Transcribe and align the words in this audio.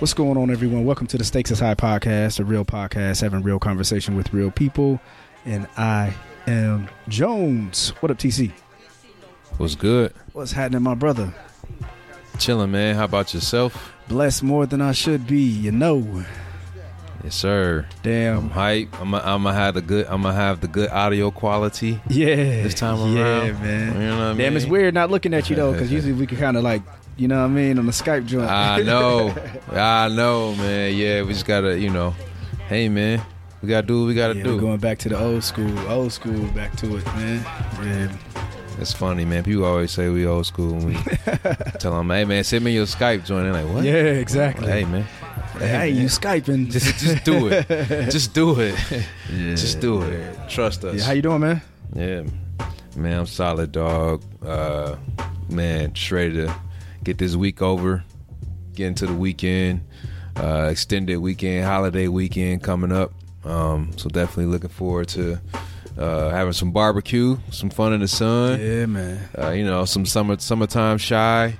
What's 0.00 0.14
going 0.14 0.38
on, 0.38 0.50
everyone? 0.50 0.84
Welcome 0.86 1.06
to 1.08 1.18
the 1.18 1.24
Stakes 1.24 1.50
is 1.50 1.60
High 1.60 1.74
podcast, 1.74 2.40
a 2.40 2.44
real 2.44 2.64
podcast 2.64 3.20
having 3.20 3.42
real 3.42 3.58
conversation 3.58 4.16
with 4.16 4.32
real 4.32 4.50
people. 4.50 4.98
And 5.44 5.66
I 5.76 6.14
am 6.46 6.88
Jones. 7.08 7.90
What 8.00 8.10
up, 8.10 8.16
TC? 8.18 8.50
What's 9.58 9.74
good? 9.74 10.14
What's 10.32 10.52
happening, 10.52 10.82
my 10.82 10.94
brother? 10.94 11.34
Chilling, 12.38 12.70
man. 12.70 12.96
How 12.96 13.04
about 13.04 13.34
yourself? 13.34 13.92
Blessed 14.08 14.42
more 14.42 14.64
than 14.64 14.80
I 14.80 14.92
should 14.92 15.26
be, 15.26 15.42
you 15.42 15.70
know. 15.70 16.24
Yes, 17.22 17.34
sir. 17.36 17.84
I'm 17.90 18.02
Damn. 18.02 18.50
hype. 18.50 18.98
I'm 18.98 19.10
gonna 19.10 19.52
have 19.52 19.74
the 19.74 19.82
good. 19.82 20.06
I'm 20.06 20.22
gonna 20.22 20.34
have 20.34 20.62
the 20.62 20.68
good 20.68 20.88
audio 20.88 21.30
quality 21.30 22.00
Yeah. 22.08 22.34
this 22.62 22.72
time 22.72 22.98
around. 22.98 23.14
Yeah, 23.16 23.52
man. 23.52 23.92
You 23.94 24.00
know 24.08 24.16
what 24.16 24.22
I 24.24 24.28
mean? 24.30 24.38
Damn, 24.38 24.56
it's 24.56 24.64
weird 24.64 24.94
not 24.94 25.10
looking 25.10 25.34
at 25.34 25.50
you, 25.50 25.56
though, 25.56 25.72
because 25.72 25.92
usually 25.92 26.14
we 26.14 26.26
can 26.26 26.38
kind 26.38 26.56
of 26.56 26.62
like, 26.64 26.80
you 27.20 27.28
know 27.28 27.40
what 27.40 27.50
I 27.50 27.54
mean, 27.54 27.78
on 27.78 27.84
the 27.84 27.92
Skype 27.92 28.24
joint. 28.24 28.50
I 28.50 28.80
know. 28.82 29.34
I 29.70 30.08
know, 30.08 30.54
man. 30.54 30.96
Yeah, 30.96 31.22
we 31.22 31.34
just 31.34 31.44
gotta, 31.44 31.78
you 31.78 31.90
know. 31.90 32.14
Hey, 32.66 32.88
man. 32.88 33.20
We 33.60 33.68
gotta 33.68 33.86
do 33.86 34.00
what 34.00 34.06
we 34.06 34.14
gotta 34.14 34.38
yeah, 34.38 34.44
do. 34.44 34.54
we're 34.54 34.60
going 34.62 34.80
back 34.80 34.96
to 35.00 35.10
the 35.10 35.20
old 35.20 35.44
school, 35.44 35.78
old 35.80 36.12
school, 36.14 36.48
back 36.52 36.74
to 36.78 36.96
it, 36.96 37.04
man. 37.04 37.44
Yeah. 37.82 38.16
It's 38.78 38.94
funny, 38.94 39.26
man. 39.26 39.44
People 39.44 39.66
always 39.66 39.90
say 39.90 40.08
we 40.08 40.26
old 40.26 40.46
school 40.46 40.72
when 40.72 40.86
we 40.86 40.94
tell 41.78 41.94
them, 41.94 42.08
"Hey, 42.08 42.24
man, 42.24 42.42
send 42.42 42.64
me 42.64 42.72
your 42.72 42.86
Skype 42.86 43.26
joint." 43.26 43.44
They're 43.44 43.62
like, 43.62 43.74
"What?" 43.74 43.84
Yeah, 43.84 43.92
exactly. 43.92 44.66
Hey, 44.66 44.86
man. 44.86 45.02
Hey, 45.58 45.90
you 45.90 46.06
Skyping. 46.06 46.70
Just, 46.70 46.98
just 47.00 47.22
do 47.22 47.48
it. 47.48 47.68
just 48.10 48.32
do 48.32 48.58
it. 48.58 48.74
just 49.28 49.78
do 49.80 50.00
it. 50.00 50.48
Trust 50.48 50.84
us. 50.84 50.96
Yeah, 50.96 51.04
how 51.04 51.12
you 51.12 51.20
doing, 51.20 51.40
man? 51.40 51.60
Yeah, 51.94 52.22
man, 52.96 53.18
I'm 53.18 53.26
solid, 53.26 53.72
dog. 53.72 54.22
Uh, 54.42 54.96
man, 55.50 55.92
to 55.92 56.54
get 57.04 57.18
this 57.18 57.36
week 57.36 57.62
over, 57.62 58.04
get 58.74 58.86
into 58.88 59.06
the 59.06 59.14
weekend, 59.14 59.82
uh, 60.36 60.68
extended 60.70 61.18
weekend, 61.18 61.64
holiday 61.64 62.08
weekend 62.08 62.62
coming 62.62 62.92
up. 62.92 63.12
Um, 63.44 63.92
so 63.96 64.08
definitely 64.08 64.46
looking 64.46 64.68
forward 64.70 65.08
to 65.08 65.40
uh, 65.98 66.30
having 66.30 66.52
some 66.52 66.72
barbecue, 66.72 67.36
some 67.50 67.70
fun 67.70 67.92
in 67.92 68.00
the 68.00 68.08
sun. 68.08 68.60
Yeah, 68.60 68.86
man. 68.86 69.28
Uh, 69.36 69.50
you 69.50 69.64
know, 69.64 69.84
some 69.84 70.04
summer 70.06 70.38
summertime 70.38 70.98
shy 70.98 71.54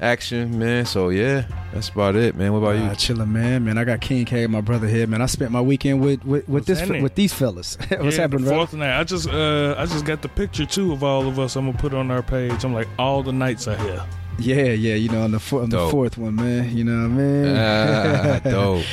action, 0.00 0.58
man. 0.58 0.86
So 0.86 1.08
yeah, 1.08 1.46
that's 1.72 1.88
about 1.88 2.14
it, 2.16 2.36
man. 2.36 2.52
What 2.52 2.58
about 2.60 2.76
Uh, 2.76 2.90
you? 2.90 2.94
chilling, 2.96 3.32
man. 3.32 3.64
Man, 3.64 3.76
I 3.78 3.84
got 3.84 4.00
King 4.00 4.24
K, 4.24 4.46
my 4.46 4.60
brother 4.60 4.86
here, 4.86 5.06
man. 5.06 5.20
I 5.22 5.26
spent 5.26 5.50
my 5.50 5.60
weekend 5.60 6.00
with 6.00 6.24
with, 6.24 6.48
with 6.48 6.66
this 6.66 6.80
happening? 6.80 7.02
with 7.02 7.14
these 7.16 7.32
fellas. 7.32 7.76
What's 7.88 8.16
Yeah, 8.16 8.22
happening, 8.22 8.44
the 8.44 8.50
bro? 8.50 8.58
Fourth 8.58 8.74
night. 8.74 8.98
I 8.98 9.04
just 9.04 9.28
uh 9.28 9.74
I 9.78 9.86
just 9.86 10.04
got 10.04 10.22
the 10.22 10.28
picture 10.28 10.66
too 10.66 10.92
of 10.92 11.02
all 11.02 11.26
of 11.26 11.38
us. 11.38 11.56
I'm 11.56 11.66
gonna 11.66 11.78
put 11.78 11.92
on 11.94 12.10
our 12.10 12.22
page. 12.22 12.64
I'm 12.64 12.72
like 12.74 12.88
all 12.98 13.22
the 13.22 13.32
nights 13.32 13.66
are 13.68 13.76
here. 13.76 14.04
Yeah, 14.38 14.64
yeah. 14.72 14.94
You 14.94 15.08
know, 15.10 15.22
on 15.22 15.30
the 15.30 15.38
four, 15.40 15.62
on 15.62 15.70
the 15.70 15.88
fourth 15.88 16.18
one, 16.18 16.34
man. 16.36 16.76
You 16.76 16.84
know 16.84 17.02
what 17.02 17.04
I 17.04 17.08
mean? 17.08 17.56
Ah, 17.56 18.38
dope. 18.44 18.84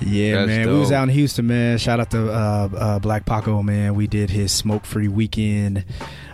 yeah, 0.00 0.34
That's 0.36 0.46
man. 0.48 0.68
We 0.68 0.78
was 0.78 0.92
out 0.92 1.04
in 1.04 1.08
Houston, 1.10 1.46
man. 1.46 1.78
Shout 1.78 2.00
out 2.00 2.10
to 2.10 2.30
uh, 2.32 2.68
uh, 2.76 2.98
Black 2.98 3.24
Paco, 3.24 3.62
man. 3.62 3.94
We 3.94 4.06
did 4.06 4.30
his 4.30 4.52
smoke 4.52 4.84
free 4.84 5.08
weekend. 5.08 5.84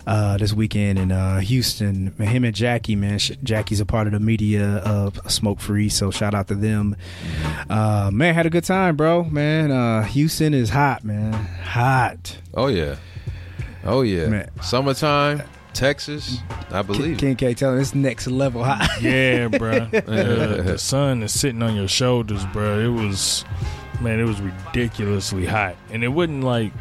Uh, 0.07 0.37
this 0.37 0.53
weekend 0.53 0.97
in 0.97 1.11
uh, 1.11 1.39
Houston, 1.41 2.13
Man, 2.17 2.29
him 2.29 2.45
and 2.45 2.55
Jackie, 2.55 2.95
man. 2.95 3.19
Sh- 3.19 3.33
Jackie's 3.43 3.81
a 3.81 3.85
part 3.85 4.07
of 4.07 4.13
the 4.13 4.21
media 4.21 4.77
of 4.77 5.19
Smoke 5.29 5.59
Free, 5.59 5.89
so 5.89 6.11
shout 6.11 6.33
out 6.33 6.47
to 6.47 6.55
them. 6.55 6.95
Uh, 7.69 8.09
man, 8.13 8.33
had 8.33 8.45
a 8.45 8.49
good 8.49 8.63
time, 8.63 8.95
bro. 8.95 9.25
Man, 9.25 9.69
uh, 9.69 10.03
Houston 10.03 10.53
is 10.53 10.69
hot, 10.69 11.03
man. 11.03 11.33
Hot. 11.33 12.37
Oh 12.53 12.67
yeah. 12.67 12.95
Oh 13.83 14.01
yeah. 14.01 14.27
Man. 14.27 14.49
Summertime, 14.61 15.43
Texas. 15.77 16.39
I 16.71 16.81
believe. 16.81 17.19
King 17.19 17.35
K 17.35 17.53
telling 17.53 17.79
it's 17.79 17.93
next 17.93 18.25
level 18.27 18.63
hot. 18.63 18.89
Yeah, 19.01 19.47
bro. 19.47 19.71
Uh, 19.71 19.91
the 20.63 20.77
sun 20.79 21.21
is 21.21 21.39
sitting 21.39 21.61
on 21.61 21.75
your 21.75 21.87
shoulders, 21.87 22.45
bro. 22.47 22.79
It 22.79 22.87
was 22.87 23.45
man, 24.01 24.19
it 24.19 24.23
was 24.23 24.41
ridiculously 24.41 25.45
hot, 25.45 25.75
and 25.91 26.03
it 26.03 26.07
wasn't 26.07 26.43
like 26.43 26.73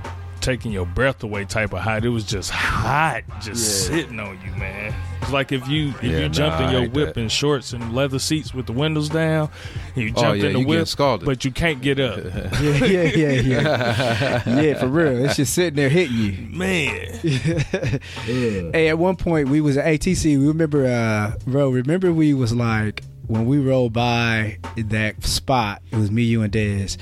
taking 0.46 0.70
your 0.70 0.86
breath 0.86 1.22
away 1.24 1.44
type 1.44 1.72
of 1.72 1.80
hot. 1.80 2.04
It 2.04 2.08
was 2.10 2.24
just 2.24 2.50
hot, 2.50 3.22
just 3.42 3.86
sitting 3.88 4.20
on 4.20 4.38
you, 4.44 4.52
man. 4.52 4.94
It's 5.20 5.32
like 5.32 5.50
if 5.50 5.66
you 5.68 5.88
if 5.88 6.04
Yeah, 6.04 6.18
you 6.20 6.28
jumped 6.28 6.60
nah, 6.60 6.68
in 6.68 6.72
your 6.82 6.88
whip 6.90 7.14
that. 7.14 7.20
in 7.20 7.28
shorts 7.28 7.72
and 7.72 7.92
leather 7.92 8.20
seats 8.20 8.54
with 8.54 8.66
the 8.66 8.72
windows 8.72 9.08
down, 9.08 9.50
and 9.96 10.04
you 10.04 10.12
Oh, 10.16 10.20
jumped 10.22 10.38
yeah, 10.42 10.46
in 10.48 10.52
the 10.52 10.58
you 10.60 10.64
getting 10.66 10.68
whip, 10.68 10.86
scalded. 10.88 11.26
but 11.26 11.44
you 11.44 11.50
can't 11.50 11.82
get 11.82 11.98
up. 11.98 12.18
yeah, 12.62 12.84
yeah, 12.84 13.02
yeah, 13.02 13.30
yeah. 13.40 14.48
yeah, 14.60 14.78
for 14.78 14.86
real. 14.86 15.24
It's 15.24 15.34
just 15.36 15.52
sitting 15.52 15.74
there 15.74 15.88
hitting 15.88 16.16
you. 16.16 16.32
Man, 16.56 17.18
Hey, 18.24 18.88
at 18.88 18.98
one 18.98 19.16
point 19.16 19.48
we 19.48 19.60
was 19.60 19.76
at 19.76 19.84
ATC. 19.86 20.38
We 20.38 20.46
remember, 20.46 20.86
uh, 20.86 21.32
bro. 21.44 21.70
Remember 21.70 22.12
we 22.12 22.32
was 22.34 22.54
like 22.54 23.02
when 23.28 23.46
we 23.46 23.58
rolled 23.58 23.92
by 23.92 24.58
that 24.76 25.22
spot. 25.24 25.82
It 25.90 25.96
was 25.96 26.10
me, 26.10 26.22
you, 26.22 26.42
and 26.42 26.52
Dez, 26.52 26.96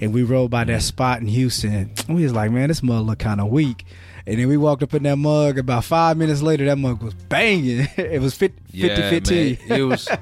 and 0.00 0.12
we 0.12 0.22
rolled 0.22 0.50
by 0.50 0.64
that 0.64 0.82
spot 0.82 1.20
in 1.20 1.26
Houston. 1.26 1.90
We 2.08 2.22
was 2.24 2.32
like, 2.32 2.50
man, 2.50 2.68
this 2.68 2.82
mug 2.82 3.06
look 3.06 3.18
kind 3.18 3.40
of 3.40 3.48
weak. 3.48 3.84
And 4.26 4.38
then 4.38 4.46
we 4.48 4.58
walked 4.58 4.82
up 4.82 4.92
in 4.92 5.04
that 5.04 5.16
mug. 5.16 5.56
About 5.56 5.84
five 5.84 6.18
minutes 6.18 6.42
later, 6.42 6.66
that 6.66 6.76
mug 6.76 7.02
was 7.02 7.14
banging. 7.14 7.88
it 7.96 8.20
was 8.20 8.34
50 8.36 8.60
Yeah, 8.72 9.08
50 9.08 9.58
man. 9.68 9.78
It 9.78 9.82
was. 9.84 10.08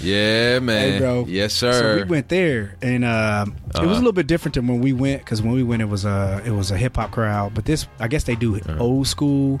Yeah, 0.00 0.60
man. 0.60 0.92
Hey, 0.92 0.98
bro. 1.00 1.24
Yes, 1.28 1.52
sir. 1.52 1.72
So 1.72 1.96
we 1.96 2.04
went 2.04 2.28
there, 2.28 2.76
and 2.82 3.04
um, 3.04 3.56
it 3.66 3.66
was 3.66 3.76
Uh-huh. 3.80 3.90
a 3.90 3.94
little 3.96 4.12
bit 4.12 4.28
different 4.28 4.54
than 4.54 4.68
when 4.68 4.80
we 4.80 4.92
went 4.92 5.22
because 5.24 5.42
when 5.42 5.52
we 5.54 5.64
went, 5.64 5.82
it 5.82 5.86
was 5.88 6.04
a 6.04 6.40
it 6.46 6.52
was 6.52 6.70
a 6.70 6.76
hip 6.76 6.94
hop 6.96 7.10
crowd. 7.10 7.52
But 7.52 7.64
this, 7.64 7.88
I 7.98 8.06
guess 8.06 8.22
they 8.22 8.36
do 8.36 8.54
Uh-huh. 8.56 8.76
old 8.78 9.08
school 9.08 9.58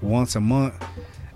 once 0.00 0.36
a 0.36 0.40
month. 0.40 0.74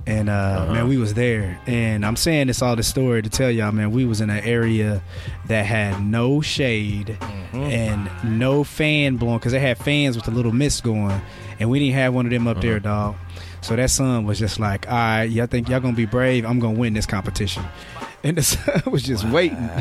And 0.09 0.31
uh, 0.31 0.33
Uh-huh. 0.33 0.73
man, 0.73 0.89
we 0.89 0.97
was 0.97 1.13
there, 1.13 1.61
and 1.67 2.07
I'm 2.07 2.17
saying 2.17 2.47
this 2.47 2.63
all 2.63 2.75
the 2.77 2.83
story 2.83 3.21
to 3.21 3.29
tell 3.29 3.51
y'all, 3.51 3.73
man, 3.73 3.91
we 3.91 4.07
was 4.07 4.23
in 4.23 4.31
an 4.31 4.43
area 4.43 5.03
that 5.49 5.67
had 5.67 6.03
no 6.03 6.41
shade 6.41 7.19
and 7.53 8.09
no 8.25 8.65
fan 8.65 9.17
blowing 9.17 9.37
because 9.39 9.53
they 9.53 9.61
had 9.61 9.77
fans 9.77 10.17
with 10.17 10.27
a 10.27 10.31
little 10.31 10.53
mist 10.53 10.83
going, 10.83 11.21
and 11.61 11.69
we 11.69 11.79
didn't 11.79 11.95
have 11.97 12.15
one 12.15 12.25
of 12.25 12.31
them 12.33 12.49
up 12.49 12.63
there, 12.63 12.81
dog. 12.81 13.17
So 13.61 13.77
that 13.77 13.91
sun 13.91 14.25
was 14.25 14.39
just 14.39 14.59
like, 14.59 14.89
all 14.89 14.95
right, 14.97 15.25
y'all 15.25 15.47
think 15.47 15.69
y'all 15.69 15.81
gonna 15.81 15.93
be 15.95 16.07
brave? 16.07 16.47
I'm 16.47 16.59
gonna 16.59 16.79
win 16.79 16.95
this 16.95 17.05
competition, 17.05 17.65
and 18.25 18.39
the 18.39 18.43
sun 18.43 18.83
was 18.91 19.03
just 19.03 19.25
waiting. 19.29 19.59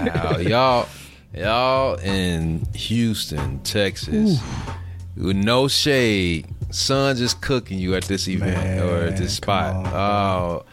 Y'all, 0.49 0.87
y'all 1.33 1.95
in 1.99 2.65
Houston, 2.73 3.59
Texas, 3.59 4.41
with 5.15 5.37
no 5.37 5.69
shade, 5.69 6.47
sun 6.69 7.15
just 7.15 7.41
cooking 7.41 7.79
you 7.79 7.95
at 7.95 8.03
this 8.03 8.27
event 8.27 8.55
Man, 8.57 8.79
or 8.79 9.05
at 9.05 9.17
this 9.17 9.35
spot. 9.35 9.75
on, 9.75 9.87
oh, 9.87 10.65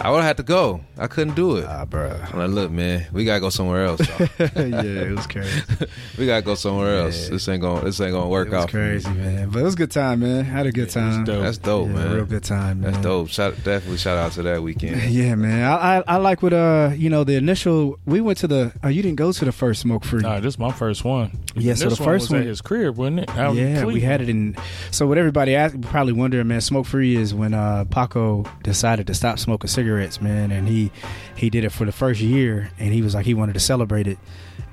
I 0.00 0.10
would 0.10 0.16
have 0.18 0.24
had 0.24 0.36
to 0.38 0.42
go. 0.42 0.80
I 0.98 1.06
couldn't 1.06 1.34
do 1.34 1.56
it. 1.56 1.64
Ah, 1.68 1.84
bro. 1.84 2.10
I'm 2.32 2.38
like, 2.38 2.50
look, 2.50 2.70
man, 2.70 3.06
we 3.12 3.24
gotta 3.24 3.40
go 3.40 3.50
somewhere 3.50 3.84
else. 3.84 4.00
yeah, 4.40 4.48
it 4.56 5.14
was 5.14 5.26
crazy. 5.26 5.62
we 6.18 6.26
gotta 6.26 6.42
go 6.42 6.54
somewhere 6.54 6.98
else. 6.98 7.28
This 7.28 7.46
ain't 7.48 7.60
gonna. 7.60 7.84
This 7.84 8.00
ain't 8.00 8.12
gonna 8.12 8.28
work 8.28 8.48
It 8.48 8.52
was 8.54 8.62
out. 8.64 8.70
for 8.70 8.76
me. 8.78 8.82
crazy, 9.00 9.10
man. 9.10 9.50
But 9.50 9.60
it 9.60 9.62
was 9.64 9.74
a 9.74 9.76
good 9.76 9.90
time, 9.90 10.20
man. 10.20 10.44
Had 10.44 10.66
a 10.66 10.72
good 10.72 10.88
Yeah, 10.88 10.94
time. 10.94 11.24
dope. 11.24 11.42
That's 11.42 11.58
dope, 11.58 11.88
Yeah, 11.88 11.94
man. 11.94 12.14
Real 12.14 12.24
good 12.24 12.42
time, 12.44 12.80
man. 12.80 12.92
That's 12.92 13.02
dope. 13.04 13.28
Shout, 13.28 13.54
definitely 13.64 13.98
shout 13.98 14.16
out 14.18 14.32
to 14.32 14.42
that 14.44 14.62
weekend. 14.62 15.02
Yeah, 15.12 15.34
man. 15.34 15.62
I, 15.64 15.98
I 15.98 16.04
I 16.06 16.16
like 16.16 16.42
what 16.42 16.52
uh 16.54 16.92
you 16.96 17.10
know 17.10 17.22
the 17.24 17.34
initial 17.36 17.98
we 18.06 18.20
went 18.22 18.38
to 18.38 18.48
the 18.48 18.72
oh 18.82 18.88
you 18.88 19.02
didn't 19.02 19.16
go 19.16 19.30
to 19.30 19.44
the 19.44 19.52
first 19.52 19.80
smoke 19.82 20.04
free. 20.04 20.20
nah, 20.22 20.40
this 20.40 20.54
is 20.54 20.58
my 20.58 20.72
first 20.72 21.04
one. 21.04 21.30
Yeah, 21.54 21.74
so 21.74 21.90
this 21.90 21.98
the 21.98 22.04
first 22.04 22.24
was 22.24 22.30
one- 22.30 22.40
at 22.40 22.46
his 22.46 22.60
crib, 22.62 22.96
wasn't 22.96 23.20
it? 23.20 23.28
Out 23.30 23.54
yeah, 23.56 23.84
we 23.84 24.00
had 24.00 24.22
it 24.22 24.28
in. 24.30 24.56
So 24.90 25.06
what 25.06 25.18
everybody 25.18 25.54
asked, 25.54 25.80
probably 25.82 26.14
wondering, 26.14 26.48
man, 26.48 26.60
smoke 26.62 26.86
free 26.86 27.14
is 27.16 27.34
when 27.34 27.52
uh 27.52 27.84
Paco 27.90 28.44
decided 28.62 29.06
to 29.08 29.14
stop 29.14 29.38
smoking 29.38 29.68
cigarettes, 29.68 29.81
man, 30.20 30.50
and 30.50 30.68
he 30.68 30.90
he 31.36 31.50
did 31.50 31.64
it 31.64 31.70
for 31.70 31.84
the 31.84 31.92
first 31.92 32.20
year, 32.20 32.70
and 32.78 32.92
he 32.92 33.02
was 33.02 33.14
like 33.14 33.26
he 33.26 33.34
wanted 33.34 33.54
to 33.54 33.60
celebrate 33.60 34.06
it, 34.06 34.18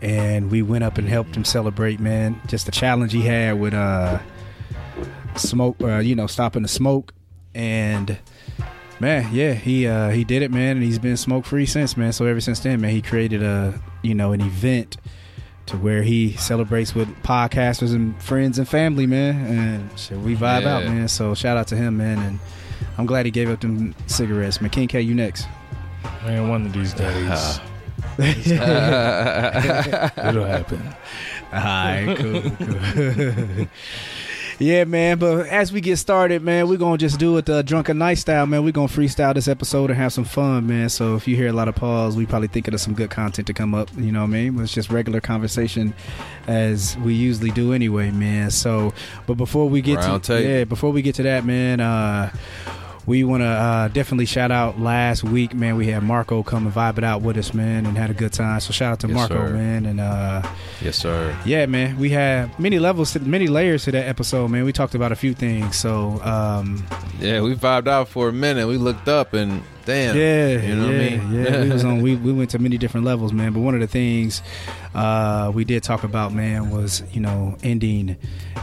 and 0.01 0.49
we 0.51 0.61
went 0.61 0.83
up 0.83 0.97
and 0.97 1.07
helped 1.07 1.35
him 1.35 1.43
celebrate, 1.45 1.99
man. 1.99 2.41
Just 2.47 2.65
the 2.65 2.71
challenge 2.71 3.11
he 3.13 3.21
had 3.21 3.59
with 3.59 3.73
uh 3.73 4.19
smoke, 5.35 5.77
uh, 5.81 5.97
you 5.99 6.15
know, 6.15 6.27
stopping 6.27 6.61
the 6.63 6.67
smoke, 6.67 7.13
and 7.53 8.17
Man, 9.01 9.29
yeah, 9.33 9.53
he 9.53 9.87
uh, 9.87 10.09
he 10.09 10.25
did 10.25 10.41
it, 10.41 10.51
man, 10.51 10.75
and 10.75 10.83
he's 10.83 10.99
been 10.99 11.15
smoke 11.15 11.45
free 11.45 11.65
since, 11.65 11.95
man. 11.95 12.11
So 12.11 12.25
ever 12.25 12.41
since 12.41 12.59
then, 12.59 12.81
man, 12.81 12.91
he 12.91 13.01
created 13.01 13.41
a 13.41 13.79
you 14.01 14.13
know 14.13 14.33
an 14.33 14.41
event 14.41 14.97
to 15.67 15.77
where 15.77 16.03
he 16.03 16.33
celebrates 16.33 16.93
with 16.93 17.07
podcasters 17.23 17.95
and 17.95 18.21
friends 18.21 18.59
and 18.59 18.67
family, 18.67 19.07
man. 19.07 19.45
And 19.57 19.97
shit, 19.97 20.17
we 20.17 20.35
vibe 20.35 20.63
Yeah. 20.63 20.75
out, 20.75 20.83
man. 20.83 21.07
So 21.07 21.33
shout 21.33 21.55
out 21.55 21.67
to 21.67 21.77
him, 21.77 21.95
man. 21.95 22.19
And 22.19 22.39
I'm 22.99 23.05
glad 23.05 23.25
he 23.25 23.31
gave 23.31 23.49
up 23.49 23.61
them 23.61 23.95
cigarettes, 24.07 24.59
man. 24.59 24.71
King 24.71 24.89
K, 24.89 24.99
you 24.99 25.15
next. 25.15 25.47
Man, 26.25 26.49
one 26.49 26.65
of 26.65 26.73
these 26.73 26.93
days 26.93 27.61
it'll 28.19 28.25
happen. 30.45 30.81
All 31.53 31.63
right, 31.63 32.17
cool, 32.17 32.41
cool. 32.41 33.67
yeah, 34.59 34.83
man. 34.83 35.17
But 35.17 35.47
as 35.47 35.71
we 35.71 35.79
get 35.79 35.95
started, 35.95 36.41
man, 36.41 36.67
we're 36.67 36.77
gonna 36.77 36.97
just 36.97 37.19
do 37.19 37.37
it 37.37 37.45
the 37.45 37.63
drunken 37.63 37.97
night 37.97 38.17
style, 38.17 38.45
man. 38.45 38.65
We're 38.65 38.73
gonna 38.73 38.89
freestyle 38.89 39.33
this 39.33 39.47
episode 39.47 39.91
and 39.91 39.97
have 39.97 40.11
some 40.11 40.25
fun, 40.25 40.67
man. 40.67 40.89
So 40.89 41.15
if 41.15 41.25
you 41.25 41.37
hear 41.37 41.47
a 41.47 41.53
lot 41.53 41.69
of 41.69 41.75
pause, 41.75 42.17
we 42.17 42.25
probably 42.25 42.49
thinking 42.49 42.73
of 42.73 42.81
some 42.81 42.93
good 42.93 43.09
content 43.09 43.47
to 43.47 43.53
come 43.53 43.73
up. 43.73 43.89
You 43.95 44.11
know 44.11 44.19
what 44.19 44.25
I 44.27 44.49
mean? 44.49 44.59
It's 44.59 44.73
just 44.73 44.89
regular 44.89 45.21
conversation 45.21 45.93
as 46.47 46.97
we 46.97 47.13
usually 47.13 47.51
do 47.51 47.71
anyway, 47.71 48.11
man. 48.11 48.51
So, 48.51 48.93
but 49.25 49.35
before 49.35 49.69
we 49.69 49.81
get 49.81 49.99
Round 49.99 50.21
to 50.25 50.37
table. 50.37 50.49
yeah, 50.49 50.63
before 50.65 50.91
we 50.91 51.01
get 51.01 51.15
to 51.15 51.23
that, 51.23 51.45
man. 51.45 51.79
uh 51.79 52.33
we 53.09 53.23
want 53.23 53.41
to 53.41 53.47
uh, 53.47 53.87
definitely 53.89 54.27
shout 54.27 54.51
out 54.51 54.79
last 54.79 55.23
week, 55.23 55.55
man. 55.55 55.75
We 55.75 55.87
had 55.87 56.03
Marco 56.03 56.43
come 56.43 56.67
and 56.67 56.73
vibe 56.75 56.99
it 56.99 57.03
out 57.03 57.21
with 57.23 57.37
us, 57.37 57.53
man, 57.55 57.87
and 57.87 57.97
had 57.97 58.11
a 58.11 58.13
good 58.13 58.31
time. 58.31 58.59
So 58.59 58.71
shout 58.71 58.91
out 58.93 58.99
to 58.99 59.07
Yes, 59.07 59.15
Marco, 59.15 59.33
sir. 59.47 59.49
man, 59.53 59.85
and 59.87 59.99
uh, 59.99 60.43
yes, 60.79 60.95
sir. 60.97 61.35
yeah, 61.43 61.65
man. 61.65 61.97
We 61.97 62.11
had 62.11 62.57
many 62.59 62.77
levels, 62.77 63.13
to, 63.13 63.19
many 63.19 63.47
layers 63.47 63.85
to 63.85 63.91
that 63.93 64.07
episode, 64.07 64.49
man. 64.49 64.63
We 64.63 64.71
talked 64.71 64.93
about 64.93 65.11
a 65.11 65.15
few 65.15 65.33
things. 65.33 65.75
So, 65.75 66.21
um, 66.23 66.85
Yeah, 67.19 67.41
we 67.41 67.55
vibed 67.55 67.87
out 67.87 68.07
for 68.09 68.29
a 68.29 68.33
minute. 68.33 68.67
We 68.67 68.77
looked 68.77 69.07
up 69.07 69.33
and 69.33 69.63
damn. 69.85 70.15
yeah, 70.15 70.61
You 70.61 70.75
know 70.75 70.85
what 70.85 70.95
I 70.95 70.97
mean? 70.99 71.33
Yeah, 71.33 71.63
we 71.63 71.69
was 71.71 71.83
on. 71.83 72.01
We, 72.03 72.15
we 72.15 72.31
went 72.31 72.51
to 72.51 72.59
many 72.59 72.77
different 72.77 73.05
levels, 73.07 73.33
man. 73.33 73.53
But 73.53 73.61
one 73.61 73.73
of 73.73 73.79
the 73.81 73.87
things 73.87 74.41
uh, 74.93 75.51
we 75.53 75.65
did 75.65 75.81
talk 75.83 76.03
about, 76.03 76.31
man, 76.31 76.69
was 76.69 77.01
you 77.11 77.21
know 77.21 77.57
ending, 77.63 78.17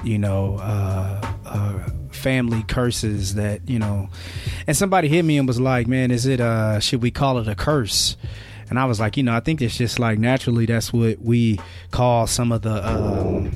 you 0.05 0.19
know, 0.19 0.57
uh, 0.59 1.35
uh, 1.45 1.91
family 2.27 2.65
curses 2.65 3.37
that 3.37 3.61
you 3.69 3.79
know. 3.79 4.09
And 4.67 4.77
somebody 4.77 5.07
hit 5.07 5.23
me 5.23 5.39
and 5.39 5.47
was 5.47 5.61
like, 5.61 5.87
"Man, 5.87 6.11
is 6.11 6.27
it? 6.27 6.41
Uh, 6.41 6.81
should 6.81 7.01
we 7.01 7.13
call 7.13 7.39
it 7.39 7.47
a 7.47 7.55
curse?" 7.55 8.17
And 8.69 8.81
I 8.81 8.85
was 8.87 8.99
like, 8.99 9.17
you 9.17 9.23
know, 9.23 9.33
I 9.33 9.39
think 9.39 9.63
it's 9.63 9.79
just 9.79 10.01
like 10.01 10.19
naturally 10.19 10.67
that's 10.67 10.93
what 10.93 11.21
we 11.21 11.61
call 11.93 12.27
some 12.27 12.51
of 12.51 12.63
the. 12.63 12.85
Um, 12.85 13.53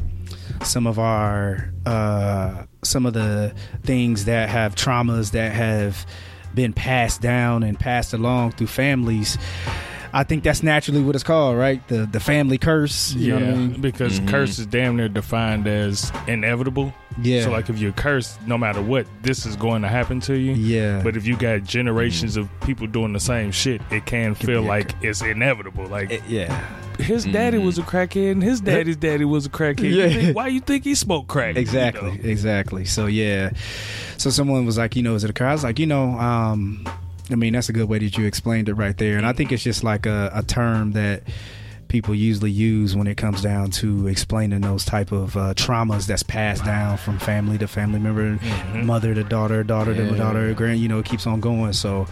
some 0.62 0.86
of 0.86 0.98
our 0.98 1.72
uh, 1.86 2.64
some 2.84 3.06
of 3.06 3.14
the 3.14 3.54
things 3.82 4.26
that 4.26 4.50
have 4.50 4.74
traumas 4.74 5.30
that 5.32 5.52
have 5.52 6.06
been 6.54 6.72
passed 6.72 7.22
down 7.22 7.62
and 7.62 7.78
passed 7.80 8.12
along 8.12 8.52
through 8.52 8.66
families. 8.66 9.38
I 10.12 10.24
think 10.24 10.42
that's 10.42 10.62
naturally 10.62 11.00
what 11.02 11.14
it's 11.14 11.24
called, 11.24 11.56
right? 11.56 11.86
The 11.88 12.06
the 12.10 12.20
family 12.20 12.58
curse. 12.58 13.12
You 13.14 13.34
yeah, 13.34 13.38
know 13.38 13.46
what 13.46 13.54
I 13.54 13.56
mean? 13.58 13.80
because 13.80 14.20
Mhm. 14.20 14.28
curse 14.28 14.58
is 14.58 14.66
damn 14.66 14.96
near 14.96 15.08
defined 15.08 15.66
as 15.66 16.12
inevitable. 16.26 16.92
Yeah. 17.22 17.42
So, 17.44 17.50
like, 17.50 17.68
if 17.68 17.78
you're 17.78 17.92
cursed, 17.92 18.40
no 18.46 18.56
matter 18.56 18.80
what, 18.80 19.06
this 19.22 19.44
is 19.44 19.56
going 19.56 19.82
to 19.82 19.88
happen 19.88 20.20
to 20.20 20.38
you. 20.38 20.52
yeah. 20.52 21.00
But 21.02 21.16
if 21.16 21.26
you 21.26 21.36
got 21.36 21.64
generations 21.64 22.36
of 22.36 22.48
people 22.60 22.86
doing 22.86 23.12
the 23.12 23.20
same 23.20 23.50
shit, 23.50 23.82
it 23.90 24.06
can 24.06 24.34
feel 24.34 24.62
be 24.62 24.66
a 24.66 24.68
like 24.68 24.94
it's 25.02 25.20
inevitable. 25.20 25.86
Like 25.86 26.10
It- 26.12 26.22
yeah. 26.28 26.64
his 26.98 27.24
daddy 27.24 27.58
was 27.58 27.78
a 27.78 27.82
crackhead, 27.82 28.32
and 28.32 28.42
his 28.42 28.60
daddy's 28.60 28.96
daddy 28.96 29.24
was 29.24 29.44
a 29.46 29.48
crackhead. 29.50 29.80
You 29.90 29.96
Yeah. 29.96 30.08
think- 30.08 30.36
why 30.36 30.46
you 30.48 30.60
think 30.60 30.84
he 30.84 30.94
smoked 30.94 31.28
crack? 31.28 31.56
You 31.56 31.60
Exactly, 31.60 32.10
know? 32.12 32.18
exactly. 32.22 32.84
So 32.84 33.06
yeah. 33.06 33.50
So 34.16 34.30
someone 34.30 34.64
was 34.64 34.78
like, 34.78 34.96
you 34.96 35.02
know, 35.02 35.14
is 35.14 35.24
it 35.24 35.30
a 35.30 35.32
curse? 35.32 35.46
I 35.48 35.52
was 35.52 35.64
like, 35.64 35.78
you 35.78 35.86
know, 35.86 36.18
um, 36.18 36.84
I 37.32 37.36
mean, 37.36 37.52
that's 37.52 37.68
a 37.68 37.72
good 37.72 37.88
way 37.88 37.98
that 37.98 38.16
you 38.18 38.26
explained 38.26 38.68
it 38.68 38.74
right 38.74 38.96
there. 38.96 39.16
And 39.16 39.26
I 39.26 39.32
think 39.32 39.52
it's 39.52 39.62
just 39.62 39.82
like 39.84 40.06
a, 40.06 40.30
a 40.34 40.42
term 40.42 40.92
that 40.92 41.22
people 41.88 42.14
usually 42.14 42.52
use 42.52 42.94
when 42.94 43.08
it 43.08 43.16
comes 43.16 43.42
down 43.42 43.68
to 43.68 44.06
explaining 44.06 44.60
those 44.60 44.84
type 44.84 45.10
of 45.10 45.36
uh, 45.36 45.52
traumas 45.54 46.06
that's 46.06 46.22
passed 46.22 46.64
down 46.64 46.96
from 46.96 47.18
family 47.18 47.58
to 47.58 47.66
family 47.66 47.98
member, 47.98 48.36
Mhm. 48.36 48.84
mother 48.84 49.12
to 49.12 49.24
daughter, 49.24 49.64
daughter 49.64 49.92
to 49.94 50.16
daughter, 50.16 50.54
grand. 50.54 50.78
You 50.78 50.86
know, 50.88 51.00
it 51.00 51.06
keepes 51.06 51.26
on 51.26 51.40
going. 51.40 51.72
So 51.72 52.06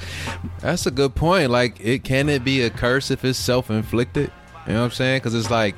That's 0.60 0.86
a 0.86 0.90
good 0.90 1.14
point. 1.14 1.50
Like, 1.50 1.78
it 1.80 2.02
can 2.02 2.28
it 2.28 2.42
be 2.44 2.62
a 2.62 2.70
curse 2.70 3.10
if 3.12 3.24
it's 3.24 3.38
self 3.38 3.70
inflicted? 3.70 4.32
You 4.66 4.72
know 4.74 4.80
what 4.80 4.84
I'm 4.86 4.90
saying? 4.90 5.18
Because 5.18 5.34
it's 5.36 5.50
like, 5.50 5.76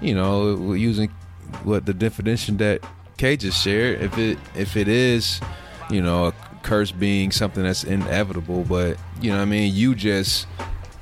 you 0.00 0.14
know, 0.14 0.54
we're 0.56 0.76
using 0.76 1.10
what 1.64 1.84
the 1.84 1.92
definition 1.94 2.56
that 2.58 2.80
Kay 3.18 3.36
just 3.36 3.62
shared. 3.62 4.00
If 4.00 4.16
it 4.16 4.38
if 4.56 4.74
it 4.76 4.88
is, 4.88 5.38
you 5.90 6.00
know, 6.00 6.28
a 6.28 6.34
curse 6.62 6.90
being 6.92 7.30
something 7.30 7.62
that's 7.62 7.84
inevitable, 7.84 8.64
but 8.64 8.96
you 9.20 9.30
know, 9.30 9.36
what 9.36 9.42
I 9.42 9.46
mean, 9.46 9.74
you 9.74 9.94
just 9.94 10.46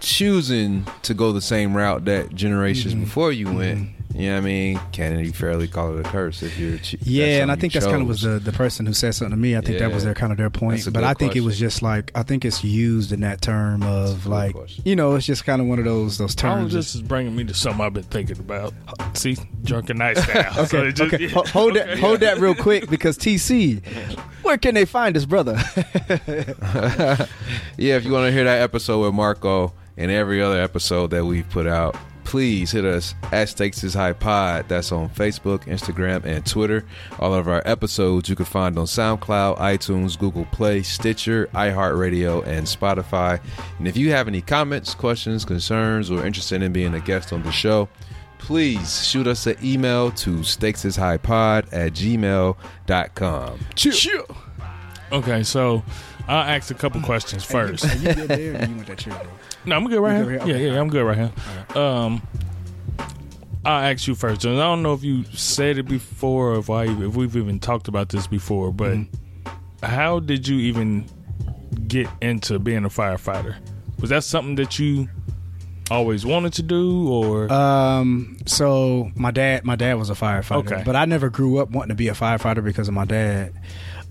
choosing 0.01 0.87
to 1.03 1.15
go 1.15 1.33
the 1.33 1.41
same 1.41 1.75
route 1.77 2.05
that 2.05 2.35
generations 2.35 2.95
Mhm. 2.95 3.01
before 3.01 3.33
you 3.33 3.51
went. 3.51 3.89
You 4.19 4.29
know 4.31 4.37
what 4.37 4.39
I 4.39 4.47
mean? 4.47 4.81
Can 4.93 5.19
you 5.19 5.31
fairly 5.33 5.69
call 5.69 5.95
it 5.99 6.07
a 6.07 6.09
curse 6.09 6.43
if 6.43 6.59
you're? 6.59 6.79
ch- 6.79 6.97
Yeah, 7.03 7.43
and 7.43 7.53
I 7.53 7.57
think 7.57 7.75
you 7.75 7.81
that's 7.81 7.91
kind 7.91 8.01
of 8.01 8.09
was 8.09 8.23
the, 8.23 8.39
the 8.39 8.51
person 8.53 8.87
who 8.87 8.95
said 8.95 9.15
something 9.15 9.37
to 9.37 9.37
me. 9.37 9.57
I 9.57 9.61
think 9.61 9.79
that 9.79 9.93
was 9.93 10.05
their 10.05 10.15
kind 10.15 10.33
of 10.33 10.39
their 10.39 10.49
point. 10.49 10.89
But 10.91 11.05
I 11.05 11.13
think 11.13 11.37
it 11.37 11.43
was 11.43 11.59
just 11.59 11.83
like 11.83 12.13
I 12.15 12.23
think 12.23 12.47
it's 12.47 12.65
used 12.65 13.13
in 13.13 13.21
that 13.21 13.43
term 13.43 13.83
of 13.83 14.27
like 14.27 14.55
question. 14.55 14.83
you 14.87 14.97
know 14.97 15.15
it's 15.17 15.27
just 15.27 15.45
kind 15.45 15.61
of 15.61 15.69
one 15.69 15.79
of 15.79 15.85
those 15.85 16.17
those 16.17 16.33
All 16.33 16.55
terms. 16.55 16.73
this 16.73 16.95
is 16.95 17.03
bringing 17.03 17.37
me 17.37 17.45
to 17.45 17.53
something 17.55 17.81
I've 17.85 17.93
been 17.93 18.05
thinking 18.05 18.39
about. 18.39 18.73
See, 19.13 19.37
drunken 19.65 19.99
night 19.99 20.17
style. 20.19 20.53
okay, 20.61 20.67
So 20.67 20.91
just- 20.91 21.15
okay. 21.15 21.29
Ho- 21.29 21.45
hold 21.53 21.75
that 21.75 21.91
Okay. 21.91 22.01
hold 22.01 22.21
that 22.21 22.39
real 22.39 22.55
quick 22.55 22.89
because 22.89 23.19
TC, 23.19 23.85
where 24.43 24.57
can 24.57 24.75
they 24.75 24.87
find 24.87 25.15
us, 25.17 25.27
brother? 25.27 25.57
yeah, 27.77 27.97
if 27.97 28.05
you 28.05 28.13
want 28.13 28.27
to 28.27 28.33
hear 28.33 28.45
that 28.45 28.63
episode 28.63 29.03
with 29.05 29.15
Marco 29.15 29.73
and 29.97 30.11
every 30.11 30.41
other 30.43 30.61
episode 30.61 31.11
that 31.11 31.25
we've 31.25 31.49
put 31.51 31.67
out, 31.67 31.97
please 32.27 32.73
hit 32.73 32.85
us 32.85 33.15
at 33.31 33.49
Stakes 33.49 33.85
is 33.85 33.95
High 33.95 34.13
Pod. 34.13 34.69
That's 34.69 34.91
on 34.91 35.09
Facebook, 35.11 35.65
Instagram, 35.65 36.25
and 36.25 36.45
Twitter. 36.45 36.85
All 37.21 37.33
of 37.33 37.47
our 37.47 37.63
episodes 37.65 38.29
you 38.29 38.35
can 38.35 38.45
find 38.45 38.77
on 38.79 38.87
SoundCloud, 38.87 39.59
iTunes, 39.59 40.19
Google 40.19 40.45
Play, 40.47 40.83
Stitcher, 40.83 41.47
iHeartRadio, 41.55 42.45
and 42.45 42.67
Spotify. 42.67 43.41
And 43.79 43.87
if 43.87 43.97
you 43.97 44.11
have 44.11 44.27
any 44.27 44.43
comments, 44.43 44.93
questions, 44.93 45.45
concerns, 45.45 46.11
or 46.11 46.27
interested 46.27 46.63
in 46.63 46.73
being 46.73 46.95
a 46.95 47.01
guest 47.01 47.33
on 47.33 47.45
the 47.45 47.53
show, 47.53 47.89
please 48.39 49.07
shoot 49.07 49.29
us 49.29 49.47
an 49.47 49.57
email 49.63 50.11
to 50.11 50.39
stakesishighpod 50.39 51.73
at 51.73 51.93
gmail.com. 51.93 53.61
Chill. 53.77 54.27
Okay, 55.13 55.45
so 55.45 55.85
I'll 56.29 56.43
ask 56.57 56.71
a 56.71 56.75
couple 56.75 57.01
questions 57.03 57.45
first. 57.45 57.85
you 57.85 58.15
good 58.15 58.29
there? 58.29 58.55
Or 58.61 58.65
you 58.67 58.75
want 58.77 58.87
that 58.89 58.99
chair? 58.99 59.15
Bro? 59.15 59.31
No, 59.65 59.77
I'm 59.77 59.87
good 59.89 60.01
right 60.01 60.19
You 60.19 60.25
here. 60.25 60.25
good 60.25 60.39
right 60.39 60.47
here? 60.49 60.57
yeah, 60.69 60.73
yeah, 60.75 60.81
I'm 60.81 60.89
good 60.89 61.05
right 61.05 61.17
here. 61.19 61.81
Um, 61.83 62.23
I'll 63.65 63.93
ask 63.93 64.07
you 64.07 64.15
first. 64.15 64.45
And 64.45 64.55
I 64.61 64.63
don't 64.65 64.83
know 64.83 64.93
if 64.95 65.03
you 65.05 65.25
said 65.33 65.79
it 65.79 65.85
before, 65.89 66.53
or 66.55 66.59
if 66.59 66.71
I, 66.71 66.85
if 66.85 67.17
we've 67.17 67.37
even 67.37 67.59
talked 67.61 67.89
about 67.89 68.09
this 68.11 68.27
before, 68.27 68.73
but 68.73 68.93
Mm-hmm. 68.93 69.87
how 69.87 70.21
did 70.21 70.47
you 70.49 70.59
even 70.59 71.07
get 71.89 72.09
into 72.21 72.59
being 72.59 72.85
a 72.85 72.89
firefighter? 72.89 73.57
Was 74.01 74.11
that 74.11 74.25
something 74.25 74.55
that 74.57 74.79
you 74.79 75.09
always 75.91 76.27
wanted 76.27 76.53
to 76.55 76.63
do, 76.63 77.09
or 77.09 77.51
Um, 77.53 78.37
so 78.47 79.11
my 79.15 79.31
dad, 79.31 79.65
my 79.65 79.77
dad 79.77 79.95
was 79.95 80.11
a 80.11 80.15
firefighter, 80.15 80.73
Okay. 80.73 80.83
but 80.85 80.97
I 80.97 81.05
never 81.05 81.29
grew 81.31 81.59
up 81.59 81.71
wanting 81.71 81.91
to 81.91 81.95
be 81.95 82.09
a 82.09 82.13
firefighter 82.13 82.63
because 82.65 82.89
of 82.89 82.95
my 82.95 83.05
dad. 83.05 83.53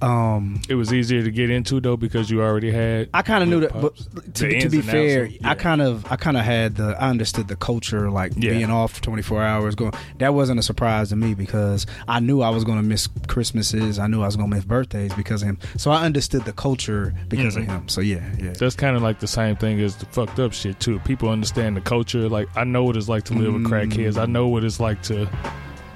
Um, 0.05 0.61
it 0.69 0.75
was 0.75 0.93
easier 0.93 1.23
to 1.23 1.31
get 1.31 1.49
into 1.49 1.81
though 1.81 1.97
because 1.97 2.29
you 2.29 2.41
already 2.41 2.71
had? 2.71 3.09
I 3.13 3.21
kind 3.23 3.41
of 3.41 3.49
knew 3.49 3.61
that, 3.61 3.73
but 3.81 3.95
to, 4.35 4.59
to 4.59 4.69
be 4.69 4.81
fair, 4.81 5.25
yeah. 5.25 5.49
I 5.49 5.55
kind 5.55 5.81
of, 5.81 6.05
I 6.11 6.15
kind 6.15 6.37
of 6.37 6.43
had 6.45 6.75
the, 6.75 6.95
I 7.01 7.09
understood 7.09 7.47
the 7.47 7.55
culture, 7.55 8.11
like 8.11 8.33
Yeah. 8.35 8.51
being 8.51 8.69
off 8.69 8.93
for 8.93 9.01
24 9.01 9.43
hours. 9.43 9.73
Going, 9.73 9.93
that 10.19 10.33
wasn't 10.35 10.59
a 10.59 10.63
surprise 10.63 11.09
to 11.09 11.15
me 11.15 11.33
because 11.33 11.87
I 12.07 12.19
knew 12.19 12.41
I 12.41 12.49
was 12.49 12.63
going 12.63 12.77
to 12.77 12.83
miss 12.87 13.07
Christmases. 13.27 13.97
I 13.97 14.05
knew 14.07 14.21
I 14.21 14.27
was 14.27 14.35
going 14.35 14.49
to 14.49 14.55
miss 14.55 14.65
birthdays 14.65 15.13
because 15.15 15.41
of 15.41 15.47
him. 15.49 15.59
So 15.77 15.89
I 15.91 16.03
understood 16.05 16.45
the 16.45 16.53
culture 16.53 17.13
because 17.27 17.55
Mhm. 17.55 17.61
of 17.61 17.65
him. 17.67 17.89
So 17.89 18.01
yeah, 18.01 18.23
yeah. 18.39 18.51
That's 18.51 18.75
kind 18.75 18.95
of 18.95 19.01
like 19.01 19.19
the 19.19 19.27
same 19.27 19.55
thing 19.55 19.79
as 19.81 19.95
the 19.95 20.05
fucked 20.05 20.39
up 20.39 20.53
shit 20.53 20.79
too. 20.79 20.99
People 20.99 21.29
understand 21.29 21.75
the 21.77 21.81
culture. 21.81 22.29
Like 22.29 22.47
I 22.55 22.63
know 22.63 22.83
what 22.83 22.95
it's 22.95 23.09
like 23.09 23.23
to 23.25 23.33
live 23.33 23.53
with 23.53 23.63
crackheads. 23.63 24.17
I 24.21 24.27
know 24.27 24.47
what 24.47 24.63
it's 24.63 24.79
like 24.79 25.01
to. 25.03 25.27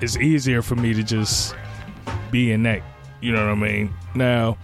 It's 0.02 0.18
easier 0.18 0.62
for 0.64 0.76
me 0.76 0.94
to 0.96 1.04
just 1.04 1.56
be 2.32 2.52
in 2.52 2.64
that. 2.64 2.82
You 3.22 3.32
know 3.34 3.46
what 3.46 3.52
I 3.52 3.56
mean? 3.56 3.94
Now, 4.16 4.58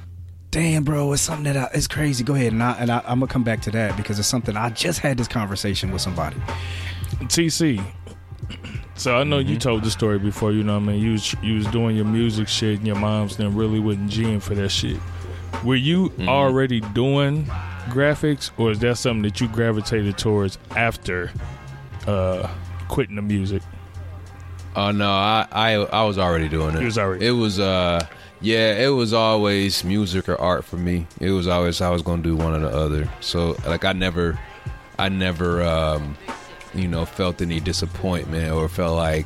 Damn, 0.51 0.85
bro, 0.85 1.12
it's 1.12 1.21
something 1.21 1.51
that 1.51 1.57
I, 1.57 1.69
it's 1.77 1.88
crazy. 1.88 2.24
Go 2.24 2.33
ahead, 2.33 2.53
and 2.53 2.63
I 2.63 2.71
and 2.79 2.89
I, 2.89 3.00
I'm 3.00 3.19
gonna 3.19 3.27
come 3.27 3.43
back 3.43 3.62
to 3.63 3.71
that 3.71 3.97
because 3.97 4.19
it's 4.19 4.27
something 4.27 4.55
I 4.55 4.69
just 4.69 5.00
had 5.00 5.17
this 5.17 5.27
conversation 5.27 5.91
with 5.91 6.01
somebody. 6.01 6.38
TC. 7.24 7.83
So 8.95 9.17
I 9.17 9.25
know 9.25 9.39
you 9.39 9.57
told 9.57 9.83
the 9.83 9.91
story 9.91 10.17
before. 10.17 10.53
You 10.53 10.63
know 10.63 10.75
what 10.79 10.83
I 10.83 10.93
mean? 10.93 11.01
You 11.01 11.12
was 11.13 11.35
you 11.43 11.55
was 11.55 11.67
doing 11.67 11.97
your 11.97 12.05
music 12.05 12.47
shit, 12.47 12.77
and 12.77 12.88
your 12.88 12.95
mom's 12.95 13.35
then 13.35 13.53
really 13.53 13.81
wasn't 13.81 14.09
G'ing 14.09 14.41
for 14.41 14.55
that 14.55 14.69
shit. 14.69 14.97
Were 15.65 15.75
you 15.75 16.13
already 16.21 16.79
doing 16.79 17.45
graphics, 17.89 18.51
or 18.57 18.71
is 18.71 18.79
that 18.79 18.97
something 18.97 19.24
that 19.24 19.41
you 19.41 19.50
gravitated 19.50 20.17
towards 20.17 20.57
after 20.71 21.31
uh, 22.07 22.47
quitting 22.88 23.17
the 23.17 23.21
music? 23.21 23.62
Oh 24.77 24.91
no, 24.91 25.09
I, 25.09 25.45
I 25.51 25.74
I 25.74 26.03
was 26.05 26.17
already 26.17 26.47
doing 26.47 26.75
it. 26.75 26.81
It 26.81 26.85
was 26.85 26.97
already- 26.97 27.25
It 27.27 27.31
was 27.31 27.59
uh 27.59 28.05
Yeah, 28.45 28.75
it 28.75 28.89
was 28.89 29.11
always 29.11 29.83
music 29.83 30.29
or 30.29 30.39
art 30.39 30.65
for 30.65 30.77
me. 30.77 31.07
It 31.19 31.31
was 31.31 31.47
always 31.47 31.81
I 31.81 31.89
was 31.89 32.03
gonna 32.03 32.21
do 32.21 32.35
one 32.35 32.53
or 32.53 32.59
the 32.59 32.69
other. 32.69 33.09
So 33.19 33.57
like 33.65 33.83
I 33.83 33.93
never, 33.93 34.39
I 34.99 35.09
never, 35.09 35.63
um, 35.63 36.15
you 36.75 36.87
know, 36.87 37.05
felt 37.05 37.41
any 37.41 37.59
disappointment 37.59 38.51
or 38.53 38.69
felt 38.69 38.97
like 38.97 39.25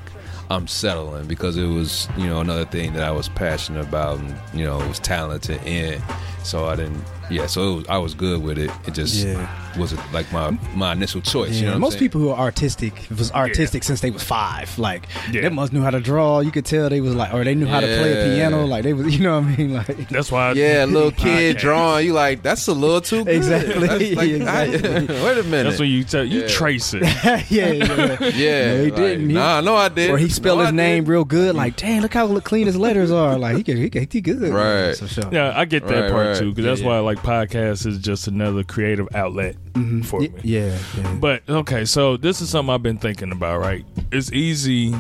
I'm 0.50 0.70
settling 0.70 1.28
because 1.28 1.58
it 1.58 1.66
was 1.66 2.08
you 2.18 2.28
know 2.28 2.40
another 2.40 2.64
thing 2.64 2.94
that 2.94 3.04
I 3.04 3.12
was 3.12 3.28
passionate 3.28 3.86
about 3.86 4.20
and 4.20 4.38
you 4.54 4.64
know 4.64 4.78
was 4.88 5.00
talented 5.00 5.62
in. 5.66 6.02
So 6.44 6.66
I 6.68 6.76
didn't. 6.76 7.04
Yeah, 7.30 7.46
so 7.46 7.74
it 7.74 7.76
was, 7.76 7.88
I 7.90 7.98
was 8.00 8.14
good 8.16 8.42
with 8.42 8.58
it. 8.58 8.72
It 8.88 8.96
just 8.96 9.24
Yeah. 9.24 9.48
wasn't 9.78 10.02
like 10.12 10.32
my 10.34 10.50
my 10.74 10.94
initial 10.94 11.22
choice. 11.22 11.52
Yeah, 11.52 11.56
you 11.58 11.62
know, 11.66 11.68
what 11.72 11.76
I'm 11.76 11.82
most 11.82 11.92
saying? 11.94 12.00
people 12.00 12.22
who 12.22 12.30
are 12.30 12.40
artistic 12.40 13.06
was 13.16 13.32
artistic 13.34 13.84
since 13.84 14.02
they 14.02 14.10
was 14.10 14.24
five. 14.24 14.76
Like 14.80 15.08
Yeah. 15.32 15.42
they 15.42 15.50
must 15.50 15.72
knew 15.72 15.82
how 15.84 15.92
to 15.92 16.00
draw. 16.00 16.40
You 16.40 16.50
could 16.50 16.66
tell 16.66 16.90
they 16.90 17.02
was 17.02 17.14
like, 17.14 17.32
or 17.32 17.44
they 17.44 17.54
knew 17.54 17.68
how 17.68 17.82
to 17.82 17.86
play 17.86 18.14
a 18.14 18.34
piano. 18.36 18.66
Like 18.66 18.82
they 18.84 18.94
was, 18.94 19.14
you 19.16 19.24
know 19.24 19.40
what 19.42 19.48
I 19.48 19.56
mean? 19.58 19.74
Like 19.76 20.10
That's 20.10 20.32
why. 20.32 20.50
I 20.50 20.52
Yeah, 20.54 20.86
little 20.86 21.12
kid 21.26 21.58
podcast. 21.58 21.60
drawing. 21.60 22.06
You 22.08 22.14
like 22.14 22.42
that's 22.42 22.68
a 22.68 22.74
little 22.74 23.02
too 23.02 23.24
good. 23.26 23.36
Exactly, 23.36 23.76
like, 24.16 24.30
exactly. 24.30 24.82
wait 25.24 25.38
a 25.38 25.44
minute. 25.44 25.70
That's 25.70 25.80
when 25.80 25.90
you 25.90 26.04
tell 26.06 26.24
you 26.24 26.42
Yeah. 26.42 26.48
trace 26.48 26.96
it. 26.96 27.04
yeah, 27.04 27.44
yeah. 27.50 27.68
yeah, 27.70 27.76
No, 27.76 28.18
he 28.18 28.90
like, 28.90 28.96
didn't. 28.96 29.30
He- 29.30 29.36
Nah, 29.36 29.62
no, 29.62 29.76
I 29.76 29.90
did. 29.90 30.10
Or 30.10 30.18
he 30.18 30.30
spelled 30.30 30.58
No, 30.60 30.64
his 30.66 30.74
I 30.74 30.76
name 30.76 31.04
did. 31.04 31.12
real 31.12 31.26
good. 31.26 31.54
Like, 31.56 31.76
dang, 31.76 32.02
look 32.02 32.16
how 32.16 32.40
clean 32.40 32.66
his 32.66 32.76
letters 32.76 33.12
are. 33.12 33.38
Like 33.38 33.58
he 33.58 33.64
can, 33.64 33.78
he 33.78 33.90
can, 33.92 34.08
he 34.12 34.20
good. 34.22 34.52
Right. 34.52 34.96
So 34.96 35.06
sure. 35.06 35.30
Yeah, 35.32 35.54
I 35.56 35.66
get 35.66 35.86
that 35.88 36.00
Right, 36.04 36.12
part 36.12 36.28
right. 36.28 36.29
Too 36.36 36.52
because 36.52 36.66
Yeah, 36.66 36.72
that's 36.72 36.82
yeah. 36.82 36.88
why 36.88 37.00
like 37.00 37.20
podcast 37.20 37.86
is 37.86 37.98
just 38.00 38.28
another 38.28 38.64
creative 38.64 39.08
outlet 39.16 39.56
for 40.04 40.20
Y- 40.20 40.28
me. 40.28 40.40
Yeah, 40.44 40.78
yeah. 40.98 41.14
But 41.16 41.44
okay, 41.50 41.86
so 41.86 42.18
this 42.18 42.42
is 42.42 42.50
something 42.50 42.74
I've 42.74 42.84
been 42.84 42.98
thinking 42.98 43.32
about. 43.32 43.60
Right, 43.60 43.86
it's 44.12 44.32
easy 44.32 44.94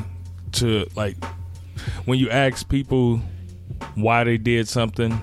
to 0.53 0.87
like 0.95 1.15
when 2.05 2.19
you 2.19 2.29
ask 2.29 2.67
people 2.67 3.21
why 3.95 4.23
they 4.23 4.37
did 4.37 4.67
something 4.67 5.19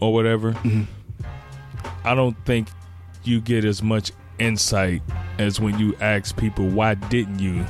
or 0.00 0.12
whatever. 0.12 0.52
Mm-hmm. 0.52 0.82
I 2.04 2.14
don't 2.14 2.36
think 2.44 2.68
you 3.24 3.40
get 3.40 3.64
as 3.64 3.82
much 3.82 4.12
insight 4.38 5.00
as 5.38 5.60
when 5.60 5.78
you 5.78 5.96
ask 6.00 6.36
people 6.36 6.66
why 6.68 6.94
didn't 6.94 7.38
you 7.38 7.64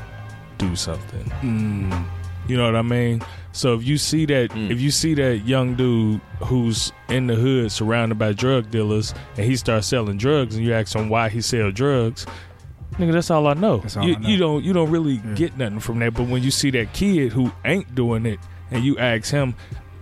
do 0.59 0.75
something. 0.75 1.25
Mm. 1.43 2.05
You 2.47 2.57
know 2.57 2.65
what 2.65 2.77
I 2.77 2.83
mean? 2.83 3.23
So 3.53 3.75
if 3.75 3.85
you 3.85 3.99
see 3.99 4.27
that 4.27 4.51
mm. 4.51 4.71
if 4.71 4.81
you 4.81 4.91
see 4.91 5.15
that 5.15 5.39
young 5.47 5.75
dude 5.75 6.21
who's 6.45 6.93
in 7.09 7.27
the 7.27 7.35
hood 7.35 7.73
surrounded 7.73 8.19
by 8.19 8.33
drug 8.33 8.71
dealers 8.71 9.15
and 9.37 9.47
he 9.47 9.57
starts 9.57 9.87
selling 9.87 10.19
drugs 10.19 10.57
and 10.57 10.65
you 10.65 10.75
ask 10.75 10.95
him 10.95 11.09
why 11.09 11.29
he 11.29 11.41
sell 11.41 11.71
drugs, 11.71 12.27
nigga, 12.93 13.13
that's 13.13 13.31
all 13.31 13.47
I 13.47 13.55
know. 13.55 13.79
That's 13.79 13.97
all 13.97 14.07
you, 14.07 14.17
I 14.17 14.19
know. 14.19 14.29
you 14.29 14.37
don't 14.37 14.65
you 14.65 14.73
don't 14.73 14.91
really 14.91 15.19
get 15.35 15.57
nothing 15.57 15.81
from 15.81 16.01
that. 16.01 16.15
But 16.15 16.29
when 16.29 16.43
you 16.43 16.51
see 16.51 16.71
that 16.73 16.93
kid 16.93 17.33
who 17.33 17.51
ain't 17.65 17.95
doing 17.95 18.27
it 18.27 18.41
and 18.71 18.85
you 18.85 18.99
ask 18.99 19.31
him, 19.31 19.55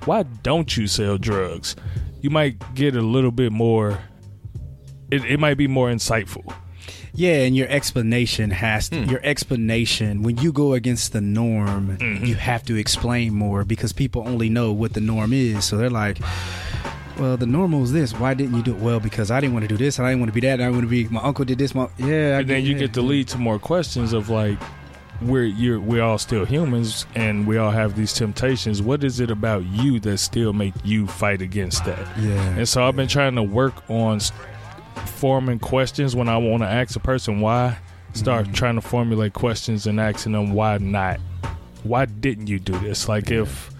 why 0.04 0.22
don't 0.22 0.76
you 0.76 0.86
sell 0.86 1.18
drugs? 1.18 1.76
You 2.20 2.30
might 2.30 2.74
get 2.74 2.96
a 2.96 3.02
little 3.02 3.32
bit 3.32 3.52
more 3.52 3.98
it, 5.12 5.24
it 5.26 5.38
might 5.38 5.58
be 5.58 5.68
more 5.68 5.90
insightful. 5.90 6.54
Yeah, 7.14 7.42
and 7.42 7.54
your 7.54 7.68
explanation 7.68 8.50
has 8.50 8.88
to, 8.88 9.02
hmm. 9.02 9.10
your 9.10 9.20
explanation 9.22 10.22
when 10.22 10.38
you 10.38 10.52
go 10.52 10.72
against 10.72 11.12
the 11.12 11.20
norm, 11.20 11.98
mm-hmm. 11.98 12.24
you 12.24 12.36
have 12.36 12.64
to 12.64 12.76
explain 12.76 13.34
more 13.34 13.64
because 13.64 13.92
people 13.92 14.26
only 14.26 14.48
know 14.48 14.72
what 14.72 14.94
the 14.94 15.00
norm 15.00 15.32
is. 15.32 15.64
So 15.64 15.76
they're 15.76 15.90
like, 15.90 16.18
"Well, 17.18 17.36
the 17.36 17.46
normal 17.46 17.82
is 17.82 17.92
this. 17.92 18.12
Why 18.18 18.32
didn't 18.34 18.56
you 18.56 18.62
do 18.62 18.72
it?" 18.74 18.80
Well, 18.80 18.98
because 18.98 19.30
I 19.30 19.40
didn't 19.40 19.52
want 19.52 19.64
to 19.64 19.68
do 19.68 19.76
this, 19.76 19.98
and 19.98 20.06
I 20.06 20.10
didn't 20.10 20.20
want 20.20 20.30
to 20.30 20.34
be 20.34 20.46
that. 20.46 20.54
And 20.54 20.62
I 20.62 20.70
want 20.70 20.82
to 20.82 20.88
be 20.88 21.06
my 21.08 21.20
uncle 21.22 21.44
did 21.44 21.58
this. 21.58 21.74
My 21.74 21.88
yeah, 21.98 22.36
I 22.36 22.40
and 22.40 22.48
then 22.48 22.64
you 22.64 22.78
get 22.78 22.94
to 22.94 23.02
lead 23.02 23.28
to 23.28 23.38
more 23.38 23.58
questions 23.58 24.14
of 24.14 24.30
like 24.30 24.58
we're 25.20 25.44
you're 25.44 25.80
we're 25.80 26.02
all 26.02 26.18
still 26.18 26.44
humans 26.44 27.06
and 27.14 27.46
we 27.46 27.56
all 27.56 27.70
have 27.70 27.94
these 27.96 28.12
temptations 28.12 28.82
what 28.82 29.04
is 29.04 29.20
it 29.20 29.30
about 29.30 29.64
you 29.66 30.00
that 30.00 30.18
still 30.18 30.52
make 30.52 30.74
you 30.84 31.06
fight 31.06 31.40
against 31.40 31.84
that 31.84 32.06
Yeah. 32.18 32.56
and 32.56 32.68
so 32.68 32.84
i've 32.84 32.96
been 32.96 33.08
trying 33.08 33.34
to 33.36 33.42
work 33.42 33.88
on 33.88 34.20
forming 35.06 35.58
questions 35.58 36.14
when 36.16 36.28
i 36.28 36.36
want 36.36 36.62
to 36.62 36.68
ask 36.68 36.96
a 36.96 37.00
person 37.00 37.40
why 37.40 37.76
start 38.14 38.44
Mm-hmm. 38.44 38.52
trying 38.54 38.74
to 38.74 38.80
formulate 38.82 39.32
questions 39.32 39.86
and 39.86 40.00
asking 40.00 40.32
them 40.32 40.52
why 40.52 40.78
not 40.78 41.18
why 41.82 42.04
didn't 42.06 42.46
you 42.48 42.58
do 42.58 42.78
this 42.80 43.08
like 43.08 43.30
if 43.30 43.70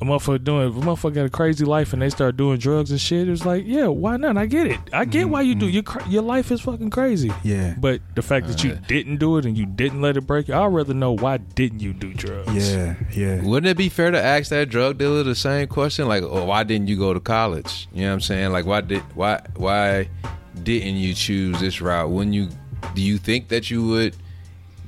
a 0.00 0.04
motherfucker 0.04 0.42
doing 0.42 0.68
if 0.68 0.74
a 0.76 0.80
motherfucker 0.80 1.14
got 1.14 1.26
a 1.26 1.30
crazy 1.30 1.64
life 1.64 1.92
and 1.92 2.02
they 2.02 2.10
start 2.10 2.36
doing 2.36 2.58
drugs 2.58 2.90
and 2.90 3.00
shit 3.00 3.28
it's 3.28 3.46
like 3.46 3.62
yeah 3.64 3.86
why 3.86 4.16
not 4.16 4.36
i 4.36 4.46
get 4.46 4.66
it 4.66 4.80
i 4.92 5.04
get 5.04 5.28
why 5.28 5.40
you 5.40 5.54
do 5.54 5.68
your 5.68 5.84
your 6.08 6.22
life 6.22 6.50
is 6.50 6.60
fucking 6.60 6.90
crazy 6.90 7.28
Mm-hmm. 7.28 7.48
Yeah. 7.48 7.74
but 7.78 8.00
the 8.16 8.22
fact 8.22 8.48
that 8.48 8.64
you 8.64 8.76
didn't 8.88 9.18
do 9.18 9.38
it 9.38 9.46
and 9.46 9.56
you 9.56 9.64
didn't 9.64 10.00
let 10.02 10.16
it 10.16 10.22
break 10.22 10.48
you, 10.48 10.54
I'd 10.54 10.66
rather 10.66 10.92
know 10.92 11.12
why 11.12 11.36
didn't 11.36 11.78
you 11.80 11.92
do 11.92 12.12
drugs? 12.14 12.72
Yeah, 12.74 12.96
yeah. 13.12 13.42
Wouldn't 13.42 13.70
it 13.70 13.76
be 13.76 13.88
fair 13.88 14.10
to 14.10 14.20
ask 14.20 14.50
that 14.50 14.68
drug 14.70 14.98
dealer 14.98 15.22
the 15.22 15.36
same 15.36 15.68
question? 15.68 16.08
Like, 16.08 16.24
oh, 16.24 16.44
why 16.46 16.64
didn't 16.64 16.88
you 16.88 16.96
go 16.96 17.14
to 17.14 17.20
college? 17.20 17.86
You 17.92 18.02
know 18.02 18.08
what 18.08 18.14
I'm 18.14 18.20
saying? 18.22 18.50
Like, 18.52 18.66
why 18.66 18.80
did 18.80 19.02
why 19.14 19.40
why 19.56 20.08
didn't 20.62 20.96
you 20.96 21.14
choose 21.14 21.60
this 21.60 21.80
route? 21.80 22.10
Wouldn't 22.10 22.34
you? 22.34 22.48
Do 22.94 23.02
you 23.02 23.18
think 23.18 23.48
that 23.48 23.70
you 23.70 23.86
would 23.86 24.16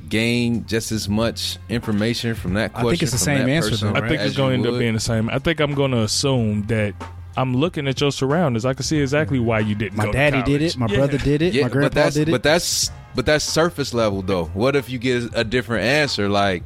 gain 0.09 0.67
just 0.67 0.93
as 0.93 1.09
much 1.09 1.59
information 1.69 2.35
from 2.35 2.55
that 2.55 2.73
question? 2.73 2.87
I 2.87 2.91
think 2.91 3.03
it's 3.03 3.13
the 3.13 3.19
same 3.19 3.49
answer, 3.49 3.71
person 3.71 3.93
though, 3.93 4.01
I 4.01 4.09
think 4.09 4.21
as 4.21 4.29
it's 4.29 4.37
going 4.37 4.63
to 4.63 4.63
you 4.63 4.67
end 4.69 4.75
up 4.77 4.79
being 4.81 4.95
the 4.95 5.01
same. 5.01 5.29
I 5.31 5.39
think 5.39 5.61
I'm 5.61 5.75
going 5.75 5.93
to 5.93 6.03
assume 6.03 6.67
that 6.67 6.95
I'm 7.37 7.57
looking 7.57 7.89
at 7.89 8.01
your 8.01 8.13
surroundings. 8.13 8.65
I 8.65 8.75
can 8.75 8.83
see 8.85 9.01
exactly 9.01 9.39
why 9.39 9.61
you 9.61 9.75
didn't. 9.75 9.97
My 9.97 10.05
go 10.05 10.13
to 10.13 10.19
daddy 10.19 10.43
did 10.43 10.63
it. 10.63 10.77
My 10.77 10.87
Yeah. 10.87 10.97
brother 10.97 11.19
did 11.19 11.43
it. 11.43 11.55
Yeah, 11.55 11.63
my 11.63 11.69
but 11.69 11.73
grandpa 11.73 11.95
that's 11.95 12.15
did 12.15 12.29
it. 12.29 12.33
but 12.33 12.43
that's 12.43 12.91
but 13.15 13.27
that's 13.27 13.45
surface 13.45 13.95
level 13.95 14.23
though. 14.23 14.47
What 14.55 14.77
if 14.77 14.91
you 14.91 14.99
get 14.99 15.31
a 15.35 15.45
different 15.45 15.85
answer? 15.85 16.29
Like, 16.29 16.63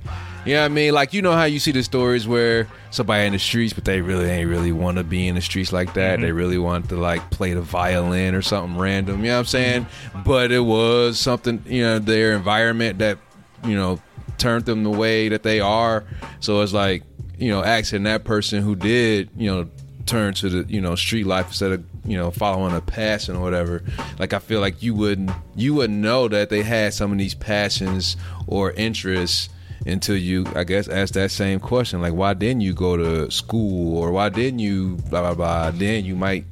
you 0.48 0.54
know 0.54 0.62
what 0.62 0.70
I 0.70 0.74
mean? 0.74 0.94
Like 0.94 1.12
you 1.12 1.20
know 1.20 1.32
how 1.32 1.44
you 1.44 1.58
see 1.58 1.72
the 1.72 1.82
stories 1.82 2.26
where 2.26 2.68
somebody 2.90 3.26
in 3.26 3.34
the 3.34 3.38
streets, 3.38 3.74
but 3.74 3.84
they 3.84 4.00
really 4.00 4.30
ain't 4.30 4.48
really 4.48 4.72
want 4.72 4.96
to 4.96 5.04
be 5.04 5.28
in 5.28 5.34
the 5.34 5.42
streets 5.42 5.74
like 5.74 5.92
that. 5.92 6.14
Mm-hmm. 6.14 6.22
They 6.22 6.32
really 6.32 6.56
want 6.56 6.88
to 6.88 6.96
like 6.96 7.30
play 7.30 7.52
the 7.52 7.60
violin 7.60 8.34
or 8.34 8.40
something 8.40 8.78
random. 8.78 9.18
You 9.20 9.28
know 9.28 9.34
what 9.34 9.40
I'm 9.40 9.44
saying? 9.44 9.86
But 10.24 10.50
it 10.50 10.60
was 10.60 11.18
something 11.20 11.62
you 11.66 11.82
know 11.82 11.98
their 11.98 12.32
environment 12.32 12.98
that 13.00 13.18
you 13.62 13.76
know 13.76 14.00
turned 14.38 14.64
them 14.64 14.84
the 14.84 14.90
way 14.90 15.28
that 15.28 15.42
they 15.42 15.60
are. 15.60 16.04
So 16.40 16.62
it's 16.62 16.72
like 16.72 17.02
you 17.36 17.50
know 17.50 17.62
asking 17.62 18.04
that 18.04 18.24
person 18.24 18.62
who 18.62 18.74
did 18.74 19.28
you 19.36 19.50
know 19.50 19.68
turn 20.06 20.32
to 20.32 20.48
the 20.48 20.72
you 20.72 20.80
know 20.80 20.94
street 20.94 21.26
life 21.26 21.48
instead 21.48 21.72
of 21.72 21.84
you 22.06 22.16
know 22.16 22.30
following 22.30 22.74
a 22.74 22.80
passion 22.80 23.36
or 23.36 23.42
whatever 23.42 23.82
like 24.18 24.32
i 24.32 24.38
feel 24.38 24.58
like 24.58 24.82
you 24.82 24.94
wouldn't 24.94 25.30
you 25.54 25.74
wouldn't 25.74 25.98
know 25.98 26.26
that 26.26 26.48
they 26.48 26.62
had 26.62 26.94
some 26.94 27.12
of 27.12 27.18
these 27.18 27.34
passions 27.34 28.16
or 28.46 28.72
interests 28.72 29.50
until 29.86 30.16
you 30.16 30.44
i 30.56 30.64
guess 30.64 30.88
ask 30.88 31.14
that 31.14 31.30
same 31.30 31.60
question 31.60 32.00
like 32.00 32.12
why 32.12 32.34
didn't 32.34 32.60
you 32.60 32.72
go 32.74 32.96
to 32.96 33.30
school 33.30 33.96
or 33.98 34.10
why 34.12 34.28
didn't 34.28 34.58
you 34.58 34.96
blah 35.10 35.20
blah 35.20 35.34
blah 35.34 35.70
then 35.70 36.04
you 36.04 36.14
might 36.16 36.44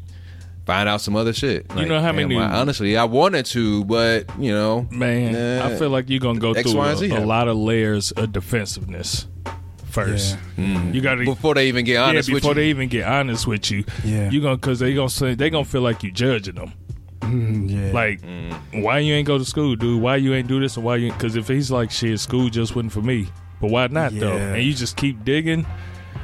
find 0.65 0.89
out 0.89 1.01
some 1.01 1.15
other 1.17 1.33
shit 1.33 1.65
You 1.77 1.87
know 1.87 2.01
how 2.01 2.07
damn, 2.13 2.17
many- 2.17 2.37
why- 2.37 2.45
honestly 2.45 2.97
i 2.97 3.05
wanted 3.05 3.47
to 3.47 3.85
but 3.85 4.27
you 4.39 4.53
know 4.53 4.87
Man, 4.91 5.35
eh, 5.35 5.65
I 5.65 5.77
feel 5.77 5.91
like 5.91 6.09
you're 6.09 6.21
gonna 6.21 6.39
go 6.41 6.53
X, 6.53 6.71
through 6.71 6.79
Y, 6.81 6.87
a, 6.87 6.91
and 6.91 6.99
Z 6.99 7.07
a 7.07 7.09
happen. 7.15 7.29
lot 7.29 7.49
of 7.49 7.57
layers 7.57 8.11
of 8.13 8.33
defensiveness 8.33 9.27
first. 9.91 10.37
You 10.59 11.01
got 11.01 11.15
to 11.15 11.25
before 11.25 11.55
they 11.55 11.69
even 11.69 11.85
get 11.87 11.95
yeah, 11.95 12.03
honest 12.05 12.29
with 12.31 12.43
before 12.43 12.51
you 12.51 12.55
they 12.57 12.69
even 12.69 12.89
get 12.89 13.07
honest 13.07 13.47
with 13.47 13.71
you. 13.71 13.85
Yeah. 14.05 14.29
you 14.31 14.43
gonna 14.43 14.57
because 14.57 14.79
they 14.79 14.93
gonna 14.93 15.09
say 15.09 15.35
they 15.35 15.49
gonna 15.49 15.65
feel 15.65 15.81
like 15.81 16.03
you 16.03 16.11
judging 16.13 16.57
them. 16.57 16.73
Mm, 17.27 17.71
yeah. 17.71 17.93
Like, 17.93 18.21
why 18.85 19.01
you 19.01 19.15
ain't 19.15 19.27
go 19.27 19.39
to 19.39 19.45
school, 19.45 19.77
dude? 19.77 20.01
Why 20.01 20.17
you 20.17 20.35
ain't 20.35 20.49
do 20.49 20.61
this 20.61 20.77
and 20.77 20.85
why 20.85 20.97
you? 20.97 21.13
Because 21.13 21.37
if 21.37 21.49
he's 21.49 21.71
like, 21.71 21.91
shit, 21.91 22.19
school 22.21 22.49
just 22.49 22.75
wasn't 22.75 22.93
for 22.93 23.03
me. 23.03 23.29
But 23.61 23.71
why 23.71 23.87
not 23.89 24.13
though? 24.13 24.37
And 24.55 24.63
you 24.63 24.75
just 24.75 24.97
keep 24.97 25.25
digging. 25.25 25.67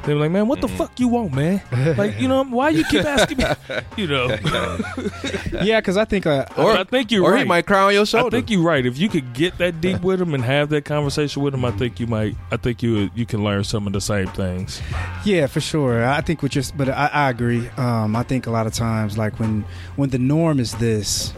They're 0.05 0.15
like, 0.15 0.31
man, 0.31 0.47
what 0.47 0.59
the 0.59 0.67
fuck 0.67 0.99
you 0.99 1.07
want, 1.07 1.33
man? 1.33 1.61
Like, 1.97 2.19
you 2.19 2.27
know, 2.27 2.43
why 2.43 2.69
you 2.69 2.83
keep 2.85 3.05
asking 3.05 3.37
me? 3.37 3.45
You 3.95 4.07
know, 4.07 4.27
yeah, 5.61 5.79
because 5.79 5.95
I 6.03 6.05
think 6.05 6.25
uh, 6.25 6.45
or 6.57 6.71
I 6.71 6.83
think 6.83 7.11
you're 7.11 7.23
or 7.23 7.31
right. 7.31 7.39
he 7.39 7.45
might 7.45 7.65
cry 7.65 7.83
on 7.83 7.93
your 7.93 8.05
shoulder. 8.05 8.35
I 8.35 8.39
think 8.39 8.49
you're 8.49 8.61
right. 8.63 8.85
If 8.85 8.97
you 8.97 9.07
could 9.07 9.33
get 9.33 9.57
that 9.59 9.79
deep 9.79 10.01
with 10.03 10.21
him 10.21 10.33
and 10.33 10.43
have 10.43 10.69
that 10.69 10.83
conversation 10.83 11.41
with 11.41 11.53
him, 11.53 11.63
I 11.63 11.71
think 11.71 11.99
you 11.99 12.07
might. 12.07 12.35
I 12.51 12.57
think 12.57 12.83
you 12.83 13.09
you 13.15 13.25
can 13.25 13.43
learn 13.43 13.63
some 13.63 13.87
of 13.87 13.93
the 13.93 14.01
same 14.01 14.27
things. 14.27 14.81
Yeah, 15.23 15.47
for 15.47 15.61
sure. 15.61 16.05
I 16.05 16.21
think 16.21 16.43
what 16.43 16.55
you're, 16.55 16.65
but 16.75 16.89
I, 16.89 17.09
I 17.13 17.29
agree. 17.29 17.69
Um, 17.77 18.15
I 18.15 18.23
think 18.23 18.45
a 18.45 18.51
lot 18.51 18.67
of 18.67 18.73
times, 18.73 19.17
like 19.17 19.39
when 19.39 19.63
when 19.95 20.09
the 20.09 20.19
norm 20.19 20.59
is 20.59 20.73
this, 20.73 21.33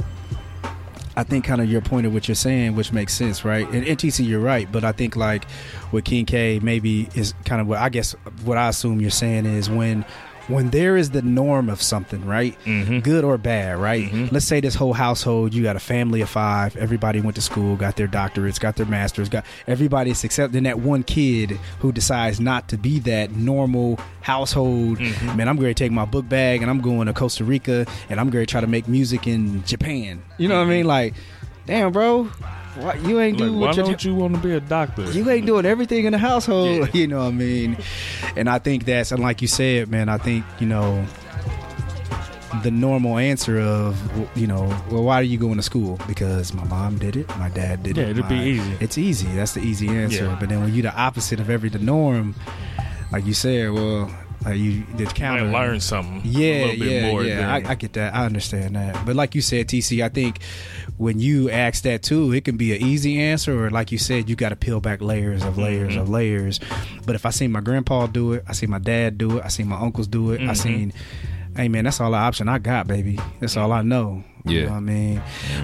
I 1.17 1.23
think 1.23 1.45
kind 1.45 1.61
of 1.61 1.69
your 1.69 1.81
point 1.81 2.05
of 2.05 2.13
what 2.13 2.27
you're 2.27 2.35
saying, 2.35 2.75
which 2.75 2.91
makes 2.91 3.13
sense, 3.13 3.45
right? 3.45 3.67
And 3.69 3.85
NTC, 3.85 4.27
you're 4.27 4.41
right, 4.41 4.69
but 4.69 4.83
I 4.83 4.91
think 4.91 5.15
like 5.15 5.45
with 5.91 6.03
King 6.05 6.25
K, 6.25 6.59
maybe 6.61 7.07
is 7.15 7.33
kind 7.45 7.61
of 7.61 7.67
what 7.67 7.79
I 7.79 7.89
guess 7.89 8.13
what 8.43 8.57
I 8.57 8.67
assume 8.69 8.99
you're 8.99 9.09
saying 9.11 9.45
is 9.45 9.69
when 9.69 10.03
when 10.47 10.69
there 10.69 10.97
is 10.97 11.11
the 11.11 11.21
norm 11.21 11.69
of 11.69 11.81
something, 11.81 12.25
right? 12.25 12.57
Mm-hmm. 12.65 12.99
Good 12.99 13.23
or 13.23 13.37
bad, 13.37 13.77
right? 13.77 14.11
Let's 14.31 14.45
say 14.45 14.59
this 14.59 14.75
whole 14.75 14.93
household, 14.93 15.53
you 15.53 15.63
got 15.63 15.75
a 15.75 15.79
family 15.79 16.21
of 16.21 16.29
five, 16.29 16.75
everybody 16.75 17.21
went 17.21 17.35
to 17.35 17.41
school, 17.41 17.75
got 17.75 17.95
their 17.95 18.07
doctorates, 18.07 18.59
got 18.59 18.75
their 18.75 18.85
masters, 18.85 19.29
got 19.29 19.45
everybody's 19.67 20.23
except 20.23 20.53
then 20.53 20.63
that 20.63 20.79
one 20.79 21.03
kid 21.03 21.51
who 21.79 21.91
decides 21.91 22.39
not 22.39 22.67
to 22.69 22.77
be 22.77 22.99
that 22.99 23.31
normal 23.31 23.99
household. 24.21 24.99
Man, 24.99 25.47
I'm 25.47 25.57
going 25.57 25.73
to 25.73 25.73
take 25.73 25.91
my 25.91 26.05
book 26.05 26.27
bag 26.27 26.61
and 26.61 26.69
I'm 26.69 26.81
going 26.81 27.07
to 27.07 27.13
Costa 27.13 27.43
Rica 27.43 27.85
and 28.09 28.19
I'm 28.19 28.29
going 28.29 28.45
to 28.45 28.49
try 28.49 28.61
to 28.61 28.67
make 28.67 28.87
music 28.87 29.27
in 29.27 29.63
Japan. 29.65 30.23
You 30.37 30.47
know 30.47 30.57
what 30.57 30.67
I 30.67 30.69
mean? 30.69 30.85
Like 30.85 31.13
damn, 31.65 31.91
bro, 31.91 32.29
why, 32.75 32.95
you 32.95 33.19
ain't 33.19 33.39
Like, 33.39 33.47
do 33.49 33.53
why 33.53 33.67
what 33.67 33.75
don't 33.75 34.03
you 34.03 34.15
want 34.15 34.35
to 34.35 34.41
be 34.41 34.51
a 34.53 34.59
doctor? 34.59 35.03
you 35.11 35.29
ain't 35.29 35.45
doing 35.45 35.65
everything 35.65 36.05
in 36.05 36.11
the 36.11 36.17
household. 36.17 36.79
Yeah. 36.79 36.85
You 36.93 37.07
know 37.07 37.19
what 37.19 37.27
I 37.27 37.31
mean? 37.31 37.77
And 38.35 38.49
I 38.49 38.59
think 38.59 38.85
that's 38.85 39.11
and 39.11 39.21
like 39.21 39.41
you 39.41 39.47
said, 39.47 39.89
man. 39.89 40.09
I 40.09 40.17
think 40.17 40.43
you 40.59 40.67
know 40.67 41.05
the 42.63 42.71
normal 42.71 43.17
answer 43.17 43.59
of 43.59 43.99
you 44.37 44.47
know, 44.47 44.65
well, 44.89 45.03
why 45.03 45.15
are 45.19 45.23
you 45.23 45.37
going 45.37 45.57
to 45.57 45.61
school? 45.63 45.99
Because 46.07 46.53
my 46.53 46.63
mom 46.65 46.97
did 46.97 47.15
it, 47.17 47.27
my 47.37 47.49
dad 47.49 47.83
did 47.83 47.97
Yeah, 47.97 48.03
it. 48.05 48.09
it'd 48.11 48.29
be 48.29 48.35
easy. 48.35 48.73
It's 48.79 48.97
easy. 48.97 49.27
That's 49.27 49.53
the 49.53 49.61
easy 49.61 49.89
answer. 49.89 50.25
Yeah. 50.25 50.37
But 50.39 50.49
then 50.49 50.61
when 50.61 50.73
you're 50.73 50.83
the 50.83 50.95
opposite 50.95 51.39
of 51.39 51.49
every 51.49 51.69
the 51.69 51.79
norm, 51.79 52.33
like 53.11 53.25
you 53.25 53.33
said, 53.33 53.71
well, 53.71 54.09
like 54.45 54.57
you 54.57 54.83
did 54.95 55.13
counter 55.15 55.43
might 55.45 55.59
learn 55.65 55.79
something. 55.81 56.21
yeah, 56.23 56.47
a 56.47 56.65
little 56.67 56.79
bit 56.79 56.91
yeah, 56.91 57.11
more. 57.11 57.23
yeah. 57.23 57.35
than- 57.57 57.65
I, 57.67 57.71
I 57.71 57.75
get 57.75 57.93
that. 57.93 58.13
I 58.15 58.25
understand 58.25 58.75
that. 58.75 59.05
But 59.05 59.15
like 59.15 59.35
you 59.35 59.41
said, 59.41 59.67
TC, 59.67 60.03
I 60.03 60.09
think 60.09 60.39
when 60.97 61.19
you 61.19 61.49
ask 61.49 61.83
that 61.83 62.03
too, 62.03 62.31
it 62.33 62.45
can 62.45 62.57
be 62.57 62.73
an 62.75 62.81
easy 62.81 63.19
answer, 63.21 63.65
or 63.65 63.69
like 63.69 63.91
you 63.91 63.97
said, 63.97 64.29
you 64.29 64.35
got 64.35 64.49
to 64.49 64.55
peel 64.55 64.79
back 64.79 65.01
layers 65.01 65.43
of 65.43 65.57
layers 65.57 65.93
Mm-hmm. 65.93 66.01
of 66.01 66.09
layers. 66.09 66.59
But 67.05 67.15
if 67.15 67.25
I 67.25 67.29
see 67.31 67.47
my 67.47 67.61
grandpa 67.61 68.07
do 68.07 68.33
it, 68.33 68.43
I 68.47 68.53
see 68.53 68.65
my 68.67 68.79
dad 68.79 69.17
do 69.17 69.37
it, 69.37 69.45
I 69.45 69.49
see 69.49 69.63
my 69.63 69.77
uncles 69.79 70.07
do 70.07 70.31
it, 70.31 70.41
I 70.41 70.43
Mm-hmm. 70.45 70.53
seen. 70.53 70.93
Hey 71.55 71.69
man, 71.69 71.85
that's 71.85 72.01
all 72.01 72.11
the 72.11 72.17
option 72.17 72.49
I 72.49 72.57
got, 72.59 72.85
baby. 72.87 73.17
That's 73.39 73.55
all 73.55 73.71
I 73.71 73.81
know. 73.81 74.23
You 74.45 74.59
Yeah. 74.59 74.65
know 74.65 74.71
what 74.71 74.77
I 74.77 74.79
mean? 74.81 75.21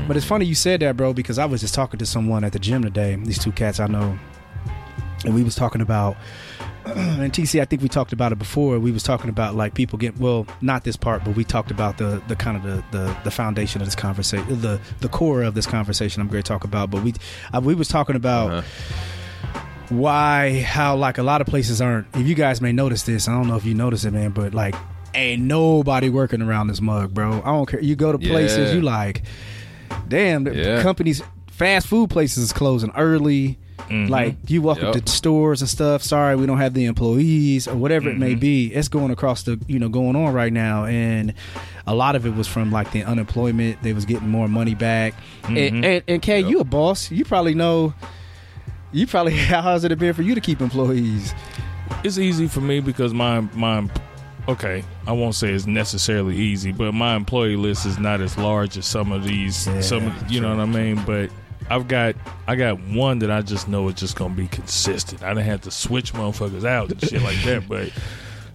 But 0.07 0.15
it's 0.17 0.25
funny 0.25 0.45
you 0.45 0.55
said 0.55 0.79
that, 0.81 0.95
bro, 0.97 1.13
because 1.13 1.37
I 1.37 1.45
was 1.45 1.59
just 1.61 1.73
talking 1.73 1.97
to 1.99 2.05
someone 2.05 2.43
at 2.43 2.53
the 2.53 2.59
gym 2.59 2.81
today. 2.81 3.15
These 3.15 3.39
two 3.39 3.51
cats 3.51 3.79
I 3.79 3.87
know, 3.87 4.17
and 5.25 5.35
we 5.35 5.43
was 5.43 5.55
talking 5.55 5.81
about 5.81 6.15
and 6.85 7.31
TC, 7.31 7.61
I 7.61 7.65
think 7.65 7.81
we 7.81 7.87
talked 7.89 8.11
about 8.13 8.31
it 8.31 8.39
before. 8.39 8.79
We 8.79 8.91
was 8.91 9.03
talking 9.03 9.29
about 9.29 9.55
like 9.55 9.73
people 9.73 9.99
get 9.99 10.17
well, 10.17 10.47
not 10.61 10.83
this 10.83 10.95
part, 10.95 11.23
but 11.23 11.35
we 11.35 11.43
talked 11.43 11.71
about 11.71 11.97
the 11.97 12.21
the 12.27 12.35
kind 12.35 12.57
of 12.57 12.63
the 12.63 12.83
the, 12.97 13.17
the 13.23 13.31
foundation 13.31 13.81
of 13.81 13.87
this 13.87 13.95
conversation, 13.95 14.61
the 14.61 14.79
the 14.99 15.09
core 15.09 15.43
of 15.43 15.53
this 15.53 15.67
conversation. 15.67 16.21
I'm 16.21 16.27
going 16.27 16.41
to 16.43 16.47
talk 16.47 16.63
about, 16.63 16.89
but 16.89 17.03
we 17.03 17.13
uh, 17.53 17.61
we 17.63 17.75
was 17.75 17.87
talking 17.87 18.15
about 18.15 18.51
Uh-huh. 18.51 18.61
why 19.89 20.61
how 20.61 20.95
like 20.95 21.17
a 21.17 21.23
lot 21.23 21.41
of 21.41 21.47
places 21.47 21.81
aren't. 21.81 22.07
If 22.15 22.27
you 22.27 22.35
guys 22.35 22.61
may 22.61 22.71
notice 22.71 23.03
this, 23.03 23.27
I 23.27 23.33
don't 23.33 23.47
know 23.47 23.55
if 23.57 23.65
you 23.65 23.73
notice 23.73 24.05
it, 24.05 24.11
man, 24.11 24.31
but 24.31 24.53
like 24.53 24.75
ain't 25.13 25.41
nobody 25.43 26.09
working 26.09 26.41
around 26.41 26.67
this 26.67 26.79
mug, 26.81 27.13
bro. 27.13 27.41
I 27.41 27.47
don't 27.47 27.67
care. 27.67 27.81
You 27.81 27.95
go 27.95 28.11
to 28.13 28.17
places, 28.17 28.69
Yeah. 28.69 28.75
you 28.77 28.81
like, 28.81 29.23
damn, 30.07 30.45
the 30.45 30.55
Yeah. 30.55 30.81
companies, 30.81 31.21
fast 31.47 31.87
food 31.87 32.09
places 32.09 32.45
is 32.45 32.53
closing 32.53 32.91
early. 32.95 33.57
Mhm. 33.89 34.09
Like 34.09 34.35
you 34.47 34.61
walk 34.61 34.81
up 34.83 34.93
to 34.95 35.11
stores 35.11 35.61
and 35.61 35.69
stuff. 35.69 36.01
Sorry, 36.03 36.35
we 36.35 36.45
don't 36.45 36.57
have 36.59 36.73
the 36.73 36.85
employees 36.85 37.67
or 37.67 37.75
whatever 37.75 38.09
it 38.09 38.17
may 38.17 38.35
be. 38.35 38.67
It's 38.67 38.87
going 38.87 39.11
across 39.11 39.43
the 39.43 39.59
you 39.67 39.79
know 39.79 39.89
going 39.89 40.15
on 40.15 40.33
right 40.33 40.53
now, 40.53 40.85
and 40.85 41.33
a 41.87 41.95
lot 41.95 42.15
of 42.15 42.25
it 42.25 42.35
was 42.35 42.47
from 42.47 42.71
like 42.71 42.91
the 42.91 43.03
unemployment. 43.03 43.81
They 43.83 43.93
was 43.93 44.05
getting 44.05 44.29
more 44.29 44.47
money 44.47 44.75
back. 44.75 45.13
And, 45.43 45.57
and, 45.85 46.03
and 46.07 46.21
Kay, 46.21 46.39
you 46.41 46.59
a 46.59 46.63
boss? 46.63 47.11
You 47.11 47.25
probably 47.25 47.55
know. 47.55 47.93
You 48.91 49.07
probably 49.07 49.35
how 49.37 49.61
has 49.61 49.83
it 49.83 49.97
been 49.99 50.13
for 50.13 50.21
you 50.21 50.35
to 50.35 50.41
keep 50.41 50.61
employees? 50.61 51.33
it's 52.05 52.17
easy 52.17 52.47
for 52.47 52.61
me 52.61 52.79
because 52.79 53.13
my 53.13 53.41
my 53.53 53.85
okay 54.47 54.81
i 55.07 55.11
won't 55.11 55.35
say 55.35 55.49
it's 55.49 55.67
necessarily 55.67 56.35
easy 56.37 56.71
but 56.71 56.93
my 56.93 57.15
employee 57.15 57.57
list 57.57 57.85
is 57.85 57.99
not 57.99 58.21
as 58.21 58.37
large 58.37 58.77
as 58.77 58.85
some 58.85 59.11
of 59.11 59.25
these 59.25 59.67
Yeah, 59.67 59.81
some 59.81 60.15
you 60.29 60.39
know 60.39 60.55
what 60.55 60.61
i 60.61 60.65
mean 60.65 61.03
but 61.05 61.29
i've 61.71 61.87
got 61.87 62.15
i 62.47 62.55
got 62.55 62.79
one 62.81 63.19
that 63.19 63.31
i 63.31 63.41
just 63.41 63.67
know 63.67 63.87
is 63.87 63.95
just 63.95 64.15
gonna 64.15 64.33
be 64.33 64.47
consistent. 64.47 65.23
I 65.23 65.29
didn't 65.29 65.45
have 65.45 65.61
to 65.61 65.71
switch 65.71 66.13
motherfuckers 66.13 66.65
out 66.65 66.91
and 66.91 67.01
shit 67.01 67.21
like 67.21 67.41
that 67.43 67.67
but 67.67 67.91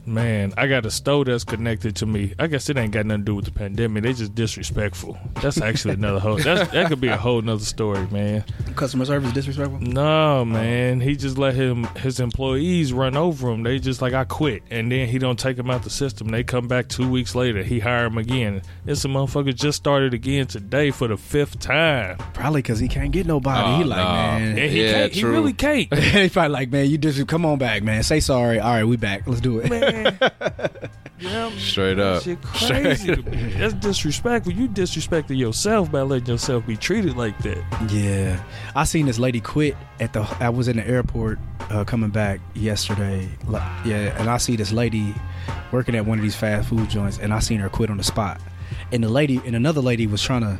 man 0.06 0.52
i 0.56 0.66
got 0.66 0.86
a 0.86 0.90
stove 0.90 1.26
that's 1.26 1.44
connected 1.44 1.96
to 1.96 2.06
me 2.06 2.32
i 2.38 2.46
guess 2.46 2.68
it 2.70 2.76
ain't 2.76 2.92
got 2.92 3.06
nothing 3.06 3.22
to 3.22 3.24
do 3.24 3.34
with 3.34 3.44
the 3.44 3.50
pandemic 3.50 4.02
they 4.02 4.12
just 4.12 4.34
disrespectful 4.34 5.18
that's 5.42 5.60
actually 5.60 5.94
another 6.02 6.18
whole 6.20 6.36
that's, 6.36 6.70
that 6.70 6.88
could 6.88 7.00
be 7.00 7.08
a 7.08 7.16
whole 7.16 7.42
nother 7.42 7.64
story 7.64 8.06
man 8.10 8.44
Customer 8.76 9.06
service 9.06 9.32
disrespectful. 9.32 9.80
no, 9.80 10.44
man. 10.44 11.00
He 11.00 11.16
just 11.16 11.38
let 11.38 11.54
him 11.54 11.84
his 11.96 12.20
employees 12.20 12.92
run 12.92 13.16
over 13.16 13.50
him. 13.50 13.62
They 13.62 13.78
just 13.78 14.02
like 14.02 14.12
I 14.12 14.24
quit, 14.24 14.62
and 14.70 14.92
then 14.92 15.08
he 15.08 15.18
don't 15.18 15.38
take 15.38 15.58
him 15.58 15.70
out 15.70 15.82
the 15.82 15.90
system. 15.90 16.28
They 16.28 16.44
come 16.44 16.68
back 16.68 16.88
two 16.88 17.08
weeks 17.08 17.34
later. 17.34 17.62
He 17.62 17.80
hire 17.80 18.04
him 18.06 18.18
again. 18.18 18.60
This 18.84 19.04
a 19.04 19.08
motherfucker 19.08 19.54
just 19.54 19.78
started 19.78 20.12
again 20.12 20.46
today 20.46 20.90
for 20.90 21.08
the 21.08 21.16
fifth 21.16 21.58
time. 21.58 22.18
Probably 22.34 22.60
because 22.60 22.78
he 22.78 22.86
can't 22.86 23.12
get 23.12 23.26
nobody. 23.26 23.60
Oh, 23.60 23.76
he 23.78 23.84
ah, 23.84 23.86
like 23.86 23.98
no. 23.98 24.12
man. 24.12 24.58
And 24.58 24.70
he 24.70 24.84
Yeah, 24.84 24.92
can't. 24.92 25.12
He 25.12 25.24
really 25.24 25.52
can't. 25.54 25.94
he 25.94 26.28
probably 26.28 26.52
like 26.52 26.70
man. 26.70 26.90
You 26.90 26.98
just 26.98 27.26
come 27.26 27.46
on 27.46 27.58
back, 27.58 27.82
man. 27.82 28.02
Say 28.02 28.20
sorry. 28.20 28.60
All 28.60 28.74
right, 28.74 28.84
we 28.84 28.96
back. 28.98 29.26
Let's 29.26 29.40
do 29.40 29.58
it. 29.60 29.70
man, 29.70 29.95
yeah, 31.18 31.50
Straight 31.58 31.98
up. 31.98 32.22
shit 32.22 32.40
crazy. 32.42 33.14
to 33.16 33.22
me. 33.22 33.52
That's 33.56 33.74
disrespectful. 33.74 34.52
You 34.52 34.68
disrespecting 34.68 35.36
yourself 35.38 35.90
by 35.90 36.02
letting 36.02 36.26
yourself 36.28 36.66
be 36.66 36.76
treated 36.76 37.16
like 37.16 37.36
that. 37.38 37.58
Yeah, 37.90 38.42
I 38.74 38.84
seen 38.84 39.06
this 39.06 39.18
lady 39.18 39.40
quit 39.40 39.76
at 40.00 40.12
the. 40.12 40.22
I 40.40 40.48
was 40.50 40.68
in 40.68 40.76
the 40.76 40.86
airport 40.86 41.38
uh, 41.70 41.84
coming 41.84 42.10
back 42.10 42.40
yesterday. 42.54 43.28
Like, 43.46 43.62
Yeah, 43.84 44.18
and 44.20 44.28
I 44.28 44.36
see 44.36 44.56
this 44.56 44.72
lady 44.72 45.14
working 45.72 45.94
at 45.94 46.06
one 46.06 46.18
of 46.18 46.22
these 46.22 46.36
fast 46.36 46.68
food 46.68 46.88
joints, 46.90 47.18
and 47.18 47.32
I 47.32 47.38
seen 47.40 47.60
her 47.60 47.68
quit 47.68 47.90
on 47.90 47.96
the 47.96 48.04
spot. 48.04 48.40
And 48.92 49.02
the 49.02 49.08
lady 49.08 49.40
and 49.44 49.56
another 49.56 49.80
lady 49.80 50.06
was 50.06 50.22
trying 50.22 50.42
to, 50.42 50.58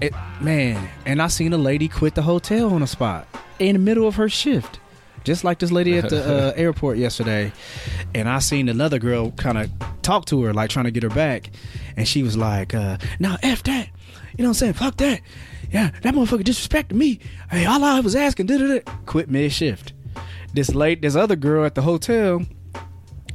it, 0.00 0.12
man. 0.40 0.88
And 1.04 1.20
I 1.22 1.28
seen 1.28 1.52
a 1.52 1.58
lady 1.58 1.88
quit 1.88 2.14
the 2.14 2.22
hotel 2.22 2.72
on 2.72 2.80
the 2.80 2.86
spot 2.86 3.26
in 3.58 3.72
the 3.74 3.78
middle 3.78 4.06
of 4.06 4.16
her 4.16 4.28
shift. 4.28 4.78
Just 5.26 5.42
like 5.42 5.58
this 5.58 5.72
lady 5.72 5.98
at 5.98 6.08
the 6.08 6.22
uh, 6.24 6.52
airport 6.54 6.98
yesterday, 6.98 7.52
and 8.14 8.28
I 8.28 8.38
seen 8.38 8.68
another 8.68 9.00
girl 9.00 9.32
kind 9.32 9.58
of 9.58 9.68
talk 10.02 10.26
to 10.26 10.40
her, 10.44 10.54
like 10.54 10.70
trying 10.70 10.84
to 10.84 10.92
get 10.92 11.02
her 11.02 11.08
back, 11.08 11.50
and 11.96 12.06
she 12.06 12.22
was 12.22 12.36
like, 12.36 12.74
uh, 12.74 12.96
"Now 13.18 13.36
f 13.42 13.64
that, 13.64 13.88
you 14.38 14.44
know 14.44 14.44
what 14.44 14.48
I'm 14.50 14.54
saying? 14.54 14.72
Fuck 14.74 14.98
that, 14.98 15.20
yeah, 15.72 15.90
that 16.02 16.14
motherfucker 16.14 16.44
disrespected 16.44 16.92
me. 16.92 17.18
Hey, 17.50 17.66
all 17.66 17.82
I 17.82 17.98
was 17.98 18.14
asking, 18.14 18.46
did 18.46 18.60
it 18.60 18.88
quit 19.06 19.28
mid 19.28 19.52
shift. 19.52 19.94
This 20.54 20.76
late, 20.76 21.02
this 21.02 21.16
other 21.16 21.34
girl 21.34 21.64
at 21.64 21.74
the 21.74 21.82
hotel, 21.82 22.42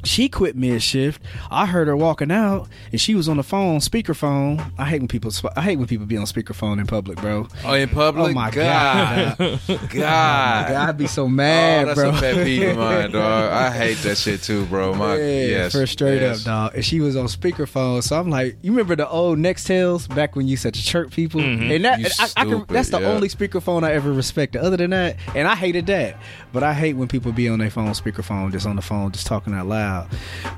she 0.04 0.28
quit 0.28 0.56
mid 0.56 0.82
shift. 0.82 1.22
I 1.50 1.66
heard 1.66 1.88
her 1.88 1.96
walking 1.96 2.30
out, 2.30 2.68
and 2.90 3.00
she 3.00 3.14
was 3.14 3.28
on 3.28 3.36
the 3.36 3.42
phone, 3.42 3.78
speakerphone. 3.78 4.72
I 4.78 4.86
hate 4.86 5.00
when 5.00 5.08
people, 5.08 5.30
I 5.56 5.62
hate 5.62 5.76
when 5.76 5.86
people 5.86 6.06
be 6.06 6.16
on 6.16 6.24
speakerphone 6.26 6.78
in 6.80 6.86
public, 6.86 7.18
bro. 7.20 7.46
Oh, 7.64 7.72
in 7.74 7.88
public? 7.88 8.30
Oh 8.30 8.32
my 8.32 8.50
God. 8.50 9.36
god, 9.38 9.60
God. 9.90 10.72
I'd 10.72 10.98
be 10.98 11.06
so 11.06 11.28
mad, 11.28 11.84
oh, 11.84 11.86
that's 11.86 12.00
bro. 12.00 12.08
a 12.10 12.20
pet 12.20 12.44
peeve 12.44 12.70
of 12.70 12.76
mine, 12.78 13.10
dog. 13.12 13.52
I 13.52 13.70
hate 13.70 13.98
that 13.98 14.18
shit 14.18 14.42
too, 14.42 14.64
bro. 14.66 14.94
My 14.94 15.16
yeah, 15.16 15.44
yes, 15.46 15.72
for 15.72 15.86
straight 15.86 16.20
yes. 16.20 16.40
up, 16.40 16.44
dog. 16.44 16.74
And 16.74 16.84
she 16.84 17.00
was 17.00 17.16
on 17.16 17.26
speakerphone, 17.26 18.02
so 18.02 18.18
I'm 18.18 18.30
like, 18.30 18.56
you 18.62 18.72
remember 18.72 18.96
the 18.96 19.08
old 19.08 19.38
Nextels 19.38 20.12
back 20.14 20.34
when 20.36 20.48
you 20.48 20.56
said 20.56 20.74
to 20.74 20.82
chirp 20.82 21.10
people, 21.10 21.40
Mhm. 21.40 21.74
and 21.76 21.84
that 21.84 22.00
You 22.00 22.06
I, 22.18 22.24
I 22.36 22.44
can, 22.44 22.52
stupid, 22.54 22.68
that's 22.74 22.88
the 22.90 23.00
yeah. 23.00 23.06
only 23.08 23.28
speakerphone 23.28 23.84
I 23.84 23.92
ever 23.92 24.12
respected. 24.12 24.62
Other 24.62 24.76
than 24.76 24.90
that, 24.90 25.16
and 25.34 25.46
I 25.46 25.54
hated 25.54 25.86
that, 25.86 26.16
but 26.52 26.62
I 26.62 26.74
hate 26.74 26.94
when 26.94 27.08
people 27.08 27.32
be 27.32 27.48
on 27.48 27.58
their 27.58 27.70
phone 27.70 27.90
speakerphone, 27.92 28.50
just 28.52 28.66
on 28.66 28.76
the 28.76 28.82
phone, 28.82 29.12
just 29.12 29.26
talking 29.26 29.54
out 29.54 29.66
loud. 29.66 29.91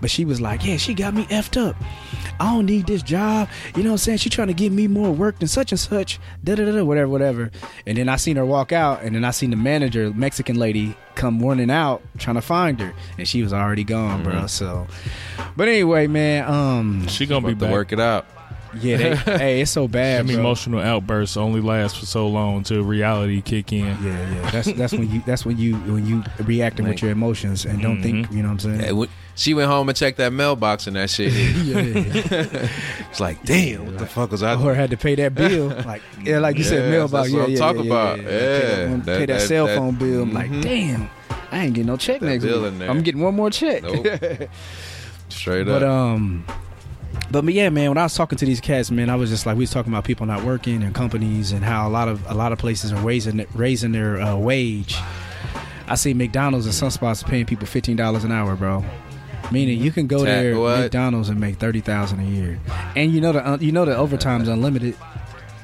But 0.01 0.11
she 0.11 0.25
was 0.25 0.41
like, 0.41 0.65
yeah, 0.65 0.77
she 0.77 0.95
got 0.95 1.15
me 1.15 1.25
effed 1.27 1.61
up. 1.61 1.77
I 2.41 2.53
don't 2.53 2.67
need 2.67 2.87
this 2.87 3.03
job. 3.03 3.49
You 3.77 3.83
know 3.85 3.91
what 3.91 3.95
I'm 3.95 3.99
saying? 3.99 4.19
She 4.19 4.29
trying 4.31 4.49
to 4.49 4.55
give 4.55 4.73
me 4.73 4.89
more 4.89 5.13
work 5.13 5.39
than 5.39 5.49
such 5.49 5.71
and 5.73 5.79
such. 5.79 6.19
Da 6.43 6.55
da 6.57 6.65
da 6.65 6.73
da. 6.73 6.85
Whatever, 6.85 7.09
whatever. 7.09 7.51
And 7.87 7.97
then 7.99 8.09
I 8.09 8.17
seen 8.17 8.37
her 8.37 8.45
walk 8.47 8.73
out, 8.73 9.03
and 9.03 9.15
then 9.15 9.25
I 9.25 9.31
seen 9.31 9.51
the 9.51 9.57
manager, 9.57 10.13
Mexican 10.13 10.57
lady, 10.57 10.97
come 11.15 11.39
running 11.41 11.71
out 11.71 12.03
trying 12.19 12.35
to 12.37 12.43
find 12.43 12.81
her, 12.81 12.93
and 13.19 13.29
she 13.29 13.43
was 13.43 13.53
already 13.53 13.85
gone, 13.85 14.23
Mm-hmm. 14.23 14.31
bro. 14.31 14.47
So, 14.49 14.87
but 15.57 15.69
anyway, 15.69 16.07
man. 16.09 16.45
Um, 16.51 17.07
She 17.07 17.27
gonna 17.27 17.47
be 17.47 17.53
About 17.53 17.67
to 17.67 17.73
work 17.73 17.93
it 17.93 18.01
out. 18.01 18.27
Yeah, 18.81 18.97
they, 18.97 19.17
hey, 19.39 19.61
it's 19.63 19.71
so 19.71 19.87
bad, 19.89 20.21
Them 20.21 20.27
bro. 20.27 20.37
emotional 20.37 20.81
outbursts 20.81 21.37
only 21.37 21.61
last 21.61 21.99
for 21.99 22.07
so 22.07 22.27
long 22.29 22.59
until 22.59 22.83
reality 22.83 23.41
kick 23.43 23.73
in. 23.73 23.87
Yeah, 23.87 23.95
yeah. 24.35 24.51
That's 24.51 24.73
that's 24.73 24.93
when 24.93 25.11
you 25.11 25.23
that's 25.27 25.45
when 25.47 25.59
you 25.59 25.77
when 25.77 26.07
you 26.07 26.23
reacting 26.45 26.87
with 26.89 27.03
your 27.03 27.11
emotions 27.11 27.65
and 27.65 27.81
don't 27.83 28.03
think. 28.03 28.29
Mhm. 28.29 28.37
You 28.37 28.43
know 28.43 28.49
what 28.53 28.65
I'm 28.65 28.79
saying? 28.81 28.97
when- 28.97 29.09
she 29.37 29.53
went 29.53 29.69
home 29.69 29.89
and 29.89 29.99
checked 29.99 30.19
that 30.19 30.33
mailbox 30.33 30.87
and 30.87 30.95
that 30.95 31.11
shit. 31.11 31.33
yeah. 31.65 32.69
It's 33.11 33.19
like, 33.19 33.43
damn, 33.45 33.87
what 33.87 33.99
the 33.99 34.07
fuck 34.07 34.31
was 34.31 34.43
I? 34.45 34.55
or 34.55 34.75
had 34.75 34.91
to 34.91 34.97
pay 34.97 35.15
that 35.17 35.35
bill, 35.35 35.69
like 35.85 36.03
yeah, 36.23 36.39
like 36.39 36.57
you 36.57 36.63
said, 36.65 36.83
Yes, 36.85 36.91
mailbox. 36.91 37.13
that's 37.13 37.31
Yeah, 37.33 37.39
what 37.39 37.45
I'm 37.47 37.51
yeah, 37.51 37.59
talking 37.59 37.85
yeah, 37.85 37.91
about. 37.93 38.19
Yeah, 38.19 38.25
Yeah, 38.25 38.31
Pay 38.31 38.77
that, 38.87 39.05
that- 39.07 39.19
pay 39.19 39.27
that, 39.27 39.39
that- 39.41 39.41
cell 39.49 39.67
that- 39.67 39.77
phone 39.77 39.95
bill. 39.97 40.23
I'm 40.23 40.33
like, 40.33 40.51
mhm. 40.53 40.63
damn, 40.63 41.11
I 41.51 41.65
ain't 41.65 41.75
getting 41.75 41.87
no 41.89 41.97
check 41.97 42.21
That 42.21 42.27
next 42.27 42.45
bill 42.45 42.63
week. 42.63 42.73
in 42.75 42.79
there. 42.79 42.91
I'm 42.91 43.03
getting 43.03 43.23
one 43.23 43.35
more 43.35 43.51
check. 43.51 43.83
Nope. 43.83 44.07
Straight 45.29 45.65
but 45.65 45.75
up. 45.75 45.81
But 45.81 45.89
um, 45.89 46.45
but 47.31 47.45
yeah, 47.53 47.69
man. 47.71 47.91
When 47.91 47.99
I 47.99 48.05
was 48.05 48.15
talking 48.15 48.39
to 48.39 48.45
these 48.45 48.61
cats, 48.61 48.91
man, 48.91 49.11
I 49.11 49.17
was 49.17 49.31
just 49.31 49.47
like, 49.47 49.57
we 49.57 49.63
was 49.63 49.71
talking 49.71 49.93
about 49.93 50.05
people 50.05 50.27
not 50.27 50.43
working 50.43 50.83
and 50.83 50.95
companies 50.95 51.53
and 51.53 51.65
how 51.65 51.89
a 51.89 51.91
lot 51.91 52.09
of 52.09 52.29
a 52.31 52.35
lot 52.35 52.53
of 52.53 52.59
places 52.59 52.93
are 52.93 53.01
raising 53.01 53.45
raising 53.55 53.93
their 53.93 54.21
uh, 54.21 54.37
wage. 54.37 54.97
I 55.87 55.97
see 55.97 56.15
McDonald's 56.15 56.67
and 56.67 56.75
some 56.75 56.91
spots 56.91 57.23
paying 57.23 57.47
people 57.47 57.67
fifteen 57.67 57.97
dollars 57.97 58.25
an 58.25 58.33
hour, 58.33 58.57
bro. 58.57 58.85
Meaning 59.53 59.81
you 59.81 59.93
can 59.93 60.07
go 60.07 60.19
Ta- 60.19 60.25
there 60.25 60.59
what? 60.59 60.81
McDonald's 60.81 61.29
and 61.29 61.39
make 61.39 61.57
thirty 61.57 61.81
thousand 61.81 62.21
a 62.21 62.25
year, 62.25 62.59
and 62.97 63.13
you 63.13 63.21
know 63.21 63.33
the 63.33 63.47
uh, 63.47 63.59
you 63.61 63.73
know 63.73 63.85
the 63.85 63.97
overtime's 63.97 64.49
unlimited. 64.49 64.97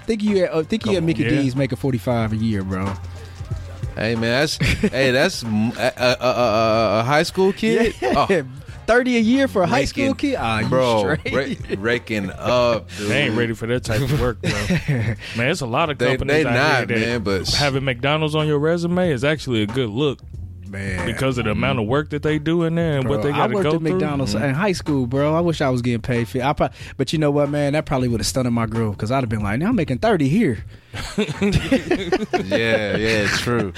Think 0.07 0.23
you 0.23 0.44
at, 0.44 0.53
uh, 0.53 0.62
think 0.62 0.85
you 0.85 0.90
Come 0.90 0.96
at 0.96 1.03
on, 1.03 1.07
Mickey 1.07 1.23
yeah. 1.23 1.31
D's 1.31 1.57
making 1.57 1.79
forty 1.79 1.99
five 1.99 2.33
a 2.33 2.37
year, 2.37 2.62
bro? 2.62 2.92
hey 4.01 4.14
man, 4.14 4.20
that's 4.20 4.57
hey, 4.90 5.11
that's 5.11 5.42
a, 5.42 5.46
a, 5.46 6.16
a, 6.20 7.01
a, 7.01 7.03
high 7.05 7.23
school 7.23 7.53
kid. 7.53 7.94
Oh, 8.03 8.27
thirty 8.87 9.16
a 9.16 9.21
year 9.21 9.49
for 9.49 9.62
a 9.62 9.66
high 9.66 9.85
school 9.85 10.14
kid? 10.14 10.37
Ah, 10.38 10.61
you 10.61 10.69
bro, 10.69 11.16
straight. 11.16 11.61
ra- 11.69 11.77
raking 11.79 12.31
up. 12.31 12.88
Dude. 12.97 13.09
They 13.09 13.23
ain't 13.27 13.37
ready 13.37 13.55
for 13.55 13.66
that 13.66 13.85
type 13.85 14.01
of 14.01 14.21
work, 14.21 14.40
bro. 14.43 14.51
man, 14.88 15.16
it's 15.51 15.61
a 15.61 15.66
lot 15.66 15.90
of 15.90 15.99
They- 15.99 16.09
companies 16.16 16.45
they 16.45 16.51
out 16.51 16.55
not, 16.55 16.90
here 16.90 16.99
that 16.99 17.07
man, 17.07 17.23
but- 17.23 17.49
having 17.51 17.85
McDonald's 17.85 18.35
on 18.35 18.47
your 18.47 18.59
resume 18.59 19.11
is 19.11 19.25
actually 19.25 19.62
a 19.62 19.66
good 19.66 19.90
look 19.90 20.19
man. 20.69 21.05
because 21.07 21.37
of 21.38 21.45
the 21.47 21.51
amount 21.51 21.79
of 21.81 21.87
work 21.87 22.11
that 22.11 22.23
they 22.23 22.38
do 22.38 22.62
in 22.62 22.75
there 22.77 22.99
and 22.99 23.09
what 23.09 23.23
Bro, 23.23 23.25
they 23.25 23.37
got 23.37 23.49
to 23.49 23.53
I 23.53 23.55
worked 23.57 23.62
go 23.64 23.75
at 23.77 23.81
through. 23.81 23.90
McDonald's 23.93 24.35
in 24.35 24.55
high 24.55 24.73
school, 24.73 25.07
bro. 25.07 25.35
I 25.35 25.40
wish 25.40 25.61
I 25.61 25.69
was 25.71 25.83
getting 25.83 26.01
paid 26.03 26.29
for. 26.29 26.40
I 26.43 26.53
probably, 26.53 26.77
but 26.97 27.12
you 27.12 27.19
know 27.19 27.31
what, 27.31 27.51
man? 27.51 27.73
That 27.73 27.87
probably 27.87 28.09
would 28.09 28.21
have 28.21 28.27
stunted 28.27 28.53
my 28.53 28.66
growth 28.66 28.97
because 28.97 29.11
I'd 29.11 29.21
have 29.23 29.29
been 29.29 29.43
like, 29.43 29.59
now 29.59 29.69
I'm 29.71 29.77
making 29.77 29.99
thirty 29.99 30.29
here. 30.29 30.64
yeah, 31.18 32.96
yeah, 32.96 33.24
it's 33.26 33.38
true. 33.40 33.72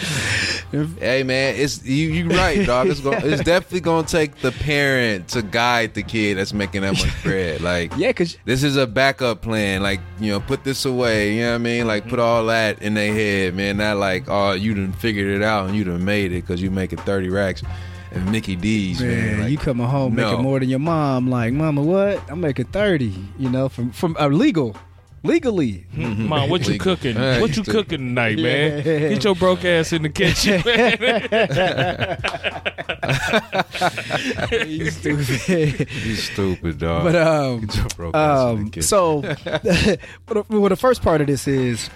hey 0.99 1.23
man, 1.23 1.55
it's 1.57 1.85
you. 1.85 2.09
You 2.09 2.31
right, 2.31 2.67
dog. 2.67 2.89
It's 2.89 3.01
going. 3.01 3.21
It's 3.25 3.43
definitely 3.43 3.81
gonna 3.81 4.07
take 4.07 4.37
the 4.37 4.51
parent 4.53 5.29
to 5.29 5.43
guide 5.43 5.93
the 5.95 6.03
kid 6.03 6.39
that's 6.39 6.55
making 6.55 6.83
that 6.83 6.93
much 6.93 7.23
bread. 7.23 7.61
Like, 7.63 7.93
Yeah, 7.97 8.13
cause 8.13 8.39
this 8.45 8.63
is 8.63 8.77
a 8.77 8.87
backup 8.87 9.43
plan. 9.43 9.83
Like, 9.83 10.01
you 10.21 10.33
know, 10.33 10.41
put 10.41 10.65
this 10.65 10.85
away. 10.85 11.35
You 11.35 11.43
know 11.43 11.51
what 11.51 11.55
I 11.57 11.59
mean? 11.59 11.87
Like, 11.87 12.09
put 12.09 12.19
all 12.19 12.47
that 12.47 12.81
in 12.81 12.95
their 12.95 13.13
head, 13.13 13.55
man. 13.55 13.77
Not 13.77 13.99
like, 13.99 14.25
oh, 14.29 14.53
you 14.53 14.75
done 14.75 14.93
figured 14.93 15.29
it 15.29 15.43
out 15.43 15.69
and 15.69 15.77
you 15.77 15.85
done 15.85 16.05
made 16.05 16.33
it 16.33 16.43
because 16.43 16.63
you 16.63 16.71
making 16.71 16.99
thirty 17.01 17.29
racks 17.29 17.63
and 18.11 18.31
Mickey 18.33 18.57
D's, 18.57 19.01
man. 19.01 19.11
man, 19.11 19.41
Like, 19.43 19.51
you 19.51 19.59
coming 19.59 19.87
home 19.87 20.15
no. 20.15 20.31
making 20.31 20.43
more 20.43 20.61
than 20.61 20.69
your 20.71 20.79
mom. 20.79 21.29
Like, 21.29 21.53
mama, 21.53 21.83
what? 21.83 22.23
I'm 22.31 22.41
making 22.41 22.67
thirty. 22.67 23.15
You 23.39 23.51
know, 23.51 23.69
from 23.69 23.91
from 23.93 24.17
uh, 24.19 24.29
legal, 24.29 24.77
legally. 25.23 25.87
Mom, 25.95 26.49
what 26.51 26.63
you 26.67 26.73
Legal. 26.73 26.97
cooking? 26.97 27.17
Hey, 27.17 27.41
what 27.41 27.57
you 27.57 27.63
cooking 27.63 27.99
tonight, 27.99 28.37
man? 28.39 28.79
Yeah. 28.79 28.83
Get 29.11 29.25
your 29.25 29.35
broke 29.35 29.65
ass 29.65 29.93
in 29.93 30.03
the 30.03 30.09
kitchen. 30.09 30.63
you 34.69 34.91
stupid. 34.91 35.89
You 36.05 36.15
stupid, 36.17 36.79
dog. 36.79 37.05
but 37.05 37.17
um, 37.17 37.61
Get 37.67 37.77
your 37.77 37.87
broke 37.97 38.17
ass 38.17 38.51
in 38.51 38.57
the 38.57 38.63
Um, 38.63 38.71
kitchen. 38.71 38.83
so, 38.83 39.17
well, 39.17 39.37
the- 39.39 40.45
well, 40.49 40.69
the 40.69 40.77
first 40.77 41.03
part 41.03 41.21
of 41.21 41.27
this 41.27 41.47
is 41.49 41.91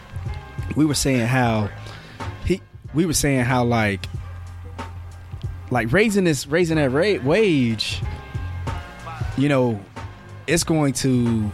we 0.75 0.85
were 0.85 0.95
saying 0.95 1.27
how 1.27 1.71
he, 2.45 2.61
we 2.95 3.07
were 3.07 3.12
saying 3.12 3.45
how 3.45 3.65
like, 3.65 4.07
like 5.71 5.93
raising 5.93 6.25
this, 6.25 6.47
raising 6.47 6.77
that 6.77 6.91
rate 6.91 7.23
wage, 7.25 8.01
you 9.37 9.49
know, 9.49 9.81
it's 10.47 10.65
going 10.65 10.93
to, 10.95 11.51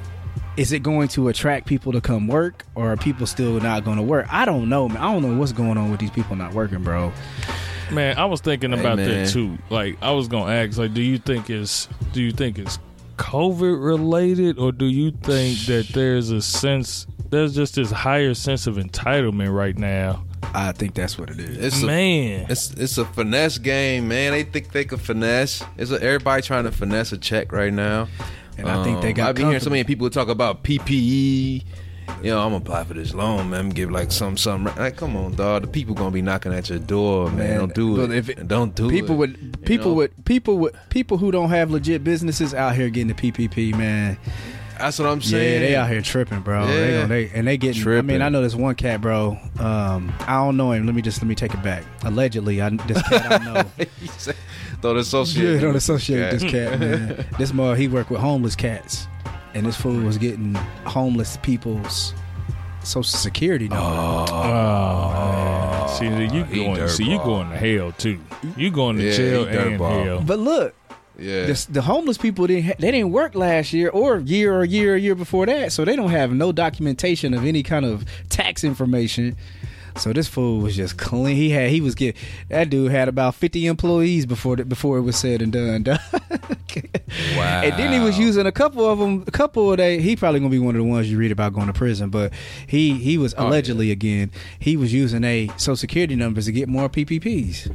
is 0.57 0.73
it 0.73 0.83
going 0.83 1.09
to 1.09 1.29
attract 1.29 1.67
people 1.67 1.93
to 1.93 2.01
come 2.01 2.29
work, 2.29 2.65
or 2.75 2.93
are 2.93 2.97
people 2.97 3.27
still 3.27 3.59
not 3.61 3.85
going 3.85 3.97
to 3.97 4.03
work? 4.03 4.27
I 4.31 4.45
don't 4.45 4.69
know, 4.69 4.89
man. 4.89 4.99
I 4.99 5.13
don't 5.13 5.23
know 5.23 5.39
what's 5.39 5.53
going 5.53 5.79
on 5.79 5.91
with 5.91 6.01
these 6.01 6.11
people 6.11 6.37
not 6.37 6.53
working, 6.55 6.83
bro. 6.83 7.13
Man, 7.91 8.17
I 8.17 8.25
was 8.25 8.41
thinking 8.41 8.73
about 8.73 8.97
man. 8.97 9.25
that 9.25 9.31
too. 9.31 9.59
Like, 9.71 9.99
I 10.03 10.13
was 10.13 10.29
gonna 10.29 10.53
ask, 10.53 10.79
like, 10.79 10.95
do 10.95 11.03
you 11.03 11.19
think 11.19 11.51
it's 11.51 11.89
do 12.13 12.23
you 12.23 12.33
think 12.33 12.59
it's 12.59 12.79
COVID 13.19 13.85
related, 13.85 14.59
or 14.59 14.73
do 14.73 14.87
you 14.87 15.11
think 15.11 15.59
that 15.67 15.89
there's 15.93 16.31
a 16.31 16.41
sense 16.41 17.07
there's 17.29 17.55
just 17.55 17.75
this 17.75 17.91
higher 17.91 18.35
sense 18.35 18.67
of 18.67 18.77
entitlement 18.77 19.55
right 19.55 19.77
now? 19.77 20.25
I 20.55 20.73
think 20.73 20.95
that's 20.95 21.19
what 21.19 21.31
it 21.31 21.39
is. 21.39 21.57
it's 21.59 21.83
a 21.83 21.87
Man, 21.87 22.47
It's 22.49 22.73
it's 22.73 22.99
a 22.99 23.05
finesse 23.05 23.59
game, 23.59 24.09
man. 24.09 24.33
They 24.33 24.43
think 24.43 24.73
they 24.73 24.85
can 24.85 24.99
finesse. 24.99 25.63
It's 25.77 25.91
a, 25.91 26.03
everybody 26.03 26.43
trying 26.43 26.65
to 26.65 26.73
finesse 26.73 27.13
a 27.13 27.19
check 27.19 27.53
right 27.53 27.73
now. 27.73 28.09
And 28.63 28.71
I 28.71 28.85
think 28.85 29.01
they 29.01 29.09
um, 29.09 29.15
got 29.15 29.29
I've 29.31 29.35
been 29.35 29.47
hearing 29.47 29.61
so 29.61 29.71
many 29.71 29.85
people 29.85 30.09
talk 30.11 30.29
about 30.29 30.65
PPE. 30.65 31.65
You 32.23 32.31
know, 32.31 32.41
I'm 32.41 32.51
gonna 32.51 32.57
apply 32.57 32.85
for 32.85 32.95
this 32.95 33.15
loan, 33.15 33.51
man. 33.51 33.61
I'm 33.61 33.67
gonna 33.67 33.75
give 33.75 33.91
like 33.91 34.13
some 34.13 34.37
some. 34.37 34.65
Like, 34.65 34.97
come 34.97 35.17
on, 35.17 35.35
dog. 35.35 35.63
The 35.63 35.69
people 35.69 35.95
gonna 35.95 36.11
be 36.11 36.23
knocking 36.23 36.53
at 36.53 36.69
your 36.69 36.79
door, 36.79 37.29
man. 37.29 37.37
Man, 37.37 37.59
don't 37.59 37.75
do 37.75 38.13
it. 38.13 38.29
it- 38.29 38.49
don't 38.49 38.75
do 38.75 38.91
people 38.91 39.15
it. 39.15 39.19
would 39.19 39.65
people 39.65 39.91
know? 39.91 39.97
would 39.97 40.25
people 40.25 40.59
would 40.59 40.77
people 40.91 41.19
who 41.19 41.31
don't 41.31 41.51
have 41.51 41.71
legit 41.71 42.05
businesses 42.05 42.55
out 42.55 42.75
here 42.75 42.91
getting 42.91 43.09
the 43.09 43.15
PPP, 43.15 43.77
man. 43.77 44.19
That's 44.83 44.99
what 44.99 45.09
I'm 45.09 45.23
saying. 45.23 45.43
Yeah, 45.45 45.51
saying. 45.51 45.61
they 45.63 45.77
out 45.77 45.89
here 45.89 46.03
tripping, 46.03 46.41
bro. 46.41 46.67
They, 46.67 46.91
Yeah. 46.93 46.97
gonna, 47.03 47.09
they 47.15 47.29
and 47.31 47.47
they 47.47 47.57
getting. 47.57 47.87
I 47.89 48.03
mean, 48.03 48.21
I 48.21 48.29
know 48.29 48.43
this 48.43 48.57
one 48.57 48.75
cat, 48.75 49.01
bro. 49.01 49.39
Um, 49.61 50.13
I 50.27 50.35
don't 50.45 50.57
know 50.57 50.73
him. 50.73 50.85
Let 50.87 50.95
me 50.97 51.03
just 51.03 51.23
let 51.23 51.29
me 51.29 51.37
take 51.37 51.55
it 51.55 51.63
back. 51.63 51.85
Allegedly, 52.03 52.61
I 52.61 52.71
this 52.71 53.01
cat 53.03 53.41
I 53.41 53.45
know. 53.45 53.65
Don't 54.81 54.97
associate. 54.99 55.45
Yeah, 55.55 55.61
don't 55.61 55.75
with 55.75 55.77
associate 55.77 56.33
with 56.33 56.43
this 56.43 56.43
this 56.43 56.51
cat, 56.51 56.81
man. 56.81 57.25
this 57.39 57.53
mother, 57.53 57.77
he 57.77 57.87
worked 57.87 58.11
with 58.11 58.19
homeless 58.21 58.57
cats, 58.57 59.07
and 59.55 59.65
this 59.65 59.77
fool 59.77 60.01
was 60.03 60.19
getting 60.19 60.55
homeless 60.85 61.37
people's 61.37 62.13
social 62.83 63.05
security 63.05 63.69
number. 63.69 63.85
oh, 63.87 65.87
see, 65.99 66.07
you 66.07 66.45
going 66.45 66.89
see 66.89 67.05
you 67.05 67.19
going 67.19 67.49
to 67.51 67.57
hell 67.57 67.93
too. 67.93 68.19
You 68.57 68.73
going 68.73 68.97
to 68.97 69.05
Yeah, 69.05 69.17
jail 69.17 69.45
and 69.45 69.79
dirtball. 69.79 70.05
hell. 70.05 70.21
But 70.21 70.41
look, 70.41 70.75
Yeah. 71.19 71.47
the, 71.47 71.67
the 71.71 71.83
homeless 71.83 72.17
people 72.19 72.47
didn't 72.47 72.65
ha- 72.65 72.75
they 72.79 72.91
didn't 72.91 73.13
work 73.13 73.35
last 73.35 73.73
year 73.73 73.91
or 73.91 74.19
year 74.21 74.55
or 74.57 74.65
year 74.65 74.95
or 74.95 74.97
year 74.97 75.15
before 75.15 75.47
that, 75.47 75.73
so 75.73 75.85
they 75.85 75.95
don't 75.97 76.11
have 76.11 76.33
no 76.33 76.53
documentation 76.53 77.35
of 77.35 77.45
any 77.45 77.63
kind 77.63 77.85
of 77.85 78.05
tax 78.29 78.65
information. 78.65 79.37
So 79.99 80.15
this 80.15 80.27
fool 80.27 80.61
was 80.61 80.75
just 80.75 80.97
clean. 80.97 81.37
He 81.37 81.51
had 81.51 81.69
he 81.69 81.83
was 81.83 81.95
get 81.95 82.17
that 82.49 82.71
dude 82.71 82.91
had 82.91 83.09
about 83.09 83.35
fifty 83.35 83.67
employees 83.67 84.25
before 84.25 84.57
the, 84.57 84.65
before 84.65 84.97
it 84.97 85.03
was 85.03 85.17
said 85.17 85.43
and 85.43 85.53
done. 85.53 85.85
wow. 85.85 85.99
And 87.63 87.79
then 87.79 87.93
he 87.93 88.01
was 88.01 88.19
using 88.19 88.47
a 88.47 88.53
couple 88.53 88.89
of 88.89 88.99
them. 88.99 89.25
A 89.27 89.31
couple 89.31 89.71
of 89.71 89.77
they. 89.77 90.01
He 90.01 90.17
probably 90.17 90.41
gonna 90.41 90.49
be 90.51 90.59
one 90.59 90.75
of 90.75 90.81
the 90.83 90.89
ones 90.89 91.11
you 91.11 91.19
read 91.19 91.31
about 91.31 91.53
going 91.53 91.67
to 91.67 91.75
prison. 91.75 92.09
But 92.09 92.33
he 92.67 92.95
he 92.95 93.19
was 93.19 93.35
Oh, 93.37 93.49
allegedly 93.49 93.91
again. 93.91 94.31
He 94.59 94.79
was 94.79 94.95
using 94.95 95.25
a 95.25 95.49
social 95.59 95.77
security 95.77 96.17
numbers 96.17 96.47
to 96.47 96.53
get 96.53 96.71
more 96.71 96.89
PPPs. 96.89 97.71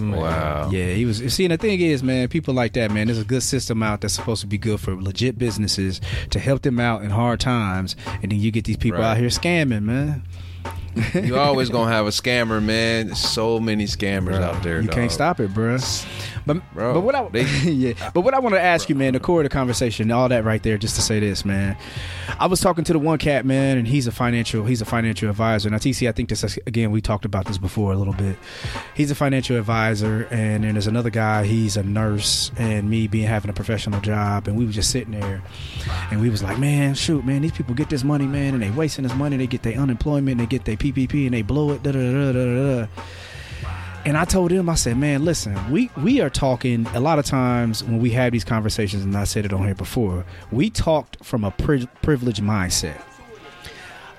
Wow. 0.00 0.70
Yeah, 0.70 0.92
he 0.94 1.04
was. 1.04 1.18
See, 1.32 1.44
and 1.44 1.52
the 1.52 1.58
thing 1.58 1.80
is, 1.80 2.02
man, 2.02 2.28
people 2.28 2.54
like 2.54 2.72
that, 2.74 2.90
man. 2.90 3.06
There's 3.06 3.18
a 3.20 3.24
good 3.24 3.42
system 3.42 3.82
out 3.82 4.00
that's 4.00 4.14
supposed 4.14 4.40
to 4.42 4.46
be 4.46 4.58
good 4.58 4.80
for 4.80 4.94
legit 5.00 5.38
businesses 5.38 6.00
to 6.30 6.38
help 6.38 6.62
them 6.62 6.78
out 6.80 7.02
in 7.02 7.10
hard 7.10 7.40
times, 7.40 7.96
and 8.22 8.30
then 8.32 8.38
you 8.40 8.50
get 8.50 8.64
these 8.64 8.76
people 8.76 9.00
Right. 9.00 9.12
out 9.12 9.16
here 9.18 9.28
scamming, 9.28 9.82
man. 9.82 10.22
You 11.14 11.36
always 11.38 11.68
gonna 11.68 11.90
have 11.90 12.06
a 12.06 12.10
scammer, 12.10 12.62
man. 12.62 13.08
There's 13.08 13.18
so 13.18 13.60
many 13.60 13.84
scammers 13.84 14.40
out 14.40 14.62
there. 14.62 14.80
You 14.80 14.86
dog. 14.88 14.94
can't 14.94 15.12
stop 15.12 15.40
it, 15.40 15.52
bruh. 15.52 15.76
But 16.46 16.62
Bro, 16.74 16.94
but 16.94 17.00
what 17.00 17.14
I 17.16 17.28
they- 17.28 17.42
yeah, 17.70 18.10
but 18.14 18.20
what 18.20 18.32
I 18.32 18.38
want 18.38 18.54
to 18.54 18.60
ask 18.60 18.88
you, 18.88 18.94
man, 18.94 19.14
the 19.14 19.20
core 19.20 19.40
of 19.40 19.44
the 19.44 19.48
conversation, 19.50 20.12
all 20.12 20.28
that 20.28 20.44
right 20.44 20.62
there, 20.62 20.78
just 20.78 20.94
to 20.94 21.02
say 21.02 21.18
this, 21.18 21.44
man. 21.44 21.76
I 22.38 22.46
was 22.46 22.60
talking 22.60 22.84
to 22.84 22.92
the 22.92 23.00
one 23.00 23.18
cat, 23.18 23.44
man, 23.44 23.78
and 23.78 23.86
he's 23.88 24.06
a 24.06 24.12
financial 24.12 24.64
he's 24.64 24.80
a 24.80 24.84
financial 24.84 25.28
advisor. 25.28 25.68
Now, 25.70 25.78
TC, 25.78 26.08
I 26.08 26.12
think 26.12 26.28
this 26.28 26.44
is- 26.44 26.58
again 26.66 26.92
we 26.92 27.00
talked 27.00 27.24
about 27.24 27.46
this 27.46 27.58
before 27.58 27.92
a 27.92 27.96
little 27.96 28.14
bit. 28.14 28.36
He's 28.94 29.10
a 29.10 29.14
financial 29.16 29.56
advisor, 29.56 30.28
and 30.30 30.62
then 30.62 30.74
there's 30.74 30.86
another 30.86 31.10
guy. 31.10 31.44
He's 31.44 31.76
a 31.76 31.82
nurse, 31.82 32.52
and 32.56 32.88
me 32.88 33.08
being 33.08 33.26
having 33.26 33.50
a 33.50 33.54
professional 33.54 34.00
job, 34.00 34.46
and 34.46 34.56
we 34.56 34.64
were 34.66 34.72
just 34.72 34.90
sitting 34.90 35.18
there, 35.20 35.42
and 36.12 36.20
we 36.20 36.30
was 36.30 36.42
like, 36.44 36.58
man, 36.58 36.94
shoot, 36.94 37.24
man, 37.26 37.42
these 37.42 37.52
people 37.52 37.74
get 37.74 37.90
this 37.90 38.04
money, 38.04 38.26
man, 38.26 38.54
and 38.54 38.62
they 38.62 38.70
wasting 38.70 39.02
this 39.02 39.14
money. 39.14 39.36
They 39.36 39.48
get 39.48 39.62
their 39.64 39.78
unemployment, 39.78 40.38
they 40.38 40.46
get 40.46 40.64
their 40.64 40.76
PPP, 40.92 41.26
and 41.26 41.34
they 41.34 41.42
blow 41.42 41.70
it. 41.70 41.82
Da 41.82 41.92
da 41.92 41.98
da 41.98 42.32
da 42.32 42.44
da. 42.84 42.86
And 44.04 44.16
I 44.16 44.24
told 44.24 44.52
him, 44.52 44.68
I 44.68 44.76
said, 44.76 44.96
man, 44.96 45.24
listen, 45.24 45.58
we 45.70 45.90
we 45.96 46.20
are 46.20 46.30
talking 46.30 46.86
a 46.94 47.00
lot 47.00 47.18
of 47.18 47.24
times 47.24 47.82
when 47.82 47.98
we 47.98 48.10
have 48.10 48.32
these 48.32 48.44
conversations, 48.44 49.02
and 49.02 49.16
I 49.16 49.24
said 49.24 49.44
it 49.44 49.52
on 49.52 49.64
here 49.64 49.74
before. 49.74 50.24
We 50.52 50.70
talked 50.70 51.24
from 51.24 51.42
a 51.42 51.50
pri- 51.50 51.88
privileged 52.02 52.42
mindset. 52.42 53.00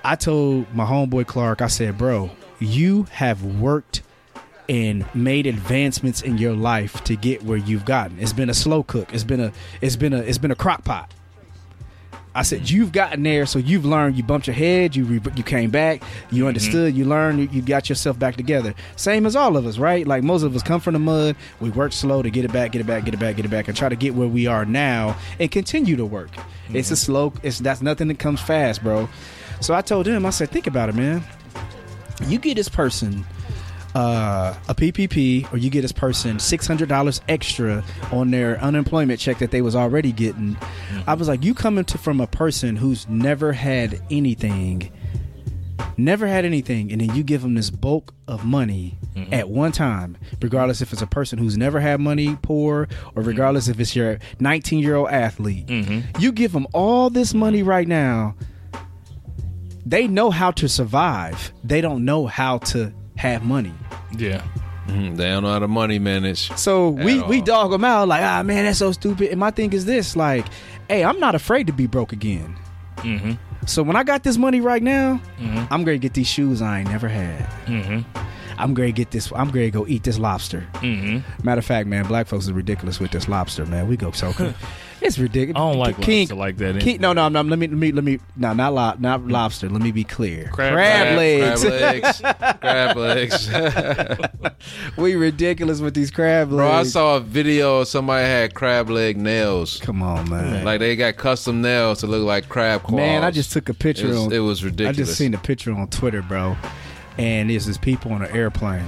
I 0.04 0.16
told 0.16 0.74
my 0.74 0.86
homeboy 0.86 1.28
Clark, 1.28 1.62
I 1.62 1.68
said, 1.68 1.98
bro, 1.98 2.30
you 2.60 3.04
have 3.12 3.44
worked 3.44 4.02
and 4.70 5.06
made 5.16 5.48
advancements 5.48 6.22
in 6.22 6.38
your 6.38 6.54
life 6.54 7.04
to 7.06 7.16
get 7.16 7.44
where 7.44 7.58
you've 7.58 7.86
gotten. 7.86 8.20
It's 8.20 8.34
been 8.34 8.50
a 8.50 8.54
slow 8.54 8.84
cook. 8.84 9.14
It's 9.14 9.24
been 9.24 9.40
a 9.40 9.52
it's 9.82 9.96
been 9.96 10.14
a 10.14 10.20
it's 10.20 10.38
been 10.38 10.52
a 10.52 10.56
crock 10.56 10.84
pot. 10.84 11.12
I 12.36 12.44
said 12.44 12.70
you've 12.70 12.92
gotten 12.92 13.24
there, 13.24 13.46
so 13.46 13.58
you've 13.58 13.86
learned. 13.86 14.16
You 14.16 14.24
bumped 14.24 14.48
your 14.48 14.56
head. 14.56 14.96
You 14.96 15.06
re- 15.06 15.34
you 15.36 15.44
came 15.44 15.72
back. 15.72 16.04
You 16.30 16.40
mm-hmm. 16.40 16.48
understood. 16.48 16.96
You 16.96 17.06
learned. 17.06 17.40
You, 17.40 17.50
you 17.52 17.62
got 17.62 17.90
yourself 17.90 18.20
back 18.20 18.36
together. 18.36 18.76
Same 18.96 19.26
as 19.26 19.36
all 19.36 19.58
of 19.58 19.66
us, 19.66 19.78
right? 19.78 20.06
Like 20.06 20.24
most 20.24 20.44
of 20.44 20.56
us 20.56 20.62
come 20.62 20.80
from 20.80 20.94
the 20.94 21.00
mud. 21.00 21.36
We 21.60 21.70
work 21.72 21.94
slow 21.94 22.22
to 22.22 22.30
get 22.30 22.46
it 22.46 22.54
back, 22.54 22.74
get 22.74 22.82
it 22.82 22.88
back, 22.88 23.06
get 23.06 23.14
it 23.14 23.20
back, 23.20 23.38
get 23.38 23.46
it 23.46 23.52
back, 23.52 23.68
and 23.68 23.76
try 23.76 23.90
to 23.90 23.96
get 23.96 24.14
where 24.14 24.28
we 24.28 24.46
are 24.46 24.66
now 24.66 25.18
and 25.40 25.50
continue 25.50 25.96
to 25.96 26.06
work. 26.06 26.30
It's 26.70 26.92
a 26.92 26.94
mm-hmm. 26.94 26.96
slow. 26.96 27.34
It's 27.44 27.60
that's 27.60 27.82
nothing 27.82 28.08
that 28.10 28.20
comes 28.20 28.42
fast, 28.42 28.84
bro. 28.84 29.10
So 29.60 29.74
I 29.74 29.82
told 29.82 30.06
him, 30.06 30.26
I 30.26 30.30
said, 30.30 30.52
think 30.52 30.68
about 30.68 30.90
it, 30.90 30.96
man. 30.96 31.24
You 32.28 32.38
get 32.38 32.56
this 32.56 32.70
person 32.70 33.26
uh, 33.96 34.54
a 34.68 34.76
PPP, 34.76 35.52
or 35.52 35.58
you 35.58 35.70
get 35.70 35.82
this 35.82 35.92
person 35.92 36.40
six 36.40 36.68
hundred 36.68 36.90
dollars 36.90 37.22
extra 37.28 37.84
on 38.12 38.32
their 38.32 38.60
unemployment 38.60 39.20
check 39.20 39.40
that 39.40 39.52
they 39.52 39.62
was 39.62 39.76
already 39.76 40.12
getting. 40.12 40.58
I 41.06 41.14
was 41.14 41.28
like, 41.28 41.44
you 41.44 41.54
coming 41.54 41.86
to 41.86 41.98
from 41.98 42.22
a 42.22 42.28
person 42.28 42.76
who's 42.76 43.08
never 43.08 43.54
had 43.54 44.02
anything, 44.12 44.92
never 45.98 46.28
had 46.28 46.46
anything, 46.46 46.92
and 46.92 47.02
then 47.02 47.16
you 47.16 47.24
give 47.24 47.42
them 47.42 47.56
this 47.56 47.70
bulk 47.70 48.14
of 48.28 48.46
money 48.46 48.98
mm-hmm. 49.16 49.34
at 49.34 49.50
one 49.50 49.72
time, 49.72 50.18
regardless 50.42 50.82
if 50.82 50.94
it's 50.94 51.02
a 51.02 51.08
person 51.08 51.40
who's 51.40 51.58
never 51.58 51.80
had 51.80 52.00
money, 52.00 52.38
poor, 52.42 52.82
or 52.82 52.88
mm-hmm. 52.88 53.22
regardless 53.24 53.68
if 53.68 53.80
it's 53.80 53.96
your 53.96 54.20
nineteen 54.40 54.80
year 54.80 54.96
old 54.96 55.10
athlete. 55.10 55.66
Mm-hmm. 55.68 56.22
You 56.22 56.32
give 56.32 56.52
them 56.52 56.68
all 56.74 57.10
this 57.10 57.34
money 57.34 57.64
right 57.64 57.88
now. 57.88 58.36
They 59.86 60.08
know 60.08 60.32
how 60.32 60.52
to 60.52 60.68
survive. 60.68 61.54
They 61.64 61.80
don't 61.80 62.04
know 62.04 62.28
how 62.28 62.58
to 62.58 62.94
have 63.18 63.44
money. 63.44 63.74
Yeah. 64.18 64.42
Mhm, 64.88 65.18
They 65.18 65.26
don't 65.28 65.44
know 65.44 65.52
how 65.52 65.60
to 65.60 65.68
money 65.68 66.00
manage. 66.00 66.50
So 66.58 66.90
we 66.90 67.20
At 67.20 67.28
we 67.28 67.42
dog 67.42 67.72
them 67.72 67.84
out 67.84 68.08
like, 68.08 68.22
ah 68.24 68.42
man, 68.44 68.64
that's 68.66 68.80
so 68.80 68.92
stupid. 68.94 69.30
And 69.32 69.40
my 69.40 69.52
thing 69.52 69.74
is 69.74 69.86
this, 69.86 70.16
like, 70.16 70.46
hey, 70.88 71.04
I'm 71.04 71.20
not 71.20 71.36
afraid 71.36 71.68
to 71.68 71.74
be 71.74 71.88
broke 71.88 72.14
again. 72.14 72.56
Mm-hmm. 72.98 73.34
So 73.66 73.84
when 73.84 73.98
I 73.98 74.04
got 74.04 74.24
this 74.24 74.38
money 74.38 74.62
right 74.62 74.82
now, 74.82 75.20
Mhm. 75.42 75.68
I'm 75.70 75.84
gonna 75.84 75.98
get 75.98 76.14
these 76.14 76.28
shoes 76.28 76.62
I 76.62 76.80
ain't 76.80 76.90
never 76.90 77.10
had. 77.10 77.46
Mm-hmm. 77.66 78.00
I'm 78.60 78.74
gonna 78.74 78.92
get 78.94 79.12
this. 79.12 79.32
I'm 79.36 79.50
gonna 79.52 79.70
go 79.72 79.86
eat 79.88 80.04
this 80.04 80.18
lobster. 80.18 80.66
Mm-hmm. 80.76 81.46
Matter 81.46 81.60
of 81.60 81.66
fact, 81.66 81.88
man, 81.88 82.06
black 82.08 82.28
folks 82.28 82.46
is 82.46 82.52
ridiculous 82.54 83.00
with 83.00 83.12
this 83.12 83.28
lobster, 83.28 83.66
man. 83.66 83.88
We 83.88 83.98
go 83.98 84.12
so 84.12 84.32
good. 84.38 84.56
It's 85.08 85.18
ridiculous. 85.18 85.56
I 85.56 85.72
don't 85.72 85.80
like 85.80 86.02
King, 86.02 86.24
lobster 86.24 86.36
like 86.36 86.58
that. 86.58 86.82
King, 86.82 87.00
no, 87.00 87.14
no, 87.14 87.30
no. 87.30 87.42
Let 87.42 87.58
me, 87.58 87.68
let 87.68 87.78
me, 87.78 87.92
let 87.94 88.04
me. 88.04 88.20
No, 88.36 88.52
not 88.52 88.74
lo, 88.74 88.94
not 89.00 89.26
lobster. 89.26 89.70
Let 89.70 89.82
me 89.82 89.92
be 89.92 90.04
clear. 90.04 90.50
Crab 90.52 91.18
legs. 91.18 91.64
Crab 91.64 91.72
legs. 91.72 92.22
crab 92.60 92.98
legs. 92.98 93.50
we 94.98 95.16
ridiculous 95.16 95.80
with 95.80 95.94
these 95.94 96.12
crab 96.12 96.52
legs. 96.52 96.58
Bro, 96.58 96.72
I 96.72 96.84
saw 96.84 97.16
a 97.16 97.20
video 97.22 97.80
of 97.80 97.88
somebody 97.88 98.26
had 98.26 98.54
crab 98.54 98.90
leg 98.90 99.16
nails. 99.16 99.80
Come 99.80 100.04
on, 100.04 100.30
man. 100.30 100.66
Like 100.66 100.80
they 100.82 100.98
got 100.98 101.16
custom 101.16 101.62
nails 101.62 102.02
to 102.02 102.08
look 102.08 102.26
like 102.26 102.50
crab 102.50 102.84
claws. 102.84 102.98
Man, 102.98 103.24
I 103.24 103.32
just 103.32 103.54
took 103.54 103.70
a 103.70 103.72
it 103.72 103.80
picture 103.80 104.10
was, 104.10 104.18
on. 104.18 104.34
it 104.34 104.40
was 104.40 104.62
ridiculous. 104.62 104.98
I 104.98 105.02
just 105.04 105.18
seen 105.18 105.34
a 105.34 105.38
picture 105.38 105.72
on 105.72 105.88
Twitter, 105.88 106.22
bro. 106.22 106.58
And 107.18 107.50
there's 107.50 107.66
this 107.66 107.78
people 107.78 108.12
on 108.12 108.22
an 108.24 108.36
airplane, 108.36 108.86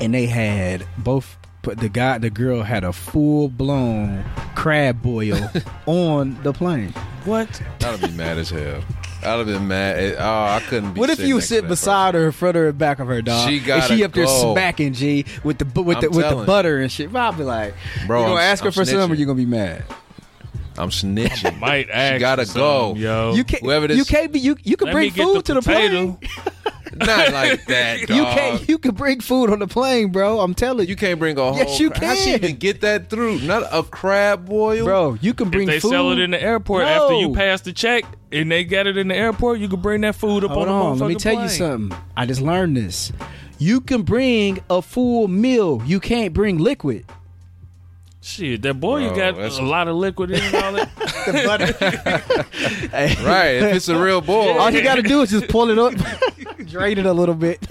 and 0.00 0.14
they 0.14 0.26
had 0.26 0.86
both. 0.96 1.36
But 1.64 1.78
the 1.78 1.88
guy, 1.88 2.18
the 2.18 2.30
girl 2.30 2.62
had 2.62 2.84
a 2.84 2.92
full 2.92 3.48
blown 3.48 4.22
crab 4.54 5.00
boil 5.02 5.50
on 5.86 6.40
the 6.42 6.52
plane. 6.52 6.92
What? 7.24 7.60
I'd 7.82 8.00
be 8.02 8.10
mad 8.10 8.36
as 8.38 8.50
hell. 8.50 8.82
I'd 9.22 9.38
have 9.38 9.46
been 9.46 9.66
mad. 9.66 9.98
It- 9.98 10.16
oh, 10.18 10.22
I 10.22 10.62
couldn't 10.68 10.92
be. 10.92 11.00
What 11.00 11.08
if 11.08 11.20
you 11.20 11.40
sit 11.40 11.62
that 11.62 11.68
beside 11.68 12.14
her, 12.14 12.26
in 12.26 12.32
front 12.32 12.58
of 12.58 12.62
her, 12.64 12.72
back 12.72 12.98
of 12.98 13.06
her, 13.08 13.22
dog? 13.22 13.48
She 13.48 13.56
and 13.56 13.66
gotta 13.66 13.96
she 13.96 14.04
up 14.04 14.12
there 14.12 14.26
go. 14.26 14.52
smacking 14.52 14.92
G 14.92 15.24
with 15.42 15.56
the 15.58 15.64
with 15.82 16.00
the 16.00 16.08
I'm 16.08 16.12
with 16.14 16.28
the 16.28 16.44
butter 16.44 16.80
and 16.80 16.92
shit. 16.92 17.14
I'll 17.16 17.32
be 17.32 17.42
like, 17.44 17.74
Bro, 18.06 18.20
you 18.20 18.26
gonna 18.26 18.40
I'm- 18.40 18.50
ask 18.52 18.62
her 18.62 18.68
I'm 18.68 18.72
for 18.74 18.84
some, 18.84 19.10
or 19.10 19.14
snitching. 19.14 19.18
you 19.18 19.24
gonna 19.26 19.36
be 19.36 19.46
mad? 19.46 19.84
Person. 20.76 21.16
I'm 21.16 21.26
snitching. 21.26 21.58
Might 21.58 21.88
ask. 21.90 22.20
gotta 22.20 22.46
go. 22.52 22.94
yo. 22.96 23.34
you 23.34 23.44
can't. 23.44 23.62
whoever 23.62 23.86
this- 23.88 23.96
you 23.98 24.04
can't 24.04 24.32
be. 24.32 24.40
You 24.40 24.56
you 24.62 24.76
can 24.76 24.86
Let 24.86 24.92
bring 24.92 25.06
me 25.06 25.10
get 25.10 25.24
food 25.24 25.36
the 25.36 25.42
to 25.42 25.54
the 25.54 25.60
potato. 25.62 26.12
plane. 26.12 26.18
Not 26.96 27.32
like 27.32 27.64
that, 27.66 28.06
dog. 28.06 28.16
You 28.16 28.22
can't. 28.24 28.68
You 28.68 28.78
can 28.78 28.94
bring 28.94 29.18
food 29.18 29.50
on 29.50 29.58
the 29.58 29.66
plane, 29.66 30.12
bro. 30.12 30.38
I'm 30.38 30.54
telling 30.54 30.86
you, 30.86 30.90
You 30.90 30.96
can't 30.96 31.18
bring 31.18 31.36
a 31.36 31.42
whole. 31.42 31.56
Yes, 31.56 31.80
you 31.80 31.90
cra- 31.90 32.06
How 32.06 32.14
she 32.14 32.26
can. 32.30 32.44
even 32.44 32.56
get 32.56 32.82
that 32.82 33.10
through? 33.10 33.40
Not 33.40 33.64
a 33.72 33.82
crab 33.82 34.46
boil, 34.46 34.84
bro. 34.84 35.14
You 35.20 35.34
can 35.34 35.50
bring 35.50 35.64
If 35.68 35.74
they 35.74 35.80
food. 35.80 35.88
sell 35.90 36.12
it 36.12 36.20
in 36.20 36.30
the 36.30 36.40
airport 36.40 36.84
after 36.84 37.14
you 37.14 37.34
pass 37.34 37.62
the 37.62 37.72
check 37.72 38.04
and 38.30 38.48
they 38.48 38.62
got 38.62 38.86
it 38.86 38.96
in 38.96 39.08
the 39.08 39.16
airport, 39.16 39.58
you 39.58 39.68
can 39.68 39.80
bring 39.80 40.02
that 40.02 40.14
food 40.14 40.44
up 40.44 40.52
Hold 40.52 40.68
on 40.68 40.68
the 40.68 40.72
on, 40.74 40.98
let 41.00 41.08
me 41.08 41.14
motherfucking 41.16 41.18
tell 41.18 41.42
you 41.42 41.48
something. 41.48 41.98
I 42.16 42.26
just 42.26 42.40
learned 42.40 42.76
this. 42.76 43.10
You 43.58 43.80
can 43.80 44.02
bring 44.02 44.60
a 44.70 44.80
full 44.80 45.26
meal. 45.26 45.82
You 45.84 45.98
can't 45.98 46.32
bring 46.32 46.58
liquid. 46.58 47.06
Shit, 48.26 48.62
that 48.62 48.80
boy, 48.80 49.02
you 49.02 49.08
got 49.10 49.36
that's- 49.36 49.58
a 49.58 49.62
lot 49.62 49.86
of 49.86 49.96
liquid 49.96 50.30
in 50.30 50.40
and 50.40 50.54
all 50.56 50.72
that. 50.72 50.88
Right? 53.22 53.56
If 53.56 53.76
it's 53.76 53.88
a 53.88 53.98
real 54.02 54.22
boil, 54.22 54.58
All 54.58 54.70
you 54.70 54.82
got 54.82 54.94
to 54.94 55.02
do 55.02 55.20
is 55.20 55.28
just 55.30 55.46
pull 55.48 55.68
it 55.70 55.78
up, 55.78 55.92
drain 56.66 56.96
it 56.96 57.04
a 57.04 57.12
little 57.12 57.34
bit. 57.34 57.60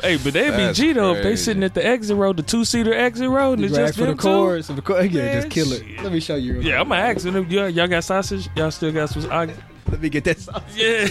hey, 0.00 0.16
but 0.18 0.32
they'd 0.32 0.50
be 0.52 0.56
That's 0.56 0.78
G 0.78 0.92
though 0.92 1.10
if 1.14 1.18
they 1.18 1.22
crazy. 1.30 1.42
sitting 1.44 1.64
at 1.64 1.74
the 1.74 1.84
exit 1.84 2.16
road, 2.16 2.36
the 2.36 2.44
two 2.44 2.64
seater 2.64 2.94
exit 2.94 3.28
road, 3.28 3.54
and 3.58 3.64
it's 3.64 3.74
Grab 3.74 3.88
just 3.88 3.98
for 3.98 4.04
the 4.04 4.10
them 4.12 4.18
two. 4.18 4.22
chorus. 4.22 4.70
Of 4.70 4.84
course, 4.84 5.10
yeah, 5.10 5.22
Man, 5.22 5.34
just 5.34 5.50
kill 5.50 5.72
it. 5.72 5.82
shit. 5.84 6.00
Let 6.02 6.12
me 6.12 6.20
show 6.20 6.36
you. 6.36 6.52
real 6.54 6.62
Yeah, 6.64 6.80
I'm 6.80 6.86
quick. 6.86 6.98
gonna 7.00 7.10
ask 7.10 7.24
them. 7.24 7.50
Y'all, 7.50 7.68
y'all 7.68 7.88
got 7.88 8.04
sausage? 8.04 8.48
Y'all 8.54 8.70
still 8.70 8.92
got 8.92 9.10
some? 9.10 9.28
I, 9.32 9.46
Let 9.90 10.00
me 10.00 10.10
get 10.10 10.22
that 10.24 10.38
sauce. 10.38 10.62
yeah. 10.76 11.08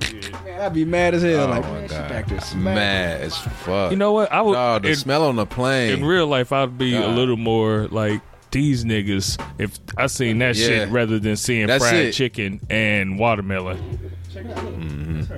Man, 0.61 0.69
I'd 0.69 0.73
be 0.75 0.85
mad 0.85 1.15
as 1.15 1.23
hell. 1.23 1.45
oh 1.45 1.49
like, 1.49 1.63
my 1.63 1.71
man, 1.71 1.87
she 1.89 1.95
god, 1.95 2.09
back 2.09 2.27
there 2.27 2.39
smacking. 2.39 2.63
mad 2.75 3.21
as 3.21 3.35
fuck. 3.37 3.89
you 3.91 3.97
know 3.97 4.13
what? 4.13 4.31
I 4.31 4.41
would. 4.41 4.53
no, 4.53 4.77
the 4.79 4.89
in, 4.89 4.95
smell 4.95 5.23
on 5.23 5.35
the 5.35 5.45
plane. 5.47 5.91
in 5.93 6.05
real 6.05 6.27
life, 6.27 6.51
I'd 6.51 6.77
be 6.77 6.95
a 6.95 7.07
little 7.07 7.37
more 7.37 7.87
like 7.87 8.21
these 8.51 8.85
niggas 8.85 9.43
if 9.57 9.79
I 9.97 10.05
seen 10.07 10.37
that 10.39 10.55
Yeah. 10.55 10.67
shit 10.67 10.89
rather 10.89 11.17
than 11.19 11.35
seeing 11.35 11.65
That's 11.67 11.83
fried 11.83 12.05
it. 12.07 12.11
chicken 12.13 12.59
and 12.69 13.17
watermelon. 13.17 14.11
Mm-hmm. 14.33 15.33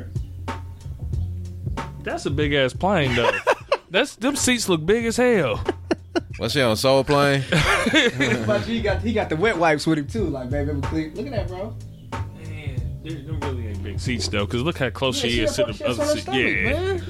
That's 2.03 2.25
a 2.25 2.29
big 2.29 2.53
ass 2.53 2.73
plane 2.73 3.15
though. 3.15 3.31
That's 3.89 4.15
them 4.15 4.35
seats 4.35 4.67
look 4.67 4.85
big 4.85 5.05
as 5.05 5.15
hell. 5.17 5.63
What's 6.37 6.53
she 6.53 6.61
on 6.61 6.75
Soul 6.75 7.03
Plane? 7.03 7.43
But 8.45 8.61
he 8.65 8.81
got 8.81 9.01
he 9.01 9.13
got 9.13 9.29
the 9.29 9.35
wet 9.37 9.57
wipes 9.57 9.87
with 9.87 9.99
him 9.99 10.07
too. 10.07 10.25
Like, 10.25 10.49
baby, 10.49 10.71
I'm 10.71 10.81
clean. 10.81 11.13
Look 11.15 11.27
at 11.27 11.31
that, 11.31 11.47
bro. 11.47 11.75
Man, 13.03 13.25
them 13.25 13.39
them 13.39 13.39
really 13.57 13.67
ain't 13.69 13.83
big 13.83 13.99
seats 13.99 14.27
though, 14.27 14.45
because 14.45 14.61
look 14.61 14.77
how 14.77 14.89
close 14.89 15.17
she 15.17 15.29
Yeah, 15.39 15.43
is 15.45 15.55
to 15.55 15.63
the 15.65 15.85
other 15.85 15.85
up 15.85 15.99
on 15.99 16.05
her 16.07 16.13
seat. 16.13 16.21
stomach, 16.21 16.41
Yeah, 16.41 16.63
man. 16.73 17.03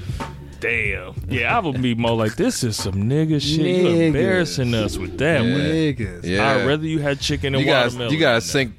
damn. 0.59 1.13
Yeah, 1.29 1.55
I 1.57 1.59
would 1.59 1.81
be 1.81 1.93
more 1.95 2.15
like 2.15 2.35
this 2.35 2.63
is 2.63 2.75
some 2.77 2.93
nigga 2.95 3.41
shit. 3.41 3.65
You 3.65 3.87
embarrassing 4.01 4.73
us 4.73 4.97
with 4.97 5.17
that 5.19 5.41
one. 5.41 5.49
Niggas. 5.51 6.23
Yeah. 6.23 6.47
I'd 6.57 6.65
rather 6.67 6.85
you 6.87 6.99
had 6.99 7.19
chicken 7.19 7.53
and 7.55 7.63
you 7.63 7.69
gotta, 7.69 7.87
watermelon. 7.87 8.13
you 8.13 8.19
gotta 8.19 8.41
sink. 8.41 8.73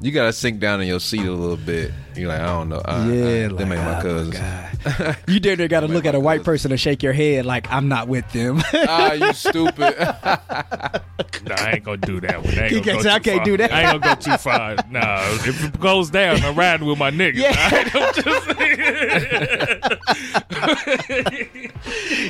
You 0.00 0.12
gotta 0.12 0.32
sink 0.32 0.60
down 0.60 0.80
in 0.82 0.88
your 0.88 1.00
seat 1.00 1.24
a 1.26 1.32
little 1.32 1.56
bit. 1.56 1.90
You're 2.16 2.28
like, 2.28 2.40
I 2.40 2.46
don't 2.46 2.68
know. 2.70 2.80
I, 2.84 3.06
Yeah, 3.12 3.24
I, 3.24 3.46
like, 3.48 3.56
they 3.58 3.64
make 3.64 3.78
my 3.78 3.98
oh 3.98 4.02
cousins. 4.02 4.38
God. 4.38 5.16
you 5.28 5.40
dare 5.40 5.56
got 5.68 5.80
to 5.80 5.88
look 5.88 6.04
at 6.06 6.14
a 6.14 6.20
white 6.20 6.44
person 6.44 6.70
and 6.70 6.80
shake 6.80 7.02
your 7.02 7.12
head 7.12 7.44
like 7.44 7.70
I'm 7.72 7.88
not 7.88 8.08
with 8.08 8.30
them. 8.32 8.62
ah, 8.74 9.12
you 9.12 9.32
stupid. 9.32 9.94
Nah, 11.46 11.54
I 11.58 11.72
ain't 11.74 11.84
gonna 11.84 11.96
do 11.98 12.20
that 12.20 12.44
one. 12.44 12.58
I 12.58 12.62
ain't 12.64 12.70
gonna 12.72 12.82
can't 12.82 12.96
go 12.98 13.02
say, 13.02 13.10
I 13.10 13.18
can't 13.20 13.36
far. 13.38 13.44
do 13.44 13.56
that. 13.58 13.72
I 13.72 13.82
ain't 13.92 14.02
gonna 14.02 14.16
go 14.16 14.20
too 14.20 14.36
far. 14.36 14.74
Nah, 14.90 15.20
if 15.46 15.64
it 15.64 15.78
goes 15.80 16.10
down, 16.10 16.42
I'm 16.42 16.56
riding 16.56 16.86
with 16.88 16.98
my 16.98 17.12
niggas. 17.12 17.36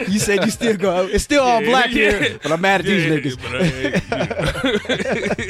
you 0.08 0.18
said 0.18 0.44
you 0.44 0.50
still 0.50 0.76
go. 0.76 1.06
It's 1.06 1.24
still 1.24 1.42
all 1.42 1.62
Yeah, 1.62 1.68
black 1.68 1.90
yeah. 1.92 2.18
here, 2.18 2.38
but 2.42 2.52
I'm 2.52 2.60
mad 2.60 2.82
at 2.82 2.86
Yeah, 2.86 3.16
these 3.20 3.36
but 3.36 3.46
I 3.54 3.58
ain't- 3.58 3.84
you 3.84 3.90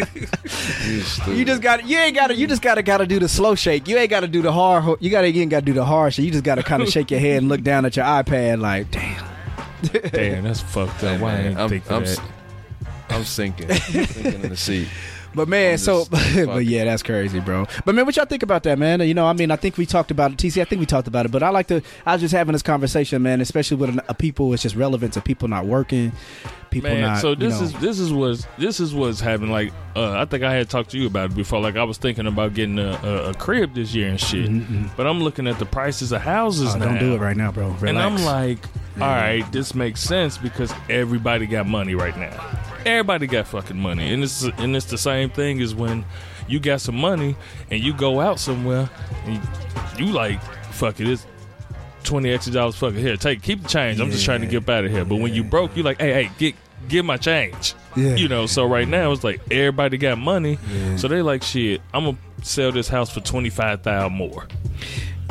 niggas. 0.06 1.04
stupid. 1.04 1.36
You 1.36 1.44
just 1.44 1.62
got. 1.62 1.86
You 1.86 1.98
ain't 1.98 2.14
got 2.14 2.28
to. 2.28 2.34
You 2.34 2.46
just 2.46 2.62
got 2.62 2.76
to. 2.76 2.82
Got 2.82 2.98
to 2.98 3.06
do 3.06 3.18
the 3.18 3.28
slow 3.28 3.54
shake. 3.56 3.88
You 3.88 3.96
ain't 3.98 4.10
got 4.10 4.20
to 4.26 4.32
do 4.32 4.42
the 4.42 4.52
hard. 4.52 4.98
You 5.00 5.10
got 5.10 5.22
to 5.22 5.28
again. 5.28 5.48
Got 5.48 5.60
to 5.60 5.66
do 5.66 5.72
the 5.72 5.84
hard 5.84 6.14
shake. 6.14 6.26
You 6.26 6.30
just 6.30 6.44
got 6.44 6.56
to 6.56 6.62
kind 6.62 6.82
of 6.82 6.88
shake 6.88 7.10
your 7.10 7.20
head 7.20 7.38
and 7.38 7.48
look 7.48 7.62
down 7.62 7.84
at 7.84 7.96
your 7.96 8.04
iPad 8.04 8.60
like, 8.60 8.90
damn. 8.90 9.24
Damn, 10.10 10.44
that's 10.44 10.60
fucked 10.60 11.00
Hey, 11.00 11.14
up. 11.14 11.20
Why 11.20 11.32
I 11.32 11.36
man, 11.36 11.46
ain't 11.46 11.58
I'm, 11.58 11.68
think 11.68 11.90
I'm, 11.90 12.02
of 12.02 12.08
that? 12.08 12.20
I'm 13.10 13.24
sinking. 13.24 13.72
sinking 13.72 14.42
in 14.42 14.48
the 14.50 14.56
seat. 14.56 14.88
But 15.36 15.48
man, 15.48 15.76
so 15.76 16.06
but 16.10 16.64
yeah, 16.64 16.84
that's 16.84 17.02
crazy, 17.02 17.40
bro. 17.40 17.66
But 17.84 17.94
man, 17.94 18.06
what 18.06 18.16
y'all 18.16 18.24
think 18.24 18.42
about 18.42 18.62
that, 18.64 18.78
man? 18.78 19.00
You 19.02 19.12
know, 19.14 19.26
I 19.26 19.34
mean, 19.34 19.50
I 19.50 19.56
think 19.56 19.76
we 19.76 19.84
talked 19.86 20.10
about 20.10 20.32
it. 20.32 20.38
TC, 20.38 20.62
I 20.62 20.64
think 20.64 20.80
we 20.80 20.86
talked 20.86 21.06
about 21.06 21.26
it. 21.26 21.30
But 21.30 21.42
I 21.42 21.50
like 21.50 21.66
to. 21.68 21.82
I 22.06 22.14
was 22.14 22.22
just 22.22 22.32
having 22.34 22.54
this 22.54 22.62
conversation, 22.62 23.22
man, 23.22 23.42
especially 23.42 23.76
with 23.76 24.00
a, 24.08 24.14
people. 24.14 24.52
It's 24.54 24.62
just 24.62 24.74
relevant 24.76 25.12
to 25.12 25.20
people 25.20 25.46
not 25.48 25.66
working, 25.66 26.12
people 26.70 26.88
Man, 26.90 27.02
not. 27.02 27.20
so 27.20 27.30
you 27.30 27.36
this 27.36 27.60
know- 27.60 27.66
is 27.66 27.72
this 27.74 27.98
is 27.98 28.12
what's 28.12 28.46
this 28.56 28.80
is 28.80 28.94
what's 28.94 29.20
happening. 29.20 29.50
Like, 29.50 29.72
uh, 29.94 30.12
I 30.12 30.24
think 30.24 30.42
I 30.42 30.54
had 30.54 30.70
talked 30.70 30.90
to 30.92 30.98
you 30.98 31.06
about 31.06 31.32
it 31.32 31.36
before. 31.36 31.60
Like, 31.60 31.76
I 31.76 31.84
was 31.84 31.98
thinking 31.98 32.26
about 32.26 32.54
getting 32.54 32.78
a, 32.78 32.98
a, 33.02 33.30
a 33.30 33.34
crib 33.34 33.74
this 33.74 33.94
year 33.94 34.08
and 34.08 34.18
shit, 34.18 34.50
but 34.96 35.06
I'm 35.06 35.22
looking 35.22 35.46
at 35.46 35.58
the 35.58 35.66
prices 35.66 36.12
of 36.12 36.22
houses 36.22 36.74
Oh, 36.74 36.78
now. 36.78 36.86
don't 36.86 36.98
do 36.98 37.14
it 37.14 37.18
right 37.18 37.36
now, 37.36 37.52
bro. 37.52 37.66
Relax. 37.68 37.82
And 37.90 37.98
I'm 37.98 38.24
like, 38.24 38.58
all 38.96 39.02
right, 39.02 39.44
this 39.52 39.74
makes 39.74 40.00
sense 40.00 40.38
because 40.38 40.72
everybody 40.88 41.44
got 41.46 41.66
money 41.66 41.94
right 41.94 42.16
now. 42.16 42.40
Everybody 42.86 43.26
got 43.26 43.48
fucking 43.48 43.76
money, 43.78 44.12
and 44.12 44.22
it's 44.22 44.42
and 44.44 44.76
it's 44.76 44.86
the 44.86 44.96
same 44.98 45.28
thing 45.30 45.60
as 45.60 45.74
when 45.74 46.04
you 46.48 46.60
got 46.60 46.80
some 46.80 46.94
money 46.96 47.34
and 47.70 47.82
you 47.82 47.92
go 47.92 48.20
out 48.20 48.38
somewhere 48.38 48.88
and 49.24 49.34
you, 49.98 50.06
you 50.06 50.12
like, 50.12 50.40
fuck 50.72 51.00
it, 51.00 51.08
it's 51.08 51.26
twenty 52.04 52.30
extra 52.30 52.52
dollars. 52.52 52.76
Fuck 52.76 52.94
it, 52.94 53.00
here, 53.00 53.16
take 53.16 53.42
keep 53.42 53.62
the 53.62 53.68
change. 53.68 53.98
I'm 54.00 54.10
just 54.12 54.24
trying 54.24 54.40
to 54.42 54.46
get 54.46 54.68
out 54.68 54.84
of 54.84 54.90
here. 54.92 55.04
But 55.04 55.16
when 55.16 55.34
you 55.34 55.42
broke, 55.42 55.76
you 55.76 55.82
like, 55.82 56.00
hey, 56.00 56.12
hey, 56.24 56.30
get 56.38 56.54
give 56.88 57.04
my 57.04 57.16
change. 57.16 57.74
Yeah. 57.96 58.14
You 58.14 58.28
know, 58.28 58.46
so 58.46 58.64
right 58.66 58.86
now 58.86 59.10
it's 59.10 59.24
like 59.24 59.40
everybody 59.50 59.96
got 59.98 60.18
money, 60.18 60.58
Yeah. 60.72 60.96
so 60.96 61.08
they 61.08 61.22
like 61.22 61.42
shit. 61.42 61.80
I'm 61.92 62.04
gonna 62.04 62.18
sell 62.42 62.70
this 62.70 62.86
house 62.88 63.10
for 63.10 63.20
twenty 63.20 63.50
five 63.50 63.82
thousand 63.82 64.16
more. 64.16 64.46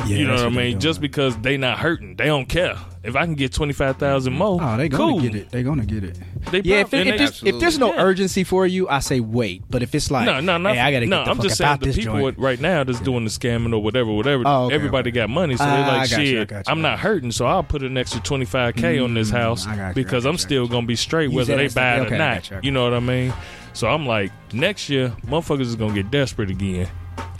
Yeah, 0.00 0.16
you 0.18 0.24
know 0.24 0.32
that's 0.32 0.42
what 0.44 0.52
I 0.52 0.56
mean? 0.56 0.70
doing. 0.72 0.80
Just 0.80 1.00
because 1.00 1.36
they 1.38 1.56
not 1.56 1.78
hurting, 1.78 2.16
they 2.16 2.26
don't 2.26 2.46
care. 2.48 2.76
If 3.02 3.16
I 3.16 3.24
can 3.24 3.34
get 3.34 3.52
twenty 3.52 3.72
five 3.72 3.96
thousand 3.96 4.34
more, 4.34 4.58
Oh, 4.62 4.76
they 4.76 4.88
gonna 4.88 5.12
cool. 5.12 5.20
get 5.20 5.34
it. 5.34 5.50
They 5.50 5.62
gonna 5.62 5.86
get 5.86 6.04
it. 6.04 6.18
They 6.50 6.60
Yeah, 6.60 6.80
if, 6.80 6.90
prob- 6.90 7.00
and 7.00 7.08
if, 7.08 7.14
they- 7.14 7.24
there's, 7.24 7.42
if 7.42 7.60
there's 7.60 7.78
no 7.78 7.94
Yeah. 7.94 8.02
urgency 8.02 8.44
for 8.44 8.66
you, 8.66 8.88
I 8.88 8.98
say 8.98 9.20
wait. 9.20 9.62
But 9.70 9.82
if 9.82 9.94
it's 9.94 10.10
like, 10.10 10.26
no, 10.26 10.40
no, 10.40 10.58
no, 10.58 10.72
hey, 10.72 10.80
I 10.80 10.92
gotta 10.92 11.06
no. 11.06 11.18
get 11.18 11.24
the 11.24 11.30
I'm 11.30 11.36
fuck 11.38 11.44
just 11.46 11.56
saying 11.56 11.78
the 11.80 11.92
people 11.92 12.18
joint. 12.20 12.38
right 12.38 12.60
now 12.60 12.84
that's 12.84 13.00
doing 13.00 13.24
the 13.24 13.30
scamming 13.30 13.72
or 13.72 13.78
whatever, 13.82 14.12
whatever. 14.12 14.42
Oh, 14.46 14.66
okay, 14.66 14.74
everybody 14.74 15.10
okay. 15.10 15.20
got 15.20 15.30
money, 15.30 15.56
so 15.56 15.64
Ah, 15.64 15.70
they're 15.76 15.86
like, 15.86 16.10
got 16.10 16.18
you, 16.20 16.26
shit, 16.26 16.50
you, 16.50 16.62
I'm 16.66 16.82
not 16.82 16.98
hurting, 16.98 17.32
so 17.32 17.46
I'll 17.46 17.62
put 17.64 17.82
an 17.82 17.96
extra 17.96 18.20
twenty 18.20 18.44
five 18.44 18.74
k 18.76 18.98
on 18.98 19.14
this 19.14 19.30
Mm, 19.30 19.38
house 19.38 19.66
you, 19.66 19.72
because 19.94 20.24
got 20.24 20.28
I'm 20.30 20.34
you, 20.34 20.38
still 20.38 20.62
you. 20.64 20.68
gonna 20.68 20.86
be 20.86 20.96
straight 20.96 21.30
whether 21.30 21.56
they 21.56 21.68
buy 21.68 21.96
it 22.00 22.12
or 22.12 22.16
not. 22.16 22.18
got 22.42 22.50
you, 22.50 22.56
I 22.56 22.58
got 22.58 22.64
You 22.64 22.70
know 22.72 22.84
what 22.84 22.94
I 22.94 23.00
mean? 23.00 23.32
So 23.72 23.88
I'm 23.88 24.06
like, 24.06 24.32
next 24.52 24.88
year, 24.88 25.10
motherfuckers 25.26 25.60
is 25.62 25.76
gonna 25.76 25.94
get 25.94 26.10
desperate 26.10 26.50
again. 26.50 26.88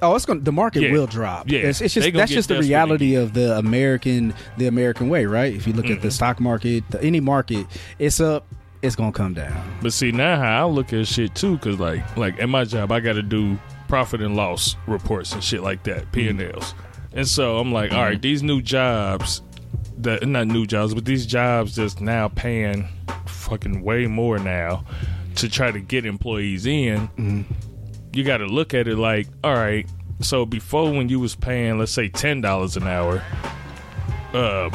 Oh, 0.02 0.14
it's 0.14 0.26
going. 0.26 0.40
to 0.40 0.44
The 0.44 0.52
market 0.52 0.82
Yeah. 0.82 0.92
will 0.92 1.06
drop. 1.06 1.50
Yeah. 1.50 1.60
it's, 1.60 1.80
it's 1.80 1.94
just 1.94 2.12
that's 2.12 2.30
just 2.32 2.48
the 2.48 2.58
reality 2.58 3.14
of 3.14 3.32
the 3.32 3.56
American 3.58 4.34
the 4.58 4.66
American 4.66 5.08
way, 5.08 5.24
right? 5.26 5.54
If 5.54 5.66
you 5.66 5.72
look 5.72 5.86
at 5.86 6.00
the 6.02 6.08
Mm-hmm. 6.08 6.14
stock 6.14 6.40
market, 6.40 6.84
the, 6.90 7.02
any 7.02 7.20
market, 7.20 7.66
it's 7.98 8.20
up, 8.20 8.46
it's 8.82 8.94
gonna 8.94 9.12
come 9.12 9.32
down. 9.34 9.78
But 9.82 9.92
see 9.92 10.12
now 10.12 10.36
how 10.38 10.66
I 10.68 10.70
look 10.70 10.92
at 10.92 11.06
shit 11.06 11.34
too, 11.34 11.56
cause 11.58 11.78
like 11.78 12.16
like 12.16 12.40
at 12.40 12.48
my 12.48 12.64
job 12.64 12.92
I 12.92 13.00
got 13.00 13.14
to 13.14 13.22
do 13.22 13.58
profit 13.88 14.20
and 14.20 14.36
loss 14.36 14.76
reports 14.86 15.32
and 15.32 15.42
shit 15.42 15.62
like 15.62 15.82
that, 15.84 16.10
P 16.12 16.28
and 16.28 16.40
Ls, 16.42 16.74
and 17.12 17.26
so 17.26 17.58
I'm 17.58 17.72
like, 17.72 17.92
all 17.92 18.02
right, 18.02 18.20
these 18.20 18.42
new 18.42 18.60
jobs, 18.60 19.42
that 19.98 20.26
not 20.28 20.46
new 20.46 20.66
jobs, 20.66 20.92
but 20.92 21.04
these 21.06 21.24
jobs 21.24 21.74
just 21.76 22.00
now 22.00 22.28
paying 22.28 22.86
fucking 23.26 23.82
way 23.82 24.06
more 24.06 24.38
now 24.38 24.84
to 25.36 25.48
try 25.48 25.70
to 25.70 25.80
get 25.80 26.04
employees 26.04 26.66
in. 26.66 27.08
Mm-hmm. 27.16 27.42
You 28.16 28.24
got 28.24 28.38
to 28.38 28.46
look 28.46 28.72
at 28.72 28.88
it 28.88 28.96
like, 28.96 29.26
all 29.44 29.52
right. 29.54 29.86
So 30.20 30.46
before, 30.46 30.90
when 30.90 31.10
you 31.10 31.20
was 31.20 31.34
paying, 31.34 31.78
let's 31.78 31.92
say 31.92 32.08
ten 32.08 32.40
dollars 32.40 32.78
an 32.78 32.88
hour, 32.88 33.22
uh, 34.32 34.70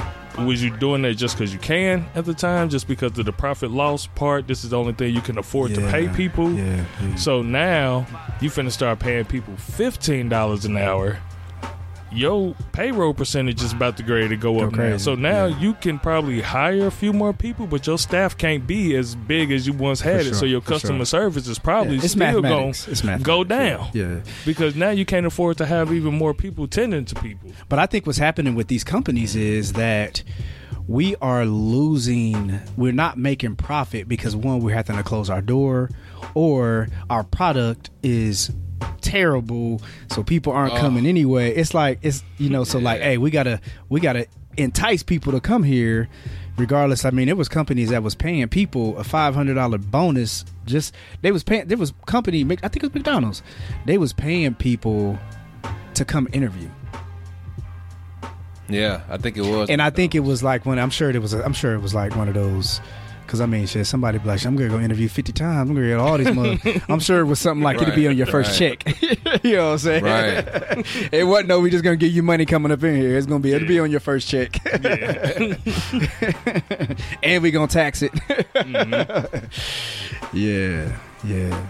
was 0.45 0.63
you 0.63 0.69
doing 0.77 1.01
that 1.01 1.15
just 1.15 1.35
because 1.35 1.51
you 1.51 1.57
can 1.57 2.05
at 2.13 2.25
the 2.25 2.35
time, 2.35 2.69
just 2.69 2.87
because 2.87 3.17
of 3.17 3.25
the 3.25 3.33
profit 3.33 3.71
loss 3.71 4.05
part? 4.05 4.47
This 4.47 4.63
is 4.63 4.69
the 4.69 4.77
only 4.77 4.93
thing 4.93 5.15
you 5.15 5.21
can 5.21 5.39
afford 5.39 5.73
to 5.73 5.81
pay 5.89 6.07
people. 6.09 6.53
Yeah, 6.53 6.85
yeah. 7.01 7.15
So 7.15 7.41
now 7.41 8.05
you 8.41 8.51
finna 8.51 8.71
start 8.71 8.99
paying 8.99 9.25
people 9.25 9.55
fifteen 9.57 10.29
dollars 10.29 10.65
an 10.65 10.77
hour. 10.77 11.17
Your 12.13 12.53
payroll 12.73 13.13
percentage 13.13 13.61
is 13.63 13.71
about 13.71 13.95
to 13.97 14.03
grade 14.03 14.29
to 14.31 14.35
go, 14.35 14.53
Go 14.55 14.65
up 14.65 14.71
now. 14.71 14.77
crazy, 14.77 14.97
So 14.99 15.15
now 15.15 15.45
yeah. 15.45 15.59
you 15.59 15.73
can 15.75 15.97
probably 15.97 16.41
hire 16.41 16.87
a 16.87 16.91
few 16.91 17.13
more 17.13 17.31
people, 17.31 17.67
but 17.67 17.87
your 17.87 17.97
staff 17.97 18.37
can't 18.37 18.67
be 18.67 18.95
as 18.97 19.15
big 19.15 19.51
as 19.51 19.65
you 19.65 19.71
once 19.73 20.01
had 20.01 20.25
it. 20.25 20.35
So 20.35 20.45
your 20.45 20.59
customer 20.61 20.99
sure. 20.99 21.05
service 21.05 21.47
is 21.47 21.57
probably 21.57 21.95
Yeah, 21.95 22.01
still 22.07 22.41
going 22.41 22.67
mathematics. 22.67 23.23
go 23.23 23.43
down 23.45 23.87
Yeah. 23.93 24.19
because 24.45 24.75
now 24.75 24.89
you 24.89 25.05
can't 25.05 25.25
afford 25.25 25.57
to 25.59 25.65
have 25.65 25.93
even 25.93 26.13
more 26.13 26.33
people 26.33 26.67
tending 26.67 27.05
to 27.05 27.15
people. 27.15 27.51
But 27.69 27.79
I 27.79 27.85
think 27.85 28.05
what's 28.05 28.19
happening 28.19 28.55
with 28.55 28.67
these 28.67 28.83
companies 28.83 29.35
is 29.37 29.73
that 29.73 30.21
we 30.87 31.15
are 31.21 31.45
losing, 31.45 32.59
we're 32.75 32.91
not 32.91 33.17
making 33.17 33.55
profit 33.55 34.09
because 34.09 34.35
one, 34.35 34.59
we're 34.59 34.75
having 34.75 34.97
to 34.97 35.03
close 35.03 35.29
our 35.29 35.41
door 35.41 35.89
or 36.33 36.89
our 37.09 37.23
product 37.23 37.89
is 38.03 38.51
terrible 39.01 39.81
so 40.09 40.23
people 40.23 40.53
aren't 40.53 40.73
oh. 40.73 40.77
coming 40.77 41.05
anyway 41.05 41.53
it's 41.53 41.73
like 41.73 41.99
it's 42.01 42.23
you 42.37 42.49
know 42.49 42.63
so 42.63 42.79
like 42.79 43.01
hey 43.01 43.17
we 43.17 43.29
gotta 43.29 43.59
we 43.89 43.99
gotta 43.99 44.27
entice 44.57 45.03
people 45.03 45.31
to 45.31 45.39
come 45.39 45.63
here 45.63 46.09
regardless 46.57 47.05
i 47.05 47.09
mean 47.09 47.29
it 47.29 47.37
was 47.37 47.47
companies 47.47 47.89
that 47.89 48.03
was 48.03 48.15
paying 48.15 48.47
people 48.47 48.97
a 48.99 49.03
$500 49.03 49.89
bonus 49.89 50.45
just 50.65 50.93
they 51.21 51.31
was 51.31 51.43
paying 51.43 51.67
there 51.67 51.77
was 51.77 51.93
company 52.05 52.43
i 52.43 52.67
think 52.67 52.77
it 52.77 52.83
was 52.83 52.93
mcdonald's 52.93 53.41
they 53.85 53.97
was 53.97 54.13
paying 54.13 54.53
people 54.53 55.17
to 55.93 56.05
come 56.05 56.27
interview 56.33 56.69
Yeah, 58.71 59.01
I 59.09 59.17
think 59.17 59.37
it 59.37 59.41
was. 59.41 59.69
and 59.69 59.81
I 59.81 59.89
think 59.89 60.15
it 60.15 60.21
was 60.21 60.41
like 60.41 60.65
when 60.65 60.79
I'm 60.79 60.89
sure 60.89 61.09
it 61.09 61.19
was. 61.21 61.33
I'm 61.33 61.53
sure 61.53 61.73
it 61.73 61.79
was 61.79 61.93
like 61.93 62.15
one 62.15 62.27
of 62.27 62.33
those. 62.33 62.79
Because 63.31 63.39
I 63.39 63.45
mean, 63.45 63.65
shit. 63.65 63.87
Somebody 63.87 64.17
be 64.17 64.27
like, 64.27 64.43
"I'm 64.43 64.57
gonna 64.57 64.67
go 64.67 64.77
interview 64.77 65.07
50 65.07 65.31
times. 65.31 65.69
I'm 65.69 65.73
gonna 65.73 65.87
get 65.87 65.99
all 65.99 66.17
these 66.17 66.35
mother." 66.35 66.57
I'm 66.89 66.99
sure 66.99 67.21
it 67.21 67.23
was 67.23 67.39
something 67.39 67.63
like 67.63 67.81
it'd 67.81 67.95
be 67.95 68.05
on 68.09 68.17
your 68.17 68.25
first 68.25 68.59
check. 68.59 68.85
you 69.41 69.55
know 69.55 69.67
what 69.67 69.71
I'm 69.71 69.77
saying? 69.77 70.03
Right. 70.03 70.85
it 71.13 71.23
wasn't. 71.23 71.47
No, 71.47 71.61
we 71.61 71.69
just 71.69 71.81
gonna 71.81 71.95
give 71.95 72.11
you 72.11 72.23
money 72.23 72.45
coming 72.45 72.73
up 72.73 72.83
in 72.83 72.97
here. 72.97 73.17
It's 73.17 73.27
gonna 73.27 73.39
be. 73.39 73.53
It'll 73.53 73.69
be 73.69 73.79
on 73.79 73.89
your 73.89 74.01
first 74.01 74.27
check, 74.27 74.59
Yeah. 74.65 75.55
and 77.23 77.41
we 77.41 77.51
gonna 77.51 77.67
tax 77.67 78.01
it. 78.01 78.11
Mm-hmm. 78.11 80.37
Yeah, 80.37 80.97
yeah. 81.23 81.67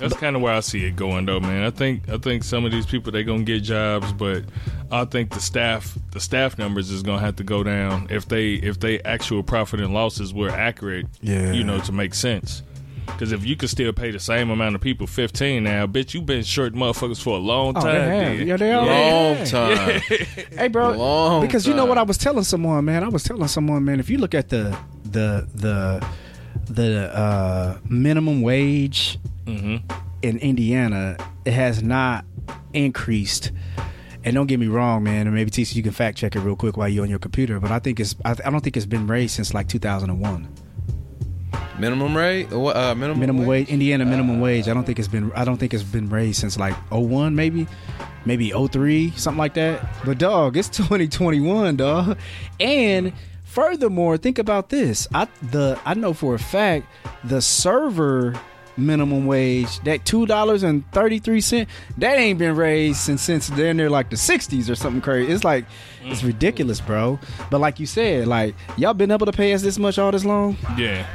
That's 0.00 0.14
kind 0.16 0.34
of 0.34 0.42
where 0.42 0.52
I 0.54 0.60
see 0.60 0.84
it 0.84 0.96
going, 0.96 1.26
though, 1.26 1.38
man. 1.40 1.64
I 1.64 1.70
think 1.70 2.08
I 2.08 2.18
think 2.18 2.42
some 2.44 2.64
of 2.64 2.72
these 2.72 2.86
people 2.86 3.12
they 3.12 3.22
gonna 3.22 3.44
get 3.44 3.60
jobs, 3.60 4.12
but 4.12 4.44
I 4.90 5.04
think 5.04 5.30
the 5.32 5.40
staff 5.40 5.96
the 6.10 6.20
staff 6.20 6.58
numbers 6.58 6.90
is 6.90 7.02
gonna 7.02 7.20
have 7.20 7.36
to 7.36 7.44
go 7.44 7.62
down 7.62 8.08
if 8.10 8.26
they 8.28 8.54
if 8.54 8.80
they 8.80 9.00
actual 9.00 9.42
profit 9.42 9.80
and 9.80 9.94
losses 9.94 10.34
were 10.34 10.50
accurate. 10.50 11.06
Yeah. 11.22 11.52
you 11.52 11.62
know, 11.64 11.78
to 11.80 11.92
make 11.92 12.14
sense. 12.14 12.62
Because 13.06 13.32
if 13.32 13.44
you 13.44 13.54
could 13.54 13.68
still 13.68 13.92
pay 13.92 14.10
the 14.10 14.18
same 14.18 14.48
amount 14.50 14.74
of 14.74 14.80
people 14.80 15.06
fifteen 15.06 15.62
now, 15.64 15.86
bitch, 15.86 16.14
you 16.14 16.22
been 16.22 16.42
short 16.42 16.72
motherfuckers 16.72 17.22
for 17.22 17.36
a 17.36 17.40
long 17.40 17.76
Oh, 17.76 17.80
time. 17.80 17.94
they 17.94 18.24
have. 18.24 18.40
Yeah, 18.48 18.56
they 18.56 18.72
are. 18.72 18.86
long 19.36 19.44
time. 19.46 20.00
Hey, 20.58 20.68
bro. 20.68 20.92
Long 20.92 21.42
because 21.42 21.66
you 21.68 21.74
know 21.74 21.84
what. 21.84 21.98
I 21.98 22.02
was 22.02 22.16
telling 22.18 22.44
someone, 22.44 22.84
man. 22.86 23.04
I 23.04 23.08
was 23.08 23.22
telling 23.22 23.46
someone, 23.46 23.84
man. 23.84 24.00
If 24.00 24.08
you 24.10 24.18
look 24.18 24.34
at 24.34 24.48
the 24.48 24.76
the 25.04 25.46
the 25.54 26.04
the 26.66 27.14
uh, 27.14 27.78
minimum 27.88 28.40
wage 28.42 29.18
Mhm. 29.46 29.82
in 30.22 30.38
Indiana, 30.38 31.16
it 31.44 31.52
has 31.52 31.82
not 31.82 32.24
increased. 32.72 33.52
And 34.24 34.34
don't 34.34 34.46
get 34.46 34.58
me 34.58 34.68
wrong, 34.68 35.02
man. 35.02 35.26
And 35.26 35.34
maybe 35.36 35.50
TC, 35.50 35.74
you 35.76 35.82
can 35.82 35.92
fact 35.92 36.16
check 36.16 36.34
it 36.34 36.40
real 36.40 36.56
quick 36.56 36.78
while 36.78 36.88
you're 36.88 37.04
on 37.04 37.10
your 37.10 37.18
computer. 37.18 37.60
But 37.60 37.70
I 37.70 37.78
think 37.78 38.00
it's 38.00 38.16
I, 38.24 38.30
I 38.44 38.50
don't 38.50 38.62
think 38.64 38.76
it's 38.76 38.86
been 38.86 39.06
raised 39.06 39.34
since 39.34 39.52
like 39.52 39.68
2001. 39.68 40.48
minimum 41.78 42.16
rate? 42.16 42.50
What? 42.50 42.76
Uh, 42.76 42.94
minimum, 42.94 43.20
Minimum 43.20 43.46
wage, 43.46 43.68
Indiana 43.68 44.04
Uh, 44.04 44.08
minimum 44.08 44.40
wage. 44.40 44.68
I 44.68 44.72
don't 44.74 44.84
think 44.84 44.98
it's 44.98 45.08
been 45.08 45.30
I 45.34 45.44
don't 45.44 45.58
think 45.58 45.74
it's 45.74 45.82
been 45.82 46.08
raised 46.08 46.40
since 46.40 46.58
like 46.58 46.74
01 46.90 47.34
maybe. 47.34 47.66
Maybe 48.26 48.50
03, 48.52 49.12
something 49.16 49.38
like 49.38 49.52
that. 49.54 49.86
But 50.06 50.16
dog, 50.16 50.56
it's 50.56 50.68
2021, 50.78 51.76
dog. 51.76 52.16
And 52.58 53.12
furthermore, 53.44 54.16
think 54.16 54.38
about 54.38 54.70
this. 54.70 55.06
I 55.12 55.28
the 55.42 55.78
I 55.84 55.92
know 55.92 56.14
for 56.14 56.34
a 56.34 56.38
fact 56.38 56.86
the 57.24 57.42
server 57.42 58.34
minimum 58.76 59.26
wage, 59.26 59.78
that 59.80 60.04
two 60.04 60.26
dollars 60.26 60.62
and 60.62 60.90
thirty 60.92 61.18
three 61.18 61.40
cent, 61.40 61.68
that 61.98 62.16
ain't 62.18 62.38
been 62.38 62.56
raised 62.56 62.98
since 62.98 63.22
since 63.22 63.48
they're 63.48 63.70
in 63.70 63.76
there 63.76 63.90
like 63.90 64.10
the 64.10 64.16
sixties 64.16 64.68
or 64.70 64.74
something 64.74 65.00
crazy. 65.02 65.32
It's 65.32 65.44
like 65.44 65.64
it's 66.04 66.22
ridiculous, 66.24 66.80
bro. 66.80 67.18
But 67.50 67.60
like 67.60 67.78
you 67.80 67.86
said, 67.86 68.26
like 68.26 68.54
y'all 68.76 68.94
been 68.94 69.10
able 69.10 69.26
to 69.26 69.32
pay 69.32 69.52
us 69.54 69.62
this 69.62 69.78
much 69.78 69.98
all 69.98 70.10
this 70.12 70.24
long? 70.24 70.56
Yeah, 70.76 71.06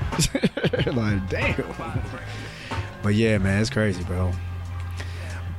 like 0.94 1.30
damn. 1.30 1.64
But 3.02 3.16
yeah, 3.16 3.38
man, 3.38 3.62
it's 3.62 3.70
crazy, 3.70 4.04
bro. 4.04 4.32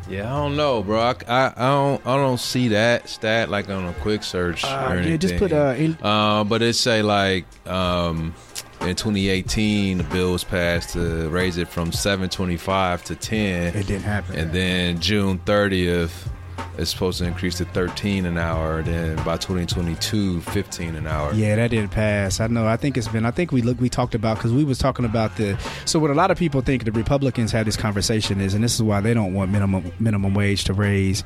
Yeah, 0.09 0.25
I 0.35 0.37
don't 0.39 0.57
know, 0.57 0.83
bro. 0.83 0.99
I, 1.01 1.15
I, 1.29 1.53
I 1.57 1.69
don't 1.69 2.05
I 2.07 2.17
don't 2.17 2.41
see 2.41 2.69
that 2.69 3.09
stat 3.09 3.49
like 3.49 3.71
on 3.71 3.87
a 3.87 3.93
quick 3.95 4.25
search 4.25 4.65
Uh, 4.65 4.87
or 4.89 4.93
anything. 4.95 5.11
yeah, 5.13 5.17
just 5.19 5.37
put 5.37 5.53
uh, 5.53 5.75
in, 5.79 5.97
Uh, 6.03 6.43
but 6.43 6.63
it 6.63 6.75
say 6.75 7.01
like 7.03 7.45
um, 7.69 8.35
in 8.83 8.97
2018 8.97 9.99
the 9.99 10.05
bill 10.05 10.33
was 10.33 10.45
passed 10.45 10.95
to 10.95 11.29
raise 11.29 11.59
it 11.59 11.69
from 11.69 11.93
725 11.93 13.05
to 13.05 13.15
10, 13.15 13.75
it 13.75 13.87
didn't 13.87 14.03
happen. 14.03 14.37
and 14.37 14.53
then 14.53 14.99
June 15.01 15.39
30th 15.41 16.29
it's 16.79 16.91
supposed 16.91 17.19
to 17.19 17.25
increase 17.25 17.59
to 17.59 17.65
13 17.67 18.27
an 18.27 18.39
hour. 18.39 18.83
Then 18.83 19.17
by 19.17 19.37
2022, 19.37 20.41
15 20.41 20.97
an 20.97 21.07
hour. 21.07 21.33
Yeah, 21.35 21.57
that 21.57 21.71
didn't 21.71 21.91
pass. 21.91 22.41
I 22.41 22.47
know. 22.47 22.67
I 22.67 22.77
think 22.77 22.97
it's 22.97 23.09
been. 23.09 23.27
I 23.27 23.31
think 23.31 23.53
we 23.53 23.63
look. 23.63 23.81
We 23.81 23.89
talked 23.89 24.15
about 24.15 24.37
because 24.39 24.53
we 24.53 24.65
was 24.65 24.79
talking 24.79 25.05
about 25.05 25.37
the. 25.37 25.59
So 25.85 25.99
what 25.99 26.11
a 26.11 26.15
lot 26.15 26.31
of 26.31 26.39
people 26.39 26.61
think 26.61 26.85
the 26.85 26.93
Republicans 26.93 27.53
had 27.53 27.67
this 27.67 27.77
conversation 27.77 28.41
is, 28.41 28.55
and 28.55 28.65
this 28.65 28.75
is 28.75 28.83
why 28.83 29.01
they 29.01 29.15
don't 29.15 29.35
want 29.35 29.51
minimum 29.51 29.93
minimum 29.99 30.35
wage 30.35 30.65
to 30.65 30.73
raise, 30.73 31.23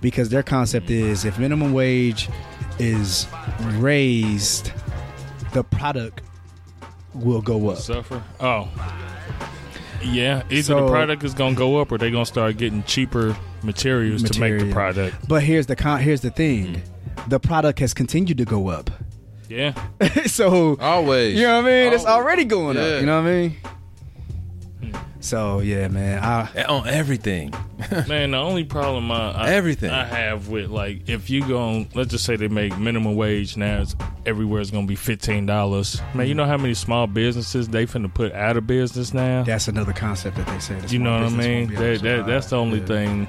because 0.00 0.28
their 0.28 0.42
concept 0.42 0.90
is 0.90 1.24
if 1.24 1.38
minimum 1.38 1.72
wage 1.72 2.28
is 2.78 3.26
raised, 3.72 4.72
the 5.52 5.64
product 5.64 6.22
will 7.14 7.42
go 7.42 7.68
up. 7.70 7.78
suffer. 7.78 8.22
Oh, 8.40 8.68
yeah. 10.02 10.42
Either 10.50 10.62
So- 10.62 10.84
the 10.86 10.90
product 10.90 11.24
is 11.24 11.34
gonna 11.34 11.54
go 11.54 11.78
up, 11.80 11.92
or 11.92 11.98
they're 11.98 12.10
gonna 12.10 12.26
start 12.26 12.56
getting 12.56 12.82
cheaper 12.84 13.36
materials 13.62 14.22
to 14.24 14.40
make 14.40 14.58
the 14.58 14.72
product. 14.72 15.28
But 15.28 15.42
here's 15.42 15.66
the 15.66 15.76
con. 15.76 16.00
Here's 16.00 16.20
the 16.22 16.30
thing. 16.30 16.66
Mm-hmm. 16.76 17.28
The 17.28 17.38
product 17.38 17.78
has 17.78 17.94
continued 17.94 18.38
to 18.38 18.44
go 18.44 18.68
up. 18.68 18.90
Yeah. 19.48 19.74
so 20.26 20.76
Always. 20.80 21.38
You 21.38 21.46
know 21.46 21.62
what 21.62 21.68
I 21.70 21.84
mean? 21.84 21.92
It's 21.92 22.04
already 22.06 22.44
going 22.44 22.76
Yeah. 22.76 22.82
up. 22.84 23.00
You 23.00 23.06
know 23.06 23.22
what 23.22 23.28
I 23.28 23.32
mean? 23.32 23.56
Hmm. 24.82 24.96
So 25.20 25.60
yeah, 25.60 25.88
man. 25.88 26.22
I 26.22 26.64
on 26.64 26.88
everything. 26.88 27.52
Man, 28.08 28.32
the 28.32 28.38
only 28.38 28.64
problem 28.64 29.10
I, 29.10 29.32
I 29.32 29.50
Everything. 29.52 29.90
I 29.90 30.04
have 30.04 30.48
with 30.48 30.70
like 30.70 31.08
if 31.08 31.30
you 31.30 31.46
go 31.46 31.86
let's 31.94 32.10
just 32.10 32.24
say 32.24 32.36
they 32.36 32.48
make 32.48 32.76
minimum 32.78 33.16
wage 33.16 33.56
now 33.56 33.82
it's 33.82 33.94
everywhere 34.26 34.60
is 34.60 34.70
gonna 34.70 34.86
be 34.86 34.96
fifteen 34.96 35.46
dollars. 35.46 36.00
Man, 36.14 36.26
you 36.26 36.34
hmm. 36.34 36.38
know 36.38 36.46
how 36.46 36.56
many 36.56 36.74
small 36.74 37.06
businesses 37.06 37.68
they 37.68 37.86
finna 37.86 38.12
put 38.12 38.32
out 38.32 38.56
of 38.56 38.66
business 38.66 39.12
now? 39.14 39.42
that's 39.42 39.68
another 39.68 39.92
concept 39.92 40.36
that 40.36 40.46
they 40.46 40.58
say. 40.58 40.78
you 40.88 40.98
know 40.98 41.12
what 41.12 41.32
I 41.32 41.36
mean? 41.36 41.68
won't 41.68 41.70
be 41.70 41.76
able 41.76 42.02
That, 42.02 42.02
that, 42.02 42.26
that's 42.26 42.50
the 42.50 42.56
only 42.56 42.80
Yeah. 42.80 42.86
thing. 42.86 43.28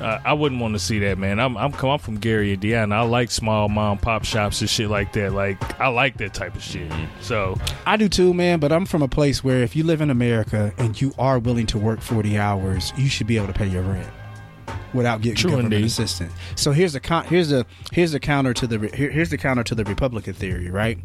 Uh, 0.00 0.18
I 0.24 0.32
wouldn't 0.32 0.60
want 0.60 0.74
to 0.74 0.78
see 0.78 0.98
that, 1.00 1.18
man. 1.18 1.38
I'm 1.40 1.56
I'm 1.56 1.72
come 1.72 1.98
from 1.98 2.18
Gary, 2.18 2.52
Indiana. 2.52 2.96
I 2.96 3.00
like 3.02 3.30
small 3.30 3.68
mom 3.68 3.92
and 3.92 4.02
pop 4.02 4.24
shops 4.24 4.60
and 4.60 4.70
shit 4.70 4.88
like 4.88 5.12
that. 5.12 5.32
Like 5.32 5.80
I 5.80 5.88
like 5.88 6.16
that 6.18 6.34
type 6.34 6.54
of 6.56 6.62
shit. 6.62 6.90
So 7.20 7.58
I 7.86 7.96
do 7.96 8.08
too, 8.08 8.32
man. 8.34 8.60
But 8.60 8.72
I'm 8.72 8.86
from 8.86 9.02
a 9.02 9.08
place 9.08 9.42
where 9.44 9.62
if 9.62 9.74
you 9.76 9.84
live 9.84 10.00
in 10.00 10.10
America 10.10 10.72
and 10.78 11.00
you 11.00 11.12
are 11.18 11.38
willing 11.38 11.66
to 11.66 11.78
work 11.78 12.00
40 12.00 12.38
hours, 12.38 12.92
you 12.96 13.08
should 13.08 13.26
be 13.26 13.36
able 13.36 13.48
to 13.48 13.52
pay 13.52 13.68
your 13.68 13.82
rent 13.82 14.08
without 14.92 15.20
getting 15.20 15.36
True 15.36 15.50
government 15.50 15.74
indeed. 15.74 15.86
assistance. 15.86 16.32
So 16.56 16.72
here's 16.72 16.92
the 16.94 17.00
con- 17.00 17.24
here's 17.26 17.50
the 17.50 17.66
here's 17.92 18.12
the 18.12 18.20
counter 18.20 18.54
to 18.54 18.66
the 18.66 18.78
re- 18.78 18.90
here, 18.94 19.10
here's 19.10 19.30
the 19.30 19.38
counter 19.38 19.62
to 19.64 19.74
the 19.74 19.84
Republican 19.84 20.34
theory, 20.34 20.70
right? 20.70 20.98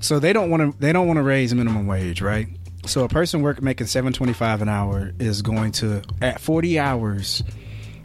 So 0.00 0.18
they 0.18 0.32
don't 0.32 0.50
want 0.50 0.72
to 0.74 0.78
they 0.80 0.92
don't 0.92 1.06
want 1.06 1.16
to 1.18 1.22
raise 1.22 1.54
minimum 1.54 1.86
wage, 1.86 2.20
right? 2.20 2.48
So 2.86 3.04
a 3.04 3.08
person 3.08 3.40
work 3.40 3.62
making 3.62 3.86
7.25 3.86 4.60
an 4.60 4.68
hour 4.68 5.12
is 5.18 5.40
going 5.40 5.72
to 5.72 6.02
at 6.20 6.38
40 6.38 6.78
hours. 6.78 7.42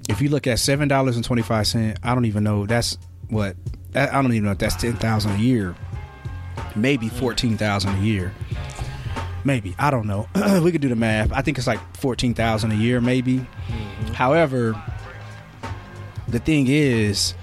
If 0.10 0.22
you 0.22 0.30
look 0.30 0.47
at 0.47 0.60
seven 0.60 0.88
dollars 0.88 1.16
and 1.16 1.24
twenty 1.24 1.43
five 1.43 1.68
cent, 1.68 1.99
I 2.03 2.14
don't 2.14 2.26
even 2.26 2.43
know 2.43 2.66
that's 2.66 2.97
what 3.30 3.55
I 3.95 4.07
don't 4.07 4.34
even 4.34 4.45
know 4.45 4.51
if 4.51 4.57
that's 4.57 4.76
ten 4.76 4.95
thousand 4.97 5.32
a 5.34 5.38
year 5.38 5.76
maybe 6.76 7.10
14,000 7.10 7.95
a 7.95 7.99
year. 8.01 8.34
Maybe. 9.43 9.76
I 9.80 9.91
don't 9.91 10.07
know. 10.07 10.28
we 10.64 10.72
could 10.72 10.82
do 10.82 10.89
the 10.89 10.95
math. 10.95 11.32
I 11.32 11.41
think 11.41 11.57
it's 11.57 11.68
like 11.68 11.80
14,000 11.97 12.72
a 12.72 12.76
year 12.76 12.99
maybe. 13.01 13.38
Mm-hmm. 13.38 14.14
However, 14.14 14.82
the 16.28 16.39
thing 16.39 16.68
is 16.68 17.34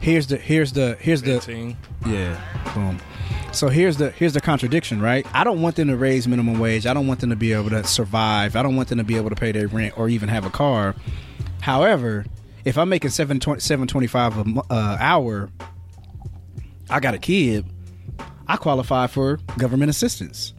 here's 0.00 0.26
the 0.26 0.36
here's 0.36 0.72
the 0.72 0.96
here's 1.00 1.22
the 1.22 1.34
15. 1.40 1.76
yeah 2.06 2.40
boom. 2.74 2.98
So 3.52 3.68
here's 3.68 3.96
the 3.96 4.10
here's 4.10 4.34
the 4.34 4.40
contradiction, 4.40 5.00
right? 5.00 5.26
I 5.32 5.44
don't 5.44 5.62
want 5.62 5.76
them 5.76 5.88
to 5.88 5.96
raise 5.96 6.28
minimum 6.28 6.58
wage. 6.58 6.86
I 6.86 6.92
don't 6.92 7.06
want 7.06 7.20
them 7.20 7.30
to 7.30 7.36
be 7.36 7.52
able 7.52 7.70
to 7.70 7.84
survive. 7.84 8.54
I 8.54 8.62
don't 8.62 8.76
want 8.76 8.88
them 8.88 8.98
to 8.98 9.04
be 9.04 9.16
able 9.16 9.30
to 9.30 9.36
pay 9.36 9.52
their 9.52 9.68
rent 9.68 9.96
or 9.96 10.08
even 10.08 10.28
have 10.28 10.44
a 10.44 10.50
car. 10.50 10.94
However, 11.64 12.26
if 12.66 12.76
I'm 12.76 12.90
making 12.90 13.08
seven 13.08 13.40
twenty 13.40 13.60
seven 13.62 13.86
twenty 13.88 14.06
five 14.06 14.36
a 14.36 14.44
mo- 14.44 14.66
uh, 14.68 14.98
hour, 15.00 15.48
I 16.90 17.00
got 17.00 17.14
a 17.14 17.18
kid. 17.18 17.64
I 18.46 18.56
qualify 18.58 19.06
for 19.06 19.38
government 19.56 19.88
assistance. 19.88 20.52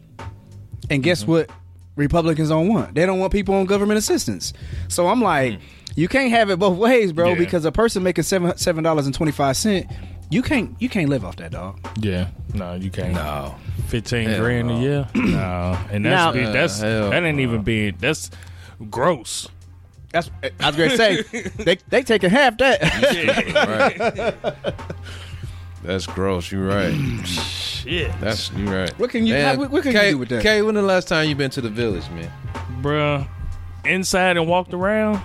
And 0.89 1.03
guess 1.03 1.27
what? 1.27 1.51
Republicans 1.95 2.49
don't 2.49 2.69
want. 2.69 2.95
They 2.95 3.05
don't 3.05 3.19
want 3.19 3.31
people 3.31 3.53
on 3.53 3.65
government 3.67 3.99
assistance. 3.99 4.51
So 4.87 5.07
I'm 5.07 5.21
like, 5.21 5.59
you 5.95 6.07
can't 6.07 6.31
have 6.31 6.49
it 6.49 6.57
both 6.57 6.75
ways, 6.79 7.13
bro. 7.13 7.29
Yeah. 7.29 7.35
Because 7.35 7.65
a 7.65 7.71
person 7.71 8.01
making 8.01 8.23
seven 8.23 8.57
seven 8.57 8.83
dollars 8.83 9.05
and 9.05 9.13
twenty 9.13 9.31
five 9.31 9.57
cent, 9.57 9.85
you 10.31 10.41
can't 10.41 10.75
you 10.81 10.89
can't 10.89 11.09
live 11.09 11.23
off 11.23 11.35
that, 11.35 11.51
dog. 11.51 11.79
Yeah, 11.99 12.29
no, 12.55 12.73
you 12.73 12.89
can't. 12.89 13.13
No. 13.13 13.53
fifteen 13.89 14.27
Hell 14.27 14.39
grand 14.39 14.69
no. 14.69 14.77
a 14.77 14.81
year. 14.81 15.07
no, 15.13 15.77
and 15.91 16.03
Now- 16.03 16.31
that's 16.31 16.47
be- 16.47 16.51
that's 16.51 16.79
Hell 16.81 17.11
that 17.11 17.21
ain't 17.23 17.37
no. 17.37 17.43
even 17.43 17.61
being 17.61 17.95
that's 17.99 18.31
gross. 18.89 19.47
That's 20.15 20.31
I 20.61 20.67
was 20.67 20.75
gonna 20.77 20.95
say 20.95 21.23
they 21.57 21.77
they 21.89 22.01
taking 22.01 22.29
half 22.29 22.57
that. 22.59 22.79
Right. 24.55 24.63
That's 25.83 26.07
gross. 26.07 26.51
You're 26.51 26.65
right. 26.65 26.93
Shit, 27.27 28.11
That's 28.21 28.49
you're 28.53 28.73
right. 28.73 28.97
What 28.97 29.09
can 29.11 29.27
you- 29.27 29.35
how- 29.35 29.55
what- 29.57 29.69
what 29.71 29.83
can 29.83 29.91
you 29.91 30.11
do 30.11 30.17
with 30.17 30.29
that? 30.29 30.41
Kay, 30.41 30.61
when 30.61 30.73
the 30.75 30.81
last 30.81 31.07
time 31.09 31.27
you 31.29 31.35
been 31.35 31.51
to 31.51 31.61
the 31.61 31.69
village, 31.69 32.09
man? 32.11 32.31
bruh. 32.81 33.27
Inside 33.83 34.37
and 34.37 34.47
walked 34.47 34.73
around. 34.73 35.21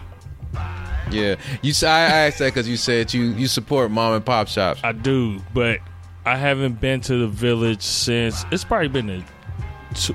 Yeah, 1.11 1.37
you. 1.63 1.73
I 1.87 2.01
asked 2.27 2.39
that 2.41 2.47
because 2.47 2.69
you 2.69 2.77
said 2.77 3.15
you 3.15 3.27
you 3.33 3.47
support 3.47 3.91
mom 3.93 4.15
and 4.15 4.25
pop 4.27 4.49
shops. 4.49 4.81
I 4.85 4.93
do, 4.93 5.41
but 5.55 5.79
I 6.27 6.37
haven't 6.37 6.81
been 6.81 7.01
to 7.03 7.17
the 7.17 7.27
village 7.29 7.83
since 7.83 8.45
it's 8.53 8.65
probably 8.65 8.89
been 8.89 9.09
a 9.11 9.25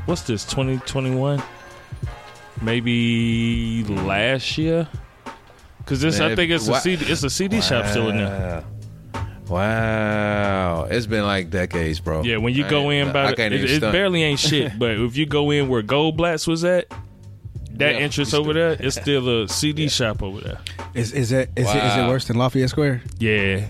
what's 0.06 0.22
this 0.24 0.46
twenty 0.46 0.78
twenty 0.80 1.16
one, 1.16 1.42
maybe 2.62 3.84
last 3.84 4.58
year. 4.58 4.88
Cause 5.86 6.02
this, 6.02 6.18
Man, 6.20 6.32
I 6.32 6.36
think 6.36 6.52
it's 6.52 6.68
a 6.68 6.72
wha- 6.72 6.80
CD, 6.80 7.06
it's 7.06 7.22
a 7.24 7.30
CD 7.30 7.62
shop 7.62 7.86
still 7.86 8.10
in 8.10 8.18
there. 8.18 8.64
Wow, 9.48 10.86
it's 10.90 11.06
been 11.06 11.24
like 11.24 11.52
decades, 11.52 12.00
bro. 12.00 12.24
Yeah, 12.24 12.38
when 12.38 12.54
you 12.56 12.66
I 12.66 12.70
go 12.70 12.90
in, 12.90 13.12
by 13.14 13.26
I 13.28 13.34
the, 13.36 13.46
it, 13.46 13.72
it 13.72 13.82
barely 13.82 14.24
ain't 14.24 14.40
shit. 14.40 14.72
But 14.80 14.92
if 15.00 15.16
you 15.16 15.26
go 15.28 15.52
in 15.52 15.70
where 15.70 15.84
Goldblatt's 15.84 16.48
was 16.48 16.64
at, 16.64 16.90
that 17.74 17.94
Yeah, 17.96 18.00
entrance 18.02 18.34
over 18.34 18.54
there, 18.54 18.72
it's 18.80 18.96
still 19.00 19.44
a 19.44 19.48
CD 19.48 19.88
shop 19.88 20.24
over 20.24 20.42
there. 20.42 20.60
Is 20.96 21.12
is 21.12 21.32
it 21.32 21.52
is, 21.56 21.68
it 21.70 21.84
is 21.84 21.96
it 21.98 22.08
worse 22.08 22.26
than 22.26 22.38
Lafayette 22.38 22.70
Square? 22.72 23.04
Yeah, 23.20 23.68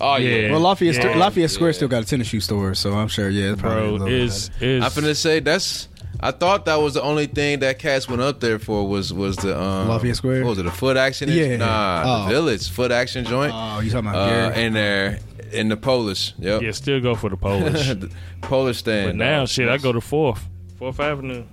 Oh 0.00 0.16
yeah. 0.16 0.36
Yeah. 0.36 0.50
Well, 0.52 0.60
Lafayette 0.60 0.96
Yeah. 0.96 1.16
Lafayette 1.16 1.50
Square 1.50 1.70
Yeah. 1.70 1.76
still 1.76 1.88
got 1.88 2.02
a 2.04 2.06
tennis 2.06 2.28
shoe 2.28 2.40
store, 2.40 2.74
so 2.74 2.92
I'm 2.94 3.08
sure. 3.08 3.28
Yeah, 3.28 3.52
it's 3.52 3.60
probably 3.60 3.98
bro, 3.98 4.06
is 4.06 4.50
is 4.60 4.84
I'm 4.84 4.90
finna 4.90 5.16
say 5.16 5.40
that's. 5.40 5.88
I 6.18 6.32
thought 6.32 6.64
that 6.66 6.76
was 6.76 6.94
the 6.94 7.02
only 7.02 7.26
thing 7.26 7.60
that 7.60 7.78
cats 7.78 8.08
went 8.08 8.20
up 8.20 8.40
there 8.40 8.58
for 8.58 8.86
was 8.88 9.12
was 9.12 9.36
the 9.36 9.58
um, 9.58 9.88
Lafayette 9.88 10.16
Square? 10.16 10.42
What 10.44 10.50
was 10.50 10.58
it 10.58 10.64
the 10.64 10.70
foot 10.70 10.96
action? 10.96 11.28
Yeah. 11.30 11.56
Nah, 11.56 12.02
Oh. 12.04 12.24
the 12.24 12.30
village 12.34 12.68
foot 12.68 12.90
action 12.90 13.24
joint. 13.24 13.52
Oh, 13.54 13.80
you 13.80 13.90
talking 13.90 14.08
about 14.08 14.28
uh, 14.28 14.50
Gary? 14.50 14.64
in 14.64 14.72
there 14.74 15.18
in 15.52 15.68
the 15.68 15.76
Polish. 15.76 16.34
Yep. 16.38 16.62
yeah, 16.62 16.70
still 16.72 17.00
go 17.00 17.14
for 17.14 17.30
the 17.30 17.36
Polish. 17.36 17.86
The 17.94 18.10
Polish 18.42 18.78
stand. 18.78 19.08
but 19.10 19.16
now, 19.16 19.40
dog. 19.40 19.48
shit, 19.48 19.68
I 19.68 19.76
go 19.78 19.92
to 19.92 20.00
Fourth, 20.00 20.46
Fourth 20.78 20.98
Avenue. 21.00 21.44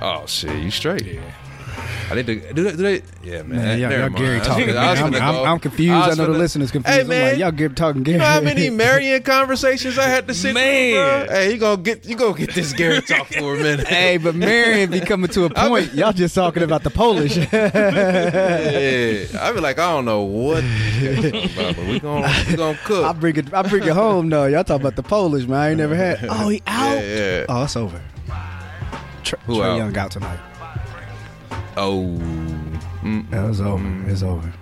Oh 0.00 0.24
shit, 0.26 0.62
you 0.62 0.70
straight? 0.70 1.04
Yeah, 1.04 1.20
I 2.10 2.14
need 2.14 2.26
to 2.26 2.52
do 2.54 2.62
they, 2.64 2.70
do 2.70 2.76
they 2.76 3.02
yeah, 3.22 3.42
man. 3.42 3.48
Man, 3.58 3.78
y'all, 3.78 3.92
y'all. 3.92 4.08
Gary 4.10 4.36
I 4.40 4.44
talking. 4.44 4.70
I 4.76 4.90
was 4.92 5.00
I'm, 5.00 5.14
I'm, 5.14 5.34
go- 5.34 5.44
I'm 5.44 5.58
confused. 5.58 5.92
I, 5.92 6.08
was 6.08 6.18
know 6.18 6.26
the 6.26 6.32
finna- 6.32 6.38
listeners 6.38 6.70
confused. 6.70 6.98
Hey 6.98 7.04
man, 7.04 7.30
like, 7.32 7.38
y'all 7.38 7.50
get 7.52 7.76
talking 7.76 8.02
Gary. 8.02 8.14
You 8.14 8.18
know 8.20 8.24
how 8.26 8.40
many 8.40 8.70
Marion 8.70 9.22
conversations 9.22 9.98
I 9.98 10.04
had 10.08 10.26
to 10.28 10.34
sit 10.34 10.54
Man. 10.54 11.26
through? 11.26 11.34
Hey, 11.36 11.52
you 11.52 11.58
gonna 11.58 11.82
get 11.82 12.06
you 12.06 12.16
gonna 12.16 12.36
get 12.38 12.54
this 12.54 12.72
Gary 12.72 13.02
talk 13.02 13.26
for 13.28 13.54
a 13.54 13.58
minute. 13.58 13.86
hey, 13.88 14.16
but 14.16 14.34
Marion 14.34 14.90
be 14.90 15.00
coming 15.00 15.30
to 15.30 15.44
a 15.44 15.50
point. 15.54 15.92
Y'all 15.94 16.12
just 16.12 16.34
talking 16.34 16.62
about 16.62 16.82
the 16.82 16.90
Polish. 16.90 17.36
yeah, 17.52 19.26
I 19.40 19.52
be 19.52 19.60
like, 19.60 19.78
I 19.78 19.92
don't 19.92 20.04
know 20.04 20.22
what 20.22 20.62
this 20.62 21.30
guy's 21.30 21.54
talking 21.54 21.58
about, 21.58 21.76
but 21.76 21.86
we 21.86 22.00
gonna 22.00 22.44
we 22.48 22.56
gonna 22.56 22.78
I 22.78 22.84
cook. 22.84 23.20
bring 23.20 23.36
it. 23.36 23.52
I 23.54 23.62
bring 23.62 23.82
it 23.84 23.92
home 23.92 24.28
though. 24.30 24.46
Y'all 24.46 24.64
talking 24.64 24.80
about 24.82 24.96
the 24.96 25.02
Polish 25.02 25.46
man. 25.46 25.58
I 25.58 25.68
ain't 25.70 25.78
never 25.78 25.94
had. 25.94 26.24
Oh, 26.28 26.48
he 26.48 26.62
out. 26.66 26.96
Yeah, 26.96 27.02
yeah. 27.02 27.46
Oh, 27.48 27.64
it's 27.64 27.76
over. 27.76 28.00
Who 29.46 29.56
Trey 29.56 29.66
out? 29.66 29.76
Young 29.76 29.96
out 29.96 30.10
tonight. 30.10 30.38
Oh, 31.78 32.18
mm, 33.02 33.32
Yeah, 33.32 33.48
it's 33.48 33.60
over. 33.60 34.10
It's 34.10 34.22
over. 34.22 34.52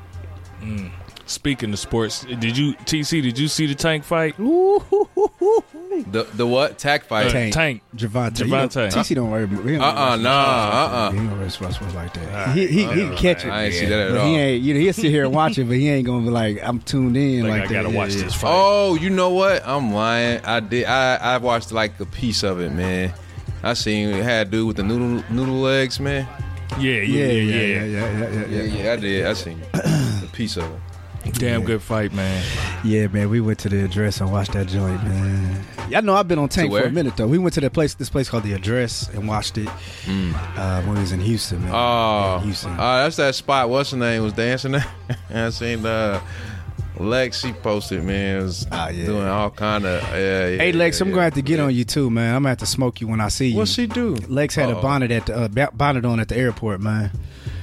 Speaking 1.28 1.72
of 1.72 1.78
sports, 1.80 2.24
did 2.24 2.56
you 2.56 2.74
TC? 2.74 3.20
Did 3.22 3.36
you 3.38 3.48
see 3.48 3.66
the 3.66 3.74
tank 3.74 4.04
fight? 4.04 4.36
the 4.36 6.26
the 6.34 6.46
what? 6.46 6.78
tank 6.78 7.02
fight. 7.04 7.26
Uh, 7.26 7.30
Tank. 7.30 7.54
Tank. 7.54 7.82
Gervonta. 7.96 8.44
Gervonta. 8.46 8.88
TC 8.92 9.14
don't 9.16 9.30
worry. 9.30 9.48
He 9.48 9.54
don't 9.72 9.80
Uh-uh, 9.80 10.16
nah, 10.16 10.30
uh-uh. 10.30 11.10
He 11.10 11.16
don't 11.18 11.26
worry 11.32 11.48
about 11.48 11.72
sports 11.72 11.94
like 11.94 12.14
that. 12.14 12.54
He 12.56 12.66
he, 12.68 12.84
he 12.84 12.86
can 12.86 13.16
catch 13.16 13.44
it. 13.44 13.48
I 13.50 13.64
ain't 13.64 13.74
see 13.74 13.86
that 13.86 13.98
at 13.98 14.10
But 14.12 14.20
all. 14.20 14.26
he 14.28 14.36
ain't. 14.36 14.62
You 14.62 14.74
know, 14.74 14.80
he'll 14.80 14.92
sit 14.92 15.06
here 15.10 15.24
and 15.24 15.34
watch 15.34 15.58
it, 15.58 15.64
but 15.64 15.76
he 15.76 15.88
ain't 15.88 16.06
gonna 16.06 16.24
be 16.24 16.30
like, 16.30 16.60
I'm 16.62 16.78
tuned 16.80 17.16
in 17.16 17.42
Like, 17.42 17.50
like, 17.50 17.62
I 17.62 17.66
that. 17.66 17.72
gotta 17.82 17.90
watch 17.96 18.14
yeah. 18.14 18.22
this 18.22 18.34
fight. 18.34 18.50
Oh, 18.52 18.94
you 18.94 19.10
know 19.10 19.30
what? 19.30 19.66
I'm 19.66 19.92
lying. 19.92 20.40
I 20.44 20.60
did. 20.60 20.84
I 20.84 21.16
I 21.16 21.38
watched 21.38 21.72
like 21.72 21.98
a 21.98 22.06
piece 22.06 22.44
of 22.44 22.60
it, 22.60 22.70
man. 22.72 23.12
I 23.64 23.74
seen 23.74 24.10
it 24.10 24.22
had 24.22 24.50
dude 24.52 24.66
with 24.68 24.76
the 24.76 24.84
noodle 24.84 25.24
noodle 25.28 25.56
legs, 25.60 25.98
man. 25.98 26.28
Yeah, 26.78 27.00
yeah, 27.00 27.00
yeah, 27.00 27.26
yeah. 27.26 27.30
yeah, 27.30 27.84
yeah, 27.84 27.84
yeah, 27.84 28.30
Yeah, 28.30 28.62
yeah. 28.62 28.82
yeah, 28.84 28.92
I 28.92 28.96
did. 28.96 29.26
I 29.26 29.32
seen 29.34 29.62
a 29.74 30.26
piece 30.32 30.56
of 30.56 30.64
it. 30.64 30.80
Damn 31.32 31.64
good 31.64 31.82
fight, 31.82 32.12
man. 32.12 32.44
Yeah, 32.84 33.08
man, 33.08 33.28
we 33.30 33.40
went 33.40 33.58
to 33.60 33.68
the 33.68 33.84
address 33.84 34.20
and 34.20 34.30
watched 34.30 34.52
that 34.52 34.68
joint, 34.68 35.02
man. 35.02 35.64
Y'all 35.90 36.02
know 36.02 36.14
I've 36.14 36.28
been 36.28 36.38
on 36.38 36.48
Tank 36.48 36.70
for 36.70 36.82
a 36.84 36.90
minute 36.90 37.16
though. 37.16 37.26
We 37.26 37.38
went 37.38 37.54
to 37.54 37.60
that 37.62 37.72
place, 37.72 37.94
this 37.94 38.08
place 38.10 38.28
called 38.28 38.44
the 38.44 38.52
Address, 38.52 39.08
and 39.12 39.26
watched 39.26 39.58
it 39.58 39.66
uh, 39.68 40.82
when 40.82 40.94
we 40.94 41.00
was 41.00 41.10
in 41.12 41.20
Houston, 41.20 41.60
man. 41.62 41.72
Mm. 41.72 41.74
Oh, 41.74 42.36
Yeah, 42.38 42.44
Houston. 42.44 42.72
oh, 42.74 42.76
that's 42.76 43.16
that 43.16 43.34
spot. 43.34 43.68
What's 43.68 43.90
the 43.90 43.96
name 43.96 44.22
was 44.22 44.34
dancing 44.34 44.72
there? 44.72 44.86
I 45.34 45.50
seen 45.50 45.84
uh, 45.84 46.20
Lex. 46.98 47.40
She 47.40 47.52
posted, 47.52 48.04
man. 48.04 48.42
Was 48.42 48.66
Ah, 48.72 48.88
yeah. 48.88 49.06
doing 49.06 49.26
all 49.26 49.50
kind 49.50 49.84
of. 49.84 50.02
Yeah, 50.12 50.48
yeah, 50.48 50.56
hey, 50.58 50.72
Lex, 50.72 50.98
yeah, 51.00 51.06
I'm 51.06 51.10
gonna 51.10 51.22
have 51.24 51.34
to 51.34 51.42
get 51.42 51.60
on 51.60 51.74
you 51.74 51.84
too, 51.84 52.10
man. 52.10 52.34
I'm 52.34 52.42
gonna 52.42 52.50
have 52.50 52.58
to 52.58 52.66
smoke 52.66 53.00
you 53.00 53.08
when 53.08 53.20
I 53.20 53.28
see 53.28 53.48
you. 53.48 53.56
What 53.56 53.68
she 53.68 53.86
do? 53.86 54.14
Lex 54.28 54.54
had 54.54 54.68
a 54.70 54.76
Uh-oh. 54.76 54.82
bonnet 54.82 55.10
at 55.10 55.26
the 55.26 55.34
uh, 55.36 55.70
bonnet 55.72 56.04
on 56.04 56.20
at 56.20 56.28
the 56.28 56.36
airport, 56.36 56.80
man. 56.80 57.10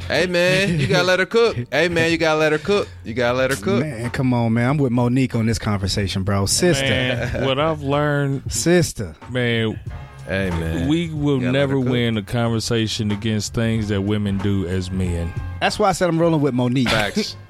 Hey 0.07 0.27
man, 0.27 0.79
you 0.79 0.87
gotta 0.87 1.05
let 1.07 1.19
her 1.19 1.25
cook. 1.25 1.55
Hey 1.71 1.87
man, 1.87 2.11
you 2.11 2.17
gotta 2.17 2.37
let 2.39 2.51
her 2.51 2.57
cook. 2.57 2.89
You 3.05 3.13
gotta 3.13 3.37
let 3.37 3.51
her 3.51 3.55
cook. 3.55 3.79
Man, 3.81 4.09
come 4.09 4.33
on, 4.33 4.53
man. 4.53 4.71
I'm 4.71 4.77
with 4.77 4.91
Monique 4.91 5.33
on 5.33 5.45
this 5.45 5.57
conversation, 5.59 6.23
bro. 6.23 6.45
Sister, 6.45 6.83
Man, 6.85 7.45
what 7.45 7.57
I've 7.57 7.81
learned, 7.81 8.51
sister. 8.51 9.15
man, 9.29 9.79
Hey 10.27 10.49
man, 10.51 10.87
we 10.89 11.09
will 11.09 11.39
never 11.39 11.79
win 11.79 12.17
a 12.17 12.21
conversation 12.21 13.11
against 13.11 13.53
things 13.53 13.87
that 13.89 14.01
women 14.01 14.37
do 14.39 14.67
as 14.67 14.91
men. 14.91 15.33
That's 15.61 15.79
why 15.79 15.89
I 15.89 15.91
said 15.93 16.09
I'm 16.09 16.19
rolling 16.19 16.41
with 16.41 16.53
Monique. 16.53 16.89
facts. 16.89 17.35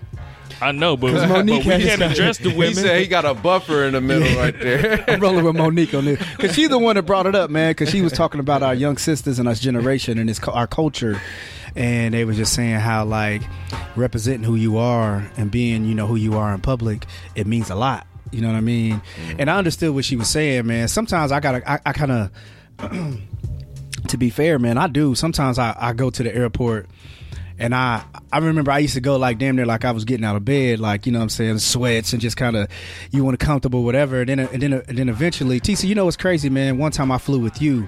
I 0.63 0.71
know, 0.71 0.95
but, 0.97 1.13
but 1.13 1.29
Monique 1.29 1.65
we 1.65 1.71
has- 1.71 1.83
can't 1.83 2.01
address 2.01 2.37
the 2.37 2.49
women. 2.49 2.53
He 2.63 2.69
women. 2.69 2.83
said 2.83 3.01
he 3.01 3.07
got 3.07 3.25
a 3.25 3.33
buffer 3.33 3.83
in 3.83 3.93
the 3.93 4.01
middle 4.01 4.37
right 4.39 4.57
there. 4.57 5.03
I'm 5.09 5.19
rolling 5.19 5.43
with 5.43 5.55
Monique 5.55 5.93
on 5.93 6.05
this 6.05 6.19
because 6.37 6.55
she's 6.55 6.69
the 6.69 6.79
one 6.79 6.95
that 6.95 7.03
brought 7.03 7.25
it 7.25 7.35
up, 7.35 7.49
man. 7.49 7.71
Because 7.71 7.89
she 7.89 8.01
was 8.01 8.13
talking 8.13 8.39
about 8.39 8.63
our 8.63 8.73
young 8.73 8.97
sisters 8.97 9.39
and 9.39 9.47
our 9.47 9.55
generation 9.55 10.17
and 10.17 10.41
cu- 10.41 10.51
our 10.51 10.67
culture, 10.67 11.21
and 11.75 12.13
they 12.13 12.25
were 12.25 12.33
just 12.33 12.53
saying 12.53 12.79
how 12.79 13.03
like 13.05 13.41
representing 13.95 14.43
who 14.43 14.55
you 14.55 14.77
are 14.77 15.29
and 15.37 15.51
being 15.51 15.85
you 15.85 15.93
know 15.95 16.07
who 16.07 16.15
you 16.15 16.37
are 16.37 16.53
in 16.53 16.61
public 16.61 17.05
it 17.35 17.45
means 17.47 17.69
a 17.69 17.75
lot. 17.75 18.07
You 18.31 18.41
know 18.41 18.47
what 18.47 18.57
I 18.57 18.61
mean? 18.61 18.93
Mm-hmm. 18.95 19.35
And 19.39 19.49
I 19.49 19.57
understood 19.57 19.93
what 19.93 20.05
she 20.05 20.15
was 20.15 20.27
saying, 20.27 20.65
man. 20.65 20.87
Sometimes 20.87 21.31
I 21.31 21.39
gotta, 21.39 21.69
I, 21.71 21.79
I 21.85 21.93
kind 21.93 22.11
of, 22.11 22.31
to 24.07 24.17
be 24.17 24.29
fair, 24.29 24.57
man, 24.59 24.77
I 24.77 24.87
do. 24.87 25.13
Sometimes 25.15 25.59
I, 25.59 25.75
I 25.79 25.93
go 25.93 26.09
to 26.09 26.23
the 26.23 26.35
airport 26.35 26.87
and 27.59 27.73
I 27.75 28.03
I 28.31 28.39
remember 28.39 28.71
I 28.71 28.79
used 28.79 28.95
to 28.95 29.01
go 29.01 29.17
like 29.17 29.37
damn 29.37 29.55
near 29.55 29.65
like 29.65 29.85
I 29.85 29.91
was 29.91 30.05
getting 30.05 30.25
out 30.25 30.35
of 30.35 30.45
bed, 30.45 30.79
like 30.79 31.05
you 31.05 31.11
know 31.11 31.19
what 31.19 31.23
I'm 31.23 31.29
saying, 31.29 31.59
sweats 31.59 32.13
and 32.13 32.21
just 32.21 32.37
kind 32.37 32.55
of 32.55 32.67
you 33.11 33.23
want 33.23 33.39
to 33.39 33.45
comfortable, 33.45 33.83
whatever. 33.83 34.21
And 34.21 34.29
then 34.29 34.39
and 34.39 34.61
then 34.61 34.73
and 34.73 34.97
then 34.97 35.09
eventually, 35.09 35.59
TC, 35.59 35.87
you 35.87 35.95
know 35.95 36.05
what's 36.05 36.17
crazy, 36.17 36.49
man? 36.49 36.77
One 36.77 36.91
time 36.91 37.11
I 37.11 37.17
flew 37.17 37.39
with 37.39 37.61
you, 37.61 37.87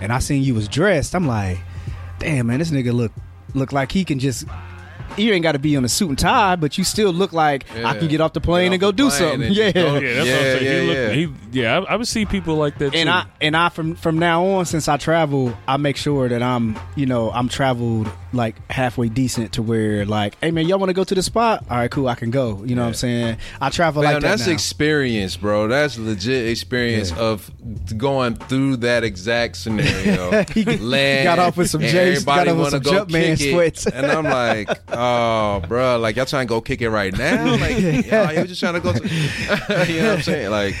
and 0.00 0.12
I 0.12 0.18
seen 0.18 0.42
you 0.42 0.54
was 0.54 0.68
dressed. 0.68 1.14
I'm 1.14 1.26
like, 1.26 1.58
damn 2.18 2.46
man, 2.46 2.58
this 2.58 2.70
nigga 2.70 2.92
look 2.92 3.12
look 3.54 3.72
like 3.72 3.92
he 3.92 4.04
can 4.04 4.18
just. 4.18 4.46
You 5.16 5.32
ain't 5.32 5.42
got 5.42 5.52
to 5.52 5.58
be 5.58 5.76
on 5.76 5.84
a 5.84 5.88
suit 5.88 6.08
and 6.10 6.18
tie, 6.18 6.56
but 6.56 6.76
you 6.78 6.84
still 6.84 7.12
look 7.12 7.32
like 7.32 7.64
I 7.84 7.96
can 7.98 8.08
get 8.08 8.20
off 8.20 8.32
the 8.32 8.40
plane 8.40 8.70
Get 8.70 8.74
and 8.74 8.80
go 8.80 8.92
do 8.92 9.10
something. 9.10 9.42
and 9.42 9.54
Yeah, 9.56 9.72
go. 9.72 9.86
Oh, 9.96 9.98
yeah, 9.98 10.14
that's 10.14 10.26
Yeah, 10.28 10.36
what 10.36 10.40
I'm 10.46 10.58
saying. 10.58 10.64
yeah, 10.64 10.80
he 10.80 11.20
yeah. 11.22 11.26
look, 11.28 11.40
he, 11.52 11.60
yeah, 11.60 11.78
I, 11.78 11.92
I 11.92 11.96
would 11.96 12.08
see 12.08 12.24
people 12.26 12.56
like 12.56 12.78
that 12.78 12.94
and 12.94 13.06
too. 13.08 13.12
I 13.12 13.26
and 13.40 13.56
I 13.56 13.68
from 13.68 13.94
from 13.94 14.18
now 14.18 14.44
on 14.44 14.64
since 14.66 14.88
I 14.88 14.96
travel, 14.96 15.56
I 15.68 15.76
make 15.76 15.96
sure 15.96 16.28
that 16.28 16.42
I'm 16.42 16.78
you 16.96 17.06
know 17.06 17.30
I'm 17.30 17.48
traveled 17.48 18.08
like 18.32 18.56
halfway 18.70 19.08
decent 19.08 19.52
to 19.52 19.62
where 19.62 20.04
like, 20.04 20.36
hey 20.40 20.50
man, 20.50 20.66
y'all 20.66 20.78
want 20.80 20.88
to 20.90 20.94
go 20.94 21.04
to 21.04 21.14
the 21.14 21.22
spot? 21.22 21.64
All 21.70 21.76
right, 21.76 21.90
cool, 21.90 22.08
I 22.08 22.16
can 22.16 22.30
go. 22.32 22.64
You 22.64 22.74
know 22.74 22.82
what 22.82 22.88
I'm 22.88 22.94
saying? 22.94 23.36
I 23.60 23.70
travel 23.70 24.02
Fam, 24.02 24.14
like 24.14 24.22
that 24.22 24.28
that's 24.28 24.46
now. 24.48 24.52
experience, 24.52 25.36
bro. 25.36 25.68
That's 25.68 25.96
legit 25.98 26.48
experience 26.48 27.10
Yeah. 27.12 27.18
of 27.18 27.50
going 27.96 28.34
through 28.34 28.78
that 28.78 29.04
exact 29.04 29.56
scenario. 29.56 30.44
He 30.54 30.64
Land, 30.64 31.24
got 31.24 31.38
off 31.38 31.56
with 31.56 31.70
some 31.70 31.80
and 31.82 31.90
J's, 31.90 32.24
got 32.24 32.38
everybody 32.38 32.50
off 32.50 32.56
with 32.56 32.72
wanna 32.72 32.84
some 32.84 32.94
go 32.94 33.04
Jumpman 33.04 33.36
kick 33.38 33.40
it. 33.40 33.52
sweats. 33.52 33.86
and 33.86 34.06
I'm 34.06 34.24
like, 34.24 34.68
oh, 34.88 34.94
Oh, 35.04 35.62
bro, 35.68 35.98
like 35.98 36.16
y'all 36.16 36.24
trying 36.26 36.46
to 36.46 36.48
go 36.48 36.60
kick 36.60 36.80
it 36.82 36.90
right 36.90 37.16
now? 37.16 37.56
Like, 37.64 37.78
y'all, 37.78 38.32
you 38.32 38.44
just 38.46 38.60
trying 38.60 38.74
to 38.74 38.80
go. 38.80 38.92
To, 38.92 39.02
you 39.88 40.00
know 40.02 40.08
what 40.08 40.16
I'm 40.16 40.22
saying? 40.22 40.50
Like, 40.50 40.74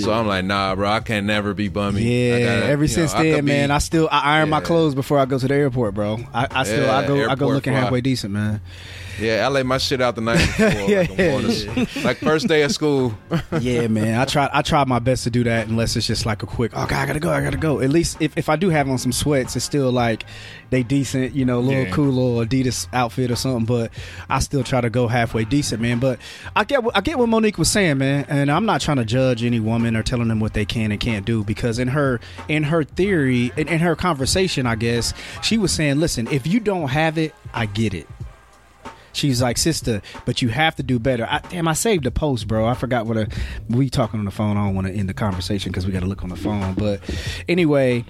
so 0.00 0.12
I'm 0.12 0.26
like, 0.26 0.44
nah, 0.44 0.74
bro, 0.74 0.88
I 0.90 1.00
can 1.00 1.26
never 1.26 1.54
be 1.54 1.68
bummy. 1.68 2.02
yeah, 2.02 2.38
gotta- 2.38 2.66
ever 2.66 2.84
you 2.84 2.88
know, 2.88 2.94
since 2.94 3.14
I 3.14 3.22
then, 3.24 3.44
man, 3.44 3.68
be- 3.68 3.74
I 3.74 3.78
still 3.78 4.08
I 4.10 4.36
iron 4.38 4.50
my 4.50 4.60
clothes 4.60 4.94
before 4.94 5.18
I 5.18 5.24
go 5.24 5.38
to 5.38 5.48
the 5.48 5.54
airport, 5.54 5.94
bro. 5.94 6.18
I, 6.32 6.46
I 6.50 6.64
still 6.64 6.90
I 6.90 7.06
go 7.06 7.28
I 7.28 7.34
go 7.34 7.48
looking 7.48 7.72
halfway 7.72 8.00
decent, 8.00 8.32
man. 8.32 8.60
Yeah, 9.20 9.44
I 9.46 9.48
lay 9.48 9.62
my 9.62 9.78
shit 9.78 10.00
out 10.00 10.14
the 10.14 10.20
night 10.20 10.38
before, 10.58 11.40
like, 11.42 11.98
I'm 11.98 12.04
like 12.04 12.16
first 12.18 12.48
day 12.48 12.62
of 12.62 12.72
school. 12.72 13.14
yeah, 13.60 13.86
man. 13.88 14.18
I 14.20 14.24
try 14.24 14.48
I 14.52 14.62
try 14.62 14.84
my 14.84 14.98
best 14.98 15.24
to 15.24 15.30
do 15.30 15.44
that 15.44 15.68
unless 15.68 15.96
it's 15.96 16.06
just 16.06 16.26
like 16.26 16.42
a 16.42 16.46
quick, 16.46 16.72
oh 16.74 16.86
God, 16.86 16.92
I 17.02 17.06
gotta 17.06 17.20
go, 17.20 17.30
I 17.30 17.40
gotta 17.42 17.56
go. 17.56 17.80
At 17.80 17.90
least 17.90 18.16
if, 18.20 18.36
if 18.36 18.48
I 18.48 18.56
do 18.56 18.68
have 18.70 18.88
on 18.88 18.98
some 18.98 19.12
sweats, 19.12 19.56
it's 19.56 19.64
still 19.64 19.90
like 19.92 20.24
they 20.70 20.82
decent, 20.82 21.34
you 21.34 21.44
know, 21.44 21.58
a 21.58 21.60
little 21.60 21.82
Yeah. 21.84 21.90
cool 21.90 22.06
little 22.12 22.44
Adidas 22.44 22.86
outfit 22.92 23.30
or 23.30 23.36
something. 23.36 23.64
But 23.66 23.92
I 24.30 24.38
still 24.38 24.64
try 24.64 24.80
to 24.80 24.90
go 24.90 25.08
halfway 25.08 25.44
decent, 25.44 25.82
man. 25.82 25.98
But 25.98 26.18
I 26.56 26.64
get 26.64 26.82
what 26.82 26.96
I 26.96 27.00
get 27.00 27.18
what 27.18 27.28
Monique 27.28 27.58
was 27.58 27.70
saying, 27.70 27.98
man. 27.98 28.24
And 28.28 28.50
I'm 28.50 28.66
not 28.66 28.80
trying 28.80 28.98
to 28.98 29.04
judge 29.04 29.44
any 29.44 29.60
woman 29.60 29.96
or 29.96 30.02
telling 30.02 30.28
them 30.28 30.40
what 30.40 30.54
they 30.54 30.64
can 30.64 30.90
and 30.92 31.00
can't 31.00 31.26
do 31.26 31.44
because 31.44 31.78
in 31.78 31.88
her 31.88 32.20
in 32.48 32.62
her 32.64 32.84
theory 32.84 33.52
in, 33.56 33.68
in 33.68 33.80
her 33.80 33.94
conversation, 33.96 34.66
I 34.66 34.74
guess 34.76 35.12
she 35.42 35.58
was 35.58 35.72
saying, 35.72 36.00
listen, 36.00 36.26
if 36.28 36.46
you 36.46 36.60
don't 36.60 36.88
have 36.88 37.18
it, 37.18 37.34
I 37.52 37.66
get 37.66 37.94
it. 37.94 38.08
She's 39.12 39.42
like, 39.42 39.58
sister, 39.58 40.02
but 40.24 40.42
you 40.42 40.48
have 40.48 40.76
to 40.76 40.82
do 40.82 40.98
better. 40.98 41.26
I, 41.28 41.40
damn, 41.50 41.68
I 41.68 41.74
saved 41.74 42.06
a 42.06 42.10
post, 42.10 42.48
bro. 42.48 42.66
I 42.66 42.74
forgot 42.74 43.06
what 43.06 43.16
a, 43.16 43.28
we 43.68 43.90
talking 43.90 44.18
on 44.18 44.24
the 44.24 44.30
phone. 44.30 44.56
I 44.56 44.64
don't 44.64 44.74
want 44.74 44.86
to 44.86 44.92
end 44.92 45.08
the 45.08 45.14
conversation 45.14 45.70
because 45.70 45.86
we 45.86 45.92
got 45.92 46.00
to 46.00 46.06
look 46.06 46.22
on 46.22 46.28
the 46.28 46.36
phone. 46.36 46.74
But 46.74 47.00
anyway, 47.48 48.04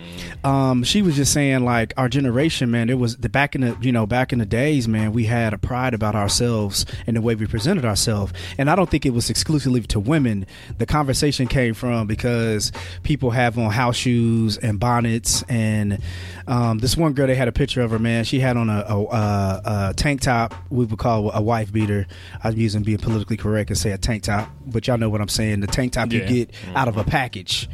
um, 0.44 0.84
she 0.84 1.02
was 1.02 1.16
just 1.16 1.32
saying 1.32 1.64
like 1.64 1.92
our 1.96 2.08
generation, 2.08 2.70
man. 2.70 2.88
It 2.88 2.98
was 2.98 3.16
the 3.16 3.28
back 3.28 3.54
in 3.54 3.62
the 3.62 3.76
you 3.80 3.92
know 3.92 4.06
back 4.06 4.32
in 4.32 4.38
the 4.38 4.46
days, 4.46 4.88
man. 4.88 5.12
We 5.12 5.24
had 5.24 5.52
a 5.52 5.58
pride 5.58 5.94
about 5.94 6.14
ourselves 6.14 6.86
and 7.06 7.16
the 7.16 7.20
way 7.20 7.34
we 7.34 7.46
presented 7.46 7.84
ourselves, 7.84 8.32
and 8.58 8.70
I 8.70 8.76
don't 8.76 8.90
think 8.90 9.04
it 9.06 9.10
was 9.10 9.30
exclusively 9.30 9.82
to 9.82 10.00
women. 10.00 10.46
The 10.78 10.86
conversation 10.86 11.46
came 11.46 11.74
from 11.74 12.06
because 12.06 12.72
people 13.02 13.30
have 13.30 13.58
on 13.58 13.70
house 13.70 13.96
shoes 13.96 14.56
and 14.58 14.78
bonnets, 14.78 15.42
and 15.48 15.98
um, 16.46 16.78
this 16.78 16.96
one 16.96 17.12
girl 17.12 17.26
they 17.26 17.34
had 17.34 17.48
a 17.48 17.52
picture 17.52 17.82
of 17.82 17.90
her, 17.90 17.98
man. 17.98 18.24
She 18.24 18.40
had 18.40 18.56
on 18.56 18.70
a, 18.70 18.84
a, 18.88 19.04
a, 19.04 19.62
a 19.90 19.94
tank 19.94 20.20
top. 20.20 20.54
We 20.70 20.86
would 20.92 21.00
call 21.00 21.32
a 21.32 21.42
wife 21.42 21.72
beater. 21.72 22.06
I'm 22.44 22.56
using 22.56 22.82
being 22.82 22.98
politically 22.98 23.36
correct 23.36 23.70
and 23.70 23.78
say 23.78 23.90
a 23.90 23.98
tank 23.98 24.22
top, 24.22 24.48
but 24.66 24.86
y'all 24.86 24.98
know 24.98 25.08
what 25.10 25.20
I'm 25.20 25.28
saying. 25.28 25.60
The 25.60 25.66
tank 25.66 25.92
top 25.94 26.12
you 26.12 26.20
Yeah. 26.20 26.26
get 26.26 26.54
out 26.76 26.86
of 26.86 26.96
a 26.96 27.02
package. 27.04 27.68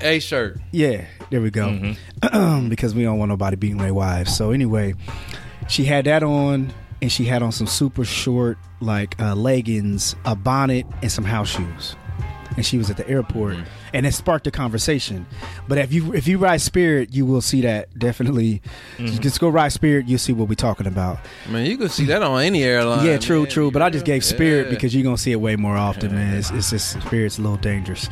A 0.00 0.18
shirt. 0.18 0.58
Yeah, 0.72 1.04
there 1.30 1.40
we 1.40 1.50
go. 1.50 1.94
because 2.68 2.94
we 2.94 3.02
don't 3.04 3.18
want 3.18 3.28
nobody 3.28 3.56
beating 3.56 3.78
their 3.78 3.94
wives. 3.94 4.36
So 4.36 4.50
anyway, 4.50 4.94
she 5.68 5.84
had 5.84 6.04
that 6.06 6.22
on, 6.22 6.72
and 7.00 7.12
she 7.12 7.24
had 7.24 7.42
on 7.42 7.52
some 7.52 7.66
super 7.66 8.04
short 8.04 8.58
like 8.80 9.20
uh, 9.20 9.34
leggings, 9.34 10.16
a 10.24 10.34
bonnet, 10.34 10.86
and 11.02 11.12
some 11.12 11.24
house 11.24 11.48
shoes. 11.48 11.94
And 12.56 12.64
she 12.64 12.78
was 12.78 12.88
at 12.88 12.96
the 12.96 13.06
airport, 13.08 13.54
mm-hmm. 13.54 13.64
and 13.92 14.06
it 14.06 14.12
sparked 14.14 14.46
a 14.46 14.50
conversation. 14.50 15.26
But 15.68 15.78
if 15.78 15.92
you 15.92 16.14
if 16.14 16.26
you 16.26 16.38
ride 16.38 16.60
Spirit, 16.62 17.12
you 17.12 17.26
will 17.26 17.42
see 17.42 17.60
that 17.62 17.98
definitely. 17.98 18.62
Mm-hmm. 18.96 19.20
Just 19.20 19.40
go 19.40 19.48
ride 19.48 19.72
Spirit, 19.72 20.08
you'll 20.08 20.18
see 20.18 20.32
what 20.32 20.48
we're 20.48 20.54
talking 20.54 20.86
about. 20.86 21.18
Man, 21.50 21.66
you 21.66 21.76
can 21.76 21.88
see 21.90 22.06
that 22.06 22.22
on 22.22 22.42
any 22.42 22.64
airline. 22.64 23.04
yeah, 23.04 23.18
true, 23.18 23.42
man. 23.42 23.50
true. 23.50 23.70
But 23.70 23.82
I 23.82 23.90
just 23.90 24.06
gave 24.06 24.24
Spirit 24.24 24.66
Yeah. 24.66 24.70
because 24.70 24.94
you're 24.94 25.04
gonna 25.04 25.18
see 25.18 25.32
it 25.32 25.40
way 25.40 25.56
more 25.56 25.76
often, 25.76 26.14
man. 26.14 26.36
It's, 26.36 26.50
it's 26.50 26.70
just 26.70 27.00
Spirit's 27.02 27.38
a 27.38 27.42
little 27.42 27.58
dangerous. 27.58 28.08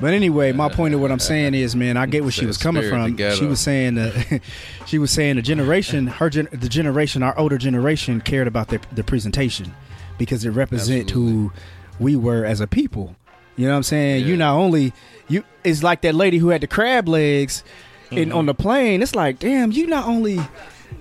But 0.00 0.12
anyway, 0.12 0.52
my 0.52 0.68
point 0.68 0.94
of 0.94 1.00
what 1.00 1.12
I'm 1.12 1.20
saying 1.20 1.54
is, 1.54 1.76
man, 1.76 1.96
I 1.96 2.06
get 2.06 2.22
where 2.22 2.32
she 2.32 2.46
was 2.46 2.58
coming 2.58 2.88
from. 2.88 3.16
She 3.16 3.46
was 3.46 3.60
saying 3.60 3.94
that 3.94 4.40
she 4.86 4.98
was 4.98 5.10
saying 5.10 5.36
the 5.36 5.42
generation, 5.42 6.06
her 6.06 6.30
gen, 6.30 6.48
the 6.50 6.68
generation, 6.68 7.22
our 7.22 7.38
older 7.38 7.58
generation 7.58 8.20
cared 8.20 8.46
about 8.46 8.68
their 8.68 8.80
the 8.92 9.04
presentation 9.04 9.74
because 10.18 10.44
it 10.44 10.50
represent 10.50 11.10
who 11.10 11.52
we 11.98 12.16
were 12.16 12.44
as 12.44 12.60
a 12.60 12.66
people. 12.66 13.14
You 13.56 13.66
know 13.66 13.72
what 13.72 13.76
I'm 13.78 13.82
saying? 13.84 14.26
You 14.26 14.36
not 14.36 14.56
only 14.56 14.92
you 15.28 15.44
it's 15.62 15.82
like 15.82 16.02
that 16.02 16.14
lady 16.14 16.38
who 16.38 16.48
had 16.48 16.60
the 16.60 16.66
crab 16.66 17.08
legs 17.08 17.62
in 18.10 18.28
Mm-hmm. 18.28 18.36
on 18.38 18.46
the 18.46 18.54
plane. 18.54 19.02
It's 19.02 19.14
like, 19.14 19.38
damn, 19.38 19.72
you 19.72 19.86
not 19.86 20.06
only 20.06 20.34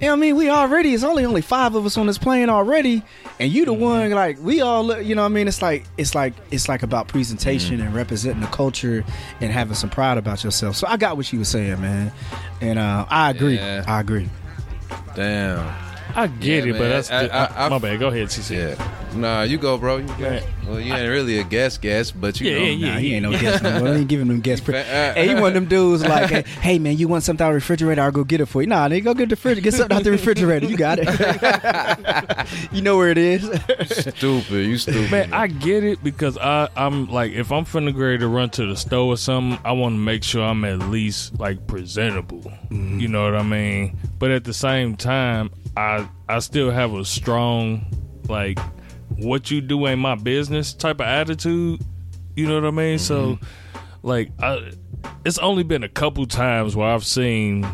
you 0.01 0.07
know 0.09 0.13
I 0.13 0.15
mean? 0.15 0.35
We 0.35 0.49
already, 0.49 0.93
it's 0.93 1.03
only 1.03 1.23
only 1.23 1.41
five 1.41 1.75
of 1.75 1.85
us 1.85 1.97
on 1.97 2.07
this 2.07 2.17
plane 2.17 2.49
already, 2.49 3.03
and 3.39 3.51
you 3.51 3.63
the 3.65 3.73
one 3.73 4.09
like 4.11 4.37
we 4.41 4.59
all, 4.59 4.83
look- 4.85 5.05
you 5.05 5.13
know 5.15 5.21
what 5.21 5.31
I 5.31 5.33
mean? 5.35 5.47
It's 5.47 5.61
like 5.61 5.85
it's 5.97 6.15
like 6.15 6.33
it's 6.51 6.67
like 6.67 6.81
about 6.83 7.07
presentation 7.07 7.77
Mm-hmm. 7.77 7.85
and 7.87 7.95
representing 7.95 8.41
the 8.41 8.47
culture 8.47 9.05
and 9.39 9.51
having 9.51 9.75
some 9.75 9.89
pride 9.91 10.17
about 10.17 10.43
yourself. 10.43 10.75
So 10.75 10.87
I 10.87 10.97
got 10.97 11.15
what 11.15 11.25
she 11.27 11.37
was 11.37 11.47
saying, 11.49 11.79
man, 11.81 12.11
and 12.61 12.79
uh, 12.79 13.05
I 13.09 13.29
agree. 13.29 13.55
Yeah. 13.55 13.83
I 13.87 13.99
agree. 14.01 14.29
Damn. 15.15 15.92
I 16.16 16.28
get 16.28 16.66
Yeah, 16.66 16.74
it, 16.74 16.78
but 16.78 16.89
that's 16.89 17.11
I- 17.11 17.24
the- 17.28 17.36
I- 17.36 17.66
I- 17.66 17.70
my 17.70 17.80
bad. 17.80 17.99
Go 17.99 18.07
ahead, 18.09 18.28
TC. 18.28 18.55
Yeah. 18.55 18.76
Nah, 19.16 19.43
you 19.43 19.57
go, 19.57 19.78
bro. 19.78 19.97
You 19.97 20.07
Yeah. 20.20 20.41
Well, 20.68 20.80
you 20.80 20.93
ain't 20.93 21.09
really 21.09 21.38
a 21.39 21.43
guest 21.43 21.82
guest, 21.82 22.20
but 22.20 22.39
you 22.39 22.49
Yeah, 22.49 22.57
know. 22.59 22.64
yeah, 22.66 22.93
Nah, 22.93 22.99
he 22.99 23.14
ain't 23.16 23.24
no 23.24 23.32
guest. 23.39 23.61
No. 23.64 23.86
I 23.86 23.95
ain't 23.97 24.07
giving 24.07 24.28
him 24.28 24.39
guest. 24.39 24.64
Pre- 24.66 24.74
Fa- 24.76 24.84
hey, 25.16 25.28
he 25.28 25.34
one 25.36 25.47
of 25.47 25.53
them 25.53 25.66
dudes 25.66 26.03
like, 26.03 26.30
hey, 26.30 26.43
hey, 26.61 26.80
man, 26.80 26.97
you 26.97 27.07
want 27.07 27.24
something 27.24 27.43
out 27.43 27.49
of 27.49 27.53
the 27.53 27.55
refrigerator? 27.55 28.01
I'll 28.01 28.11
go 28.11 28.24
get 28.24 28.41
it 28.41 28.45
for 28.47 28.61
you. 28.61 28.68
Nah, 28.68 28.88
nigga, 28.88 29.03
go 29.03 29.14
get 29.14 29.30
the 29.30 29.36
fridge, 29.36 29.61
get 29.61 29.74
something 29.74 29.95
out 29.95 30.03
the 30.03 30.11
refrigerator. 30.11 30.66
You 30.66 30.78
got 30.78 30.99
it. 31.01 32.47
you 32.72 32.82
know 32.82 32.97
where 32.97 33.09
it 33.09 33.18
is. 33.18 33.43
Stupid. 33.89 34.66
You 34.68 34.78
stupid. 34.78 35.11
Man, 35.11 35.34
I 35.34 35.47
get 35.47 35.84
it 35.84 36.03
because 36.03 36.38
I, 36.38 36.70
I'm 36.76 37.07
like, 37.11 37.32
if 37.34 37.51
I'm 37.51 37.66
finna 37.66 37.91
get 37.93 37.99
ready 38.01 38.18
to 38.20 38.28
run 38.28 38.49
to 38.51 38.66
the 38.66 38.76
store 38.76 39.14
or 39.14 39.18
something, 39.18 39.59
I 39.66 39.74
want 39.74 39.93
to 39.93 39.99
make 39.99 40.24
sure 40.24 40.43
I'm 40.43 40.64
at 40.66 40.80
least 40.80 41.39
like 41.39 41.68
presentable. 41.68 42.41
Mm-hmm. 42.70 42.99
You 42.99 43.07
know 43.09 43.24
what 43.26 43.36
I 43.36 43.43
mean? 43.43 43.97
But 44.20 44.32
at 44.32 44.43
the 44.43 44.53
same 44.53 44.95
time, 44.95 45.51
I 45.76 46.07
I 46.30 46.39
still 46.39 46.71
have 46.71 46.93
a 46.93 47.05
strong 47.05 47.86
like 48.28 48.59
what 49.17 49.51
you 49.51 49.61
do 49.61 49.88
ain't 49.88 49.99
my 49.99 50.15
business 50.15 50.74
type 50.74 50.99
of 50.99 51.07
attitude. 51.07 51.82
You 52.36 52.47
know 52.47 52.55
what 52.55 52.65
I 52.65 52.71
mean? 52.71 52.99
So, 52.99 53.36
mm-hmm. 53.36 53.78
like, 54.01 54.32
I, 54.41 54.71
it's 55.24 55.38
only 55.38 55.63
been 55.63 55.84
a 55.84 55.89
couple 55.89 56.26
times 56.26 56.76
where 56.76 56.88
I've 56.88 57.05
seen 57.05 57.67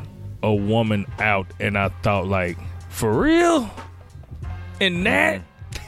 a 0.44 0.54
woman 0.54 1.06
out 1.20 1.48
and 1.60 1.78
I 1.78 1.90
thought 2.04 2.28
like, 2.28 2.58
for 2.90 3.18
real, 3.18 3.70
and 4.82 4.96
mm-hmm. 4.96 5.04
that 5.04 5.42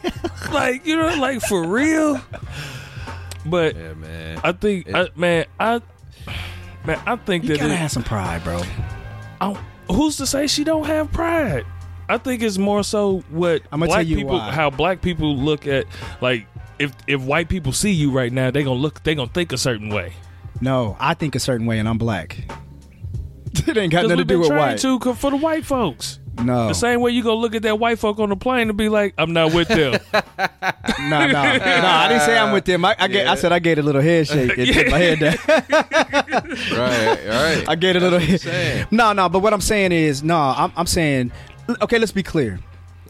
like 0.51 0.85
you 0.85 0.95
know 0.95 1.15
like 1.15 1.41
for 1.41 1.65
real 1.65 2.19
but 3.45 3.75
yeah, 3.75 3.93
man. 3.93 4.39
i 4.43 4.51
think 4.51 4.93
I, 4.93 5.09
man 5.15 5.45
i 5.59 5.81
man 6.85 6.99
i 7.05 7.15
think 7.15 7.43
You 7.43 7.49
that 7.49 7.59
gotta 7.59 7.73
it, 7.73 7.77
have 7.77 7.91
some 7.91 8.03
pride, 8.03 8.43
bro. 8.43 8.61
I, 9.39 9.53
who's 9.91 10.17
to 10.17 10.25
say 10.25 10.47
she 10.47 10.63
don't 10.63 10.85
have 10.85 11.11
pride 11.11 11.65
i 12.11 12.17
think 12.17 12.41
it's 12.41 12.57
more 12.57 12.83
so 12.83 13.19
what 13.29 13.61
I'ma 13.71 13.85
black 13.85 13.97
tell 13.99 14.07
you 14.07 14.15
people 14.17 14.37
why. 14.37 14.51
how 14.51 14.69
black 14.69 15.01
people 15.01 15.35
look 15.35 15.65
at 15.67 15.85
like 16.21 16.45
if 16.79 16.93
if 17.07 17.21
white 17.21 17.47
people 17.47 17.71
see 17.71 17.91
you 17.91 18.11
right 18.11 18.31
now 18.31 18.51
they 18.51 18.63
gonna 18.63 18.79
look 18.79 19.03
they 19.03 19.15
gonna 19.15 19.29
think 19.29 19.51
a 19.53 19.57
certain 19.57 19.89
way 19.89 20.13
No, 20.61 20.95
I 20.99 21.15
think 21.15 21.33
a 21.35 21.39
certain 21.39 21.65
way, 21.65 21.79
and 21.79 21.89
I'm 21.89 21.97
black. 21.97 22.37
it 23.67 23.77
ain't 23.77 23.91
got 23.91 24.03
because 24.03 24.03
nothing 24.03 24.17
to 24.17 24.25
do 24.25 24.39
with 24.39 24.49
trying 24.49 24.73
white. 24.73 24.79
to 24.79 25.13
for 25.15 25.31
the 25.31 25.37
white 25.37 25.65
folks 25.65 26.19
No, 26.43 26.67
the 26.67 26.73
same 26.73 27.01
way 27.01 27.11
you 27.11 27.23
gonna 27.23 27.41
look 27.41 27.55
at 27.55 27.63
that 27.63 27.79
white 27.79 27.97
folk 27.99 28.19
on 28.19 28.29
the 28.29 28.35
plane 28.35 28.69
and 28.69 28.77
be 28.77 28.87
like 28.89 29.13
i'm 29.17 29.33
not 29.33 29.53
with 29.53 29.67
them 29.67 29.99
no, 31.09 31.27
no, 31.27 31.31
no. 31.31 31.39
I 31.39 32.07
didn't 32.07 32.21
say 32.23 32.37
I'm 32.37 32.53
with 32.53 32.65
them. 32.65 32.85
I, 32.85 32.95
I, 32.97 33.07
get, 33.15 33.27
I 33.27 33.35
said 33.35 33.51
I 33.51 33.59
gave 33.59 33.77
a 33.77 33.81
little 33.81 34.01
head 34.01 34.27
shake 34.27 34.57
and 34.57 34.73
took 34.73 34.87
my 34.89 34.97
head 34.97 35.19
down. 35.19 35.35
right, 36.77 37.27
right. 37.27 37.65
I 37.67 37.75
gave 37.75 37.95
a 37.95 37.99
little. 37.99 38.19
That's 38.19 38.45
what 38.45 38.55
I'm. 38.55 38.87
No, 38.91 39.13
no. 39.13 39.29
But 39.29 39.39
what 39.39 39.53
I'm 39.53 39.61
saying 39.61 39.91
is, 39.91 40.23
no. 40.23 40.37
I'm, 40.37 40.71
I'm 40.75 40.87
saying, 40.87 41.31
okay. 41.81 41.99
Let's 41.99 42.11
be 42.11 42.23
clear. 42.23 42.59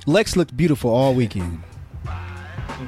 Lex 0.05 0.35
looked 0.35 0.55
beautiful 0.57 0.89
all 0.91 1.13
weekend, 1.13 1.61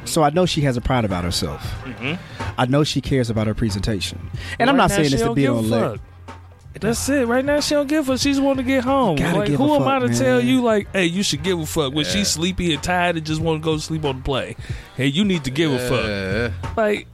so 0.06 0.24
I 0.24 0.32
know 0.32 0.46
she 0.46 0.62
has 0.62 0.78
a 0.78 0.82
pride 0.82 1.06
about 1.06 1.24
herself. 1.24 1.62
Mm-hmm. 1.84 2.16
I 2.58 2.66
know 2.66 2.84
she 2.84 3.02
cares 3.02 3.30
about 3.30 3.48
her 3.48 3.54
presentation, 3.54 4.30
and 4.60 4.70
I'm 4.70 4.78
not 4.78 4.90
saying 4.92 5.12
this 5.12 5.22
to 5.22 5.34
be 5.34 5.46
a 5.46 5.54
on 5.54 5.70
Lex. 5.70 6.00
fuck. 6.02 6.10
That's 6.82 7.08
it. 7.08 7.28
Right 7.28 7.46
now, 7.46 7.60
she 7.60 7.76
don't 7.76 7.88
give 7.88 8.10
a. 8.10 8.14
Fuck. 8.14 8.22
She's 8.22 8.42
want 8.42 8.58
to 8.58 8.64
get 8.64 8.84
home. 8.84 9.16
Gotta 9.18 9.38
Like, 9.40 9.48
give 9.50 9.60
a 9.60 9.64
who 9.64 9.76
am 9.76 9.82
fuck, 9.84 9.88
I 9.90 10.00
to 10.00 10.08
man. 10.08 10.18
tell 10.18 10.42
you? 10.44 10.64
Like, 10.64 10.88
hey, 10.92 11.06
you 11.06 11.22
should 11.22 11.44
give 11.44 11.60
a 11.60 11.66
fuck. 11.68 11.94
When 11.94 12.04
Yeah. 12.04 12.12
she's 12.12 12.30
sleepy 12.30 12.74
and 12.74 12.82
tired 12.82 13.16
and 13.16 13.24
just 13.26 13.40
want 13.42 13.62
to 13.62 13.64
go 13.66 13.78
sleep 13.78 14.04
on 14.06 14.18
the 14.18 14.24
plane, 14.24 14.56
hey, 14.98 15.06
you 15.06 15.24
need 15.24 15.44
to 15.44 15.52
give 15.52 15.72
a 15.72 16.52
fuck. 16.58 16.76
Like, 16.76 17.08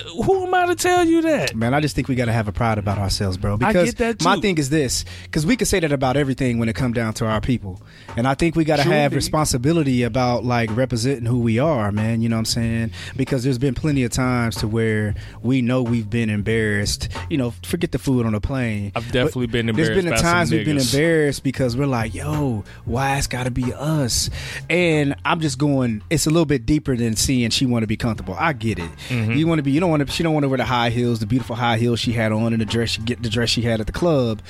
Who 0.00 0.46
am 0.46 0.54
I 0.54 0.66
to 0.66 0.74
tell 0.74 1.04
you 1.04 1.22
that? 1.22 1.54
Man, 1.54 1.74
I 1.74 1.80
just 1.80 1.94
think 1.94 2.08
we 2.08 2.14
got 2.14 2.26
to 2.26 2.32
have 2.32 2.48
a 2.48 2.52
pride 2.52 2.78
about 2.78 2.98
ourselves, 2.98 3.36
bro. 3.36 3.54
I 3.54 3.56
Because 3.56 3.94
get 3.94 4.18
that, 4.18 4.24
my 4.24 4.40
thing 4.40 4.58
is 4.58 4.70
this: 4.70 5.04
because 5.24 5.44
we 5.44 5.56
can 5.56 5.66
say 5.66 5.80
that 5.80 5.92
about 5.92 6.16
everything 6.16 6.58
when 6.58 6.68
it 6.68 6.74
come 6.74 6.92
down 6.92 7.14
to 7.14 7.26
our 7.26 7.40
people, 7.40 7.80
and 8.16 8.26
I 8.26 8.34
think 8.34 8.56
we 8.56 8.64
got 8.64 8.76
to 8.76 8.82
Sure 8.82 8.92
have 8.92 9.14
responsibility 9.14 10.02
about 10.02 10.44
like 10.44 10.74
representing 10.76 11.26
who 11.26 11.40
we 11.40 11.58
are, 11.58 11.92
man. 11.92 12.22
You 12.22 12.28
know 12.28 12.36
what 12.36 12.40
I'm 12.40 12.44
saying? 12.46 12.90
Because 13.16 13.44
there's 13.44 13.58
been 13.58 13.74
plenty 13.74 14.04
of 14.04 14.12
times 14.12 14.56
to 14.56 14.68
where 14.68 15.14
we 15.42 15.62
know 15.62 15.82
we've 15.82 16.08
been 16.08 16.30
embarrassed. 16.30 17.08
You 17.28 17.38
know, 17.38 17.52
forget 17.64 17.92
the 17.92 17.98
food 17.98 18.26
on 18.26 18.32
the 18.32 18.40
plane. 18.40 18.92
I've 18.94 19.10
definitely 19.12 19.46
But 19.46 19.52
been 19.52 19.68
embarrassed. 19.68 19.92
There's 19.92 20.04
been 20.04 20.14
the 20.14 20.20
times 20.20 20.50
we've 20.50 20.64
been 20.64 20.78
embarrassed 20.78 21.42
because 21.42 21.76
we're 21.76 21.86
like, 21.86 22.14
yo, 22.14 22.64
why 22.84 23.18
it's 23.18 23.26
got 23.26 23.44
to 23.44 23.50
be 23.50 23.72
us? 23.72 24.30
And 24.70 25.14
I'm 25.24 25.40
just 25.40 25.58
going. 25.58 26.02
It's 26.10 26.26
a 26.26 26.30
little 26.30 26.46
bit 26.46 26.66
deeper 26.66 26.96
than 26.96 27.16
seeing 27.16 27.50
she 27.50 27.66
want 27.66 27.82
to 27.82 27.86
be 27.86 27.96
comfortable. 27.96 28.34
I 28.38 28.52
get 28.52 28.78
it. 28.78 28.90
Mm-hmm. 29.08 29.32
You 29.32 29.46
want 29.46 29.58
to 29.58 29.62
be. 29.62 29.72
You 29.72 29.81
don't 29.82 29.90
want 29.90 30.06
to. 30.06 30.10
She 30.10 30.22
don't 30.22 30.32
want 30.32 30.44
to 30.44 30.48
wear 30.48 30.56
the 30.56 30.64
high 30.64 30.88
heels, 30.88 31.20
the 31.20 31.26
beautiful 31.26 31.56
high 31.56 31.76
heels 31.76 32.00
she 32.00 32.12
had 32.12 32.32
on, 32.32 32.52
and 32.52 32.62
the 32.62 32.66
dress. 32.66 32.88
She 32.90 33.02
get 33.02 33.22
the 33.22 33.28
dress 33.28 33.50
she 33.50 33.60
had 33.60 33.80
at 33.80 33.86
the 33.86 33.92
club. 33.92 34.40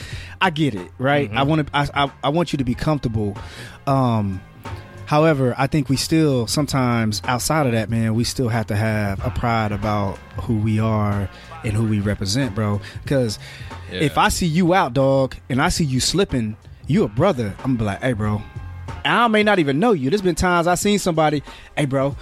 I 0.40 0.50
get 0.50 0.76
it. 0.76 0.88
Right. 0.98 1.28
Mm-hmm. 1.28 1.38
I 1.38 1.42
want 1.42 1.66
to. 1.66 1.76
I, 1.76 1.88
I. 2.04 2.12
I 2.24 2.28
want 2.28 2.52
you 2.52 2.56
to 2.58 2.64
be 2.64 2.74
comfortable. 2.74 3.36
Um. 3.86 4.40
However, 5.06 5.54
I 5.58 5.66
think 5.66 5.90
we 5.90 5.96
still 5.96 6.46
sometimes 6.46 7.20
outside 7.24 7.66
of 7.66 7.72
that, 7.72 7.90
man, 7.90 8.14
we 8.14 8.24
still 8.24 8.48
have 8.48 8.68
to 8.68 8.76
have 8.76 9.22
a 9.26 9.30
pride 9.30 9.72
about 9.72 10.16
who 10.40 10.56
we 10.56 10.78
are 10.78 11.28
and 11.64 11.72
who 11.74 11.86
we 11.86 12.00
represent, 12.00 12.54
bro. 12.54 12.80
Because 13.02 13.38
if 13.90 14.16
I 14.16 14.28
see 14.30 14.46
you 14.46 14.72
out, 14.72 14.94
dog, 14.94 15.36
and 15.50 15.60
I 15.60 15.68
see 15.68 15.84
you 15.84 16.00
slipping, 16.00 16.56
you 16.86 17.04
a 17.04 17.08
brother. 17.08 17.54
I'm 17.58 17.76
gonna 17.76 17.78
be 17.78 17.84
like, 17.84 18.00
hey, 18.00 18.12
bro. 18.14 18.40
I 19.04 19.28
may 19.28 19.42
not 19.42 19.58
even 19.58 19.80
know 19.80 19.92
you. 19.92 20.08
There's 20.10 20.22
been 20.22 20.34
times 20.34 20.66
I 20.66 20.76
seen 20.76 20.98
somebody, 20.98 21.42
hey, 21.76 21.86
bro. 21.86 22.16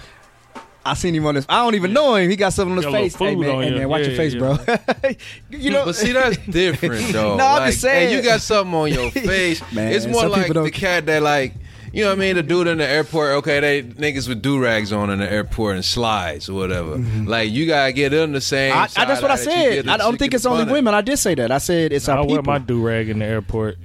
I 0.83 0.93
seen 0.95 1.13
him 1.13 1.25
on 1.27 1.35
this. 1.35 1.45
I 1.47 1.63
don't 1.63 1.75
even 1.75 1.93
know 1.93 2.15
him. 2.15 2.29
He 2.29 2.35
got 2.35 2.53
something 2.53 2.71
on 2.71 2.77
his 2.77 2.85
Got 2.85 2.89
a 2.89 3.03
little 3.03 3.09
face. 3.09 3.15
Hey 3.15 3.35
man, 3.35 3.61
hey 3.61 3.69
you. 3.69 3.77
man, 3.77 3.89
watch 3.89 4.01
Yeah, 4.01 4.07
your 4.07 4.17
face, 4.17 4.33
yeah. 4.33 4.39
bro. 4.39 5.15
you 5.59 5.69
know, 5.71 5.85
But 5.85 5.95
see, 5.95 6.11
that's 6.11 6.37
different, 6.49 7.13
though. 7.13 7.37
No, 7.37 7.45
I'm 7.45 7.59
like, 7.61 7.69
just 7.71 7.81
saying. 7.81 8.09
Hey, 8.09 8.15
you 8.15 8.21
got 8.23 8.41
something 8.41 8.73
on 8.73 8.91
your 8.91 9.11
face. 9.11 9.61
Man, 9.71 9.93
it's 9.93 10.07
more 10.07 10.27
like 10.27 10.51
the 10.51 10.71
cat 10.71 11.05
that, 11.05 11.21
like, 11.21 11.53
you 11.93 12.03
know 12.03 12.09
what 12.09 12.17
I 12.17 12.21
mean? 12.21 12.35
The 12.35 12.43
dude 12.43 12.67
in 12.67 12.77
the 12.79 12.87
airport, 12.87 13.31
okay, 13.39 13.59
they 13.59 13.83
niggas 13.83 14.27
with 14.27 14.41
do 14.41 14.59
rags 14.59 14.91
on 14.91 15.09
in 15.09 15.19
the 15.19 15.29
airport 15.31 15.75
and 15.75 15.83
slides 15.85 16.49
or 16.49 16.53
whatever. 16.53 16.97
Like, 16.97 17.51
you 17.51 17.67
gotta 17.67 17.91
get 17.91 18.09
them 18.09 18.31
the 18.31 18.41
same. 18.41 18.71
Mm-hmm. 18.73 18.99
I, 18.99 19.03
I, 19.03 19.05
that's 19.05 19.21
what 19.21 19.29
I 19.29 19.35
that 19.35 19.43
said. 19.43 19.87
I 19.89 19.97
don't 19.97 20.17
think 20.17 20.33
it's 20.33 20.45
only 20.45 20.71
women. 20.71 20.93
I 20.93 21.01
did 21.01 21.17
say 21.17 21.35
that. 21.35 21.51
I 21.51 21.57
said 21.57 21.91
it's 21.93 22.07
our 22.09 22.19
I 22.19 22.21
wear 22.21 22.41
my 22.41 22.57
do 22.59 22.81
rag 22.81 23.09
in 23.09 23.19
the 23.19 23.25
airport. 23.25 23.77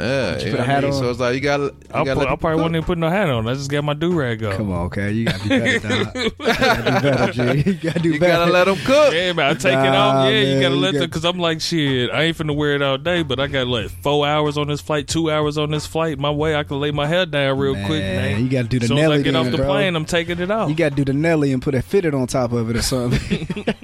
Yeah, 0.00 0.38
you 0.38 0.38
put 0.38 0.46
a 0.46 0.50
what 0.52 0.60
I 0.60 0.64
hat 0.64 0.82
mean? 0.84 0.92
on? 0.92 0.98
So 0.98 1.10
it's 1.10 1.20
like 1.20 1.34
you 1.34 1.40
gotta. 1.40 1.74
I, 1.90 2.04
gotta 2.04 2.14
put, 2.14 2.18
let 2.18 2.26
I 2.28 2.30
people 2.30 2.36
probably 2.38 2.56
cook. 2.56 2.56
wouldn't 2.62 2.76
even 2.76 2.84
put 2.86 2.98
no 2.98 3.08
hat 3.10 3.30
on. 3.30 3.48
I 3.48 3.54
just 3.54 3.70
got 3.70 3.84
my 3.84 3.94
do 3.94 4.12
rag 4.12 4.42
on. 4.44 4.56
Come 4.56 4.72
on, 4.72 4.86
okay, 4.86 5.10
you 5.12 5.24
gotta 5.26 5.48
do 5.48 5.48
better, 5.48 5.78
dog. 5.88 6.16
you 6.16 6.30
gotta 6.40 6.82
do 6.82 7.00
better, 7.00 7.32
G. 7.32 7.70
You 7.70 7.74
gotta 7.74 7.98
do 8.00 8.08
You 8.10 8.20
better. 8.20 8.32
gotta 8.32 8.50
let 8.52 8.64
them 8.64 8.76
cook. 8.84 9.12
Yeah, 9.14 9.32
man, 9.32 9.46
I 9.50 9.54
take 9.54 9.72
it 9.72 9.76
off. 9.76 10.24
Yeah, 10.26 10.30
man, 10.30 10.54
you 10.56 10.60
gotta 10.62 10.74
let 10.74 10.94
them 10.94 11.02
because 11.04 11.24
I'm 11.24 11.38
like 11.38 11.60
shit. 11.60 12.10
I 12.10 12.22
ain't 12.22 12.36
finna 12.36 12.56
wear 12.56 12.74
it 12.74 12.82
all 12.82 12.98
day, 12.98 13.22
but 13.22 13.38
I 13.40 13.46
got 13.46 13.66
like 13.66 13.90
four 13.90 14.26
hours 14.26 14.56
on 14.58 14.68
this 14.68 14.80
flight, 14.80 15.06
two 15.08 15.30
hours 15.30 15.58
on 15.58 15.70
this 15.70 15.86
flight. 15.86 16.18
My 16.18 16.30
way, 16.30 16.54
I 16.56 16.62
can 16.64 16.80
lay 16.80 16.90
my 16.90 17.06
hair 17.06 17.26
down 17.26 17.58
real 17.58 17.74
quick, 17.86 18.02
Man, 18.02 18.16
man. 18.32 18.44
you 18.44 18.50
gotta 18.50 18.68
do 18.68 18.78
the 18.78 18.84
as 18.84 18.88
soon 18.88 18.98
as 18.98 19.04
I 19.04 19.08
Nelly 19.08 19.22
get 19.22 19.36
off 19.36 19.50
the 19.50 19.56
bro. 19.58 19.66
plane, 19.66 19.96
I'm 19.96 20.04
taking 20.04 20.38
it 20.40 20.50
off. 20.50 20.68
You 20.70 20.74
gotta 20.74 20.94
do 20.94 21.04
the 21.04 21.12
Nelly 21.12 21.52
and 21.52 21.62
put 21.62 21.74
a 21.74 21.82
fitted 21.82 22.14
on 22.14 22.26
top 22.26 22.52
of 22.52 22.70
it 22.70 22.76
or 22.76 22.82
something. 22.82 23.46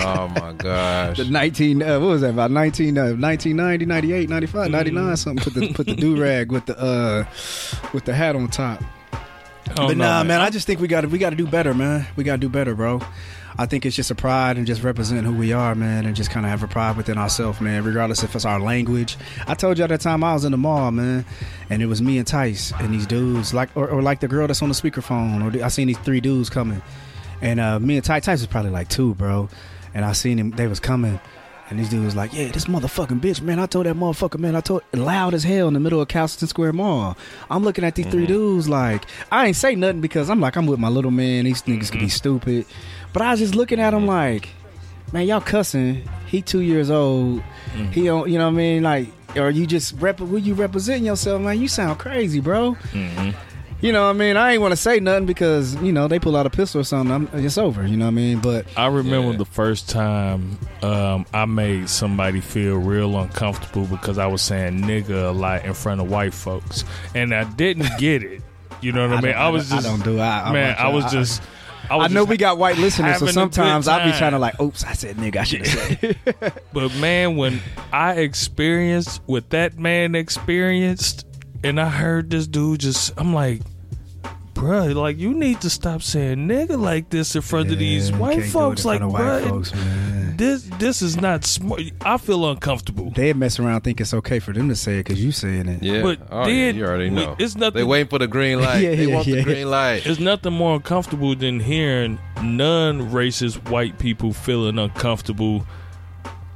Oh 0.00 0.28
my 0.28 0.52
gosh. 0.58 1.16
the 1.16 1.24
19, 1.24 1.82
uh, 1.82 1.98
what 1.98 2.06
was 2.08 2.20
that 2.20 2.30
about 2.30 2.50
19, 2.50 2.96
uh, 2.96 3.02
1990, 3.14 3.84
98, 3.86 4.28
95, 4.28 4.70
99, 4.70 5.16
Mm. 5.18 5.40
something. 5.40 5.44
Put 5.52 5.54
the 5.54 5.72
put 5.72 5.86
the 5.86 5.94
do 5.96 6.20
rag 6.20 6.50
with 6.52 6.66
the 6.66 6.78
uh 6.78 7.24
with 7.92 8.04
the 8.04 8.14
hat 8.14 8.36
on 8.36 8.48
top. 8.48 8.82
Don't 9.74 9.88
But 9.88 9.96
know, 9.98 10.04
nah, 10.04 10.24
man, 10.24 10.40
I 10.40 10.50
just 10.50 10.66
think 10.66 10.80
we 10.80 10.88
got 10.88 11.02
to 11.02 11.08
we 11.08 11.18
got 11.18 11.30
to 11.30 11.36
do 11.36 11.46
better, 11.46 11.74
man. 11.74 12.06
We 12.16 12.24
got 12.24 12.32
to 12.34 12.38
do 12.38 12.48
better, 12.48 12.74
bro. 12.74 13.00
I 13.60 13.66
think 13.66 13.84
it's 13.84 13.96
just 13.96 14.10
a 14.10 14.14
pride 14.14 14.56
and 14.56 14.66
just 14.66 14.84
represent 14.84 15.26
who 15.26 15.34
we 15.34 15.52
are, 15.52 15.74
man, 15.74 16.06
and 16.06 16.14
just 16.14 16.30
kind 16.30 16.46
of 16.46 16.50
have 16.50 16.62
a 16.62 16.68
pride 16.68 16.96
within 16.96 17.18
ourselves, 17.18 17.60
man. 17.60 17.82
Regardless 17.84 18.22
if 18.22 18.34
it's 18.36 18.44
our 18.44 18.60
language. 18.60 19.16
I 19.46 19.54
told 19.54 19.78
you 19.78 19.84
at 19.84 19.90
that 19.90 20.00
time 20.00 20.22
I 20.22 20.32
was 20.32 20.44
in 20.44 20.52
the 20.52 20.58
mall, 20.58 20.90
man, 20.92 21.24
and 21.68 21.82
it 21.82 21.86
was 21.86 22.00
me 22.00 22.18
and 22.18 22.26
Tice 22.26 22.72
and 22.78 22.94
these 22.94 23.06
dudes, 23.06 23.52
like 23.52 23.68
or, 23.76 23.88
or 23.88 24.00
like 24.00 24.20
the 24.20 24.28
girl 24.28 24.46
that's 24.46 24.62
on 24.62 24.68
the 24.68 24.74
speakerphone, 24.74 25.44
or 25.44 25.50
the, 25.50 25.62
I 25.62 25.68
seen 25.68 25.88
these 25.88 25.98
three 25.98 26.20
dudes 26.20 26.48
coming, 26.48 26.80
and 27.42 27.58
uh, 27.60 27.78
me 27.80 27.96
and 27.96 28.04
Tice, 28.04 28.24
Tice 28.24 28.40
was 28.40 28.46
probably 28.46 28.70
like 28.70 28.88
two, 28.88 29.14
bro, 29.16 29.48
and 29.92 30.04
I 30.04 30.12
seen 30.12 30.38
him. 30.38 30.52
They 30.52 30.68
was 30.68 30.80
coming. 30.80 31.20
And 31.70 31.78
these 31.78 31.90
dudes 31.90 32.04
was 32.04 32.16
like, 32.16 32.32
yeah, 32.32 32.50
this 32.50 32.64
motherfucking 32.64 33.20
bitch, 33.20 33.42
man. 33.42 33.58
I 33.58 33.66
told 33.66 33.86
that 33.86 33.94
motherfucker, 33.94 34.38
man. 34.38 34.56
I 34.56 34.60
told 34.60 34.82
loud 34.94 35.34
as 35.34 35.44
hell 35.44 35.68
in 35.68 35.74
the 35.74 35.80
middle 35.80 36.00
of 36.00 36.08
Castleton 36.08 36.48
Square 36.48 36.72
Mall. 36.72 37.16
I'm 37.50 37.62
looking 37.62 37.84
at 37.84 37.94
these 37.94 38.06
three 38.06 38.24
mm-hmm. 38.24 38.32
dudes 38.32 38.68
like, 38.68 39.04
I 39.30 39.46
ain't 39.46 39.56
say 39.56 39.74
nothing 39.74 40.00
because 40.00 40.30
I'm 40.30 40.40
like, 40.40 40.56
I'm 40.56 40.66
with 40.66 40.78
my 40.78 40.88
little 40.88 41.10
man. 41.10 41.44
These 41.44 41.62
niggas 41.62 41.90
could 41.90 42.00
be 42.00 42.06
mm-hmm. 42.06 42.08
stupid. 42.08 42.66
But 43.12 43.22
I 43.22 43.32
was 43.32 43.40
just 43.40 43.54
looking 43.54 43.80
at 43.80 43.90
them 43.90 44.06
mm-hmm. 44.06 44.08
like, 44.08 44.48
man, 45.12 45.26
y'all 45.26 45.42
cussing. 45.42 46.08
He 46.26 46.40
two 46.40 46.60
years 46.60 46.90
old. 46.90 47.42
He 47.92 48.04
don't, 48.04 48.30
you 48.30 48.38
know 48.38 48.46
what 48.46 48.54
I 48.54 48.56
mean? 48.56 48.82
Like, 48.82 49.08
or 49.36 49.50
you 49.50 49.66
just 49.66 49.94
rep, 50.00 50.20
will 50.20 50.38
you 50.38 50.54
representing 50.54 51.04
yourself, 51.04 51.42
man? 51.42 51.60
You 51.60 51.68
sound 51.68 51.98
crazy, 51.98 52.40
bro. 52.40 52.78
You 53.80 53.92
know 53.92 54.02
what 54.06 54.10
I 54.10 54.12
mean? 54.14 54.36
I 54.36 54.52
ain't 54.52 54.60
want 54.60 54.72
to 54.72 54.76
say 54.76 54.98
nothing 54.98 55.26
because, 55.26 55.76
you 55.82 55.92
know, 55.92 56.08
they 56.08 56.18
pull 56.18 56.36
out 56.36 56.46
a 56.46 56.50
pistol 56.50 56.80
or 56.80 56.84
something. 56.84 57.14
I'm, 57.14 57.44
it's 57.44 57.56
over. 57.58 57.86
You 57.86 57.96
know 57.96 58.06
what 58.06 58.10
I 58.10 58.14
mean? 58.14 58.40
But 58.40 58.66
I 58.76 58.86
remember 58.86 59.30
Yeah. 59.32 59.36
the 59.36 59.44
first 59.44 59.88
time 59.88 60.58
um, 60.82 61.24
I 61.32 61.44
made 61.44 61.88
somebody 61.88 62.40
feel 62.40 62.76
real 62.78 63.16
uncomfortable 63.16 63.86
because 63.86 64.18
I 64.18 64.26
was 64.26 64.42
saying 64.42 64.80
nigga 64.82 65.28
a 65.28 65.32
lot 65.32 65.64
in 65.64 65.74
front 65.74 66.00
of 66.00 66.10
white 66.10 66.34
folks, 66.34 66.84
and 67.14 67.32
I 67.32 67.44
didn't 67.44 67.88
get 67.98 68.24
it. 68.24 68.42
You 68.80 68.90
know 68.92 69.02
what 69.08 69.18
I, 69.18 69.20
mean? 69.20 69.32
don't- 69.32 69.40
I 69.42 69.48
was 69.48 69.70
I 69.70 69.76
just 69.76 69.86
don't 69.86 70.02
do 70.04 70.18
it. 70.18 70.22
I- 70.22 70.48
I 70.48 70.52
man. 70.52 70.68
watch 70.70 70.78
I 70.80 70.88
was 70.88 71.04
I- 71.04 71.10
just. 71.10 71.42
I, 71.90 71.96
I 71.98 72.08
know 72.08 72.24
we 72.24 72.36
got 72.36 72.58
white 72.58 72.76
listeners, 72.76 73.18
so 73.18 73.24
having 73.26 73.28
a 73.28 73.30
good 73.30 73.34
sometimes 73.54 73.88
I'll 73.88 74.04
be 74.04 74.18
trying 74.18 74.32
to 74.32 74.38
like, 74.38 74.60
oops, 74.60 74.84
I 74.84 74.92
said 74.92 75.16
nigga, 75.16 75.36
I 75.36 75.44
should 75.44 75.66
have 75.66 75.98
said. 76.34 76.62
But 76.74 76.94
man, 76.96 77.36
when 77.36 77.60
I 77.92 78.14
experienced 78.16 79.22
what 79.24 79.48
that 79.50 79.78
man 79.78 80.14
experienced, 80.14 81.24
and 81.64 81.80
I 81.80 81.88
heard 81.88 82.30
this 82.30 82.46
dude 82.46 82.80
just, 82.80 83.12
I'm 83.16 83.34
like, 83.34 83.62
bruh, 84.54 84.94
like 84.94 85.18
you 85.18 85.34
need 85.34 85.60
to 85.62 85.70
stop 85.70 86.02
saying 86.02 86.48
nigga 86.48 86.78
like 86.78 87.10
this 87.10 87.34
in 87.36 87.42
front 87.42 87.70
of 87.70 87.78
these 87.78 88.10
white 88.12 88.32
can't 88.32 88.42
do 88.42 88.48
it 88.48 88.52
folks. 88.52 88.84
Like, 88.84 89.00
front 89.00 89.14
of 89.14 89.20
white 89.20 89.48
folks, 89.48 89.72
this 90.36 90.62
this 90.78 91.02
is 91.02 91.16
not 91.20 91.44
smart. 91.44 91.80
I 92.00 92.16
feel 92.18 92.48
uncomfortable. 92.48 93.10
They 93.10 93.32
mess 93.32 93.58
around, 93.58 93.80
think 93.82 94.00
it's 94.00 94.14
okay 94.14 94.38
for 94.38 94.52
them 94.52 94.68
to 94.68 94.76
say 94.76 94.94
it 95.00 95.04
because 95.04 95.22
you 95.22 95.32
saying 95.32 95.68
it. 95.68 95.82
Yeah. 95.82 96.02
But 96.02 96.20
oh, 96.30 96.46
yeah, 96.46 96.70
you 96.70 96.84
already 96.84 97.10
we- 97.10 97.16
know. 97.16 97.36
it's 97.38 97.56
nothing- 97.56 97.78
They 97.78 97.84
waiting 97.84 98.08
for 98.08 98.18
the 98.18 98.28
green 98.28 98.60
light. 98.62 98.80
Yeah, 98.82 98.94
they 98.94 99.06
yeah, 99.06 99.14
want 99.14 99.26
yeah. 99.26 99.36
the 99.36 99.42
green 99.44 99.70
light. 99.70 100.04
There's 100.04 100.20
nothing 100.20 100.52
more 100.52 100.76
uncomfortable 100.76 101.34
than 101.34 101.58
hearing 101.60 102.18
non-racist 102.42 103.68
white 103.70 103.98
people 103.98 104.32
feeling 104.32 104.78
uncomfortable 104.78 105.66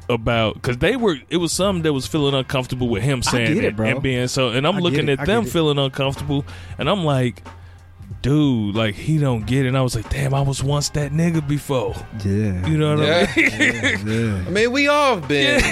about 0.08 0.54
because 0.54 0.78
they 0.78 0.96
were 0.96 1.16
it 1.30 1.36
was 1.38 1.52
some 1.52 1.82
that 1.82 1.92
was 1.92 2.06
feeling 2.06 2.34
uncomfortable 2.34 2.88
with 2.88 3.02
him 3.02 3.22
saying 3.22 3.56
it, 3.58 3.64
it, 3.64 3.76
bro. 3.76 3.86
and 3.88 4.02
being 4.02 4.26
so 4.28 4.48
and 4.50 4.66
I'm 4.66 4.76
I 4.76 4.78
looking 4.80 5.08
at 5.08 5.20
I 5.20 5.24
them 5.24 5.44
feeling 5.44 5.78
uncomfortable 5.78 6.44
and 6.78 6.90
I'm 6.90 7.04
like 7.04 7.42
dude 8.20 8.74
like 8.76 8.94
he 8.94 9.18
don't 9.18 9.46
get 9.46 9.64
it 9.64 9.68
and 9.68 9.76
I 9.78 9.82
was 9.82 9.94
like 9.96 10.08
damn 10.10 10.34
I 10.34 10.42
was 10.42 10.62
once 10.62 10.90
that 10.90 11.12
nigga 11.12 11.46
before 11.46 11.94
Yeah. 12.24 12.66
you 12.68 12.76
know 12.78 12.96
what 12.96 13.06
Yeah. 13.06 13.26
I 13.34 13.36
mean 13.36 14.06
yeah. 14.06 14.44
I 14.46 14.50
mean, 14.50 14.72
we 14.72 14.88
all 14.88 15.16
been. 15.18 15.62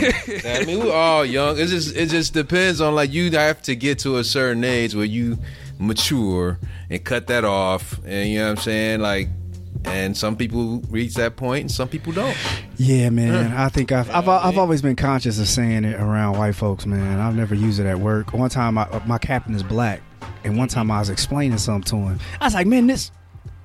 I 0.46 0.64
mean, 0.64 0.82
we 0.82 0.90
all 0.90 1.24
young. 1.24 1.58
It 1.58 1.66
just 1.66 1.94
it 1.94 2.08
just 2.08 2.32
depends 2.32 2.80
on 2.80 2.94
like 2.94 3.12
you 3.12 3.30
have 3.32 3.60
to 3.62 3.76
get 3.76 3.98
to 4.00 4.16
a 4.18 4.24
certain 4.24 4.64
age 4.64 4.94
where 4.94 5.04
you 5.04 5.38
mature 5.78 6.58
and 6.88 7.02
cut 7.04 7.26
that 7.28 7.44
off, 7.44 7.98
and 8.04 8.28
you 8.28 8.38
know 8.38 8.44
what 8.46 8.50
I'm 8.58 8.62
saying, 8.62 9.00
like. 9.00 9.28
And 9.84 10.16
some 10.16 10.36
people 10.36 10.80
reach 10.90 11.14
that 11.14 11.36
point, 11.36 11.62
and 11.62 11.70
some 11.70 11.88
people 11.88 12.12
don't. 12.12 12.36
Yeah, 12.76 13.10
man. 13.10 13.52
I 13.52 13.68
think 13.68 13.92
I've 13.92 14.10
I've, 14.10 14.28
I've 14.28 14.58
always 14.58 14.82
been 14.82 14.96
conscious 14.96 15.38
of 15.38 15.48
saying 15.48 15.84
it 15.84 16.00
around 16.00 16.38
white 16.38 16.54
folks, 16.54 16.86
man. 16.86 17.18
I've 17.18 17.34
never 17.34 17.54
used 17.54 17.80
it 17.80 17.86
at 17.86 17.98
work. 17.98 18.32
One 18.32 18.50
time, 18.50 18.78
I, 18.78 19.02
my 19.06 19.18
captain 19.18 19.54
is 19.54 19.62
black, 19.62 20.02
and 20.44 20.58
one 20.58 20.68
time 20.68 20.90
I 20.90 20.98
was 20.98 21.10
explaining 21.10 21.58
something 21.58 21.90
to 21.90 21.96
him. 22.08 22.20
I 22.40 22.46
was 22.46 22.54
like, 22.54 22.66
man, 22.66 22.86
this. 22.86 23.10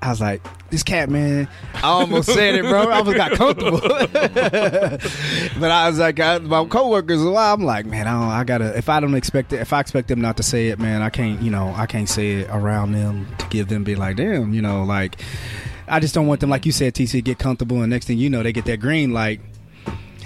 I 0.01 0.09
was 0.09 0.21
like, 0.21 0.41
this 0.69 0.83
cat, 0.83 1.09
man. 1.09 1.47
I 1.75 1.81
almost 1.87 2.31
said 2.31 2.55
it, 2.55 2.63
bro. 2.63 2.89
I 2.89 2.97
almost 2.97 3.17
got 3.17 3.31
comfortable. 3.31 3.79
but 5.59 5.71
I 5.71 5.89
was 5.89 5.97
like, 5.97 6.19
I, 6.19 6.37
my 6.39 6.65
coworkers, 6.65 7.23
well, 7.23 7.37
I'm 7.37 7.63
like, 7.63 7.85
man, 7.85 8.07
I, 8.07 8.11
don't, 8.11 8.29
I 8.29 8.43
gotta. 8.43 8.77
If 8.77 8.89
I 8.89 8.99
don't 8.99 9.15
expect 9.15 9.53
it, 9.53 9.61
if 9.61 9.73
I 9.73 9.79
expect 9.79 10.09
them 10.09 10.21
not 10.21 10.37
to 10.37 10.43
say 10.43 10.67
it, 10.67 10.79
man, 10.79 11.01
I 11.01 11.09
can't. 11.09 11.41
You 11.41 11.49
know, 11.49 11.73
I 11.75 11.85
can't 11.87 12.09
say 12.09 12.41
it 12.41 12.49
around 12.51 12.91
them 12.91 13.27
to 13.39 13.47
give 13.47 13.67
them 13.67 13.83
be 13.83 13.95
like, 13.95 14.17
damn, 14.17 14.53
you 14.53 14.61
know, 14.61 14.83
like. 14.83 15.19
I 15.87 15.99
just 15.99 16.13
don't 16.15 16.27
want 16.27 16.41
them, 16.41 16.49
like 16.49 16.65
you 16.65 16.71
said, 16.71 16.93
TC, 16.93 17.23
get 17.23 17.37
comfortable, 17.39 17.81
and 17.81 17.89
next 17.89 18.05
thing 18.07 18.17
you 18.17 18.29
know, 18.29 18.41
they 18.43 18.51
get 18.53 18.65
that 18.65 18.79
green 18.79 19.11
light. 19.13 19.39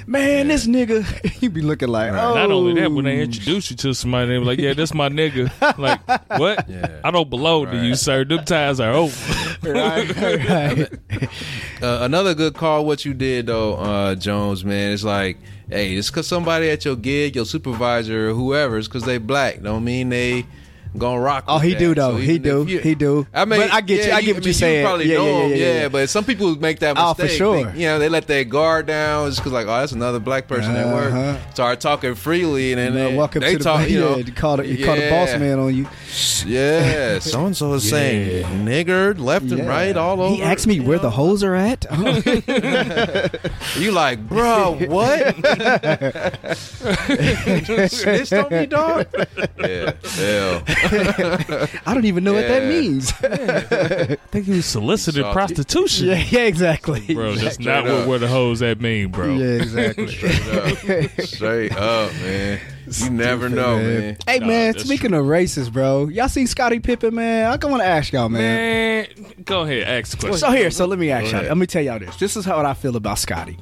Man, 0.08 0.48
this 0.48 0.66
nigga, 0.66 1.04
he 1.26 1.50
be 1.50 1.62
looking 1.62 1.90
like, 1.90 2.12
oh. 2.12 2.34
not 2.34 2.50
only 2.50 2.74
that 2.82 2.92
when 2.92 3.06
they 3.06 3.22
introduce 3.22 3.70
you 3.70 3.78
to 3.78 3.94
somebody 3.94 4.28
they 4.28 4.40
be 4.40 4.44
like 4.44 4.58
yeah 4.58 4.74
that's 4.74 4.92
my 4.96 5.08
nigga 5.08 5.52
like 5.78 6.00
what 6.40 6.66
Yeah. 6.70 7.00
I 7.04 7.12
don't 7.12 7.30
belong 7.30 7.68
to 7.68 7.76
you 7.78 7.90
Right. 7.90 7.98
sir 7.98 8.24
them 8.26 8.44
ties 8.44 8.80
are 8.80 8.92
over 8.92 9.34
right, 9.72 10.16
right. 10.18 10.90
Uh, 11.84 12.00
another 12.02 12.34
good 12.34 12.56
call, 12.56 12.86
what 12.88 13.06
you 13.06 13.14
did 13.14 13.46
though, 13.48 13.76
uh, 13.76 14.16
Jones, 14.16 14.66
man. 14.66 14.94
It's 14.94 15.04
like, 15.04 15.38
hey, 15.70 15.94
just 15.96 16.10
because 16.12 16.26
somebody 16.26 16.70
at 16.72 16.86
your 16.86 16.96
gig, 16.96 17.36
your 17.36 17.46
supervisor, 17.46 18.30
or 18.32 18.34
whoever, 18.34 18.78
it's 18.80 18.88
because 18.88 19.04
they 19.04 19.18
black. 19.20 19.62
Don't 19.62 19.84
mean 19.84 20.10
they 20.10 20.46
gonna 20.98 21.22
rock. 21.22 21.46
Oh, 21.48 21.60
he 21.60 21.74
that. 21.74 21.80
do 21.80 21.94
though. 21.96 22.12
So 22.14 22.18
he 22.18 22.40
do. 22.40 22.66
you- 22.68 22.80
he 22.80 22.96
do. 22.96 23.28
I 23.34 23.46
mean, 23.46 23.60
but 23.62 23.72
I 23.74 23.82
get 23.82 24.06
you. 24.08 24.12
I 24.12 24.22
get 24.22 24.36
what 24.36 24.38
mean, 24.38 24.44
you're 24.46 24.54
saying. 24.54 24.80
You 24.82 24.86
probably 24.86 25.10
yeah, 25.12 25.18
know 25.18 25.26
yeah, 25.26 25.42
him, 25.44 25.50
yeah, 25.52 25.56
yeah, 25.58 25.74
yeah. 25.82 25.88
But 25.90 26.10
some 26.10 26.24
people 26.26 26.56
make 26.56 26.80
that 26.80 26.96
mistake. 26.96 27.06
Oh, 27.10 27.14
for 27.14 27.28
sure. 27.28 27.64
They- 27.72 27.80
you 27.82 27.88
know, 27.88 28.00
they 28.00 28.10
let 28.10 28.28
their 28.28 28.44
guard 28.44 28.86
down 28.88 29.28
just 29.30 29.40
because, 29.40 29.52
like, 29.54 29.68
oh, 29.68 29.80
that's 29.80 29.92
another 29.92 30.20
black 30.20 30.48
person 30.48 30.76
at 30.76 30.86
Uh-huh. 30.88 30.96
work. 31.36 31.40
Start 31.54 31.80
talking 31.80 32.16
freely, 32.16 32.74
and 32.74 32.80
then 32.80 32.94
Man, 32.94 33.12
they, 33.12 33.18
welcome 33.18 33.42
they 33.42 33.54
to 33.54 33.58
the 33.60 33.64
talk. 33.64 33.88
You 33.90 34.00
know, 34.00 34.18
yeah, 34.18 34.24
you 34.26 34.32
call 34.34 34.58
the, 34.58 34.68
you 34.68 34.84
call 34.86 34.96
the 34.96 35.10
boss 35.10 35.32
man 35.38 35.60
on 35.60 35.76
you. 35.76 35.88
Yeah, 36.46 37.20
so 37.20 37.46
and 37.46 37.56
so 37.56 37.74
is 37.74 37.88
saying 37.90 38.46
niggered 38.66 39.20
left 39.20 39.52
and 39.52 39.68
right 39.68 39.96
all 39.96 40.20
over. 40.22 40.36
He 40.36 40.42
asked 40.42 40.66
me 40.68 40.80
where 40.80 40.98
know? 40.98 41.04
the 41.04 41.10
hoes 41.12 41.44
are 41.44 41.56
at. 41.56 41.86
Oh. 42.00 42.22
You 43.80 43.92
like, 43.92 44.28
bro, 44.28 44.74
what? 44.88 45.36
Snitched 47.92 48.34
on 48.34 48.50
me, 48.52 48.66
dog? 48.66 49.08
Yeah, 49.60 49.94
hell. 50.16 50.64
I 51.86 51.94
don't 51.94 52.06
even 52.06 52.24
know 52.24 52.34
what 52.34 52.48
that 52.48 52.64
Yeah. 52.64 52.70
means. 52.70 53.14
I 53.24 54.16
think 54.32 54.46
he 54.46 54.52
was 54.54 54.66
solicited 54.66 55.22
Salty. 55.24 55.34
prostitution. 55.34 56.08
yeah, 56.08 56.24
yeah, 56.30 56.40
exactly. 56.42 57.02
Bro, 57.14 57.36
that's 57.36 57.56
Straight 57.56 57.66
not 57.68 57.84
what 57.86 57.94
up. 57.94 58.08
where 58.08 58.20
the 58.20 58.28
hoes 58.28 58.62
at 58.62 58.80
mean, 58.80 59.10
bro. 59.12 59.36
Yeah, 59.36 59.62
exactly. 59.62 60.08
Straight 60.08 60.48
up, 60.48 61.22
Straight 61.22 61.72
up, 61.76 62.14
man. 62.14 62.60
You 62.92 63.10
never 63.12 63.50
know, 63.50 63.78
man. 63.78 64.18
Hey 64.26 64.40
Nah, 64.40 64.48
man, 64.48 64.72
that's 64.72 64.84
speaking 64.86 65.14
of 65.14 65.26
races, 65.28 65.70
bro, 65.70 66.08
y'all 66.08 66.28
see 66.30 66.46
Scottie 66.46 66.80
Pippen, 66.80 67.14
man? 67.14 67.46
I 67.52 67.66
want 67.68 67.82
to 67.84 67.88
ask 67.88 68.12
y'all, 68.14 68.30
man. 68.30 69.08
Man, 69.16 69.34
go 69.46 69.62
ahead, 69.62 69.84
ask 69.84 70.12
the 70.12 70.18
question. 70.18 70.40
So 70.40 70.52
here, 70.52 70.72
so 70.72 70.86
let 70.86 70.98
me 70.98 71.12
ask 71.12 71.26
Go 71.26 71.30
y'all. 71.30 71.36
ahead. 71.40 71.50
Let 71.50 71.58
me 71.58 71.66
tell 71.68 71.84
y'all 71.84 72.00
this. 72.00 72.16
This 72.16 72.36
is 72.36 72.46
how 72.46 72.58
I 72.66 72.74
feel 72.74 72.96
about 72.96 73.20
Scotty. 73.20 73.58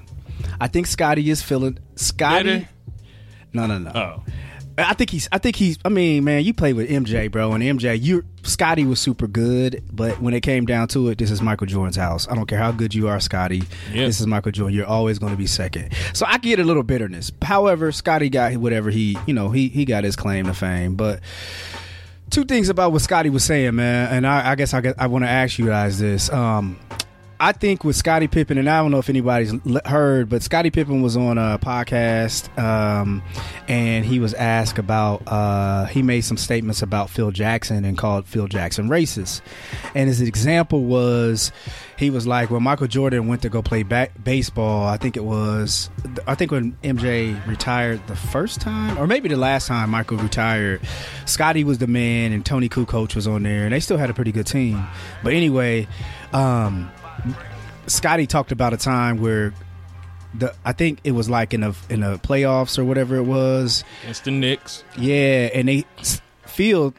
I 0.61 0.68
think 0.68 0.88
Scotty 0.88 1.30
is 1.30 1.41
feeling 1.41 1.78
Scotty. 1.95 2.43
Better? 2.59 2.70
No, 3.53 3.65
no, 3.65 3.80
no. 3.80 3.91
Oh, 3.93 4.24
I 4.78 4.94
think 4.94 5.10
he's. 5.10 5.28
I 5.32 5.40
think 5.40 5.56
he's. 5.56 5.80
I 5.84 5.90
mean, 5.90 6.24
man, 6.24 6.44
you 6.44 6.54
played 6.54 6.76
with 6.76 6.88
MJ, 6.90 7.32
bro, 7.32 7.54
and 7.54 7.64
MJ, 7.64 8.00
you 8.00 8.24
Scotty 8.44 8.86
was 8.86 9.00
super 9.00 9.26
good, 9.26 9.84
but 9.92 10.22
when 10.22 10.36
it 10.36 10.42
came 10.42 10.66
down 10.66 10.88
to 10.90 11.10
it, 11.10 11.18
this 11.18 11.32
is 11.32 11.42
Michael 11.42 11.66
Jordan's 11.66 11.96
house. 11.96 12.28
I 12.30 12.36
don't 12.36 12.46
care 12.46 12.60
how 12.60 12.72
good 12.72 12.94
you 12.94 13.08
are, 13.08 13.20
Scotty. 13.20 13.64
Yeah. 13.92 14.06
This 14.06 14.20
is 14.20 14.28
Michael 14.28 14.52
Jordan. 14.52 14.76
You're 14.76 14.86
always 14.86 15.18
going 15.18 15.32
to 15.32 15.38
be 15.38 15.48
second. 15.48 15.94
So 16.14 16.28
I 16.28 16.38
get 16.38 16.60
a 16.60 16.64
little 16.64 16.84
bitterness. 16.84 17.32
However, 17.42 17.92
Scotty 17.92 18.30
got 18.30 18.56
whatever 18.58 18.92
he, 18.92 19.18
you 19.26 19.34
know, 19.34 19.50
he 19.50 19.70
he 19.70 19.84
got 19.84 20.04
his 20.04 20.16
claim 20.16 20.46
to 20.46 20.54
fame, 20.54 20.96
but. 20.96 21.22
Two 22.30 22.44
things 22.44 22.68
about 22.68 22.92
what 22.92 23.02
Scotty 23.02 23.30
was 23.30 23.46
saying, 23.46 23.76
man, 23.76 24.14
and 24.14 24.28
I, 24.28 24.52
I 24.52 24.56
guess 24.56 24.74
I, 24.74 24.94
I 24.98 25.08
want 25.08 25.24
to 25.24 25.30
ask 25.30 25.58
you 25.58 25.68
guys 25.68 25.98
this. 25.98 26.30
Um, 26.30 26.78
I 27.40 27.52
think 27.52 27.84
with 27.84 27.96
Scottie 27.96 28.28
Pippen, 28.28 28.58
and 28.58 28.68
I 28.68 28.82
don't 28.82 28.90
know 28.90 28.98
if 28.98 29.10
anybody's 29.10 29.54
heard, 29.86 30.28
but 30.28 30.42
Scottie 30.42 30.72
Pippen 30.72 31.04
was 31.04 31.16
on 31.16 31.38
a 31.38 31.60
podcast, 31.60 32.58
um, 32.58 33.22
and 33.68 34.04
he 34.04 34.20
was 34.20 34.34
asked 34.34 34.80
about. 34.80 35.22
Uh, 35.28 35.86
he 35.86 36.02
made 36.02 36.22
some 36.22 36.38
statements 36.38 36.82
about 36.82 37.12
Phil 37.12 37.30
Jackson 37.30 37.86
and 37.86 37.96
called 37.96 38.26
Phil 38.26 38.48
Jackson 38.48 38.90
racist. 38.90 39.42
And 39.94 40.08
his 40.08 40.20
example 40.20 40.84
was, 40.84 41.52
he 41.96 42.10
was 42.10 42.26
like, 42.26 42.50
when 42.50 42.64
Michael 42.64 42.88
Jordan 42.88 43.28
went 43.28 43.44
to 43.44 43.50
go 43.50 43.62
play 43.62 43.84
ba- 43.84 44.10
baseball, 44.24 44.88
I 44.88 44.98
think 44.98 45.16
it 45.16 45.24
was, 45.24 45.92
I 46.26 46.34
think 46.34 46.50
when 46.50 46.76
MJ 46.84 47.46
retired 47.48 48.06
the 48.08 48.16
first 48.16 48.62
time, 48.62 48.98
or 48.98 49.06
maybe 49.06 49.30
the 49.30 49.38
last 49.38 49.68
time 49.68 49.92
Michael 49.92 50.18
retired, 50.18 50.82
Scotty 51.26 51.64
was 51.64 51.78
the 51.78 51.88
man, 51.88 52.32
and 52.32 52.44
Tony 52.44 52.68
Kukoc 52.68 53.14
was 53.14 53.28
on 53.28 53.44
there, 53.44 53.66
and 53.66 53.74
they 53.74 53.80
still 53.80 53.98
had 53.98 54.10
a 54.10 54.14
pretty 54.16 54.32
good 54.32 54.48
team. 54.48 54.88
But 55.24 55.34
anyway. 55.34 55.88
Um, 56.34 56.92
Scotty 57.88 58.28
talked 58.28 58.51
about 58.51 58.74
a 58.74 58.78
time 58.78 59.18
where 59.18 59.53
the 60.34 60.53
I 60.65 60.74
think 60.74 60.99
it 61.03 61.11
was 61.11 61.30
like 61.30 61.53
in 61.53 61.63
a 61.63 61.74
in 61.89 62.03
a 62.03 62.18
playoffs 62.18 62.78
or 62.78 62.86
whatever 62.86 63.15
it 63.15 63.24
was. 63.24 63.84
it's 64.07 64.20
the 64.20 64.32
Knicks. 64.32 64.84
Yeah, 64.97 65.49
and 65.53 65.68
they 65.68 65.86
field 66.45 66.93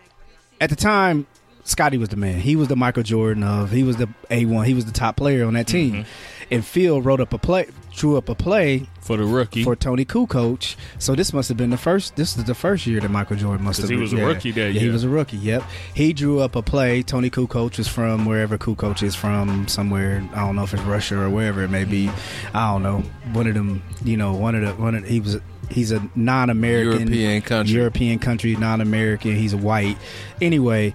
at 0.61 0.71
the 0.71 0.77
time 0.77 1.27
Scotty 1.65 1.99
was 1.99 2.09
the 2.09 2.17
man. 2.17 2.41
He 2.41 2.57
was 2.57 2.69
the 2.69 2.77
Michael 2.77 3.03
Jordan 3.03 3.43
of 3.43 3.71
he 3.71 3.83
was 3.83 3.97
the 3.97 4.09
A 4.31 4.47
one. 4.47 4.65
He 4.65 4.75
was 4.75 4.87
the 4.87 4.93
top 4.93 5.17
player 5.17 5.45
on 5.47 5.55
that 5.55 5.67
team. 5.67 5.93
Mm-hmm. 5.93 6.09
And 6.51 6.65
Phil 6.65 7.03
wrote 7.03 7.21
up 7.21 7.35
a 7.35 7.39
play, 7.39 7.67
drew 7.99 8.17
up 8.17 8.29
a 8.29 8.35
play 8.35 8.87
For 9.01 9.17
the 9.17 9.25
rookie. 9.25 9.65
for 9.65 9.75
Tony 9.77 10.05
Kukoc. 10.05 10.77
So 10.99 11.15
this 11.15 11.33
must 11.33 11.49
have 11.49 11.59
been 11.59 11.71
the 11.71 11.77
first. 11.77 12.15
This 12.17 12.37
is 12.37 12.45
the 12.45 12.55
first 12.55 12.87
year 12.87 13.01
that 13.01 13.11
Michael 13.11 13.37
Jordan 13.37 13.65
must 13.65 13.81
'Cause 13.81 13.91
have. 13.91 13.97
he 13.99 14.01
was 14.01 14.13
a 14.13 14.17
yeah. 14.17 14.23
rookie 14.25 14.51
that 14.53 14.73
Yeah, 14.73 14.81
he 14.81 14.89
was 14.89 15.03
a 15.05 15.09
rookie. 15.09 15.37
Yep. 15.39 15.65
He 15.95 16.13
drew 16.13 16.39
up 16.41 16.55
a 16.57 16.63
play. 16.63 17.03
Tony 17.03 17.29
Kukoc 17.29 17.79
is 17.79 17.89
from 17.89 18.25
wherever 18.25 18.57
Kukoc 18.57 19.03
is 19.03 19.15
from, 19.17 19.67
somewhere. 19.69 20.23
I 20.33 20.41
don't 20.47 20.55
know 20.57 20.63
if 20.63 20.73
it's 20.73 20.83
Russia 20.85 21.19
or 21.21 21.29
wherever 21.29 21.63
it 21.65 21.71
may 21.71 21.85
be. 21.85 22.09
I 22.55 22.71
don't 22.73 22.83
know. 22.85 23.03
One 23.33 23.47
of 23.49 23.55
them. 23.55 23.83
You 24.05 24.17
know, 24.17 24.33
one 24.35 24.55
of 24.55 24.63
the 24.63 24.81
one 24.83 24.95
of 24.95 25.05
he 25.07 25.21
was. 25.21 25.39
He's 25.71 25.93
a 25.93 26.01
non-American 26.17 27.09
European 27.09 27.43
country. 27.43 27.75
European 27.75 28.19
country, 28.21 28.57
non-American. 28.57 29.37
He's 29.37 29.53
a 29.53 29.59
white. 29.59 29.99
Anyway, 30.41 30.95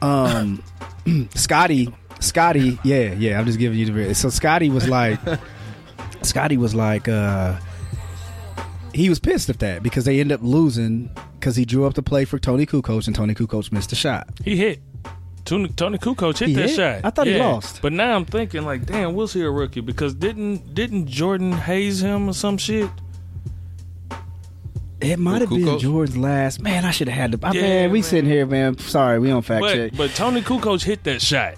um, 0.00 0.62
Scotty, 1.34 1.92
Scotty, 2.20 2.78
yeah, 2.84 3.12
yeah. 3.14 3.36
I'm 3.38 3.46
just 3.46 3.58
giving 3.58 3.78
you 3.78 3.86
the. 3.86 4.14
So 4.14 4.28
Scotty 4.28 4.70
was 4.70 4.88
like, 4.88 5.18
Scotty 6.26 6.56
was 6.56 6.74
like, 6.74 7.08
uh, 7.08 7.58
he 8.94 9.08
was 9.08 9.18
pissed 9.18 9.48
at 9.50 9.58
that 9.60 9.82
because 9.82 10.04
they 10.04 10.20
ended 10.20 10.38
up 10.40 10.44
losing 10.44 11.10
because 11.38 11.56
he 11.56 11.64
drew 11.64 11.86
up 11.86 11.94
the 11.94 12.02
play 12.02 12.24
for 12.24 12.38
Tony 12.38 12.66
Kukoc 12.66 13.06
and 13.06 13.14
Tony 13.16 13.34
Kukoc 13.34 13.70
missed 13.72 13.90
the 13.90 13.96
shot. 13.96 14.28
he 14.44 14.56
hit. 14.56 14.80
Tony, 15.44 15.68
Tony 15.68 15.96
Kukoc 15.98 16.38
hit 16.38 16.48
He 16.48 16.54
that 16.54 16.68
hit? 16.70 16.76
shot. 16.76 17.00
I 17.04 17.10
thought 17.10 17.28
he 17.28 17.38
lost. 17.38 17.80
But 17.80 17.92
now 17.92 18.16
I'm 18.16 18.24
thinking 18.24 18.64
like, 18.64 18.84
damn, 18.84 19.14
was 19.14 19.32
he 19.32 19.42
a 19.42 19.50
rookie? 19.50 19.80
Because 19.80 20.12
didn't 20.14 20.74
didn't 20.74 21.06
Jordan 21.06 21.52
haze 21.52 22.02
him 22.02 22.28
or 22.28 22.32
some 22.32 22.58
shit? 22.58 22.90
It 25.00 25.18
might 25.18 25.42
have 25.42 25.50
been 25.50 25.60
Kukoc? 25.60 25.80
Jordan's 25.80 26.16
last. 26.16 26.60
Man, 26.60 26.84
I 26.84 26.90
should 26.90 27.08
have 27.08 27.16
had 27.16 27.32
the. 27.32 27.52
Yeah, 27.54 27.60
man, 27.60 27.90
we 27.92 27.98
man. 28.00 28.02
sitting 28.08 28.30
here, 28.30 28.46
man. 28.46 28.78
Sorry, 28.78 29.18
we 29.20 29.28
don't 29.28 29.42
fact 29.44 29.64
check. 29.66 29.90
But 29.92 29.98
but 29.98 30.10
Tony 30.14 30.40
Kukoc 30.40 30.82
hit 30.82 31.04
that 31.04 31.20
shot, 31.22 31.54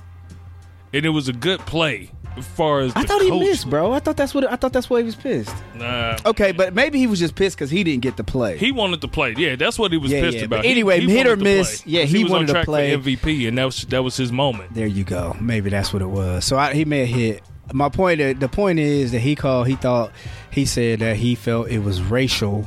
and 0.92 1.06
it 1.06 1.10
was 1.10 1.28
a 1.28 1.32
good 1.32 1.60
play 1.60 2.10
as 2.38 2.46
far 2.46 2.80
as 2.80 2.92
I 2.96 3.02
the 3.02 3.08
thought 3.08 3.22
he 3.22 3.28
coach- 3.30 3.40
missed, 3.40 3.68
bro. 3.70 3.92
I 3.92 3.98
thought 4.00 4.16
that's 4.16 4.32
what. 4.34 4.50
I 4.50 4.56
thought 4.56 4.72
that's 4.72 4.88
why 4.88 4.98
he 5.00 5.04
was 5.04 5.14
pissed. 5.16 5.54
Nah, 5.74 6.16
Okay, 6.26 6.52
but 6.52 6.74
maybe 6.74 6.98
he 6.98 7.06
was 7.06 7.18
just 7.18 7.34
pissed 7.34 7.56
because 7.56 7.70
he 7.70 7.84
didn't 7.84 8.02
get 8.02 8.16
to 8.16 8.24
play. 8.24 8.56
he 8.58 8.72
wanted 8.72 9.00
to 9.02 9.08
play. 9.08 9.34
Yeah, 9.36 9.56
that's 9.56 9.78
what 9.78 9.92
he 9.92 9.98
was 9.98 10.10
Yeah, 10.12 10.20
pissed 10.22 10.38
yeah, 10.38 10.44
about. 10.44 10.58
but 10.62 10.66
anyway, 10.66 11.00
he 11.00 11.10
hit 11.10 11.26
or 11.26 11.36
miss, 11.36 11.82
play. 11.82 11.92
yeah, 11.92 12.02
'Cause 12.02 12.10
he 12.12 12.22
was 12.24 12.32
wanted 12.32 12.50
on 12.50 12.56
to 12.56 12.64
play. 12.64 12.92
for 12.96 12.98
MVP, 13.08 13.46
and 13.48 13.58
that 13.58 13.64
was 13.64 13.82
that 13.86 14.02
was 14.02 14.16
his 14.16 14.32
moment. 14.32 14.74
There 14.74 14.86
you 14.86 15.04
go. 15.04 15.36
Maybe 15.40 15.70
that's 15.70 15.92
what 15.92 16.02
it 16.02 16.08
was. 16.08 16.44
So 16.44 16.56
I, 16.56 16.74
he 16.74 16.84
may 16.84 17.06
have 17.06 17.08
hit. 17.18 17.42
My 17.72 17.88
point. 17.90 18.40
The 18.40 18.48
point 18.48 18.78
is 18.78 19.12
that 19.12 19.20
he 19.20 19.34
called. 19.34 19.66
He 19.66 19.74
thought. 19.76 20.12
He 20.50 20.64
said 20.64 21.00
that 21.00 21.16
he 21.16 21.34
felt 21.34 21.68
it 21.68 21.80
was 21.80 22.00
racial, 22.00 22.66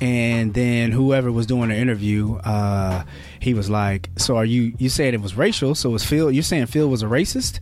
and 0.00 0.54
then 0.54 0.92
whoever 0.92 1.30
was 1.30 1.44
doing 1.46 1.68
the 1.68 1.76
interview, 1.76 2.36
uh, 2.36 3.04
he 3.38 3.52
was 3.52 3.68
like, 3.68 4.08
"So 4.16 4.36
are 4.36 4.44
you? 4.46 4.72
You 4.78 4.88
saying 4.88 5.12
it 5.14 5.20
was 5.20 5.36
racial? 5.36 5.74
So 5.74 5.90
was 5.90 6.04
Phil? 6.04 6.30
You're 6.30 6.42
saying 6.42 6.66
Phil 6.66 6.88
was 6.88 7.02
a 7.02 7.06
racist?" 7.06 7.60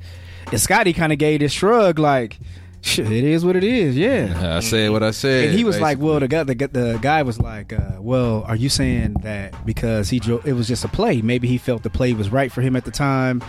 And 0.50 0.60
Scotty 0.60 0.92
kind 0.92 1.12
of 1.12 1.18
gave 1.18 1.40
this 1.40 1.52
shrug, 1.52 1.98
like, 1.98 2.38
"Shit, 2.80 3.10
it 3.12 3.24
is 3.24 3.44
what 3.44 3.54
it 3.56 3.64
is." 3.64 3.96
Yeah. 3.96 4.56
I 4.56 4.60
said 4.60 4.90
what 4.90 5.02
I 5.02 5.10
said. 5.10 5.48
And 5.48 5.58
he 5.58 5.64
was 5.64 5.78
like, 5.80 5.98
"Well, 5.98 6.20
the 6.20 6.28
guy, 6.28 6.42
the, 6.44 6.54
the 6.54 6.98
guy 7.02 7.22
was 7.22 7.38
like, 7.38 7.72
uh, 7.72 7.98
well, 8.00 8.44
are 8.46 8.56
you 8.56 8.68
saying 8.68 9.14
that 9.22 9.66
because 9.66 10.08
he 10.08 10.18
drove? 10.18 10.46
It 10.46 10.54
was 10.54 10.68
just 10.68 10.84
a 10.84 10.88
play. 10.88 11.20
Maybe 11.20 11.48
he 11.48 11.58
felt 11.58 11.82
the 11.82 11.90
play 11.90 12.14
was 12.14 12.30
right 12.30 12.50
for 12.50 12.62
him 12.62 12.76
at 12.76 12.84
the 12.84 12.90
time." 12.90 13.42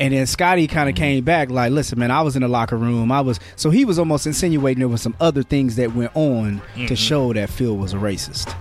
And 0.00 0.14
then 0.14 0.26
Scotty 0.26 0.68
kind 0.68 0.88
of 0.88 0.94
came 0.94 1.24
back 1.24 1.50
like, 1.50 1.72
"Listen, 1.72 1.98
man, 1.98 2.10
I 2.10 2.22
was 2.22 2.36
in 2.36 2.42
the 2.42 2.48
locker 2.48 2.76
room. 2.76 3.10
I 3.12 3.20
was 3.20 3.40
so 3.56 3.70
he 3.70 3.84
was 3.84 3.98
almost 3.98 4.26
insinuating 4.26 4.78
there 4.78 4.88
was 4.88 5.02
some 5.02 5.16
other 5.20 5.42
things 5.42 5.76
that 5.76 5.94
went 5.94 6.12
on 6.14 6.62
to 6.86 6.96
show 6.96 7.32
that 7.32 7.50
Phil 7.50 7.76
was 7.76 7.92
a 7.92 7.96
racist." 7.96 8.54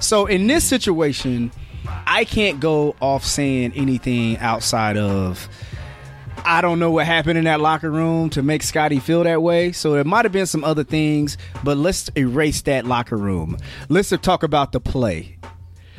So 0.00 0.26
in 0.26 0.46
this 0.46 0.64
situation, 0.64 1.50
I 2.06 2.24
can't 2.24 2.60
go 2.60 2.94
off 3.00 3.24
saying 3.24 3.72
anything 3.74 4.36
outside 4.38 4.96
of 4.96 5.48
I 6.44 6.60
don't 6.60 6.78
know 6.78 6.90
what 6.90 7.06
happened 7.06 7.38
in 7.38 7.44
that 7.44 7.60
locker 7.60 7.90
room 7.90 8.30
to 8.30 8.42
make 8.42 8.62
Scotty 8.62 8.98
feel 8.98 9.24
that 9.24 9.42
way. 9.42 9.72
So 9.72 9.94
it 9.94 10.06
might 10.06 10.24
have 10.24 10.32
been 10.32 10.46
some 10.46 10.64
other 10.64 10.84
things, 10.84 11.38
but 11.62 11.76
let's 11.76 12.10
erase 12.16 12.62
that 12.62 12.84
locker 12.86 13.16
room. 13.16 13.56
Let's 13.88 14.12
talk 14.22 14.42
about 14.42 14.72
the 14.72 14.80
play. 14.80 15.38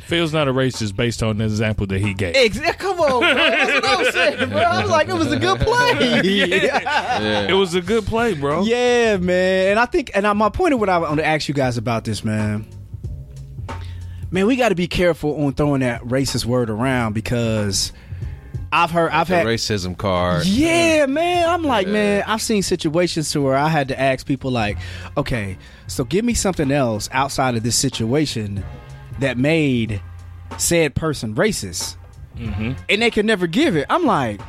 Phil's 0.04 0.34
not 0.34 0.50
a 0.50 0.54
racist 0.54 0.96
based 0.98 1.24
on 1.24 1.38
the 1.38 1.46
example 1.46 1.88
that 1.88 2.00
he 2.02 2.14
gave. 2.14 2.36
Exactly. 2.36 2.90
Come 2.90 3.00
on, 3.00 3.22
bro. 3.22 3.34
That's 3.34 3.88
what 3.88 4.00
I'm 4.08 4.12
saying, 4.12 4.50
bro. 4.50 4.60
I 4.60 4.82
was 4.82 4.92
like, 4.92 5.08
it 5.08 5.14
was 5.14 5.32
a 5.32 5.40
good 5.40 5.60
play. 5.60 6.22
Yeah. 6.24 7.48
It 7.48 7.54
was 7.54 7.74
a 7.74 7.82
good 7.82 8.06
play, 8.06 8.34
bro. 8.34 8.64
Yeah, 8.64 9.18
man. 9.18 9.72
And 9.72 9.80
I 9.80 9.86
think, 9.86 10.12
and 10.14 10.28
I, 10.28 10.34
my 10.34 10.50
point 10.50 10.74
of 10.74 10.80
what 10.80 10.90
I 10.90 10.98
want 10.98 11.18
to 11.18 11.26
ask 11.26 11.48
you 11.48 11.54
guys 11.54 11.78
about 11.78 12.04
this, 12.04 12.24
man. 12.24 12.66
Man, 14.30 14.46
we 14.48 14.56
got 14.56 14.70
to 14.70 14.76
be 14.76 14.88
careful 14.88 15.46
on 15.46 15.54
throwing 15.54 15.82
that 15.82 16.02
racist 16.02 16.46
word 16.46 16.70
around 16.70 17.14
because 17.14 17.94
I've 18.76 18.90
heard, 18.90 19.12
I've 19.12 19.28
had 19.28 19.46
racism 19.46 19.96
card. 19.96 20.48
Yeah, 20.48 21.06
man. 21.06 21.48
I'm 21.48 21.64
like, 21.64 21.88
man, 21.88 22.24
I've 22.26 22.42
seen 22.42 22.64
situations 22.64 23.32
to 23.32 23.42
where 23.42 23.56
I 23.56 23.70
had 23.70 23.90
to 23.90 24.00
ask 24.00 24.26
people 24.26 24.50
like, 24.50 24.80
okay, 25.16 25.60
so 25.86 26.04
give 26.04 26.26
me 26.26 26.34
something 26.34 26.72
else 26.72 27.08
outside 27.12 27.56
of 27.56 27.62
this 27.62 27.76
situation 27.76 28.66
that 29.20 29.38
made 29.38 30.02
said 30.58 30.96
person 30.96 31.36
racist. 31.36 31.98
Mm-hmm. 32.36 32.74
And 32.90 33.02
they 33.02 33.12
could 33.12 33.26
never 33.28 33.46
give 33.46 33.76
it. 33.76 33.86
I'm 33.92 34.06
like, 34.06 34.42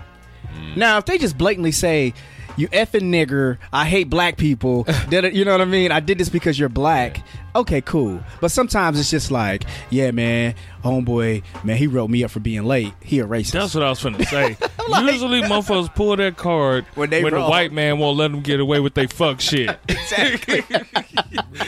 now 0.75 0.97
if 0.97 1.05
they 1.05 1.19
just 1.19 1.37
blatantly 1.37 1.73
say, 1.73 2.15
you 2.57 2.69
effing 2.69 3.11
nigger, 3.11 3.59
I 3.73 3.85
hate 3.87 4.09
black 4.11 4.37
people, 4.37 4.87
you 5.11 5.45
know 5.45 5.53
what 5.53 5.61
I 5.61 5.65
mean? 5.67 5.91
I 5.93 6.01
did 6.01 6.19
this 6.19 6.29
because 6.29 6.59
you're 6.59 6.69
black. 6.69 7.23
okay, 7.57 7.81
cool. 7.81 8.21
But 8.41 8.51
sometimes 8.51 8.99
it's 8.99 9.11
just 9.11 9.31
like, 9.31 9.65
yeah, 9.91 10.11
man, 10.11 10.55
homeboy, 10.83 11.43
man, 11.63 11.77
he 11.77 11.87
wrote 11.87 12.11
me 12.11 12.25
up 12.25 12.31
for 12.33 12.41
being 12.41 12.65
late. 12.65 12.93
He 13.01 13.21
a 13.21 13.27
racist. 13.27 13.53
That's 13.53 13.75
what 13.75 13.85
I 13.85 13.91
was 13.91 14.01
finna 14.03 14.25
say. 14.27 14.57
Usually, 15.13 15.41
motherfuckers 15.43 15.95
pull 15.95 16.17
that 16.17 16.37
card 16.37 16.85
When 16.95 17.11
they 17.11 17.23
the 17.23 17.31
wrong. 17.31 17.49
white 17.49 17.73
man 17.73 17.99
won't 17.99 18.19
let 18.19 18.31
them 18.33 18.41
get 18.43 18.61
away 18.61 18.81
with 18.81 18.95
they 18.95 19.07
fuck 19.07 19.41
shit. 19.41 19.79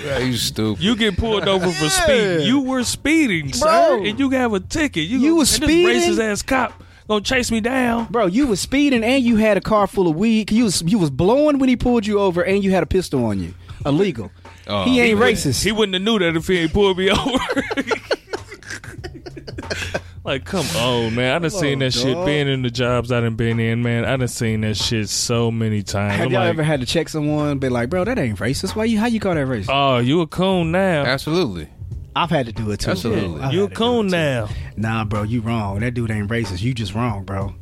Yeah, 0.05 0.19
you 0.19 0.37
stupid. 0.37 0.83
You 0.83 0.97
get 0.97 1.17
pulled 1.17 1.49
over 1.49 1.71
for 1.71 1.89
speeding. 1.89 2.47
You 2.47 2.61
were 2.61 2.85
speeding, 2.85 3.53
sir, 3.53 3.65
Bro. 3.99 4.05
and 4.05 4.19
you 4.19 4.31
have 4.31 4.53
a 4.53 4.61
ticket. 4.61 5.05
You, 5.05 5.19
You 5.19 5.31
go- 5.31 5.37
was 5.37 5.51
speeding? 5.51 5.87
This 5.87 6.19
racist 6.19 6.33
ass 6.33 6.43
cop 6.43 6.83
gonna 7.09 7.21
chase 7.23 7.51
me 7.51 7.61
down. 7.61 8.07
Bro, 8.11 8.27
you 8.27 8.47
was 8.47 8.61
speeding 8.61 9.03
and 9.05 9.23
you 9.23 9.37
had 9.37 9.57
a 9.57 9.61
car 9.61 9.87
full 9.87 10.09
of 10.09 10.17
weed. 10.17 10.51
You 10.51 10.65
was 10.65 10.83
you 10.83 10.99
was 10.99 11.11
blowing 11.11 11.59
when 11.59 11.69
he 11.69 11.77
pulled 11.77 12.07
you 12.07 12.19
over, 12.21 12.43
and 12.43 12.63
you 12.65 12.71
had 12.73 12.83
a 12.83 12.87
pistol 12.87 13.25
on 13.25 13.41
you. 13.41 13.55
Illegal. 13.85 14.31
Oh, 14.69 14.83
he 14.83 15.01
ain't 15.01 15.21
man. 15.21 15.33
racist. 15.33 15.63
He 15.63 15.71
wouldn't 15.71 15.95
have 15.95 16.03
knew 16.03 16.19
that 16.19 16.35
if 16.35 16.49
he 16.49 16.59
ain't 16.59 16.73
pulled 16.73 16.99
me 16.99 17.09
over. 17.13 17.39
like, 20.25 20.45
come 20.45 20.67
on, 20.77 21.15
man. 21.15 21.37
I 21.37 21.39
done 21.39 21.51
seen 21.51 21.79
that 21.79 21.93
shit. 21.93 22.17
Being 22.27 22.49
in 22.49 22.63
the 22.63 22.71
jobs 22.71 23.13
I 23.13 23.21
done 23.21 23.37
been 23.37 23.61
in, 23.61 23.83
man. 23.85 24.05
I 24.05 24.17
done 24.17 24.27
seen 24.27 24.63
that 24.63 24.77
shit 24.77 25.09
so 25.09 25.53
many 25.53 25.85
times. 25.85 26.15
Have 26.17 26.27
I'm 26.27 26.33
y'all 26.33 26.41
like, 26.41 26.49
ever 26.49 26.65
had 26.65 26.81
to 26.81 26.87
check 26.87 27.09
someone? 27.09 27.59
Be 27.61 27.69
like, 27.69 27.89
bro, 27.91 28.05
that 28.05 28.19
ain't 28.19 28.41
racist. 28.41 28.75
Why 28.75 28.87
you? 28.87 28.99
How 28.99 29.07
you 29.07 29.21
call 29.21 29.35
that 29.35 29.47
racist? 29.47 29.67
oh, 29.69 29.99
you 29.99 30.21
a 30.21 30.27
coon 30.27 30.73
now. 30.73 31.05
Absolutely. 31.05 31.69
I've 32.17 32.31
had 32.31 32.47
to 32.47 32.53
do 32.53 32.71
it 32.71 32.81
too. 32.81 32.91
Absolutely. 32.93 33.41
I've 33.43 33.53
You 33.53 33.61
a 33.61 33.63
had 33.65 33.69
to 33.71 33.75
do 33.75 33.79
coon 33.79 34.07
now. 34.09 34.49
Nah, 34.77 35.05
bro, 35.05 35.23
you 35.23 35.41
wrong. 35.43 35.81
That 35.81 35.93
dude 35.95 36.11
ain't 36.11 36.29
racist. 36.31 36.63
You 36.63 36.73
just 36.75 36.95
wrong, 36.95 37.25
bro. 37.25 37.55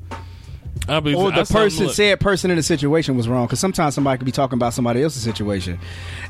I 0.89 1.01
be, 1.01 1.15
Or 1.15 1.31
the 1.33 1.45
saw 1.45 1.55
person 1.61 1.87
look- 1.87 1.95
said 1.95 2.21
person 2.21 2.51
in 2.51 2.57
the 2.57 2.63
situation 2.63 3.17
was 3.17 3.27
wrong. 3.29 3.47
Because 3.47 3.59
sometimes 3.61 3.95
somebody 3.95 4.19
could 4.19 4.27
be 4.27 4.33
talking 4.33 4.57
about 4.57 4.75
somebody 4.75 5.03
else's 5.03 5.23
situation 5.23 5.79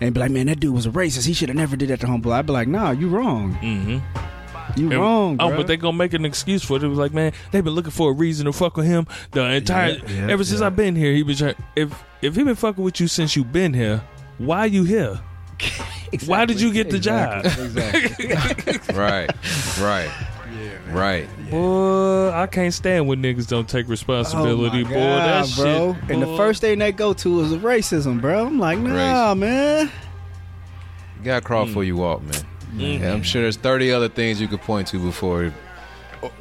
and 0.01 0.15
be 0.15 0.21
like, 0.21 0.31
man, 0.31 0.47
that 0.47 0.61
dude 0.61 0.75
was 0.75 0.87
a 0.87 0.91
racist. 0.91 1.27
He 1.27 1.33
should 1.35 1.49
have 1.49 1.57
never 1.57 1.77
did 1.77 1.91
that 1.91 2.01
to 2.01 2.07
homeboy. 2.07 2.33
I'd 2.33 2.47
be 2.47 2.53
like, 2.53 2.69
nah, 2.69 2.91
you 2.93 3.09
wrong. 3.09 3.55
Mm-hmm. 3.57 4.79
You 4.81 4.91
And- 4.91 5.01
wrong, 5.01 5.37
Oh, 5.41 5.49
bro. 5.49 5.57
but 5.59 5.67
they 5.67 5.77
gonna 5.77 5.97
make 5.97 6.15
an 6.15 6.25
excuse 6.25 6.65
for 6.65 6.77
it. 6.79 6.83
It 6.83 6.89
was 6.89 6.99
like, 6.99 7.13
man, 7.13 7.33
they've 7.51 7.63
been 7.63 7.75
looking 7.75 7.91
for 7.91 8.11
a 8.11 8.15
reason 8.15 8.47
to 8.47 8.53
fuck 8.53 8.77
with 8.79 8.87
him 8.87 9.07
the 9.33 9.45
entire 9.45 9.91
Yeah, 9.91 10.03
yeah, 10.09 10.33
ever 10.33 10.43
since 10.45 10.61
yeah. 10.61 10.67
I've 10.69 10.77
been 10.77 10.97
here. 10.97 11.13
He 11.13 11.23
been 11.23 11.37
trying. 11.37 11.55
If 11.77 12.03
if 12.23 12.35
he 12.37 12.43
been 12.45 12.55
fucking 12.55 12.83
with 12.83 12.99
you 13.01 13.07
since 13.07 13.37
you 13.37 13.45
been 13.45 13.75
here, 13.75 14.03
why 14.39 14.65
you 14.65 14.85
here? 14.85 15.21
Why 16.27 16.45
did 16.45 16.61
you 16.61 16.73
get 16.73 16.91
the 16.91 16.99
job? 16.99 17.45
Exactly. 17.45 18.81
Right. 18.95 19.31
Right. 19.81 20.11
Right. 20.89 21.29
Boy, 21.51 22.31
I 22.33 22.47
can't 22.47 22.73
stand 22.73 23.09
when 23.09 23.23
niggas 23.23 23.49
don't 23.49 23.69
take 23.69 23.89
responsibility. 23.89 24.83
Oh 24.83 24.85
my 24.85 24.91
boy, 24.91 24.95
that 24.95 25.53
bro. 25.57 25.95
shit. 25.95 26.11
And 26.11 26.23
the 26.23 26.37
first 26.37 26.61
thing 26.61 26.79
they 26.79 26.93
go 26.93 27.13
to 27.15 27.41
is 27.41 27.53
racism, 27.55 28.21
bro. 28.21 28.47
I'm 28.47 28.59
like, 28.59 28.79
nah, 28.79 29.35
man. 29.35 29.91
You 31.19 31.25
gotta 31.25 31.41
crawl 31.45 31.67
before 31.67 31.85
you 31.85 31.97
walk, 31.97 32.23
man. 32.23 32.33
Mm-hmm. 32.33 33.05
And 33.05 33.13
I'm 33.13 33.23
sure 33.23 33.43
there's 33.43 33.57
30 33.57 33.93
other 33.93 34.09
things 34.09 34.41
you 34.41 34.49
could 34.49 34.61
point 34.61 34.89
to 34.89 34.99
before. 34.99 35.53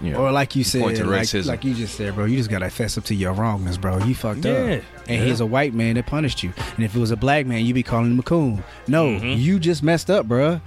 You 0.02 0.12
know, 0.12 0.20
Or 0.26 0.32
like 0.32 0.56
you 0.56 0.64
said, 0.64 0.96
to 0.96 1.06
like, 1.06 1.34
like 1.46 1.64
you 1.64 1.74
just 1.74 1.96
said, 1.96 2.16
bro, 2.16 2.26
you 2.26 2.38
just 2.38 2.50
gotta 2.50 2.70
fess 2.70 2.98
up 2.98 3.04
to 3.06 3.16
your 3.16 3.34
wrongness, 3.34 3.78
bro. 3.78 3.98
You 4.00 4.16
fucked 4.16 4.46
Yeah. 4.46 4.52
up. 4.78 4.84
And 5.08 5.24
he's 5.24 5.40
a 5.40 5.46
white 5.46 5.74
man 5.74 5.96
that 5.96 6.06
punished 6.06 6.44
you. 6.44 6.54
And 6.76 6.86
if 6.86 6.96
it 6.96 7.00
was 7.00 7.12
a 7.12 7.18
black 7.18 7.46
man, 7.46 7.66
you'd 7.66 7.74
be 7.74 7.84
calling 7.84 8.12
him 8.12 8.20
a 8.20 8.24
coon. 8.24 8.64
No, 8.88 9.08
Mm-hmm. 9.08 9.40
you 9.40 9.60
just 9.60 9.84
messed 9.84 10.10
up, 10.10 10.28
bro. 10.28 10.62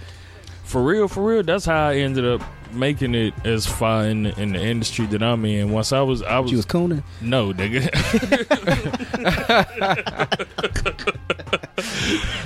For 0.64 0.82
real, 0.82 1.06
for 1.08 1.22
real. 1.22 1.42
That's 1.42 1.64
how 1.64 1.88
I 1.88 1.96
ended 1.96 2.24
up 2.26 2.42
making 2.72 3.14
it 3.14 3.34
as 3.44 3.66
far 3.66 4.04
in 4.04 4.24
the, 4.24 4.36
industry 4.38 5.06
that 5.06 5.22
I'm 5.22 5.44
in. 5.44 5.70
Once 5.70 5.92
I 5.92 6.00
was, 6.02 6.22
I 6.22 6.38
was, 6.38 6.50
You 6.50 6.58
was 6.58 6.66
cooning. 6.66 7.02
no, 7.20 7.52
nigga. 7.52 7.86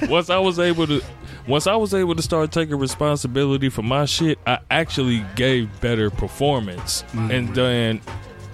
once 0.10 0.30
I 0.30 0.38
was 0.38 0.58
able 0.58 0.86
to, 0.86 1.02
once 1.46 1.66
I 1.66 1.76
was 1.76 1.94
able 1.94 2.14
to 2.14 2.22
start 2.22 2.52
taking 2.52 2.78
responsibility 2.78 3.68
for 3.68 3.82
my 3.82 4.04
shit, 4.04 4.38
I 4.46 4.58
actually 4.70 5.24
gave 5.36 5.80
better 5.80 6.10
performance, 6.10 7.02
mm-hmm. 7.02 7.30
and 7.30 7.54
then 7.54 8.00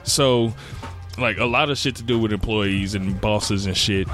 so 0.05 0.55
like 1.19 1.39
a 1.39 1.45
lot 1.45 1.71
of 1.71 1.79
shit 1.79 1.97
to 1.97 2.03
do 2.03 2.19
with 2.19 2.33
employees 2.33 2.95
and 2.95 3.21
bosses 3.21 3.67
and 3.67 3.77
shit. 3.77 4.09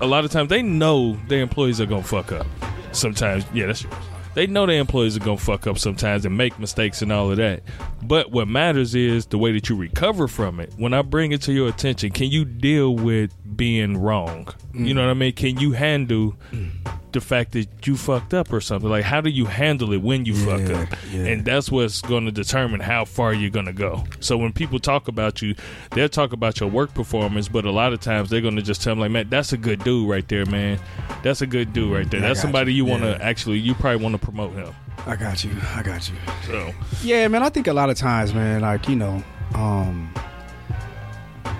A 0.00 0.06
lot 0.06 0.24
of 0.24 0.30
times 0.30 0.48
they 0.48 0.62
know 0.62 1.18
their 1.28 1.40
employees 1.42 1.80
are 1.80 1.86
gonna 1.86 2.02
fuck 2.02 2.32
up. 2.32 2.46
Sometimes, 2.92 3.44
yeah, 3.52 3.66
that's 3.66 3.82
true. 3.82 3.90
They 4.38 4.46
know 4.46 4.66
their 4.66 4.78
employees 4.78 5.16
are 5.16 5.18
gonna 5.18 5.36
fuck 5.36 5.66
up 5.66 5.78
sometimes 5.78 6.24
and 6.24 6.36
make 6.36 6.60
mistakes 6.60 7.02
and 7.02 7.10
all 7.10 7.28
of 7.28 7.38
that. 7.38 7.64
But 8.04 8.30
what 8.30 8.46
matters 8.46 8.94
is 8.94 9.26
the 9.26 9.36
way 9.36 9.50
that 9.50 9.68
you 9.68 9.74
recover 9.74 10.28
from 10.28 10.60
it. 10.60 10.72
When 10.76 10.94
I 10.94 11.02
bring 11.02 11.32
it 11.32 11.42
to 11.42 11.52
your 11.52 11.68
attention, 11.68 12.10
can 12.12 12.28
you 12.28 12.44
deal 12.44 12.94
with 12.94 13.34
being 13.56 13.96
wrong? 13.96 14.46
You 14.72 14.80
mm. 14.80 14.94
know 14.94 15.00
what 15.02 15.10
I 15.10 15.14
mean? 15.14 15.32
Can 15.32 15.58
you 15.58 15.72
handle 15.72 16.36
the 17.12 17.20
fact 17.20 17.52
that 17.52 17.68
you 17.86 17.96
fucked 17.96 18.34
up 18.34 18.52
or 18.52 18.60
something? 18.60 18.88
Like, 18.90 19.04
how 19.04 19.20
do 19.20 19.30
you 19.30 19.46
handle 19.46 19.92
it 19.92 20.02
when 20.02 20.24
you 20.24 20.34
fuck 20.34 20.68
up? 20.70 20.98
yeah. 21.12 21.26
And 21.26 21.44
that's 21.44 21.70
what's 21.70 22.00
going 22.02 22.24
to 22.26 22.30
determine 22.32 22.80
how 22.80 23.04
far 23.04 23.32
you're 23.32 23.50
going 23.50 23.66
to 23.66 23.72
go. 23.72 24.04
So 24.20 24.36
when 24.36 24.52
people 24.52 24.78
talk 24.78 25.08
about 25.08 25.42
you, 25.42 25.54
they'll 25.92 26.08
talk 26.08 26.32
about 26.32 26.60
your 26.60 26.68
work 26.68 26.94
performance, 26.94 27.48
but 27.48 27.64
a 27.64 27.70
lot 27.70 27.92
of 27.92 28.00
times 28.00 28.30
they're 28.30 28.40
going 28.40 28.56
to 28.56 28.62
just 28.62 28.82
tell 28.82 28.92
them 28.92 29.00
like, 29.00 29.10
"Man, 29.10 29.28
that's 29.28 29.52
a 29.52 29.56
good 29.56 29.82
dude 29.84 30.08
right 30.08 30.26
there, 30.28 30.46
man. 30.46 30.78
That's 31.22 31.40
a 31.42 31.46
good 31.46 31.72
dude 31.72 31.92
right 31.92 32.10
there. 32.10 32.20
I 32.22 32.28
That's 32.28 32.40
somebody 32.40 32.72
you. 32.72 32.84
you, 32.84 32.90
want 32.90 33.02
to 33.02 33.10
Yeah. 33.10 33.18
actually, 33.20 33.58
you 33.58 33.74
probably 33.74 34.02
want 34.02 34.14
to 34.14 34.18
promote 34.24 34.52
him." 34.52 34.74
I 35.06 35.16
got 35.16 35.42
you. 35.44 35.50
I 35.74 35.82
got 35.82 36.08
you. 36.08 36.16
So 36.46 36.72
Yeah, 37.02 37.28
man, 37.28 37.42
I 37.42 37.48
think 37.48 37.66
a 37.68 37.72
lot 37.72 37.88
of 37.88 37.96
times, 37.96 38.34
man, 38.34 38.60
like, 38.62 38.88
you 38.88 38.96
know, 38.96 39.22
um 39.54 40.12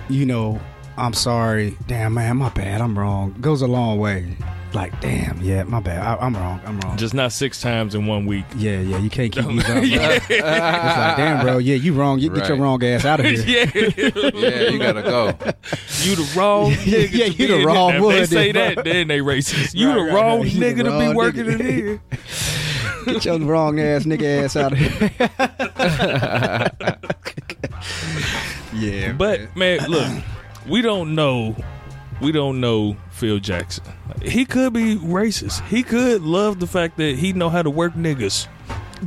you 0.09 0.25
know, 0.25 0.59
I'm 0.97 1.13
sorry. 1.13 1.77
Damn, 1.87 2.13
man, 2.15 2.37
my 2.37 2.49
bad. 2.49 2.81
I'm 2.81 2.97
wrong. 2.97 3.35
Goes 3.39 3.61
a 3.61 3.67
long 3.67 3.97
way. 3.99 4.35
Like, 4.71 5.01
damn, 5.01 5.41
yeah, 5.41 5.63
my 5.63 5.79
bad. 5.79 5.99
I, 5.99 6.15
I'm 6.23 6.35
wrong. 6.35 6.61
I'm 6.63 6.79
wrong. 6.81 6.95
just 6.95 7.15
not 7.15 7.31
six 7.31 7.59
times 7.59 7.95
in 7.95 8.05
one 8.05 8.27
week. 8.27 8.45
yeah, 8.55 8.79
yeah, 8.79 8.99
you 8.99 9.09
can't 9.09 9.31
keep 9.31 9.45
these 9.47 9.61
up. 9.63 9.65
Bro. 9.73 9.81
It's 9.81 10.29
like, 10.29 11.17
damn, 11.17 11.43
bro. 11.43 11.57
Yeah, 11.57 11.75
you 11.75 11.93
wrong. 11.93 12.19
You 12.19 12.29
get 12.29 12.47
your 12.47 12.57
wrong 12.57 12.83
ass 12.83 13.03
out 13.03 13.19
of 13.19 13.25
here. 13.25 13.39
yeah, 13.75 14.29
yeah, 14.35 14.69
you 14.69 14.77
gotta 14.77 15.01
go. 15.01 15.25
you 16.03 16.15
the 16.15 16.31
wrong 16.37 16.69
Yeah, 16.71 16.75
nigga. 16.77 17.11
yeah, 17.11 17.25
to 17.25 17.31
you 17.31 17.37
be 17.37 17.47
the 17.47 17.65
wrong 17.65 17.99
one, 17.99 18.15
If 18.15 18.29
they 18.29 18.35
say 18.35 18.51
then, 18.51 18.75
that, 18.75 18.83
then 18.85 19.07
they 19.07 19.19
racist. 19.19 19.73
You 19.73 19.87
Right, 19.87 19.95
the 19.95 20.01
right, 20.03 20.13
wrong 20.13 20.39
right. 20.41 20.51
You 20.51 20.59
the 20.59 20.65
nigga 20.65 20.83
to 20.83 21.09
be 21.09 21.15
working 21.15 21.45
nigga. 21.45 21.59
in 21.59 21.65
here. 21.65 22.01
Get 23.05 23.25
your 23.25 23.39
wrong 23.39 23.79
ass 23.79 24.03
nigga 24.03 24.43
ass 24.43 24.55
out 24.55 24.73
of 24.73 24.77
here. 24.77 25.09
yeah, 28.73 29.13
But 29.13 29.55
man, 29.55 29.79
look, 29.89 30.07
we 30.67 30.81
don't 30.83 31.15
know. 31.15 31.55
We 32.21 32.31
don't 32.31 32.59
know 32.59 32.97
Phil 33.19 33.39
Jackson. 33.39 33.83
He 34.21 34.45
could 34.45 34.71
be 34.71 34.95
racist. 34.95 35.65
He 35.67 35.83
could 35.83 36.21
love 36.21 36.61
the 36.61 36.67
fact 36.67 36.95
that 36.97 37.17
he 37.17 37.33
know 37.33 37.49
how 37.49 37.61
to 37.61 37.69
work 37.69 37.93
niggas. 37.93 38.47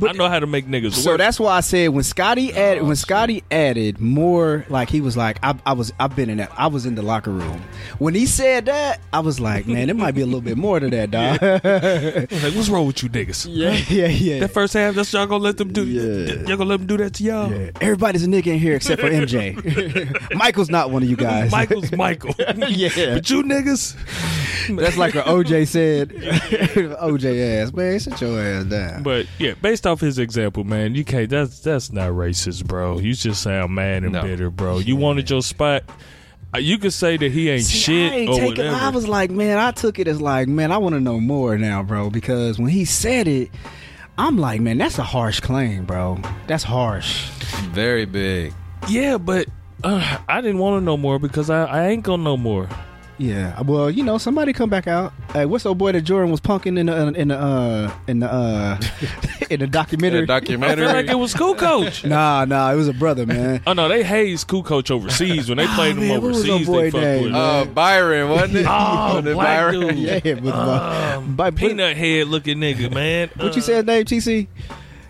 I 0.01 0.11
know 0.13 0.27
how 0.29 0.39
to 0.39 0.47
make 0.47 0.65
niggas 0.67 0.93
So 0.93 1.11
work. 1.11 1.17
that's 1.19 1.39
why 1.39 1.57
I 1.57 1.59
said 1.61 1.89
when 1.89 2.03
Scotty 2.03 2.51
oh, 2.53 2.57
added 2.57 2.83
when 2.83 2.95
Scotty 2.95 3.43
added 3.51 3.99
more 3.99 4.65
like 4.69 4.89
he 4.89 5.01
was 5.01 5.15
like 5.17 5.37
I, 5.43 5.55
I 5.65 5.73
was 5.73 5.91
I've 5.99 6.15
been 6.15 6.29
in 6.29 6.37
that 6.37 6.51
I 6.57 6.67
was 6.67 6.85
in 6.85 6.95
the 6.95 7.01
locker 7.01 7.31
room 7.31 7.61
when 7.99 8.15
he 8.15 8.25
said 8.25 8.65
that 8.65 8.99
I 9.11 9.19
was 9.19 9.39
like 9.39 9.67
man 9.67 9.89
it 9.89 9.95
might 9.95 10.15
be 10.15 10.21
a 10.21 10.25
little 10.25 10.41
bit 10.41 10.57
more 10.57 10.79
to 10.79 10.89
that 10.89 11.11
dog 11.11 11.41
like, 12.43 12.53
what's 12.55 12.69
wrong 12.69 12.87
with 12.87 13.03
you 13.03 13.09
niggas? 13.09 13.47
yeah 13.49 13.73
yeah 13.89 14.07
yeah 14.07 14.39
That 14.39 14.51
first 14.51 14.73
half, 14.73 14.95
that's 14.95 15.11
y'all 15.13 15.25
gonna 15.27 15.43
let 15.43 15.57
them 15.57 15.71
do. 15.73 15.85
Yeah. 15.85 16.33
Y'all 16.47 16.57
gonna 16.57 16.65
let 16.69 16.77
them 16.77 16.87
do 16.87 16.97
that 16.97 17.13
to 17.15 17.23
y'all. 17.23 17.51
Yeah. 17.51 17.71
everybody's 17.81 18.23
a 18.23 18.27
nigga 18.27 18.47
in 18.47 18.59
here 18.59 18.75
except 18.75 19.01
for 19.01 19.09
MJ 19.09 20.33
Michael's 20.35 20.69
not 20.69 20.89
one 20.91 21.03
of 21.03 21.09
you 21.09 21.15
guys 21.15 21.51
Michael's 21.51 21.91
Michael. 21.91 22.33
yeah 22.39 23.15
But 23.15 23.29
you 23.29 23.43
niggas, 23.43 23.95
that's 24.77 24.97
like 24.97 25.13
what 25.15 25.25
OJ 25.25 25.67
said 25.67 26.09
OJ 26.09 27.61
ass 27.63 27.73
man 27.73 27.99
sit 27.99 28.19
your 28.21 28.39
ass 28.41 28.65
down 28.65 29.03
But 29.03 29.27
yeah, 29.39 29.53
based 29.61 29.82
off 29.85 29.99
his 30.01 30.19
example, 30.19 30.63
man, 30.63 30.95
you 30.95 31.03
can't. 31.05 31.29
That's 31.29 31.59
that's 31.59 31.91
not 31.91 32.11
racist, 32.11 32.65
bro. 32.65 32.99
You 32.99 33.13
just 33.13 33.41
sound 33.41 33.73
mad 33.75 34.03
and 34.03 34.13
No. 34.13 34.21
bitter, 34.21 34.49
bro. 34.49 34.79
You 34.79 34.95
wanted 34.95 35.29
your 35.29 35.41
spot. 35.41 35.83
Uh, 36.55 36.59
You 36.59 36.77
could 36.77 36.93
say 36.93 37.17
that 37.17 37.31
he 37.31 37.49
ain't 37.49 37.63
See, 37.63 37.77
shit 37.77 38.11
I 38.11 38.15
ain't 38.15 38.29
or 38.29 38.35
take 38.39 38.43
it- 38.43 38.57
whatever. 38.59 38.75
I 38.77 38.89
was 38.89 39.07
like, 39.07 39.31
man, 39.31 39.57
I 39.57 39.71
took 39.71 39.97
it 39.99 40.07
as 40.07 40.21
like, 40.21 40.47
man, 40.47 40.71
I 40.71 40.77
want 40.77 40.93
to 40.93 40.99
know 41.01 41.19
more 41.19 41.57
now, 41.57 41.81
bro, 41.83 42.09
because 42.09 42.59
when 42.59 42.69
he 42.69 42.85
said 42.85 43.27
it, 43.27 43.49
I'm 44.17 44.37
like, 44.37 44.61
man, 44.61 44.77
that's 44.77 44.99
a 44.99 45.03
harsh 45.03 45.39
claim, 45.39 45.85
bro. 45.85 46.19
That's 46.47 46.63
harsh. 46.63 47.27
Very 47.71 48.05
big. 48.05 48.53
yeah, 48.87 49.17
but 49.17 49.47
uh, 49.83 50.17
I 50.29 50.41
didn't 50.41 50.59
want 50.59 50.79
to 50.79 50.85
know 50.85 50.95
more 50.97 51.17
because 51.17 51.49
I, 51.49 51.63
I 51.65 51.87
ain't 51.87 52.03
gonna 52.03 52.21
know 52.23 52.37
more. 52.37 52.69
Yeah. 53.19 53.61
Well, 53.61 53.91
you 53.91 54.03
know, 54.03 54.17
somebody 54.17 54.53
come 54.53 54.69
back 54.71 54.87
out. 54.87 55.13
Hey, 55.33 55.45
what's 55.45 55.65
old 55.65 55.77
boy 55.77 55.91
that 55.91 56.01
Jordan 56.01 56.31
was 56.31 56.41
punking 56.41 56.79
in 56.79 56.87
the 56.87 57.07
in 57.13 57.27
the 57.27 57.37
uh 57.39 57.91
in 58.07 58.19
the 58.19 58.31
uh 58.31 58.79
in 59.51 59.59
the 59.59 59.67
documentary? 59.71 60.23
In 60.23 60.29
a 60.29 60.33
I 60.33 60.39
documentary. 60.39 60.85
feel 60.87 60.95
like 60.95 61.07
it 61.07 61.15
was 61.19 61.31
school 61.31 61.53
coach. 61.55 62.03
nah, 62.05 62.45
nah, 62.45 62.71
it 62.71 62.75
was 62.75 62.87
a 62.87 62.93
brother, 62.93 63.25
man. 63.25 63.61
Oh 63.67 63.73
no, 63.73 63.87
they 63.87 64.03
hazed 64.03 64.41
school 64.41 64.63
coach 64.63 64.89
overseas 64.89 65.47
when 65.47 65.59
they 65.59 65.67
played 65.75 65.95
him 65.95 65.99
man, 66.07 66.09
what 66.21 66.21
was 66.23 66.49
overseas. 66.49 66.67
old 66.67 66.75
boy 66.75 66.81
They 66.83 66.91
fucked 66.91 67.03
name, 67.03 67.23
with 67.23 67.31
him. 67.31 67.35
uh, 67.35 67.65
Byron, 67.65 68.29
wasn't 68.29 68.55
it? 68.55 68.65
Oh, 68.67 69.05
Wasn't 69.15 69.27
it 69.27 69.35
Byron? 69.37 69.79
dude. 69.81 69.97
yeah, 70.25 70.33
but, 70.35 70.53
Um, 70.55 71.35
but, 71.35 71.51
but 71.51 71.55
peanut 71.55 71.95
head 71.95 72.27
looking 72.27 72.57
nigga, 72.57 72.91
man. 72.93 73.29
what 73.35 73.55
you 73.55 73.61
Uh, 73.61 73.65
said, 73.65 73.85
name 73.85 74.05
TC? 74.05 74.47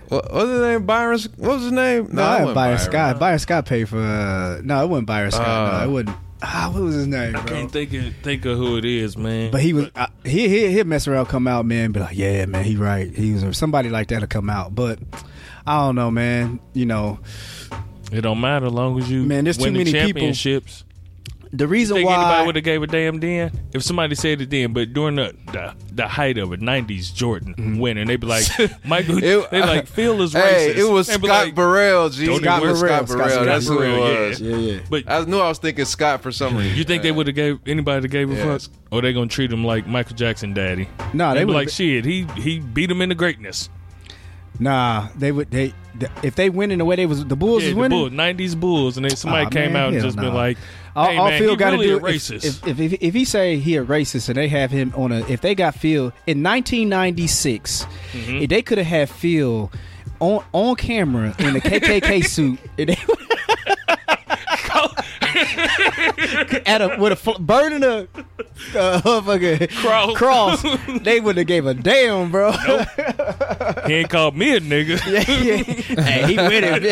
What 0.09 0.25
what 0.25 0.45
was 0.45 0.49
his 0.49 0.61
name? 0.61 0.85
Byron. 0.85 1.19
What 1.37 1.51
was 1.53 1.63
his 1.63 1.71
name? 1.71 2.09
No, 2.11 2.21
it 2.21 2.25
I 2.25 2.39
wasn't 2.41 2.55
Byron 2.55 2.77
Scott. 2.79 3.19
Byron 3.19 3.39
Scott 3.39 3.65
paid 3.65 3.87
for. 3.89 3.97
Uh, 3.99 4.59
no, 4.61 4.83
it 4.83 4.87
wasn't 4.89 5.07
Byron 5.07 5.31
Scott. 5.31 5.47
Uh, 5.47 5.77
no, 5.79 5.83
it 5.85 5.91
wasn't. 5.93 6.17
Ah, 6.43 6.69
what 6.73 6.83
was 6.83 6.95
his 6.95 7.07
name, 7.07 7.35
I 7.35 7.41
can't 7.43 7.71
think 7.71 7.93
of 7.93 8.15
think 8.21 8.45
of 8.45 8.57
who 8.57 8.77
it 8.77 8.85
is, 8.85 9.17
man. 9.17 9.51
But 9.51 9.61
he 9.61 9.73
was 9.73 9.89
uh, 9.95 10.07
he 10.23 10.47
he 10.49 10.71
he'll 10.71 10.85
mess 10.85 11.07
around, 11.07 11.27
come 11.27 11.47
out, 11.47 11.65
man, 11.65 11.91
be 11.91 11.99
like, 11.99 12.17
yeah, 12.17 12.45
man, 12.45 12.63
he 12.65 12.75
right. 12.75 13.09
He 13.15 13.33
was 13.33 13.57
somebody 13.57 13.89
like 13.89 14.09
that 14.09 14.19
to 14.19 14.27
come 14.27 14.49
out, 14.49 14.75
but 14.75 14.99
I 15.65 15.77
don't 15.79 15.95
know, 15.95 16.11
man. 16.11 16.59
You 16.73 16.85
know, 16.85 17.19
it 18.11 18.21
don't 18.21 18.41
matter 18.41 18.65
as 18.67 18.73
long 18.73 18.99
as 18.99 19.09
you 19.09 19.23
Man, 19.23 19.45
there's 19.45 19.57
too 19.57 19.63
win 19.63 19.73
the 19.73 19.79
many 19.79 19.91
people- 19.91 20.05
championships. 20.21 20.83
The 21.55 21.67
reason 21.67 21.95
Think 21.97 22.09
anybody 22.09 22.45
would 22.47 22.55
have 22.55 22.63
gave 22.65 22.81
a 22.81 22.87
damn 22.87 23.19
then? 23.19 23.51
If 23.73 23.83
somebody 23.83 24.15
said 24.15 24.41
it 24.41 24.49
then, 24.49 24.73
but 24.73 24.91
during 24.91 25.17
the 25.17 25.35
the, 25.51 25.73
the 25.93 26.07
height 26.07 26.37
of 26.39 26.51
it, 26.51 26.59
'90s 26.61 27.13
Jordan 27.13 27.53
Mm-hmm. 27.53 27.79
winning, 27.79 28.07
they'd 28.07 28.19
be 28.19 28.25
like, 28.25 28.45
Michael, 28.85 29.23
It- 29.23 29.51
they 29.51 29.61
like 29.61 29.85
Phil 29.87 30.19
is 30.23 30.33
racist. 30.33 30.41
Hey, 30.41 30.79
it 30.79 30.89
was 30.89 31.07
Scott 31.07 31.21
like, 31.23 31.55
Burrell, 31.55 32.09
G. 32.09 32.25
Scott 32.37 32.61
Burrell. 32.61 32.75
Scott 32.75 33.07
Scott 33.07 33.17
Burrell. 33.29 33.45
That's 33.45 33.67
who 33.67 33.77
Burrell, 33.77 34.07
it 34.07 34.29
was. 34.29 34.41
yeah, 34.41 34.55
yeah. 34.55 34.79
But 34.89 35.03
I 35.09 35.23
knew 35.25 35.37
I 35.39 35.47
was 35.47 35.59
thinking 35.59 35.85
Scott 35.85 36.21
for 36.23 36.31
some 36.31 36.57
reason. 36.57 36.75
you 36.75 36.83
think 36.83 37.03
they 37.03 37.11
would 37.11 37.27
have 37.27 37.35
gave 37.35 37.59
anybody 37.67 38.01
that 38.01 38.07
gave 38.07 38.31
a 38.31 38.33
Yes. 38.33 38.67
fuck, 38.67 38.75
or 38.91 39.01
they 39.03 39.13
gonna 39.13 39.27
treat 39.27 39.51
him 39.51 39.63
like 39.63 39.85
Michael 39.85 40.15
Jackson, 40.15 40.53
daddy? 40.53 40.89
Nah, 41.13 41.33
they 41.35 41.41
be 41.41 41.45
would 41.45 41.53
like, 41.53 41.69
shit, 41.69 42.03
he 42.03 42.25
he 42.35 42.59
beat 42.59 42.89
him 42.89 43.01
into 43.01 43.15
greatness. 43.15 43.69
Nah, 44.59 45.07
they 45.17 45.31
would 45.31 45.49
they 45.49 45.73
th- 45.99 46.11
if 46.21 46.35
they 46.35 46.49
win 46.49 46.69
in 46.71 46.77
the 46.79 46.85
way 46.85 46.95
they 46.95 47.05
was 47.07 47.25
the 47.25 47.35
Bulls 47.35 47.63
Yeah, 47.63 47.69
was 47.73 47.89
winning. 47.89 48.09
'90s 48.11 48.59
Bulls, 48.59 48.97
and 48.97 49.05
then 49.05 49.15
somebody 49.15 49.47
Aw, 49.47 49.49
came 49.49 49.73
man, 49.73 49.81
out 49.87 49.93
and 49.93 50.01
just 50.01 50.15
been 50.15 50.33
like, 50.33 50.57
All, 50.95 51.07
"Hey 51.07 51.17
all 51.17 51.29
man, 51.29 51.39
Phil 51.39 51.55
got 51.55 51.71
to 51.71 51.77
really 51.77 51.87
do 51.87 51.99
racist." 51.99 52.45
If, 52.45 52.67
if, 52.67 52.79
if 52.79 52.93
if 53.01 53.13
he 53.13 53.25
say 53.25 53.57
he 53.57 53.77
a 53.77 53.83
racist 53.83 54.29
and 54.29 54.37
they 54.37 54.47
have 54.47 54.69
him 54.71 54.93
on 54.95 55.11
a 55.11 55.19
if 55.27 55.41
they 55.41 55.55
got 55.55 55.75
Phil 55.75 56.11
in 56.27 56.43
1996, 56.43 57.85
Mm-hmm. 58.13 58.35
if 58.43 58.49
they 58.49 58.61
could 58.61 58.77
have 58.77 58.87
had 58.87 59.09
Phil 59.09 59.71
on 60.19 60.43
on 60.51 60.75
camera 60.75 61.33
in 61.39 61.55
a 61.55 61.59
KKK 61.59 62.23
suit 62.25 62.59
and 62.77 62.89
they, 62.89 62.95
at 66.65 66.81
a 66.81 66.97
with 66.99 67.13
a 67.13 67.15
fl- 67.15 67.39
burning 67.39 67.83
a 67.83 68.07
uh, 68.75 69.21
fucking 69.21 69.67
Cross. 69.69 70.17
cross, 70.17 70.61
they 71.01 71.19
wouldn't 71.19 71.37
have 71.39 71.47
gave 71.47 71.65
a 71.65 71.73
damn, 71.73 72.31
bro. 72.31 72.51
he 73.87 73.93
ain't 73.93 74.09
called 74.09 74.35
me 74.35 74.55
a 74.55 74.59
nigga. 74.59 74.99
yeah, 75.05 75.23
yeah. 75.29 75.63
Hey, 76.03 76.27
he 76.27 76.37
winning. 76.37 76.83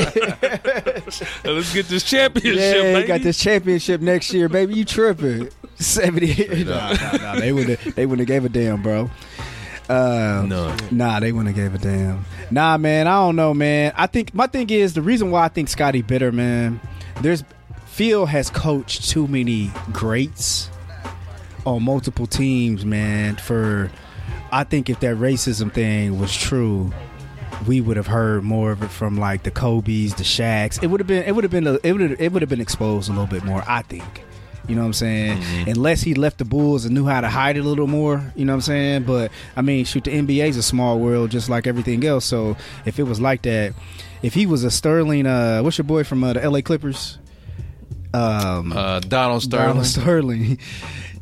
Let's 1.44 1.74
get 1.74 1.88
this 1.88 2.04
championship, 2.04 2.56
Yeah, 2.56 2.82
baby. 2.82 3.02
he 3.02 3.08
got 3.08 3.22
this 3.22 3.38
championship 3.40 4.02
next 4.02 4.34
year, 4.34 4.48
baby. 4.50 4.76
You 4.76 4.86
tripping? 4.86 5.50
Seventy. 5.76 6.64
nah, 6.66 6.94
nah, 6.94 7.12
nah. 7.18 7.36
They 7.40 7.52
would 7.52 7.70
have. 7.70 7.96
They 7.96 8.06
wouldn't 8.06 8.28
have 8.28 8.34
gave 8.36 8.46
a 8.46 8.50
damn, 8.50 8.82
bro. 8.82 9.10
Uh, 9.90 10.46
None. 10.48 10.80
Nah, 10.92 11.20
they 11.20 11.32
wouldn't 11.32 11.56
have 11.56 11.72
gave 11.72 11.80
a 11.80 11.84
damn. 11.84 12.24
Nah, 12.50 12.78
man. 12.78 13.08
I 13.08 13.14
don't 13.16 13.36
know, 13.36 13.54
man. 13.54 13.92
I 13.96 14.08
think 14.08 14.34
my 14.34 14.48
thing 14.48 14.70
is 14.70 14.94
the 14.94 15.02
reason 15.02 15.32
why 15.32 15.44
I 15.46 15.48
think 15.50 15.68
Scotty 15.70 16.02
bitter, 16.02 16.32
man. 16.32 16.80
There's 17.22 17.44
Phil 17.92 18.26
has 18.26 18.50
coached 18.50 19.10
too 19.10 19.28
many 19.28 19.70
greats 19.92 20.70
on 21.66 21.84
multiple 21.84 22.26
teams, 22.26 22.86
man. 22.86 23.36
For 23.36 23.92
I 24.50 24.64
think 24.64 24.90
if 24.90 25.02
that 25.02 25.18
racism 25.18 25.74
thing 25.74 26.18
was 26.18 26.36
true, 26.36 26.94
we 27.68 27.82
would 27.82 27.98
have 27.98 28.08
heard 28.08 28.44
more 28.44 28.72
of 28.72 28.82
it 28.82 28.88
from 28.88 29.18
like 29.18 29.44
the 29.44 29.52
Kobe's, 29.52 30.16
the 30.16 30.24
Shaqs. 30.24 30.82
It 30.82 30.88
would 30.88 31.02
have 31.02 31.08
been 31.08 31.24
it 31.26 31.36
would 31.36 31.44
have 31.44 31.52
been 31.52 31.68
a, 31.68 31.80
it 31.84 31.92
would 31.92 32.02
it 32.20 32.32
would 32.32 32.42
have 32.42 32.48
been 32.50 32.62
exposed 32.62 33.10
a 33.10 33.12
little 33.12 33.28
bit 33.28 33.44
more. 33.44 33.62
I 33.68 33.82
think. 33.82 34.24
You 34.70 34.76
know 34.76 34.84
what 34.84 34.88
I'm 34.88 34.94
saying? 34.94 35.44
Unless 35.68 36.02
he 36.02 36.14
left 36.14 36.38
the 36.38 36.46
Bulls 36.46 36.86
and 36.86 36.96
knew 36.96 37.06
how 37.06 37.20
to 37.20 37.28
hide 37.28 37.58
it 37.58 37.60
a 37.60 37.68
little 37.68 37.88
more. 37.88 38.32
You 38.38 38.46
know 38.46 38.54
what 38.54 38.58
I'm 38.58 38.62
saying? 38.62 39.04
But 39.04 39.32
I 39.58 39.62
mean, 39.62 39.84
shoot, 39.84 40.06
the 40.06 40.12
NBA's 40.12 40.56
a 40.56 40.64
small 40.64 40.98
world 40.98 41.30
just 41.30 41.50
like 41.50 41.68
everything 41.68 42.06
else. 42.06 42.24
So 42.24 42.56
if 42.86 43.00
it 43.00 43.04
was 43.04 43.20
like 43.20 43.42
that, 43.42 43.74
if 44.22 44.34
he 44.34 44.46
was 44.46 44.64
a 44.64 44.72
Sterling, 44.72 45.26
uh, 45.26 45.62
what's 45.62 45.78
your 45.78 45.84
boy 45.84 46.06
from 46.06 46.24
uh, 46.24 46.34
the 46.34 46.50
LA 46.50 46.62
Clippers? 46.62 47.18
Um, 48.14 48.74
Uh, 48.74 49.00
Donald 49.00 49.44
Sterling. 49.44 49.68
Donald 49.68 49.86
Sterling. 49.86 50.60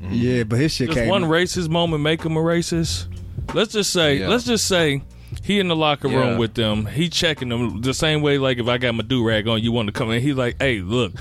yeah, 0.09 0.43
but 0.43 0.59
his 0.59 0.73
shit 0.73 0.87
Just 0.89 0.99
came. 0.99 1.09
one 1.09 1.23
racist 1.23 1.69
moment 1.69 2.01
make 2.03 2.23
him 2.23 2.35
a 2.37 2.39
racist. 2.41 3.05
Let's 3.53 3.73
just 3.73 3.91
say, 3.93 4.19
Yeah. 4.19 4.27
let's 4.29 4.43
just 4.43 4.67
say, 4.67 5.01
he 5.43 5.59
in 5.59 5.67
the 5.67 5.75
locker 5.75 6.07
room 6.07 6.29
Yeah. 6.33 6.37
with 6.37 6.53
them. 6.55 6.85
He 6.87 7.09
checking 7.09 7.49
them 7.49 7.81
the 7.81 7.93
same 7.93 8.21
way. 8.21 8.37
Like 8.37 8.57
if 8.57 8.67
I 8.67 8.77
got 8.77 8.95
my 8.95 9.03
do 9.03 9.23
rag 9.23 9.47
on, 9.47 9.61
you 9.61 9.71
want 9.71 9.87
to 9.87 9.91
come 9.91 10.09
in. 10.11 10.21
He 10.21 10.33
like, 10.33 10.55
hey, 10.59 10.79
look, 10.81 11.13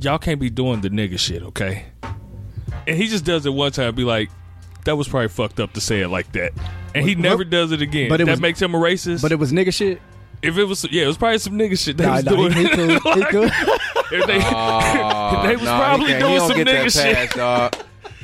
y'all 0.00 0.18
can't 0.18 0.40
be 0.40 0.50
doing 0.50 0.80
the 0.82 0.90
nigga 0.90 1.18
shit, 1.18 1.42
okay? 1.42 1.84
And 2.86 2.96
he 2.96 3.06
just 3.08 3.24
does 3.24 3.44
it 3.46 3.50
one 3.54 3.72
time. 3.72 3.94
Be 3.94 4.04
like, 4.04 4.30
that 4.84 4.96
was 4.96 5.08
probably 5.08 5.28
fucked 5.28 5.60
up 5.60 5.72
to 5.74 5.80
say 5.80 6.00
it 6.00 6.08
like 6.08 6.30
that. 6.32 6.52
And 6.94 7.06
he 7.06 7.14
never 7.14 7.44
does 7.44 7.72
it 7.72 7.82
again. 7.82 8.08
but 8.08 8.20
it 8.20 8.24
that 8.24 8.32
was- 8.32 8.40
makes 8.40 8.60
him 8.60 8.74
a 8.74 8.78
racist. 8.78 9.22
but 9.22 9.32
it 9.32 9.38
was 9.38 9.52
nigga 9.52 9.72
shit. 9.72 10.00
If 10.42 10.56
it 10.58 10.64
was, 10.64 10.84
yeah, 10.90 11.04
it 11.04 11.06
was 11.06 11.16
probably 11.18 11.38
some 11.38 11.54
nigga 11.54 11.78
shit 11.78 11.96
they 11.96 12.04
Nah, 12.06 12.16
was 12.16 12.24
nah, 12.24 12.30
doing. 12.32 12.52
he, 12.52 12.62
he 12.62 12.68
cool. 12.70 12.88
He 12.88 12.98
cool. 13.30 13.44
if 14.12 14.26
they, 14.26 14.40
Oh, 14.42 15.42
They 15.46 15.56
was 15.56 15.64
nah, 15.64 15.78
probably 15.78 16.12
he 16.12 16.18
doing 16.18 16.32
he 16.32 16.38
don't 16.38 16.48
some 16.48 16.56
get 16.56 16.64
that 16.66 16.86
nigga 16.86 17.02
shit. 17.02 17.16
pass, 17.16 17.34
dog. 17.34 17.74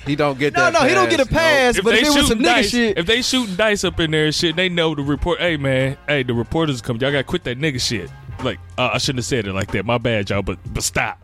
He 0.07 0.17
don't 0.17 0.39
get 0.39 0.55
No, 0.55 0.65
that. 0.65 0.73
no, 0.75 0.81
he 0.89 0.95
don't 0.95 1.09
get 1.09 1.21
a 1.21 1.27
pass. 1.27 1.77
if 1.79 1.85
but 1.85 1.91
they 1.93 2.01
if 2.01 2.03
it 2.03 2.07
was 2.09 2.15
some 2.17 2.25
shooting 2.27 2.43
nigga 2.43 2.45
dice, 2.57 2.71
shit, 2.71 2.99
if 2.99 3.07
they 3.07 3.23
shooting 3.23 3.57
dice 3.57 3.85
up 3.85 3.99
in 4.01 4.11
there 4.11 4.27
and 4.27 4.35
shit, 4.35 4.55
they 4.55 4.69
know 4.69 4.95
the 4.95 5.03
report. 5.03 5.41
Hey 5.41 5.57
man, 5.57 5.97
hey, 6.07 6.23
the 6.23 6.35
reporters 6.35 6.83
come. 6.83 6.99
Y'all 6.99 7.11
got 7.11 7.19
to 7.19 7.25
quit 7.25 7.45
that 7.45 7.59
nigga 7.59 7.81
shit. 7.81 8.11
Like, 8.43 8.59
uh, 8.77 8.91
I 8.93 8.99
shouldn't 8.99 9.21
have 9.21 9.25
said 9.25 9.47
it 9.47 9.53
like 9.55 9.71
that. 9.73 9.87
My 9.87 9.97
bad, 9.99 10.29
y'all. 10.29 10.43
But 10.43 10.59
but 10.75 10.83
stop. 10.83 11.21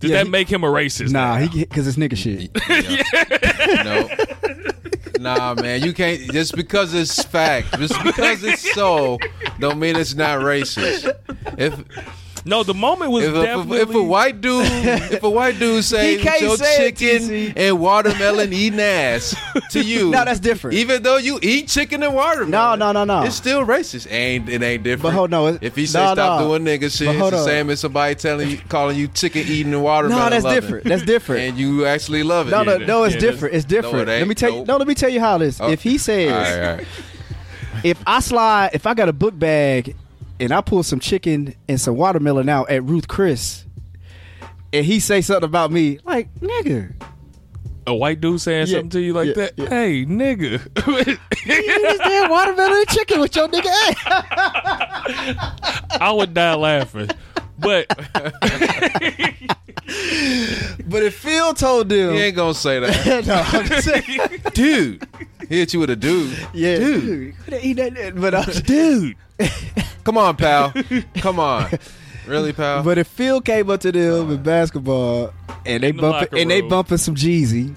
Did 0.00 0.10
Yeah, 0.10 0.16
that 0.18 0.26
he- 0.26 0.30
make 0.32 0.48
him 0.48 0.64
a 0.64 0.66
racist? 0.66 1.10
nah, 1.12 1.38
now? 1.38 1.46
he 1.46 1.60
because 1.60 1.86
it's 1.86 1.96
nigga 1.96 2.16
shit. 2.16 2.50
no. 3.84 4.08
Nah, 5.18 5.54
man, 5.54 5.82
you 5.82 5.92
can't 5.92 6.20
just 6.32 6.54
because 6.54 6.94
it's 6.94 7.22
fact, 7.24 7.78
just 7.78 8.02
because 8.02 8.42
it's 8.44 8.72
so, 8.74 9.18
don't 9.58 9.78
mean 9.78 9.96
it's 9.96 10.14
not 10.14 10.40
racist. 10.40 11.14
If 11.58 11.82
no. 12.48 12.62
The 12.62 12.74
moment 12.74 13.10
was 13.12 13.24
if 13.24 13.34
a, 13.34 13.42
definitely. 13.42 13.78
if 13.78 13.94
a 13.94 14.02
white 14.02 14.40
dude, 14.40 14.66
if 14.66 15.22
a 15.22 15.30
white 15.30 15.58
dude 15.58 15.84
say 15.84 16.16
He 16.16 16.22
can't 16.22 16.40
your 16.40 16.56
say 16.56 16.88
it, 16.88 16.96
chicken 16.96 17.52
and 17.56 17.78
watermelon 17.80 18.52
eating 18.52 18.80
ass 18.80 19.34
to 19.70 19.82
you, 19.82 20.10
No, 20.10 20.24
that's 20.24 20.40
different. 20.40 20.76
Even 20.76 21.02
though 21.02 21.16
you 21.18 21.38
eat 21.42 21.68
chicken 21.68 22.02
and 22.02 22.14
watermelon, 22.14 22.50
No, 22.50 22.74
no, 22.74 22.92
no, 22.92 23.04
no. 23.04 23.24
it's 23.26 23.36
still 23.36 23.64
racist. 23.64 24.10
Ain't 24.10 24.48
it 24.48 24.62
ain't 24.62 24.82
different? 24.82 25.02
But 25.02 25.12
hold 25.12 25.34
on, 25.34 25.58
if 25.60 25.76
he 25.76 25.86
say 25.86 25.98
no, 26.04 26.14
stop 26.14 26.40
no. 26.40 26.48
doing 26.48 26.64
nigga 26.64 26.90
shit, 26.96 27.08
it's 27.08 27.30
the 27.30 27.44
same 27.44 27.70
as 27.70 27.80
somebody 27.80 28.14
telling 28.14 28.50
you, 28.50 28.58
calling 28.68 28.96
you 28.96 29.08
chicken 29.08 29.42
eating 29.46 29.72
and 29.72 29.82
watermelon. 29.82 30.24
No, 30.24 30.30
that's 30.30 30.44
loving. 30.44 30.60
different. 30.60 30.84
That's 30.86 31.02
different. 31.02 31.42
and 31.42 31.58
you 31.58 31.86
actually 31.86 32.22
love 32.22 32.48
it. 32.48 32.50
No, 32.50 32.62
no, 32.62 32.78
no, 32.78 33.04
it's 33.04 33.14
yeah, 33.14 33.20
different. 33.20 33.54
It's 33.54 33.64
different. 33.64 34.06
No, 34.06 34.12
it 34.14 34.18
let 34.20 34.22
me 34.26 34.30
ain't. 34.30 34.38
tell 34.38 34.50
you. 34.50 34.56
Nope. 34.58 34.66
No, 34.68 34.76
let 34.78 34.88
me 34.88 34.94
tell 34.94 35.10
you 35.10 35.20
how 35.20 35.36
it 35.36 35.42
is. 35.42 35.60
Oh. 35.60 35.70
If 35.70 35.82
he 35.82 35.98
says, 35.98 36.30
All 36.32 36.38
right, 36.38 36.68
all 36.70 36.76
right. 36.76 36.86
if 37.84 38.02
I 38.06 38.20
slide, 38.20 38.70
if 38.72 38.86
I 38.86 38.94
got 38.94 39.08
a 39.08 39.12
book 39.12 39.38
bag 39.38 39.94
and 40.40 40.52
I 40.52 40.60
pull 40.60 40.82
some 40.82 41.00
chicken 41.00 41.54
and 41.68 41.80
some 41.80 41.96
watermelon 41.96 42.48
out 42.48 42.70
at 42.70 42.82
Ruth 42.84 43.08
Chris, 43.08 43.64
and 44.72 44.84
he 44.86 45.00
say 45.00 45.20
something 45.20 45.44
about 45.44 45.70
me, 45.72 45.98
like 46.04 46.32
nigga, 46.36 46.92
a 47.86 47.94
white 47.94 48.20
dude 48.20 48.40
saying 48.40 48.66
Yeah, 48.68 48.74
something 48.74 48.90
to 48.90 49.00
you 49.00 49.12
like 49.14 49.28
yeah, 49.28 49.32
that. 49.34 49.52
yeah. 49.56 49.68
Hey, 49.68 50.04
nigga. 50.04 50.60
you 50.86 50.98
eat 51.54 51.82
this 51.82 51.98
damn 51.98 52.30
watermelon 52.30 52.72
and 52.78 52.88
chicken 52.88 53.20
with 53.20 53.34
your 53.34 53.48
nigga. 53.48 53.66
ass." 53.66 53.96
I 56.00 56.10
would 56.12 56.34
die 56.34 56.54
laughing. 56.54 57.08
But 57.60 57.86
But 60.86 61.02
if 61.02 61.14
Phil 61.18 61.54
told 61.54 61.88
them, 61.88 62.14
He 62.14 62.20
ain't 62.20 62.36
gonna 62.36 62.54
say 62.54 62.78
that, 62.80 63.26
no, 63.26 63.34
I'm 63.58 63.66
just 63.66 63.88
saying, 63.88 64.40
dude. 64.52 65.06
He 65.48 65.58
hit 65.58 65.72
you 65.74 65.80
with 65.80 65.90
a 65.90 65.96
dude. 65.96 66.36
yeah, 66.52 66.76
dude. 66.76 67.02
dude, 67.02 67.34
could 67.44 67.54
eat 67.62 67.72
that, 67.74 68.12
but 68.16 68.34
I'm, 68.34 68.44
dude, 68.62 69.16
Come 70.04 70.16
on, 70.18 70.36
pal. 70.36 70.72
Come 71.16 71.38
on. 71.40 71.70
Really, 72.26 72.52
pal? 72.52 72.82
But 72.82 72.98
if 72.98 73.06
Phil 73.08 73.40
came 73.40 73.70
up 73.70 73.80
to 73.80 73.92
them 73.92 74.30
in 74.30 74.42
basketball 74.42 75.32
and 75.64 75.82
they 75.82 75.88
In 75.90 75.96
the 75.96 76.02
bumping 76.02 76.20
locker 76.20 76.36
and 76.36 76.50
they 76.50 76.60
room. 76.60 76.70
bumping 76.70 76.98
some 76.98 77.14
Jeezy 77.14 77.74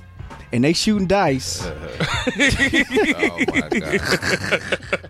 and 0.52 0.64
they 0.64 0.74
shooting 0.74 1.08
dice, 1.08 1.62
oh 1.66 3.46
my 3.54 3.70
god. 3.70 4.02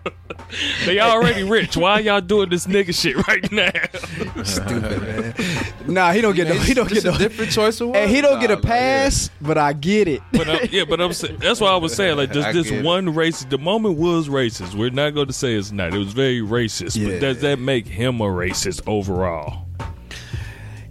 they 0.86 1.00
already 1.00 1.42
rich. 1.42 1.76
Why 1.76 2.00
y'all 2.00 2.20
doing 2.20 2.50
this 2.50 2.66
nigga 2.66 2.94
shit 2.94 3.16
right 3.28 3.50
now? 3.52 4.42
Stupid 4.44 5.02
man. 5.02 5.34
Nah, 5.84 6.12
he 6.12 6.20
don't 6.20 6.34
get 6.36 6.46
no, 6.46 6.54
he 6.54 6.74
don't 6.74 6.88
get 6.88 7.04
a 7.04 7.10
no, 7.10 7.18
different 7.18 7.50
choice 7.50 7.80
of 7.80 7.88
words. 7.88 7.98
and 7.98 8.10
he 8.10 8.20
don't 8.20 8.40
get 8.40 8.50
a 8.50 8.54
Nah, 8.54 8.60
like, 8.60 8.62
pass. 8.68 9.30
But 9.40 9.58
I 9.58 9.72
get 9.72 10.06
it. 10.06 10.22
But 10.30 10.48
uh, 10.48 10.58
yeah, 10.70 10.84
but 10.88 11.00
I'm 11.00 11.12
saying 11.12 11.38
that's 11.38 11.60
why 11.60 11.70
I 11.70 11.76
was 11.76 11.94
saying 11.94 12.16
like 12.16 12.30
I 12.30 12.34
just 12.34 12.52
this 12.52 12.70
get 12.70 12.78
it. 12.78 12.84
one 12.84 13.06
racist. 13.06 13.50
The 13.50 13.58
moment 13.58 13.98
was 13.98 14.28
racist. 14.28 14.74
We're 14.74 14.90
not 14.90 15.10
going 15.10 15.26
to 15.26 15.32
say 15.32 15.54
it's 15.54 15.72
not. 15.72 15.92
It 15.92 15.98
was 15.98 16.12
very 16.12 16.40
racist. 16.40 16.96
Yeah. 16.96 17.08
But 17.08 17.20
does 17.20 17.40
that 17.40 17.58
make 17.58 17.86
him 17.88 18.20
a 18.20 18.26
racist 18.26 18.80
overall? 18.86 19.66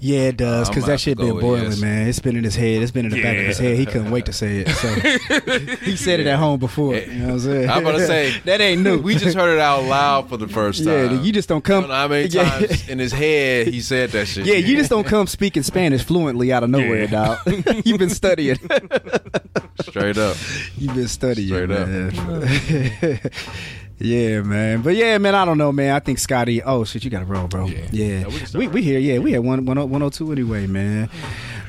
Yeah, 0.04 0.30
it 0.30 0.38
does 0.38 0.68
because 0.68 0.88
that 0.88 1.00
shit 1.00 1.16
been 1.20 1.38
boiling, 1.40 1.66
yes. 1.66 1.80
man. 1.80 2.08
It's 2.08 2.18
been 2.20 2.36
in 2.36 2.44
his 2.44 2.56
head. 2.56 2.82
It's 2.82 2.90
been 2.92 3.06
in 3.06 3.12
the 3.12 3.22
back 3.22 3.38
of 3.38 3.46
his 3.46 3.60
head. 3.60 3.78
He 3.78 3.86
couldn't 3.86 4.10
wait 4.10 4.26
to 4.26 4.34
say 4.34 4.64
it. 4.66 4.70
So 4.70 4.88
he 5.86 5.96
said 5.96 6.20
it 6.20 6.26
at 6.26 6.40
home 6.40 6.60
before. 6.60 6.96
You 6.96 7.06
know 7.14 7.26
what 7.26 7.34
I'm 7.34 7.40
saying? 7.40 7.70
I'm 7.70 7.86
about 7.86 8.00
to 8.00 8.08
say 8.08 8.40
that 8.46 8.62
ain't 8.62 8.82
new. 8.82 9.00
We 9.00 9.16
just 9.16 9.38
heard 9.38 9.54
it 9.54 9.60
out 9.60 9.84
loud 9.84 10.28
for 10.28 10.38
the 10.38 10.48
first 10.48 10.84
time. 10.84 10.88
yeah, 11.16 11.22
you 11.22 11.32
just 11.32 11.48
don't 11.48 11.64
come. 11.64 11.82
don't 11.84 11.90
know 11.90 11.96
how 11.96 12.08
many 12.08 12.30
Yeah. 12.30 12.50
times 12.50 12.90
in 12.90 12.98
his 12.98 13.12
head 13.14 13.68
he 13.68 13.80
said 13.80 14.10
that 14.10 14.28
shit. 14.28 14.48
Yeah, 14.48 14.56
you 14.56 14.76
just 14.76 14.90
don't 14.90 15.06
come 15.06 15.28
speaking 15.28 15.62
Spanish 15.62 16.04
fluently 16.04 16.52
out 16.52 16.64
of 16.64 16.72
nowhere, 16.72 17.04
Yeah. 17.04 17.38
dog. 17.46 17.66
You've 17.86 18.00
been 18.00 18.10
studying. 18.10 18.58
straight 19.82 20.18
up. 20.18 20.36
You've 20.80 20.96
been 20.96 21.08
studying, 21.08 21.48
Straight 21.48 21.70
up. 21.72 23.32
Man. 24.02 24.10
yeah, 24.10 24.42
man. 24.42 24.82
But 24.82 24.96
yeah, 24.96 25.18
man, 25.18 25.36
I 25.36 25.46
don't 25.46 25.58
know, 25.58 25.72
man. 25.72 25.94
I 25.96 26.00
think 26.00 26.20
Scotty. 26.20 26.62
Oh 26.64 26.84
shit, 26.84 27.04
you 27.04 27.10
got 27.10 27.20
to 27.20 27.26
roll, 27.26 27.48
bro. 27.48 27.66
Yeah. 27.68 27.88
Yeah, 27.92 28.06
Yeah, 28.28 28.28
we 28.28 28.60
we 28.60 28.68
we 28.68 28.82
here. 28.82 29.00
Yeah, 29.00 29.20
we 29.20 29.32
had 29.32 29.44
one 29.44 29.66
one 29.66 29.90
one 29.90 30.02
oh 30.02 30.10
two 30.10 30.32
anyway, 30.32 30.68
man. 30.68 31.10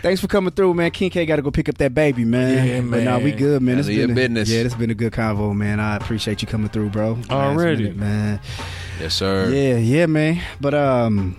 Thanks 0.02 0.20
for 0.20 0.26
coming 0.26 0.50
through, 0.52 0.74
man. 0.74 0.90
King 0.90 1.10
K 1.10 1.24
got 1.26 1.36
to 1.36 1.42
go 1.42 1.50
pick 1.52 1.68
up 1.68 1.78
that 1.78 1.94
baby, 1.94 2.24
man. 2.24 2.66
Yeah, 2.66 2.80
man. 2.80 2.90
But 2.90 3.02
nah, 3.04 3.18
we 3.18 3.30
good, 3.32 3.62
man. 3.62 3.78
It's 3.78 3.86
Handle 3.86 4.06
your 4.08 4.14
been 4.16 4.32
a, 4.36 4.40
business. 4.40 4.50
yeah, 4.50 4.62
this 4.64 4.72
has 4.72 4.80
been 4.80 4.90
a 4.90 4.94
good 4.94 5.12
convo, 5.12 5.54
man. 5.54 5.78
I 5.78 5.96
appreciate 5.96 6.42
you 6.42 6.48
coming 6.48 6.68
through, 6.70 6.90
bro. 6.90 7.12
Last 7.12 7.30
Already. 7.30 7.84
minute, 7.84 7.96
man. 7.98 8.40
Yes, 9.00 9.14
sir. 9.14 9.48
Yeah, 9.50 9.76
yeah, 9.76 10.06
man. 10.06 10.40
But 10.60 10.74
um, 10.74 11.36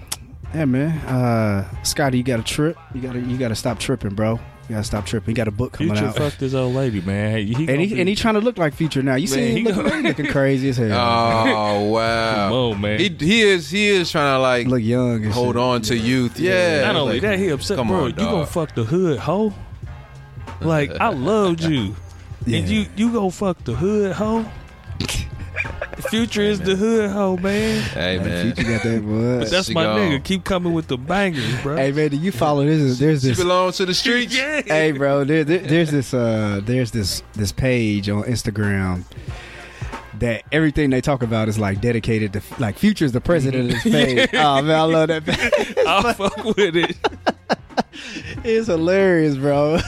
yeah, 0.56 0.64
man. 0.66 0.98
Uh, 1.08 1.84
Scotty, 1.84 2.18
you 2.20 2.24
got 2.24 2.38
to 2.38 2.44
trip. 2.44 2.78
You 2.94 3.02
got 3.02 3.14
to 3.14 3.20
you 3.20 3.38
got 3.38 3.50
to 3.50 3.56
stop 3.56 3.80
tripping, 3.80 4.16
bro. 4.16 4.40
You 4.70 4.76
got 4.76 4.78
to 4.78 4.84
stop 4.86 5.06
tripping. 5.06 5.32
You 5.32 5.36
got 5.36 5.48
a 5.50 5.52
book 5.52 5.74
coming 5.74 5.94
Future 5.94 6.08
out. 6.10 6.16
fucked 6.16 6.40
this 6.40 6.54
old 6.54 6.74
lady, 6.74 7.02
man. 7.02 7.32
Hey, 7.32 7.44
he 7.46 7.68
And 7.68 7.82
he, 7.82 7.94
be- 7.94 8.00
and 8.00 8.08
he 8.08 8.16
trying 8.16 8.36
to 8.36 8.40
look 8.40 8.58
like 8.58 8.74
Future 8.74 9.04
now. 9.04 9.16
You 9.16 9.28
see 9.28 9.36
Man, 9.42 9.48
him 9.52 9.58
he 9.58 9.64
looking, 9.64 9.84
gonna- 9.92 10.08
looking 10.08 10.26
crazy 10.32 10.70
as 10.70 10.78
hell. 10.78 10.92
Oh 10.94 11.84
wow. 11.90 12.48
Come 12.50 12.54
on, 12.54 12.82
man. 12.82 13.00
He 13.00 13.10
he 13.10 13.42
is 13.42 13.70
he 13.70 13.88
is 13.88 14.10
trying 14.10 14.36
to 14.36 14.40
like 14.40 14.68
look 14.68 14.82
young. 14.82 15.26
And 15.26 15.34
hold 15.34 15.56
shit. 15.56 15.62
on 15.62 15.82
to 15.84 15.98
youth. 15.98 16.40
Yeah. 16.40 16.82
Not 16.84 16.96
only 16.96 17.14
like, 17.16 17.22
that, 17.24 17.40
he 17.40 17.50
upset, 17.50 17.76
come 17.78 17.90
bro. 17.90 18.06
on, 18.06 18.10
you 18.12 18.16
gonna 18.16 18.46
fuck 18.46 18.74
the 18.74 18.86
hood 18.86 19.20
hoe? 19.20 19.54
Like 20.62 20.92
I 21.00 21.10
loved 21.10 21.62
you, 21.62 21.94
Yeah. 22.46 22.60
and 22.60 22.70
you 22.70 22.86
you 22.96 23.12
gonna 23.12 23.32
fuck 23.32 23.62
the 23.66 23.74
hood 23.76 24.14
hoe? 24.14 24.46
The 26.14 26.20
future 26.20 26.42
is 26.44 26.60
the 26.60 26.76
hood 26.76 27.10
hoe, 27.10 27.38
man. 27.38 27.82
Hey 27.82 28.18
Hey, 28.20 28.24
man. 28.24 28.54
Future 28.54 28.70
got 28.72 28.84
that 28.84 29.02
boy. 29.04 29.40
But 29.40 29.50
that's 29.50 29.68
She 29.68 29.74
my 29.74 29.84
gone. 29.84 29.98
nigga. 30.00 30.24
Keep 30.24 30.44
coming 30.44 30.72
with 30.74 30.88
the 30.88 30.96
bangers, 30.98 31.60
bro. 31.64 31.76
Hey 31.76 31.92
man, 31.92 32.10
do 32.12 32.18
you 32.18 32.32
follow 32.32 32.64
this? 32.64 33.00
There's 33.00 33.22
She 33.24 33.30
this. 33.30 33.38
belongs 33.40 33.78
to 33.78 33.88
the 33.88 33.96
streets. 33.96 34.38
yeah. 34.38 34.62
hey 34.62 34.92
bro, 34.92 35.24
there, 35.24 35.44
there- 35.44 35.58
there's 35.58 35.90
this. 35.90 36.14
Uh, 36.14 36.62
there's 36.64 36.92
this 36.92 37.24
this 37.34 37.52
page 37.52 38.10
on 38.10 38.24
Instagram 38.26 39.06
that 40.20 40.44
everything 40.52 40.92
they 40.92 41.02
talk 41.02 41.24
about 41.24 41.50
is 41.50 41.58
like 41.58 41.82
dedicated 41.82 42.32
to 42.34 42.42
like 42.60 42.78
Future's 42.78 43.12
the 43.12 43.20
president 43.22 43.72
of 43.74 43.82
this 43.82 43.92
page. 43.92 44.30
Oh 44.36 44.62
man, 44.62 44.80
I 44.80 44.84
love 44.84 45.08
that. 45.08 45.26
page. 45.76 45.78
I'll 45.88 46.14
fuck 46.14 46.44
with 46.56 46.76
it. 46.78 46.96
It's 48.44 48.68
hilarious, 48.68 49.36
bro. 49.36 49.80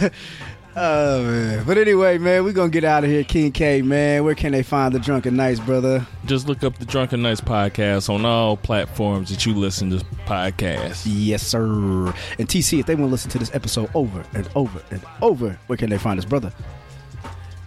Oh 0.78 1.24
man. 1.24 1.64
But 1.66 1.78
anyway, 1.78 2.18
man, 2.18 2.44
we're 2.44 2.52
gonna 2.52 2.70
get 2.70 2.84
out 2.84 3.04
of 3.06 3.10
here. 3.10 3.24
King 3.24 3.52
K, 3.52 3.82
man. 3.82 4.24
Where 4.26 4.36
can 4.36 4.52
they 4.52 4.64
find 4.64 4.94
the 4.94 5.00
drunken 5.00 5.36
nights, 5.36 5.60
brother? 5.60 6.06
Just 6.26 6.48
look 6.48 6.64
up 6.64 6.78
the 6.78 6.86
Drunken 6.86 7.22
Nights 7.22 7.40
podcast 7.40 8.10
on 8.14 8.26
all 8.26 8.58
platforms 8.58 9.30
that 9.30 9.46
you 9.46 9.54
listen 9.54 9.90
to 9.92 10.04
podcasts. 10.26 11.04
Yes, 11.06 11.44
sir. 11.44 11.64
And 12.38 12.48
TC, 12.50 12.80
if 12.80 12.88
they 12.88 12.96
want 12.96 13.08
to 13.08 13.12
listen 13.12 13.32
to 13.32 13.40
this 13.40 13.54
episode 13.56 13.90
over 13.94 14.26
and 14.34 14.50
over 14.56 14.82
and 14.92 15.02
over, 15.22 15.58
where 15.68 15.78
can 15.78 15.90
they 15.90 15.98
find 15.98 16.20
us, 16.20 16.26
brother? 16.26 16.52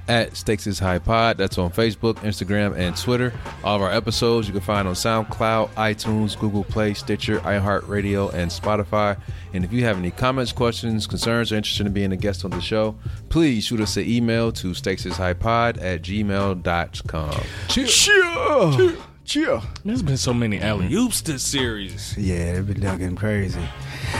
At 0.08 0.36
Stakes 0.36 0.66
is 0.66 0.78
High 0.78 0.98
Pod. 0.98 1.36
That's 1.36 1.58
on 1.58 1.70
Facebook, 1.70 2.14
Instagram, 2.16 2.74
and 2.76 2.96
Twitter. 2.96 3.32
All 3.62 3.76
of 3.76 3.82
our 3.82 3.92
episodes 3.92 4.48
you 4.48 4.52
can 4.54 4.62
find 4.62 4.88
on 4.88 4.94
SoundCloud, 4.94 5.70
iTunes, 5.74 6.38
Google 6.38 6.64
Play, 6.64 6.94
Stitcher, 6.94 7.40
iHeartRadio, 7.40 8.32
and 8.32 8.50
Spotify. 8.50 9.20
And 9.52 9.64
if 9.64 9.72
you 9.72 9.84
have 9.84 9.98
any 9.98 10.10
comments, 10.10 10.50
questions, 10.52 11.06
concerns, 11.06 11.52
or 11.52 11.56
interested 11.56 11.86
in 11.86 11.92
being 11.92 12.12
a 12.12 12.16
guest 12.16 12.44
on 12.44 12.52
the 12.52 12.60
show, 12.60 12.96
please 13.28 13.64
shoot 13.64 13.80
us 13.80 13.98
an 13.98 14.08
email 14.08 14.50
to 14.52 14.68
stakesishighpod 14.68 15.82
at 15.82 16.02
gmail.com. 16.02 17.40
Cheer. 17.68 18.96
Cheer. 19.24 19.60
There's 19.84 20.02
been 20.02 20.16
so 20.16 20.32
many 20.32 20.58
alley 20.58 20.90
oops 20.94 21.20
this 21.20 21.42
series. 21.42 22.16
Yeah, 22.16 22.54
they've 22.54 22.66
been 22.66 22.80
done 22.80 22.96
getting 22.98 23.14
crazy. 23.16 23.60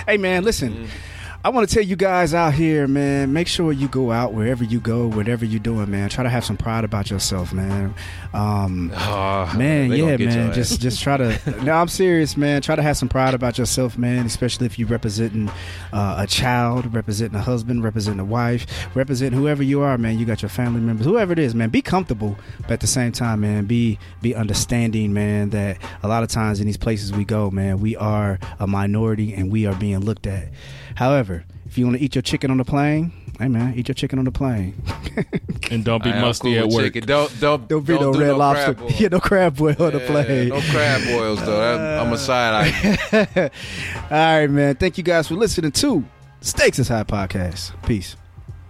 Hey 0.07 0.19
man, 0.19 0.45
listen. 0.45 0.75
Mm-hmm. 0.75 1.18
I 1.45 1.51
want 1.51 1.69
to 1.69 1.73
tell 1.73 1.85
you 1.85 1.95
guys 1.95 2.35
out 2.35 2.53
here, 2.55 2.89
man. 2.89 3.33
Make 3.33 3.47
sure 3.47 3.71
you 3.71 3.87
go 3.87 4.11
out 4.11 4.35
wherever 4.35 4.65
you 4.65 4.81
go, 4.81 5.07
whatever 5.07 5.45
you're 5.45 5.61
doing, 5.61 5.89
man. 5.89 6.09
Try 6.09 6.25
to 6.25 6.29
have 6.29 6.45
some 6.45 6.57
pride 6.57 6.83
about 6.83 7.11
yourself, 7.11 7.53
man. 7.53 7.95
Um, 8.35 8.93
Oh, 8.95 9.51
man, 9.57 9.93
yeah, 9.93 10.17
man. 10.17 10.53
Just, 10.53 10.81
just 10.81 11.01
try 11.01 11.17
to. 11.17 11.39
no, 11.63 11.73
I'm 11.73 11.87
serious, 11.87 12.37
man. 12.37 12.61
Try 12.61 12.75
to 12.75 12.83
have 12.83 12.97
some 12.97 13.09
pride 13.09 13.35
about 13.35 13.57
yourself, 13.57 13.97
man. 13.97 14.27
Especially 14.27 14.67
if 14.67 14.81
you're 14.81 14.89
representing 14.89 15.49
uh, 15.93 16.17
a 16.19 16.27
child, 16.27 16.93
representing 16.93 17.39
a 17.39 17.43
husband, 17.43 17.85
representing 17.85 18.21
a 18.21 18.25
wife, 18.25 18.67
representing 18.97 19.39
whoever 19.39 19.63
you 19.63 19.81
are, 19.81 19.97
man. 19.97 20.19
You 20.19 20.27
got 20.27 20.43
your 20.43 20.49
family 20.49 20.81
members, 20.81 21.07
whoever 21.07 21.33
it 21.33 21.39
is, 21.39 21.55
man. 21.55 21.71
Be 21.71 21.83
comfortable, 21.83 22.37
but 22.63 22.73
at 22.73 22.81
the 22.81 22.89
same 22.89 23.13
time, 23.13 23.43
man, 23.43 23.67
be 23.67 23.99
be 24.21 24.35
understanding, 24.35 25.13
man. 25.13 25.51
That 25.51 25.79
a 26.03 26.09
lot 26.09 26.25
of 26.25 26.31
times 26.31 26.59
in 26.59 26.67
these 26.67 26.77
places 26.77 27.13
we 27.13 27.25
go, 27.25 27.49
man, 27.49 27.79
we 27.81 27.95
are 27.97 28.41
a 28.59 28.67
minority 28.67 29.33
and 29.35 29.53
we 29.53 29.67
are 29.67 29.75
being 29.77 30.01
looked 30.01 30.27
at. 30.27 30.49
However, 30.99 31.45
if 31.65 31.79
you 31.79 31.85
want 31.87 31.97
to 31.99 32.03
eat 32.05 32.15
your 32.17 32.23
chicken 32.23 32.51
on 32.51 32.57
the 32.57 32.65
plane, 32.65 33.13
hey 33.39 33.47
man, 33.47 33.75
eat 33.77 33.87
your 33.87 33.95
chicken 33.95 34.19
on 34.19 34.25
the 34.25 34.33
plane. 34.33 34.75
And 35.71 35.85
don't 35.85 36.03
be 36.03 36.11
I 36.11 36.21
musty 36.21 36.55
cool 36.55 36.65
at 36.65 36.69
work. 36.71 36.85
chicken. 36.85 37.05
Don't 37.07 37.41
don't 37.41 37.69
Don't 37.69 37.85
be 37.87 37.93
no 37.99 38.13
do 38.13 38.21
red 38.21 38.37
lobster. 38.37 38.75
crab 38.75 38.79
boil. 38.79 38.91
Yeah, 39.01 39.09
no 39.09 39.21
crab 39.21 39.57
boil 39.57 39.77
on 39.83 39.93
the 39.93 40.01
plane. 40.01 40.49
No 40.49 40.61
crab 40.61 41.01
boils 41.07 41.41
though. 41.45 41.61
That- 41.61 42.01
I'm 42.01 42.13
a 42.13 42.17
side 42.29 42.53
eye. 43.13 43.51
All 44.11 44.41
right, 44.41 44.47
man. 44.51 44.77
Thank 44.77 44.97
you 44.99 45.05
guys 45.05 45.29
for 45.29 45.35
listening 45.35 45.73
to 45.73 46.05
Stakes 46.41 46.79
is 46.79 46.89
High 46.89 47.05
podcast. 47.05 47.73
Peace. 47.87 48.17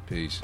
Peace. 0.06 0.40